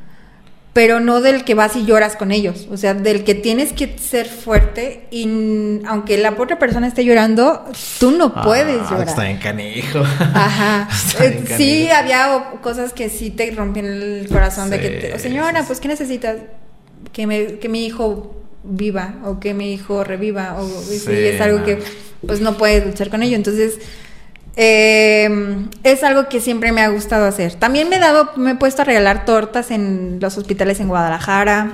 pero 0.76 1.00
no 1.00 1.22
del 1.22 1.42
que 1.44 1.54
vas 1.54 1.74
y 1.74 1.86
lloras 1.86 2.16
con 2.16 2.30
ellos, 2.30 2.68
o 2.70 2.76
sea, 2.76 2.92
del 2.92 3.24
que 3.24 3.34
tienes 3.34 3.72
que 3.72 3.96
ser 3.96 4.26
fuerte 4.26 5.06
y 5.10 5.80
aunque 5.86 6.18
la 6.18 6.34
otra 6.36 6.58
persona 6.58 6.86
esté 6.86 7.02
llorando, 7.02 7.64
tú 7.98 8.10
no 8.10 8.30
ah, 8.36 8.42
puedes 8.42 8.82
llorar. 8.82 9.08
Está 9.08 9.30
en 9.30 9.38
canijo. 9.38 10.00
Ajá. 10.34 10.86
Eh, 11.22 11.44
sí, 11.56 11.88
había 11.88 12.50
cosas 12.60 12.92
que 12.92 13.08
sí 13.08 13.30
te 13.30 13.50
rompían 13.52 13.86
el 13.86 14.28
corazón 14.30 14.68
de 14.68 14.78
que, 14.78 15.12
oh, 15.14 15.18
señora, 15.18 15.64
pues 15.66 15.80
¿qué 15.80 15.88
necesitas? 15.88 16.36
Que, 17.10 17.26
me, 17.26 17.54
que 17.54 17.70
mi 17.70 17.86
hijo 17.86 18.44
viva 18.62 19.14
o 19.24 19.40
que 19.40 19.54
mi 19.54 19.72
hijo 19.72 20.04
reviva 20.04 20.58
o 20.60 20.68
sí, 20.68 21.10
es 21.10 21.40
algo 21.40 21.64
que 21.64 21.78
pues 22.26 22.42
no 22.42 22.58
puedes 22.58 22.84
luchar 22.84 23.08
con 23.08 23.22
ello. 23.22 23.36
Entonces, 23.36 23.78
eh, 24.56 25.66
es 25.82 26.02
algo 26.02 26.28
que 26.28 26.40
siempre 26.40 26.72
me 26.72 26.80
ha 26.80 26.88
gustado 26.88 27.26
hacer. 27.26 27.54
También 27.54 27.90
me 27.90 27.96
he 27.96 28.00
dado, 28.00 28.30
me 28.36 28.52
he 28.52 28.54
puesto 28.54 28.82
a 28.82 28.84
regalar 28.86 29.26
tortas 29.26 29.70
en 29.70 30.18
los 30.20 30.38
hospitales 30.38 30.80
en 30.80 30.88
Guadalajara. 30.88 31.70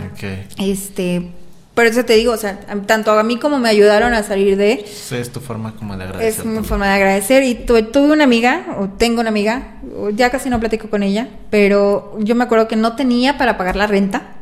Este, 0.59 1.31
por 1.75 1.87
eso 1.87 2.05
te 2.05 2.15
digo, 2.15 2.33
o 2.33 2.37
sea, 2.37 2.59
tanto 2.87 3.13
a 3.13 3.23
mí 3.23 3.39
como 3.39 3.61
me 3.61 3.69
ayudaron 3.69 4.13
a 4.15 4.25
salir 4.25 4.57
de... 4.57 4.85
Es 4.85 5.31
tu 5.31 5.39
forma 5.39 5.77
como 5.77 5.97
de 5.97 6.05
agradecer. 6.05 6.41
Es 6.41 6.45
mi 6.45 6.65
forma 6.65 6.89
de 6.89 6.95
agradecer. 6.95 7.45
Y 7.45 7.55
tuve, 7.55 7.85
tuve, 7.85 8.13
una 8.13 8.25
amiga, 8.25 8.77
o 8.79 8.89
tengo 8.89 9.21
una 9.21 9.31
amiga, 9.31 9.75
ya 10.15 10.31
casi 10.31 10.51
no 10.51 10.59
platico 10.59 10.91
con 10.91 11.05
ella, 11.05 11.29
pero 11.51 12.19
yo 12.19 12.35
me 12.35 12.45
acuerdo 12.45 12.67
que 12.67 12.77
no 12.77 12.97
tenía 12.97 13.39
para 13.39 13.57
pagar 13.57 13.77
la 13.77 13.87
renta. 13.87 14.35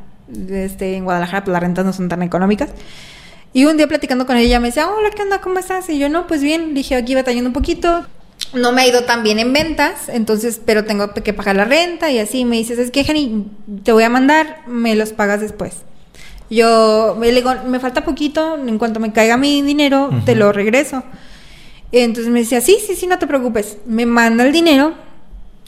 Este, 0.48 0.96
en 0.96 1.04
Guadalajara, 1.04 1.44
pues 1.44 1.52
las 1.52 1.62
rentas 1.62 1.84
no 1.84 1.92
son 1.92 2.08
tan 2.08 2.22
económicas. 2.22 2.70
Y 3.52 3.66
un 3.66 3.76
día 3.76 3.86
platicando 3.86 4.26
con 4.26 4.36
ella 4.38 4.60
me 4.60 4.68
decía, 4.68 4.88
hola, 4.88 5.10
¿qué 5.14 5.22
onda? 5.22 5.40
¿Cómo 5.42 5.58
estás? 5.58 5.90
Y 5.90 5.98
yo, 5.98 6.08
no, 6.08 6.26
pues 6.26 6.42
bien, 6.42 6.72
dije, 6.72 6.94
aquí 6.96 7.14
batallando 7.14 7.50
un 7.50 7.54
poquito. 7.54 8.06
No 8.52 8.72
me 8.72 8.82
ha 8.82 8.89
ido 8.89 9.05
tan 9.05 9.22
bien 9.22 9.39
en 9.39 9.52
ventas, 9.52 10.09
entonces, 10.09 10.60
pero 10.64 10.85
tengo 10.85 11.12
que 11.14 11.32
pagar 11.32 11.56
la 11.56 11.64
renta 11.64 12.10
y 12.10 12.18
así. 12.18 12.44
Me 12.44 12.56
dices, 12.56 12.78
es 12.78 12.90
que, 12.90 13.05
Jenny, 13.05 13.47
te 13.85 13.93
voy 13.93 14.02
a 14.02 14.09
mandar, 14.09 14.62
me 14.66 14.97
los 14.97 15.12
pagas 15.12 15.40
después. 15.40 15.82
Yo 16.51 17.16
le 17.20 17.32
digo, 17.32 17.55
me 17.66 17.78
falta 17.78 18.05
poquito, 18.05 18.56
en 18.56 18.77
cuanto 18.78 18.98
me 18.98 19.12
caiga 19.12 19.36
mi 19.36 19.62
dinero, 19.62 20.10
te 20.24 20.35
lo 20.35 20.52
regreso. 20.52 21.05
Entonces 21.93 22.32
me 22.32 22.40
decía, 22.40 22.60
sí, 22.60 22.78
sí, 22.85 22.97
sí, 22.97 23.06
no 23.06 23.20
te 23.20 23.28
preocupes. 23.28 23.78
Me 23.86 24.05
manda 24.05 24.44
el 24.44 24.52
dinero 24.52 24.94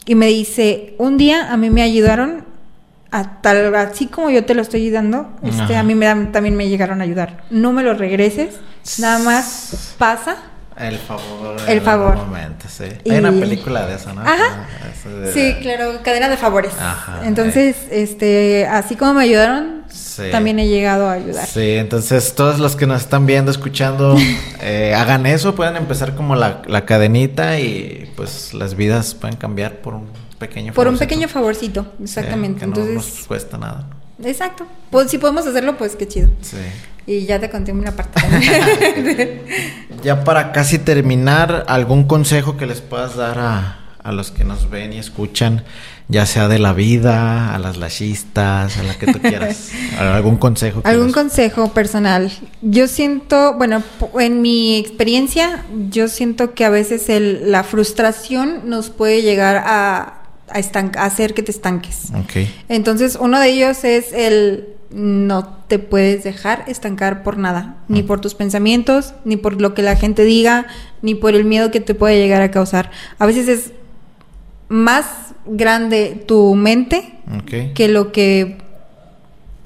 y 0.05 0.15
me 0.15 0.27
dice, 0.27 0.95
un 0.97 1.17
día 1.17 1.53
a 1.53 1.55
mí 1.55 1.69
me 1.69 1.83
ayudaron, 1.83 2.43
a 3.11 3.41
tal, 3.41 3.73
así 3.75 4.07
como 4.07 4.29
yo 4.29 4.43
te 4.43 4.55
lo 4.55 4.61
estoy 4.61 4.81
ayudando, 4.81 5.29
este, 5.43 5.77
a 5.77 5.83
mí 5.83 5.95
me, 5.95 6.07
también 6.33 6.57
me 6.57 6.67
llegaron 6.67 6.99
a 6.99 7.05
ayudar. 7.05 7.45
No 7.49 7.71
me 7.71 7.83
lo 7.83 7.93
regreses, 7.93 8.55
nada 8.97 9.19
más 9.19 9.95
pasa 9.97 10.37
el 10.79 10.97
favor. 10.97 11.57
El 11.67 11.81
favor. 11.81 12.15
Momento, 12.15 12.65
sí. 12.67 12.85
Hay 13.09 13.17
una 13.17 13.31
película 13.31 13.85
de 13.85 13.95
eso, 13.95 14.13
¿no? 14.13 14.21
Ajá. 14.21 14.67
Ah, 14.67 15.27
sí, 15.33 15.55
claro, 15.61 15.99
cadena 16.03 16.29
de 16.29 16.37
favores. 16.37 16.73
Ajá. 16.79 17.21
Entonces, 17.23 17.75
este, 17.91 18.65
así 18.67 18.95
como 18.95 19.15
me 19.15 19.23
ayudaron, 19.23 19.83
también 20.31 20.59
he 20.59 20.67
llegado 20.67 21.07
a 21.07 21.13
ayudar. 21.13 21.47
Sí, 21.47 21.71
entonces 21.71 22.35
todos 22.35 22.59
los 22.59 22.75
que 22.75 22.87
nos 22.87 23.01
están 23.01 23.25
viendo, 23.25 23.51
escuchando, 23.51 24.15
eh, 24.61 24.93
hagan 24.95 25.25
eso, 25.25 25.55
pueden 25.55 25.75
empezar 25.75 26.15
como 26.15 26.35
la, 26.35 26.61
la, 26.67 26.85
cadenita 26.85 27.59
y 27.59 28.11
pues 28.15 28.53
las 28.53 28.75
vidas 28.75 29.15
pueden 29.15 29.37
cambiar 29.37 29.77
por 29.77 29.93
un 29.93 30.07
pequeño 30.39 30.73
Por 30.73 30.87
un 30.87 30.97
pequeño 30.97 31.27
favorcito, 31.27 31.85
exactamente. 32.01 32.65
entonces, 32.65 32.93
no 32.93 32.99
nos 32.99 33.27
cuesta 33.27 33.57
nada. 33.57 33.87
Exacto. 34.25 34.65
Pues 34.89 35.09
si 35.09 35.17
podemos 35.17 35.45
hacerlo, 35.45 35.77
pues 35.77 35.95
qué 35.95 36.07
chido. 36.07 36.29
Sí. 36.41 36.57
Y 37.05 37.25
ya 37.25 37.39
te 37.39 37.49
conté 37.49 37.73
una 37.73 37.91
parte. 37.91 38.21
ya 40.03 40.23
para 40.23 40.51
casi 40.53 40.79
terminar, 40.79 41.65
¿algún 41.67 42.05
consejo 42.05 42.55
que 42.55 42.65
les 42.65 42.79
puedas 42.79 43.17
dar 43.17 43.39
a, 43.39 43.79
a, 44.01 44.11
los 44.13 44.31
que 44.31 44.45
nos 44.45 44.69
ven 44.69 44.93
y 44.93 44.99
escuchan, 44.99 45.65
ya 46.07 46.25
sea 46.25 46.47
de 46.47 46.59
la 46.59 46.71
vida, 46.71 47.53
a 47.53 47.59
las 47.59 47.75
lashistas, 47.75 48.77
a 48.77 48.83
la 48.83 48.97
que 48.97 49.11
tú 49.11 49.19
quieras? 49.19 49.71
¿Algún 49.99 50.37
consejo? 50.37 50.81
¿Algún 50.85 51.11
consejo 51.11 51.73
personal? 51.73 52.31
Yo 52.61 52.87
siento, 52.87 53.55
bueno, 53.55 53.83
en 54.17 54.41
mi 54.41 54.77
experiencia, 54.77 55.65
yo 55.89 56.07
siento 56.07 56.53
que 56.53 56.63
a 56.63 56.69
veces 56.69 57.09
el, 57.09 57.51
la 57.51 57.65
frustración 57.65 58.69
nos 58.69 58.89
puede 58.89 59.23
llegar 59.23 59.61
a, 59.65 60.22
a, 60.47 61.03
hacer 61.03 61.33
que 61.33 61.43
te 61.43 61.51
estanques. 61.51 62.11
Okay. 62.25 62.53
Entonces, 62.69 63.17
uno 63.19 63.39
de 63.39 63.49
ellos 63.49 63.83
es 63.83 64.13
el 64.13 64.67
no 64.91 65.47
te 65.67 65.79
puedes 65.79 66.23
dejar 66.23 66.65
estancar 66.67 67.23
por 67.23 67.37
nada, 67.37 67.77
ni 67.87 68.03
por 68.03 68.21
tus 68.21 68.35
pensamientos, 68.35 69.15
ni 69.25 69.37
por 69.37 69.59
lo 69.59 69.73
que 69.73 69.81
la 69.81 69.95
gente 69.95 70.23
diga, 70.23 70.67
ni 71.01 71.15
por 71.15 71.33
el 71.33 71.45
miedo 71.45 71.71
que 71.71 71.79
te 71.79 71.95
puede 71.95 72.19
llegar 72.19 72.41
a 72.43 72.51
causar. 72.51 72.91
A 73.17 73.25
veces 73.25 73.47
es 73.47 73.71
más 74.69 75.05
grande 75.45 76.23
tu 76.27 76.53
mente 76.55 77.15
que 77.73 77.87
lo 77.87 78.11
que 78.11 78.57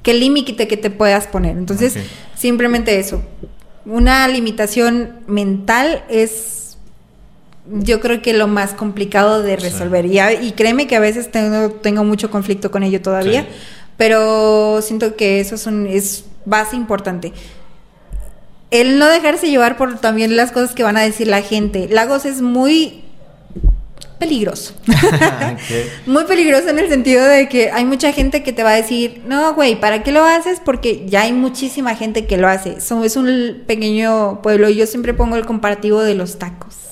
que 0.08 0.12
el 0.12 0.22
límite 0.22 0.70
que 0.70 0.78
te 0.78 0.90
puedas 0.90 1.28
poner. 1.28 1.58
Entonces, 1.58 1.98
simplemente 2.34 2.98
eso. 2.98 3.22
Una 3.86 4.26
limitación 4.30 5.18
mental 5.28 6.06
es 6.10 6.67
yo 7.72 8.00
creo 8.00 8.22
que 8.22 8.34
lo 8.34 8.48
más 8.48 8.74
complicado 8.74 9.42
de 9.42 9.56
resolver. 9.56 10.06
Y, 10.06 10.52
créeme 10.52 10.88
que 10.88 10.96
a 10.96 11.00
veces 11.00 11.32
tengo, 11.32 11.72
tengo 11.72 12.04
mucho 12.04 12.30
conflicto 12.30 12.72
con 12.72 12.84
ello 12.84 13.02
todavía. 13.02 13.48
Pero 13.98 14.82
siento 14.82 15.16
que 15.16 15.40
eso 15.40 15.56
es, 15.56 15.66
un, 15.66 15.88
es 15.88 16.26
base 16.46 16.76
importante. 16.76 17.34
El 18.70 19.00
no 19.00 19.08
dejarse 19.08 19.50
llevar 19.50 19.78
por 19.78 20.00
también 20.00 20.36
las 20.36 20.52
cosas 20.52 20.76
que 20.76 20.84
van 20.84 20.98
a 20.98 21.02
decir 21.02 21.28
la 21.28 21.42
gente. 21.42 21.88
Lagos 21.90 22.26
es 22.26 22.42
muy 22.42 23.04
peligroso. 24.20 24.74
Muy 26.06 26.24
peligroso 26.26 26.70
en 26.70 26.80
el 26.80 26.90
sentido 26.90 27.24
de 27.26 27.48
que 27.48 27.72
hay 27.72 27.86
mucha 27.86 28.12
gente 28.12 28.42
que 28.44 28.52
te 28.52 28.64
va 28.64 28.72
a 28.72 28.76
decir, 28.76 29.22
no, 29.28 29.54
güey, 29.54 29.80
¿para 29.80 30.02
qué 30.02 30.12
lo 30.12 30.24
haces? 30.24 30.60
Porque 30.64 31.06
ya 31.08 31.22
hay 31.22 31.34
muchísima 31.34 31.96
gente 31.96 32.26
que 32.26 32.38
lo 32.38 32.48
hace. 32.48 32.78
es 32.78 33.16
un 33.16 33.64
pequeño 33.68 34.42
pueblo. 34.42 34.70
Yo 34.70 34.88
siempre 34.88 35.14
pongo 35.14 35.36
el 35.36 35.46
comparativo 35.46 36.02
de 36.02 36.16
los 36.16 36.40
tacos. 36.40 36.87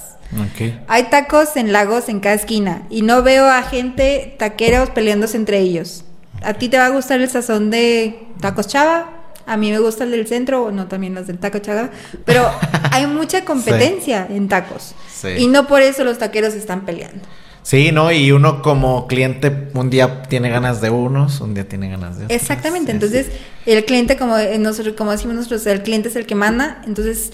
Hay 0.87 1.03
tacos 1.03 1.55
en 1.55 1.71
lagos 1.71 2.09
en 2.09 2.19
cada 2.19 2.35
esquina 2.35 2.83
y 2.89 3.01
no 3.01 3.23
veo 3.23 3.47
a 3.47 3.61
gente 3.63 4.35
taqueros 4.37 4.89
peleándose 4.89 5.37
entre 5.37 5.59
ellos 5.59 6.05
a 6.45 6.53
ti 6.53 6.69
te 6.69 6.77
va 6.77 6.85
a 6.85 6.89
gustar 6.89 7.19
el 7.19 7.29
sazón 7.29 7.71
de 7.71 8.27
tacos 8.39 8.67
chava, 8.67 9.09
a 9.45 9.57
mí 9.57 9.71
me 9.71 9.79
gusta 9.79 10.03
el 10.03 10.11
del 10.11 10.27
centro, 10.27 10.71
no 10.71 10.87
también 10.87 11.13
los 11.15 11.27
del 11.27 11.37
taco 11.37 11.59
chava, 11.59 11.89
pero 12.23 12.49
hay 12.91 13.07
mucha 13.07 13.43
competencia 13.45 14.27
en 14.29 14.47
tacos. 14.47 14.95
Y 15.37 15.47
no 15.47 15.67
por 15.67 15.81
eso 15.81 16.03
los 16.03 16.17
taqueros 16.17 16.53
están 16.53 16.85
peleando. 16.85 17.21
Sí, 17.63 17.91
¿no? 17.91 18.11
Y 18.11 18.31
uno 18.31 18.61
como 18.61 19.07
cliente 19.07 19.69
un 19.73 19.89
día 19.89 20.21
tiene 20.23 20.49
ganas 20.49 20.81
de 20.81 20.91
unos, 20.91 21.41
un 21.41 21.55
día 21.55 21.67
tiene 21.67 21.89
ganas 21.89 22.19
de 22.19 22.25
otros. 22.25 22.41
Exactamente, 22.41 22.91
entonces 22.91 23.27
el 23.65 23.83
cliente, 23.85 24.17
como, 24.17 24.37
nosotros, 24.59 24.93
como 24.95 25.11
decimos 25.11 25.35
nosotros, 25.35 25.65
el 25.65 25.81
cliente 25.81 26.09
es 26.09 26.15
el 26.15 26.27
que 26.27 26.35
manda, 26.35 26.83
entonces 26.85 27.31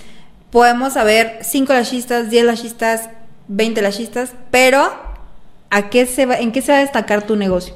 podemos 0.52 0.94
saber 0.94 1.40
cinco 1.42 1.74
lashistas, 1.74 2.30
10 2.30 2.46
lashistas, 2.46 3.10
20 3.48 3.82
lashistas, 3.82 4.34
pero 4.52 4.92
¿a 5.70 5.90
qué 5.90 6.06
se 6.06 6.26
va, 6.26 6.38
¿en 6.38 6.52
qué 6.52 6.62
se 6.62 6.72
va 6.72 6.80
a 6.80 6.82
destacar 6.82 7.26
tu 7.26 7.36
negocio? 7.36 7.76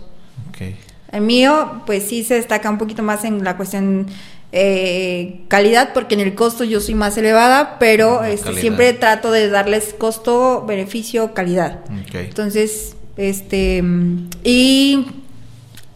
Okay. 0.49 0.77
El 1.11 1.21
mío, 1.21 1.83
pues 1.85 2.03
sí 2.03 2.23
se 2.23 2.35
destaca 2.35 2.69
un 2.69 2.77
poquito 2.77 3.01
más 3.01 3.23
en 3.23 3.43
la 3.43 3.55
cuestión 3.57 4.07
eh, 4.51 5.41
calidad, 5.47 5.91
porque 5.93 6.15
en 6.15 6.21
el 6.21 6.35
costo 6.35 6.63
yo 6.63 6.79
soy 6.79 6.95
más 6.95 7.17
elevada, 7.17 7.77
pero 7.79 8.23
este, 8.23 8.53
siempre 8.53 8.93
trato 8.93 9.31
de 9.31 9.49
darles 9.49 9.93
costo, 9.97 10.65
beneficio, 10.65 11.33
calidad. 11.33 11.79
Entonces, 12.13 12.95
este, 13.17 13.83
y 14.43 15.07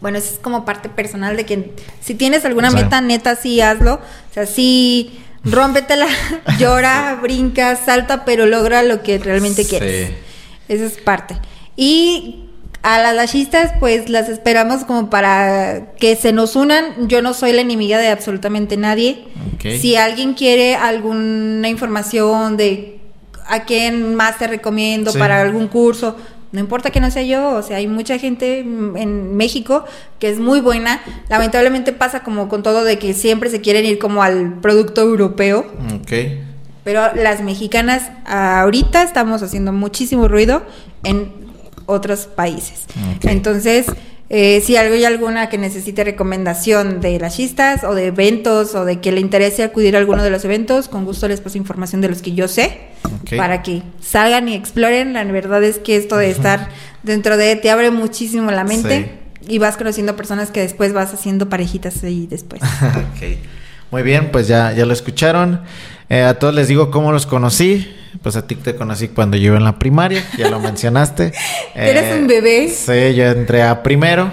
bueno, 0.00 0.18
eso 0.18 0.34
es 0.34 0.38
como 0.38 0.64
parte 0.64 0.88
personal 0.88 1.36
de 1.36 1.44
que 1.44 1.74
si 2.00 2.14
tienes 2.14 2.44
alguna 2.44 2.70
meta, 2.70 3.00
neta, 3.00 3.36
sí 3.36 3.60
hazlo. 3.60 3.94
O 3.94 4.34
sea, 4.34 4.46
sí, 4.46 5.20
rómpetela, 5.44 6.06
llora, 6.58 7.18
brinca, 7.20 7.76
salta, 7.76 8.24
pero 8.24 8.46
logra 8.46 8.82
lo 8.82 9.02
que 9.02 9.18
realmente 9.18 9.66
quieres. 9.66 10.12
Esa 10.68 10.84
es 10.84 10.98
parte. 10.98 11.36
Y 11.76 12.44
a 12.82 12.98
las 12.98 13.14
lashistas, 13.14 13.72
pues 13.78 14.08
las 14.08 14.28
esperamos 14.28 14.84
como 14.84 15.10
para 15.10 15.92
que 15.98 16.16
se 16.16 16.32
nos 16.32 16.56
unan. 16.56 17.08
Yo 17.08 17.22
no 17.22 17.34
soy 17.34 17.52
la 17.52 17.60
enemiga 17.60 17.98
de 17.98 18.08
absolutamente 18.08 18.76
nadie. 18.76 19.24
Si 19.62 19.96
alguien 19.96 20.34
quiere 20.34 20.76
alguna 20.76 21.68
información 21.68 22.56
de 22.56 23.00
a 23.46 23.64
quién 23.64 24.14
más 24.14 24.38
te 24.38 24.46
recomiendo 24.46 25.12
para 25.12 25.40
algún 25.40 25.68
curso, 25.68 26.16
no 26.52 26.58
importa 26.60 26.90
que 26.90 27.00
no 27.00 27.10
sea 27.10 27.22
yo, 27.22 27.50
o 27.50 27.62
sea, 27.62 27.76
hay 27.76 27.86
mucha 27.86 28.18
gente 28.18 28.60
en 28.60 29.36
México 29.36 29.84
que 30.18 30.28
es 30.28 30.38
muy 30.38 30.60
buena. 30.60 31.00
Lamentablemente 31.28 31.92
pasa 31.92 32.22
como 32.22 32.48
con 32.48 32.62
todo 32.62 32.82
de 32.82 32.98
que 32.98 33.14
siempre 33.14 33.50
se 33.50 33.60
quieren 33.60 33.84
ir 33.84 33.98
como 33.98 34.22
al 34.22 34.54
producto 34.60 35.02
europeo. 35.02 35.66
Pero 36.82 37.14
las 37.14 37.42
mexicanas 37.42 38.10
ahorita 38.26 39.02
estamos 39.02 39.42
haciendo 39.42 39.72
muchísimo 39.72 40.26
ruido 40.26 40.62
en 41.04 41.32
otros 41.86 42.26
países. 42.26 42.86
Entonces, 43.22 43.86
eh, 44.32 44.60
si 44.60 44.76
algo 44.76 44.94
y 44.94 45.04
alguna 45.04 45.48
que 45.48 45.58
necesite 45.58 46.04
recomendación 46.04 47.00
de 47.00 47.18
las 47.18 47.34
chistas 47.36 47.82
o 47.82 47.96
de 47.96 48.06
eventos 48.06 48.76
o 48.76 48.84
de 48.84 49.00
que 49.00 49.10
le 49.10 49.20
interese 49.20 49.64
acudir 49.64 49.96
a 49.96 49.98
alguno 49.98 50.22
de 50.22 50.30
los 50.30 50.44
eventos, 50.44 50.86
con 50.86 51.04
gusto 51.04 51.26
les 51.26 51.40
paso 51.40 51.58
información 51.58 52.00
de 52.00 52.08
los 52.08 52.22
que 52.22 52.32
yo 52.32 52.46
sé 52.46 52.78
para 53.36 53.62
que 53.62 53.82
salgan 54.00 54.48
y 54.48 54.54
exploren. 54.54 55.14
La 55.14 55.24
verdad 55.24 55.64
es 55.64 55.80
que 55.80 55.96
esto 55.96 56.16
de 56.16 56.30
estar 56.30 56.68
dentro 57.02 57.36
de 57.36 57.56
te 57.56 57.72
abre 57.72 57.90
muchísimo 57.90 58.52
la 58.52 58.62
mente 58.62 59.18
y 59.48 59.58
vas 59.58 59.76
conociendo 59.76 60.14
personas 60.14 60.52
que 60.52 60.60
después 60.60 60.92
vas 60.92 61.12
haciendo 61.12 61.48
parejitas 61.48 62.04
ahí 62.04 62.28
después. 62.28 62.62
Muy 63.90 64.02
bien, 64.02 64.30
pues 64.30 64.48
ya, 64.48 64.72
ya 64.72 64.86
lo 64.86 64.92
escucharon. 64.92 65.60
Eh, 66.08 66.22
a 66.22 66.38
todos 66.38 66.54
les 66.54 66.68
digo 66.68 66.90
cómo 66.90 67.12
los 67.12 67.26
conocí. 67.26 67.96
Pues 68.22 68.36
a 68.36 68.46
ti 68.46 68.56
te 68.56 68.74
conocí 68.74 69.08
cuando 69.08 69.36
yo 69.36 69.46
iba 69.46 69.56
en 69.56 69.64
la 69.64 69.78
primaria, 69.78 70.24
ya 70.36 70.50
lo 70.50 70.58
mencionaste. 70.58 71.32
¿Eres 71.74 72.18
un 72.18 72.26
bebé? 72.26 72.68
Sí, 72.68 73.14
yo 73.14 73.24
entré 73.26 73.62
a 73.62 73.82
primero, 73.82 74.30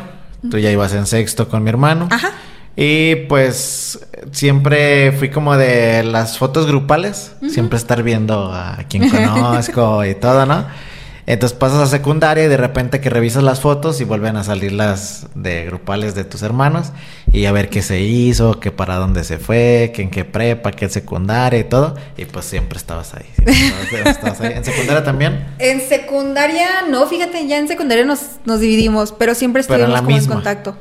tú 0.49 0.57
ya 0.57 0.71
ibas 0.71 0.93
en 0.93 1.05
sexto 1.05 1.47
con 1.47 1.63
mi 1.63 1.69
hermano. 1.69 2.07
Ajá. 2.11 2.31
Y 2.75 3.15
pues 3.27 3.99
siempre 4.31 5.11
fui 5.13 5.29
como 5.29 5.57
de 5.57 6.03
las 6.03 6.37
fotos 6.37 6.67
grupales, 6.67 7.33
siempre 7.49 7.77
estar 7.77 8.03
viendo 8.03 8.51
a 8.51 8.77
quien 8.89 9.09
conozco 9.09 10.05
y 10.05 10.15
todo, 10.15 10.45
¿no? 10.45 10.65
Entonces 11.27 11.57
pasas 11.57 11.79
a 11.79 11.87
secundaria 11.87 12.45
y 12.45 12.47
de 12.47 12.55
repente 12.55 13.01
que 13.01 13.09
revisas 13.09 13.43
las 13.43 13.59
fotos 13.59 13.99
y 13.99 14.05
vuelven 14.05 14.37
a 14.37 14.45
salir 14.45 14.71
las 14.71 15.27
de 15.35 15.65
grupales 15.65 16.15
de 16.15 16.23
tus 16.23 16.41
hermanos 16.41 16.93
y 17.33 17.43
a 17.45 17.51
ver 17.51 17.69
qué 17.69 17.81
se 17.81 17.99
hizo, 17.99 18.61
qué 18.61 18.71
para 18.71 18.95
dónde 18.95 19.25
se 19.25 19.37
fue, 19.37 19.91
qué 19.93 20.03
en 20.03 20.09
qué 20.09 20.23
prepa, 20.23 20.71
qué 20.71 20.87
secundaria 20.87 21.59
y 21.59 21.65
todo. 21.65 21.95
Y 22.15 22.23
pues 22.23 22.45
siempre 22.45 22.77
estabas 22.77 23.13
ahí. 23.13 23.25
¿En 23.45 24.63
secundaria 24.63 25.03
también? 25.03 25.45
En 25.59 25.81
secundaria, 25.81 26.83
no, 26.89 27.05
fíjate, 27.07 27.45
ya 27.45 27.57
en 27.57 27.67
secundaria 27.67 28.05
nos, 28.05 28.21
nos 28.45 28.61
dividimos, 28.61 29.11
pero 29.11 29.35
siempre 29.35 29.59
estuvimos 29.59 29.99
en, 29.99 30.11
en 30.11 30.25
contacto. 30.27 30.77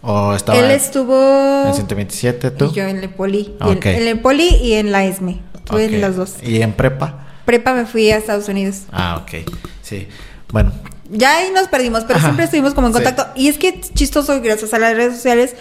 ¿O 0.00 0.32
estaba 0.32 0.58
Él 0.58 0.70
estuvo... 0.70 1.66
En 1.66 1.74
127, 1.74 2.52
¿tú? 2.52 2.70
Y 2.72 2.72
yo 2.72 2.84
en 2.84 2.96
el 3.00 3.10
Poli. 3.10 3.54
En, 3.60 3.84
el 3.84 4.18
Poli 4.20 4.48
y 4.62 4.72
en 4.74 4.92
la 4.92 5.04
ESME. 5.04 5.40
Estuve 5.56 5.84
en 5.84 6.00
las 6.00 6.16
dos. 6.16 6.36
¿Y 6.42 6.62
en 6.62 6.72
prepa? 6.72 7.26
Prepa 7.50 7.74
me 7.74 7.84
fui 7.84 8.08
a 8.12 8.16
Estados 8.16 8.48
Unidos. 8.48 8.82
Ah, 8.92 9.20
ok. 9.20 9.44
Sí, 9.82 10.06
bueno. 10.52 10.70
Ya 11.10 11.38
ahí 11.38 11.50
nos 11.52 11.66
perdimos, 11.66 12.04
pero 12.04 12.20
siempre 12.20 12.44
estuvimos 12.44 12.74
como 12.74 12.86
en 12.86 12.92
contacto. 12.92 13.26
Y 13.34 13.48
es 13.48 13.58
que 13.58 13.80
chistoso, 13.80 14.40
gracias 14.40 14.72
a 14.72 14.78
las 14.78 14.94
redes 14.94 15.14
sociales, 15.14 15.56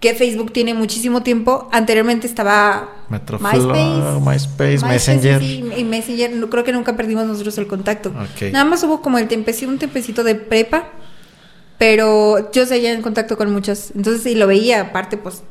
que 0.00 0.14
Facebook 0.14 0.52
tiene 0.52 0.74
muchísimo 0.74 1.22
tiempo. 1.22 1.68
Anteriormente 1.70 2.26
estaba 2.26 2.88
MySpace, 3.08 4.20
MySpace, 4.20 4.84
Messenger. 4.84 5.40
y 5.40 5.84
Messenger, 5.84 6.32
creo 6.48 6.64
que 6.64 6.72
nunca 6.72 6.96
perdimos 6.96 7.24
nosotros 7.24 7.56
el 7.58 7.68
contacto. 7.68 8.12
Nada 8.50 8.64
más 8.64 8.82
hubo 8.82 9.00
como 9.00 9.18
el 9.18 9.28
tempecito, 9.28 9.70
un 9.70 9.78
tempecito 9.78 10.24
de 10.24 10.34
prepa, 10.34 10.88
pero 11.78 12.50
yo 12.50 12.66
seguía 12.66 12.92
en 12.92 13.02
contacto 13.02 13.36
con 13.36 13.52
muchos. 13.52 13.92
Entonces, 13.94 14.26
y 14.26 14.34
lo 14.34 14.48
veía, 14.48 14.80
aparte, 14.80 15.16
pues 15.16 15.44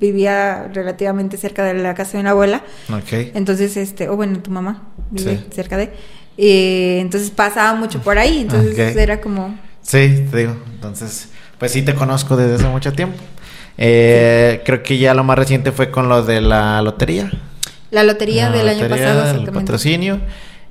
vivía 0.00 0.70
relativamente 0.72 1.36
cerca 1.36 1.64
de 1.64 1.74
la 1.74 1.94
casa 1.94 2.12
de 2.12 2.20
una 2.20 2.30
abuela. 2.30 2.62
Entonces, 3.10 3.76
este, 3.76 4.08
o 4.08 4.16
bueno, 4.16 4.38
tu 4.40 4.50
mamá 4.50 4.82
vive 5.10 5.44
cerca 5.50 5.76
de. 5.76 5.90
Eh, 6.36 6.98
entonces 7.00 7.30
pasaba 7.30 7.78
mucho 7.78 8.00
por 8.02 8.18
ahí, 8.18 8.40
entonces 8.40 8.96
era 8.96 9.20
como... 9.20 9.58
Sí, 9.82 10.26
te 10.30 10.36
digo, 10.38 10.56
entonces, 10.72 11.28
pues 11.58 11.72
sí 11.72 11.82
te 11.82 11.94
conozco 11.94 12.36
desde 12.36 12.56
hace 12.56 12.66
mucho 12.66 12.92
tiempo. 12.92 13.18
Eh, 13.76 14.62
creo 14.64 14.82
que 14.82 14.98
ya 14.98 15.14
lo 15.14 15.24
más 15.24 15.38
reciente 15.38 15.72
fue 15.72 15.90
con 15.90 16.08
lo 16.08 16.24
de 16.24 16.40
la 16.40 16.80
lotería. 16.82 17.30
La 17.90 18.02
lotería 18.02 18.50
del 18.50 18.68
año 18.68 18.88
pasado. 18.88 19.40
El 19.40 19.52
patrocinio. 19.52 20.20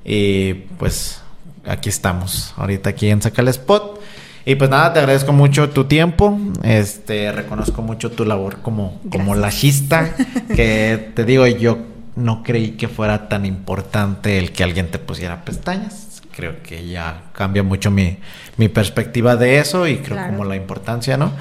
Y 0.03 0.53
pues 0.78 1.22
aquí 1.65 1.90
estamos, 1.90 2.53
ahorita 2.57 2.90
aquí 2.90 3.10
en 3.10 3.22
Saca 3.22 3.41
el 3.41 3.48
Spot. 3.49 4.02
Y 4.45 4.56
pues 4.56 4.70
nada, 4.70 4.94
te 4.94 4.99
agradezco 4.99 5.32
mucho 5.32 5.70
tu 5.70 5.86
tiempo. 5.86 6.38
Este, 6.64 7.32
reconozco 7.32 7.82
mucho 7.82 8.11
tu 8.11 8.26
labor 8.26 8.60
como, 8.61 8.99
como 9.10 9.36
lajista. 9.36 10.14
que 10.56 11.11
te 11.15 11.24
digo, 11.24 11.48
yo 11.48 11.78
no 12.15 12.44
creí 12.44 12.72
que 12.72 12.88
fuera 12.88 13.30
tan 13.30 13.45
importante 13.45 14.38
el 14.38 14.52
que 14.52 14.64
alguien 14.64 14.91
te 14.91 14.99
pusiera 14.99 15.45
pestañas. 15.45 16.22
Creo 16.36 16.61
que 16.64 16.88
ya 16.88 17.26
cambia 17.34 17.64
mucho 17.64 17.91
mi, 17.91 18.18
mi 18.57 18.68
perspectiva 18.68 19.36
de 19.36 19.60
eso 19.60 19.88
y 19.88 19.98
creo 19.98 20.26
como 20.28 20.44
la 20.45 20.56
importancia, 20.56 21.15
¿no? 21.15 21.32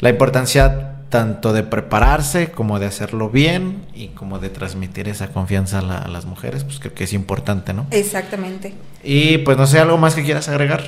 La 0.00 0.10
importancia 0.10 0.92
tanto 1.12 1.52
de 1.52 1.62
prepararse 1.62 2.50
como 2.50 2.78
de 2.78 2.86
hacerlo 2.86 3.28
bien 3.28 3.84
y 3.94 4.08
como 4.08 4.38
de 4.38 4.48
transmitir 4.48 5.08
esa 5.08 5.28
confianza 5.28 5.80
a, 5.80 6.08
las 6.08 6.24
mujeres, 6.24 6.64
pues 6.64 6.78
creo 6.78 6.94
que 6.94 7.04
es 7.04 7.12
importante, 7.12 7.74
¿no? 7.74 7.86
Exactamente. 7.90 8.72
Y 9.04 9.38
pues 9.38 9.58
no 9.58 9.66
sé, 9.66 9.78
algo 9.78 9.98
más 9.98 10.14
que 10.14 10.24
quieras 10.24 10.48
agregar. 10.48 10.82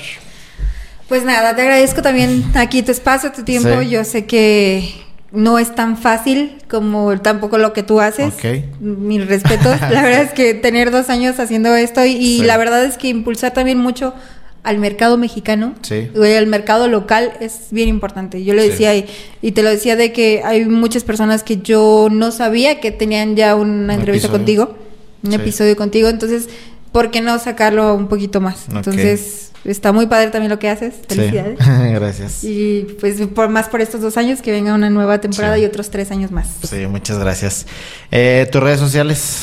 Pues 1.08 1.24
nada, 1.24 1.54
te 1.54 1.62
agradezco 1.62 2.02
también 2.02 2.44
aquí 2.54 2.82
tu 2.82 2.92
espacio, 2.92 3.30
tu 3.32 3.42
tiempo. 3.42 3.82
Yo 3.82 4.04
sé 4.04 4.24
que 4.24 5.04
no 5.34 5.58
es 5.58 5.74
tan 5.74 5.98
fácil 5.98 6.58
como 6.70 7.20
tampoco 7.20 7.58
lo 7.58 7.72
que 7.72 7.82
tú 7.82 8.00
haces. 8.00 8.32
Ok. 8.34 8.80
Mis 8.80 9.26
respetos. 9.26 9.80
la 9.80 10.02
verdad 10.02 10.22
es 10.22 10.32
que 10.32 10.54
tener 10.54 10.90
dos 10.90 11.10
años 11.10 11.38
haciendo 11.40 11.74
esto 11.74 12.04
y, 12.04 12.38
la 12.42 12.56
verdad 12.56 12.84
es 12.84 12.96
que 12.96 13.08
impulsar 13.08 13.52
también 13.52 13.78
mucho 13.78 14.14
al 14.62 14.78
mercado 14.78 15.18
mexicano, 15.18 15.74
sí. 15.82 16.08
al 16.16 16.46
mercado 16.46 16.88
local 16.88 17.32
es 17.40 17.66
bien 17.70 17.88
importante. 17.90 18.44
Yo 18.44 18.54
le 18.54 18.66
decía 18.66 18.94
y, 18.96 19.52
te 19.52 19.62
lo 19.62 19.68
decía 19.68 19.94
de 19.96 20.12
que 20.12 20.40
hay 20.42 20.64
muchas 20.64 21.04
personas 21.04 21.42
que 21.42 21.58
yo 21.58 22.08
no 22.10 22.30
sabía 22.30 22.80
que 22.80 22.90
tenían 22.90 23.36
ya 23.36 23.56
una 23.56 23.94
entrevista 23.94 24.30
contigo, 24.30 24.78
un 25.22 25.34
episodio 25.34 25.76
contigo, 25.76 26.08
entonces, 26.08 26.48
¿por 26.94 27.10
qué 27.10 27.20
no 27.20 27.36
sacarlo 27.40 27.92
un 27.92 28.06
poquito 28.06 28.40
más? 28.40 28.66
Entonces, 28.72 29.50
está 29.64 29.90
muy 29.90 30.06
padre 30.06 30.30
también 30.30 30.48
lo 30.48 30.60
que 30.60 30.70
haces. 30.70 30.94
Felicidades. 31.08 31.58
gracias. 31.92 32.44
Y 32.44 32.86
pues 33.00 33.20
por 33.34 33.48
más 33.48 33.68
por 33.68 33.80
estos 33.80 34.00
dos 34.00 34.16
años 34.16 34.40
que 34.40 34.52
venga 34.52 34.72
una 34.72 34.90
nueva 34.90 35.20
temporada 35.20 35.58
y 35.58 35.64
otros 35.64 35.90
tres 35.90 36.12
años 36.12 36.30
más. 36.30 36.48
Sí, 36.62 36.86
muchas 36.86 37.18
gracias. 37.18 37.66
Eh, 38.12 38.48
¿Tus 38.52 38.62
redes 38.62 38.78
sociales? 38.78 39.42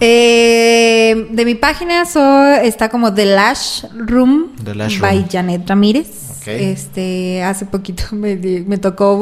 Eh, 0.00 1.28
de 1.30 1.44
mi 1.44 1.56
página 1.56 2.04
está 2.62 2.88
como 2.88 3.12
The 3.12 3.26
Lash 3.26 3.84
Room 3.94 4.52
by 4.98 5.26
Janet 5.30 5.68
Ramírez. 5.68 6.08
Este, 6.46 7.42
hace 7.42 7.66
poquito 7.66 8.04
me, 8.12 8.34
me 8.34 8.78
tocó 8.78 9.14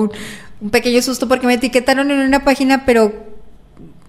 un, 0.61 0.71
pequeño 0.71 1.03
susto 1.03 1.27
porque 1.27 1.49
me 1.49 1.55
etiquetaron 1.55 2.13
en 2.13 2.21
una 2.21 2.45
página, 2.45 2.87
pero 2.87 3.36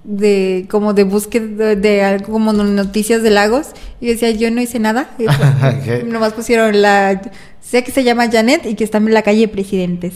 de 0.07 0.65
como 0.69 0.93
de 0.93 1.03
búsqueda 1.03 1.75
de, 1.75 2.01
algo 2.01 2.31
como 2.31 2.53
noticias 2.53 3.21
de 3.21 3.29
lagos 3.29 3.67
y 3.99 4.07
decía 4.07 4.31
yo 4.31 4.49
no 4.51 4.61
hice 4.61 4.79
nada 4.79 5.09
y 5.19 5.25
nomás 6.05 6.31
pusieron 6.31 6.81
la 6.81 7.21
sé 7.61 7.83
que 7.83 7.91
se 7.91 8.05
llama 8.05 8.31
Janet 8.31 8.65
y 8.65 8.75
que 8.75 8.85
está 8.85 8.99
en 8.99 9.13
la 9.13 9.21
calle 9.21 9.49
Presidentes. 9.49 10.13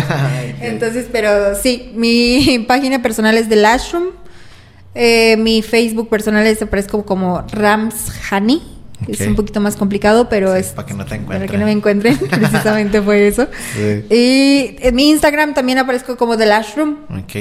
Entonces 0.60 1.06
pero 1.12 1.54
sí 1.54 1.92
mi 1.94 2.58
página 2.68 3.00
personal 3.00 3.38
es 3.38 3.48
The 3.48 3.56
Lash 3.56 3.92
Room. 3.92 4.08
Eh, 4.96 5.36
mi 5.36 5.62
Facebook 5.62 6.08
personal 6.08 6.44
es 6.44 6.60
aparezco 6.60 7.04
como 7.04 7.42
Rams 7.52 8.10
Honey. 9.00 9.14
Es 9.14 9.26
un 9.26 9.36
poquito 9.36 9.60
más 9.60 9.76
complicado, 9.76 10.28
pero 10.28 10.54
es 10.54 10.68
para 10.68 10.86
que 10.86 10.94
no 10.94 11.04
te 11.04 11.14
encuentren. 11.14 11.40
Para 11.40 11.52
que 11.52 11.58
no 11.58 11.66
me 11.66 11.72
encuentren, 11.72 12.18
precisamente 12.30 13.00
fue 13.02 13.28
eso. 13.28 13.46
Y 14.10 14.76
en 14.80 14.94
mi 14.94 15.10
Instagram 15.10 15.54
también 15.54 15.78
aparezco 15.78 16.16
como 16.16 16.36
The 16.36 16.46
Last 16.46 16.76
Room 16.76 16.98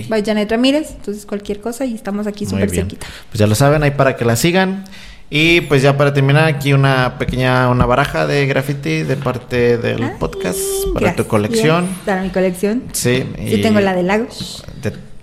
by 0.09 0.23
Janet 0.23 0.51
Ramírez. 0.51 0.91
Entonces 0.91 1.25
cualquier 1.25 1.59
cosa 1.59 1.85
y 1.85 1.95
estamos 1.95 2.27
aquí 2.27 2.45
súper 2.45 2.69
cerquita. 2.69 3.07
Pues 3.29 3.39
ya 3.39 3.47
lo 3.47 3.55
saben, 3.55 3.84
ahí 3.84 3.91
para 3.91 4.15
que 4.15 4.25
la 4.25 4.35
sigan. 4.35 4.85
Y 5.29 5.61
pues 5.61 5.81
ya 5.81 5.97
para 5.97 6.13
terminar 6.13 6.45
aquí 6.45 6.71
una 6.71 7.17
pequeña 7.17 7.69
una 7.69 7.85
baraja 7.85 8.25
de 8.27 8.45
graffiti 8.47 9.03
de 9.03 9.17
parte 9.17 9.77
del 9.77 10.11
podcast 10.13 10.59
para 10.93 11.15
tu 11.15 11.27
colección. 11.27 11.88
Para 12.05 12.21
mi 12.21 12.29
colección. 12.29 12.84
Sí. 12.93 13.25
Sí 13.38 13.61
tengo 13.61 13.81
la 13.81 13.93
de 13.93 14.03
Lagos. 14.03 14.63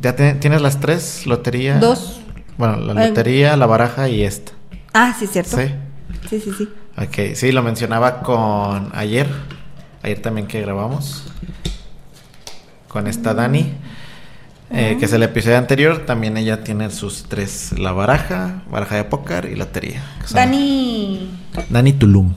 ¿Ya 0.01 0.15
tienes 0.15 0.61
las 0.61 0.81
tres? 0.81 1.27
Lotería. 1.27 1.79
Dos. 1.79 2.21
Bueno, 2.59 2.77
la 2.77 3.07
lotería, 3.09 3.57
la 3.57 3.65
baraja 3.65 4.09
y 4.09 4.23
esta. 4.23 4.53
Ah, 4.93 5.17
sí, 5.19 5.27
cierto. 5.27 5.57
Sí. 5.57 5.73
Sí, 6.29 6.41
sí, 6.41 6.53
sí. 6.57 6.69
Ok, 6.97 7.35
sí, 7.35 7.53
lo 7.53 7.63
mencionaba 7.63 8.21
con 8.21 8.91
ayer. 8.95 9.27
Ayer 10.03 10.21
también 10.21 10.47
que 10.47 10.61
grabamos. 10.61 11.25
Con 12.89 13.07
esta 13.07 13.33
mm. 13.33 13.37
Dani. 13.37 13.75
Eh, 14.71 14.97
que 14.99 15.05
es 15.05 15.13
el 15.13 15.23
episodio 15.23 15.59
anterior. 15.59 16.07
También 16.07 16.37
ella 16.37 16.65
tiene 16.65 16.91
sus 16.91 17.25
tres: 17.25 17.79
la 17.79 17.93
baraja, 17.93 18.63
baraja 18.71 18.97
de 18.97 19.05
póker 19.05 19.51
y 19.53 19.57
lotería. 19.57 20.03
Dani. 20.33 21.31
Dani 21.69 21.93
Tulum. 21.93 22.35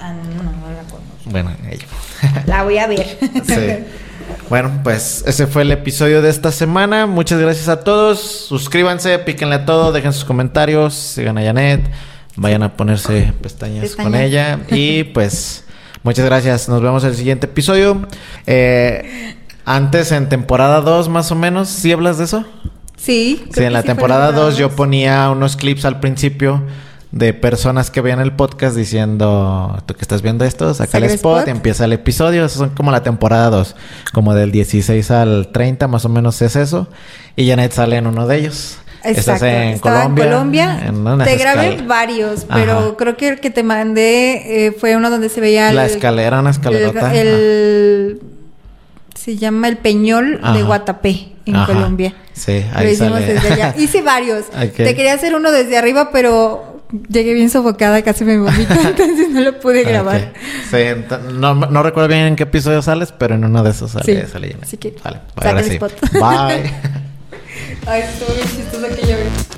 Ah, 0.00 0.12
no, 0.12 0.42
no, 0.42 0.50
no 0.50 0.70
la 0.70 0.82
conozco. 0.82 1.30
Bueno, 1.30 1.50
ella. 1.70 1.86
La 2.46 2.64
voy 2.64 2.78
a 2.78 2.86
ver. 2.86 3.18
sí. 3.44 3.84
Bueno, 4.48 4.80
pues 4.82 5.24
ese 5.26 5.46
fue 5.46 5.62
el 5.62 5.70
episodio 5.72 6.22
de 6.22 6.30
esta 6.30 6.52
semana. 6.52 7.06
Muchas 7.06 7.40
gracias 7.40 7.68
a 7.68 7.80
todos. 7.80 8.20
Suscríbanse, 8.20 9.18
píquenle 9.20 9.56
a 9.56 9.64
todo, 9.64 9.92
dejen 9.92 10.12
sus 10.12 10.24
comentarios, 10.24 10.94
sigan 10.94 11.38
a 11.38 11.42
Janet, 11.42 11.80
vayan 12.36 12.62
a 12.62 12.76
ponerse 12.76 13.32
pestañas, 13.40 13.96
con 13.96 14.14
ella. 14.14 14.60
Y 14.70 15.04
pues, 15.04 15.64
muchas 16.02 16.24
gracias. 16.24 16.68
Nos 16.68 16.82
vemos 16.82 17.04
en 17.04 17.10
el 17.10 17.16
siguiente 17.16 17.46
episodio. 17.46 18.06
Eh, 18.46 19.36
antes, 19.64 20.12
en 20.12 20.28
temporada 20.28 20.80
2, 20.80 21.08
más 21.08 21.30
o 21.30 21.34
menos, 21.34 21.68
¿sí 21.68 21.92
hablas 21.92 22.18
de 22.18 22.24
eso? 22.24 22.44
Sí. 22.96 23.44
Sí, 23.52 23.64
en 23.64 23.72
la 23.72 23.82
temporada 23.82 24.32
2 24.32 24.56
yo 24.56 24.70
ponía 24.70 25.30
unos 25.30 25.56
clips 25.56 25.84
al 25.84 26.00
principio 26.00 26.62
de 27.12 27.34
personas 27.34 27.90
que 27.90 28.00
vean 28.00 28.20
el 28.20 28.32
podcast 28.32 28.74
diciendo, 28.74 29.82
tú 29.86 29.94
que 29.94 30.00
estás 30.00 30.22
viendo 30.22 30.46
esto, 30.46 30.72
saca 30.72 30.96
el 30.96 31.04
spot, 31.04 31.46
empieza 31.46 31.84
el 31.84 31.92
episodio, 31.92 32.46
eso 32.46 32.58
son 32.58 32.70
como 32.70 32.90
la 32.90 33.02
temporada 33.02 33.50
2, 33.50 33.76
como 34.14 34.34
del 34.34 34.50
16 34.50 35.10
al 35.10 35.48
30 35.52 35.88
más 35.88 36.06
o 36.06 36.08
menos 36.08 36.40
es 36.40 36.56
eso, 36.56 36.88
y 37.36 37.48
Janet 37.48 37.72
sale 37.72 37.96
en 37.96 38.06
uno 38.06 38.26
de 38.26 38.38
ellos. 38.38 38.78
Exacto. 39.04 39.18
Estás 39.18 39.42
en 39.42 39.78
Colombia. 39.78 40.24
En 40.86 41.02
Colombia. 41.02 41.26
te 41.26 41.36
grabé 41.36 41.82
varios, 41.82 42.46
pero 42.48 42.96
creo 42.96 43.16
que 43.16 43.28
el 43.28 43.40
que 43.40 43.50
te 43.50 43.62
mandé 43.62 44.66
eh, 44.66 44.72
fue 44.72 44.96
uno 44.96 45.10
donde 45.10 45.28
se 45.28 45.40
veía 45.40 45.72
la 45.72 45.86
escalera, 45.86 46.40
una 46.40 46.50
escalerota. 46.50 47.14
El, 47.14 48.20
se 49.14 49.36
llama 49.36 49.68
el 49.68 49.76
Peñol 49.76 50.40
de 50.54 50.62
Guatapé 50.62 51.32
en 51.46 51.64
Colombia. 51.64 52.14
Sí, 52.32 52.64
ahí 52.74 52.86
Lo 52.86 52.90
hicimos 52.90 53.20
desde 53.20 53.52
allá. 53.52 53.74
Hice 53.78 54.02
varios. 54.02 54.46
Te 54.50 54.94
quería 54.94 55.14
hacer 55.14 55.34
uno 55.34 55.50
desde 55.50 55.76
arriba, 55.76 56.10
pero 56.12 56.72
llegué 57.08 57.34
bien 57.34 57.50
sofocada, 57.50 58.02
casi 58.02 58.24
me 58.24 58.38
vomito, 58.38 58.74
entonces 58.84 59.30
no 59.30 59.40
lo 59.40 59.58
pude 59.60 59.82
grabar. 59.84 60.32
Sí, 60.70 60.78
no, 61.34 61.54
no, 61.54 61.82
recuerdo 61.82 62.08
bien 62.08 62.20
en 62.20 62.36
qué 62.36 62.44
episodio 62.44 62.82
sales, 62.82 63.12
pero 63.16 63.34
en 63.34 63.44
uno 63.44 63.62
de 63.62 63.70
esos 63.70 63.92
sale, 63.92 64.24
sí. 64.24 64.30
sale 64.30 64.56
Así 64.62 64.76
que, 64.76 64.94
vale. 65.02 65.20
Bye. 66.12 66.72
Ay, 67.86 68.02
estuvo 68.02 68.34
bien 68.34 68.48
chistoso 68.48 68.88
que 68.88 69.02
yo 69.02 69.16
vi. 69.16 69.51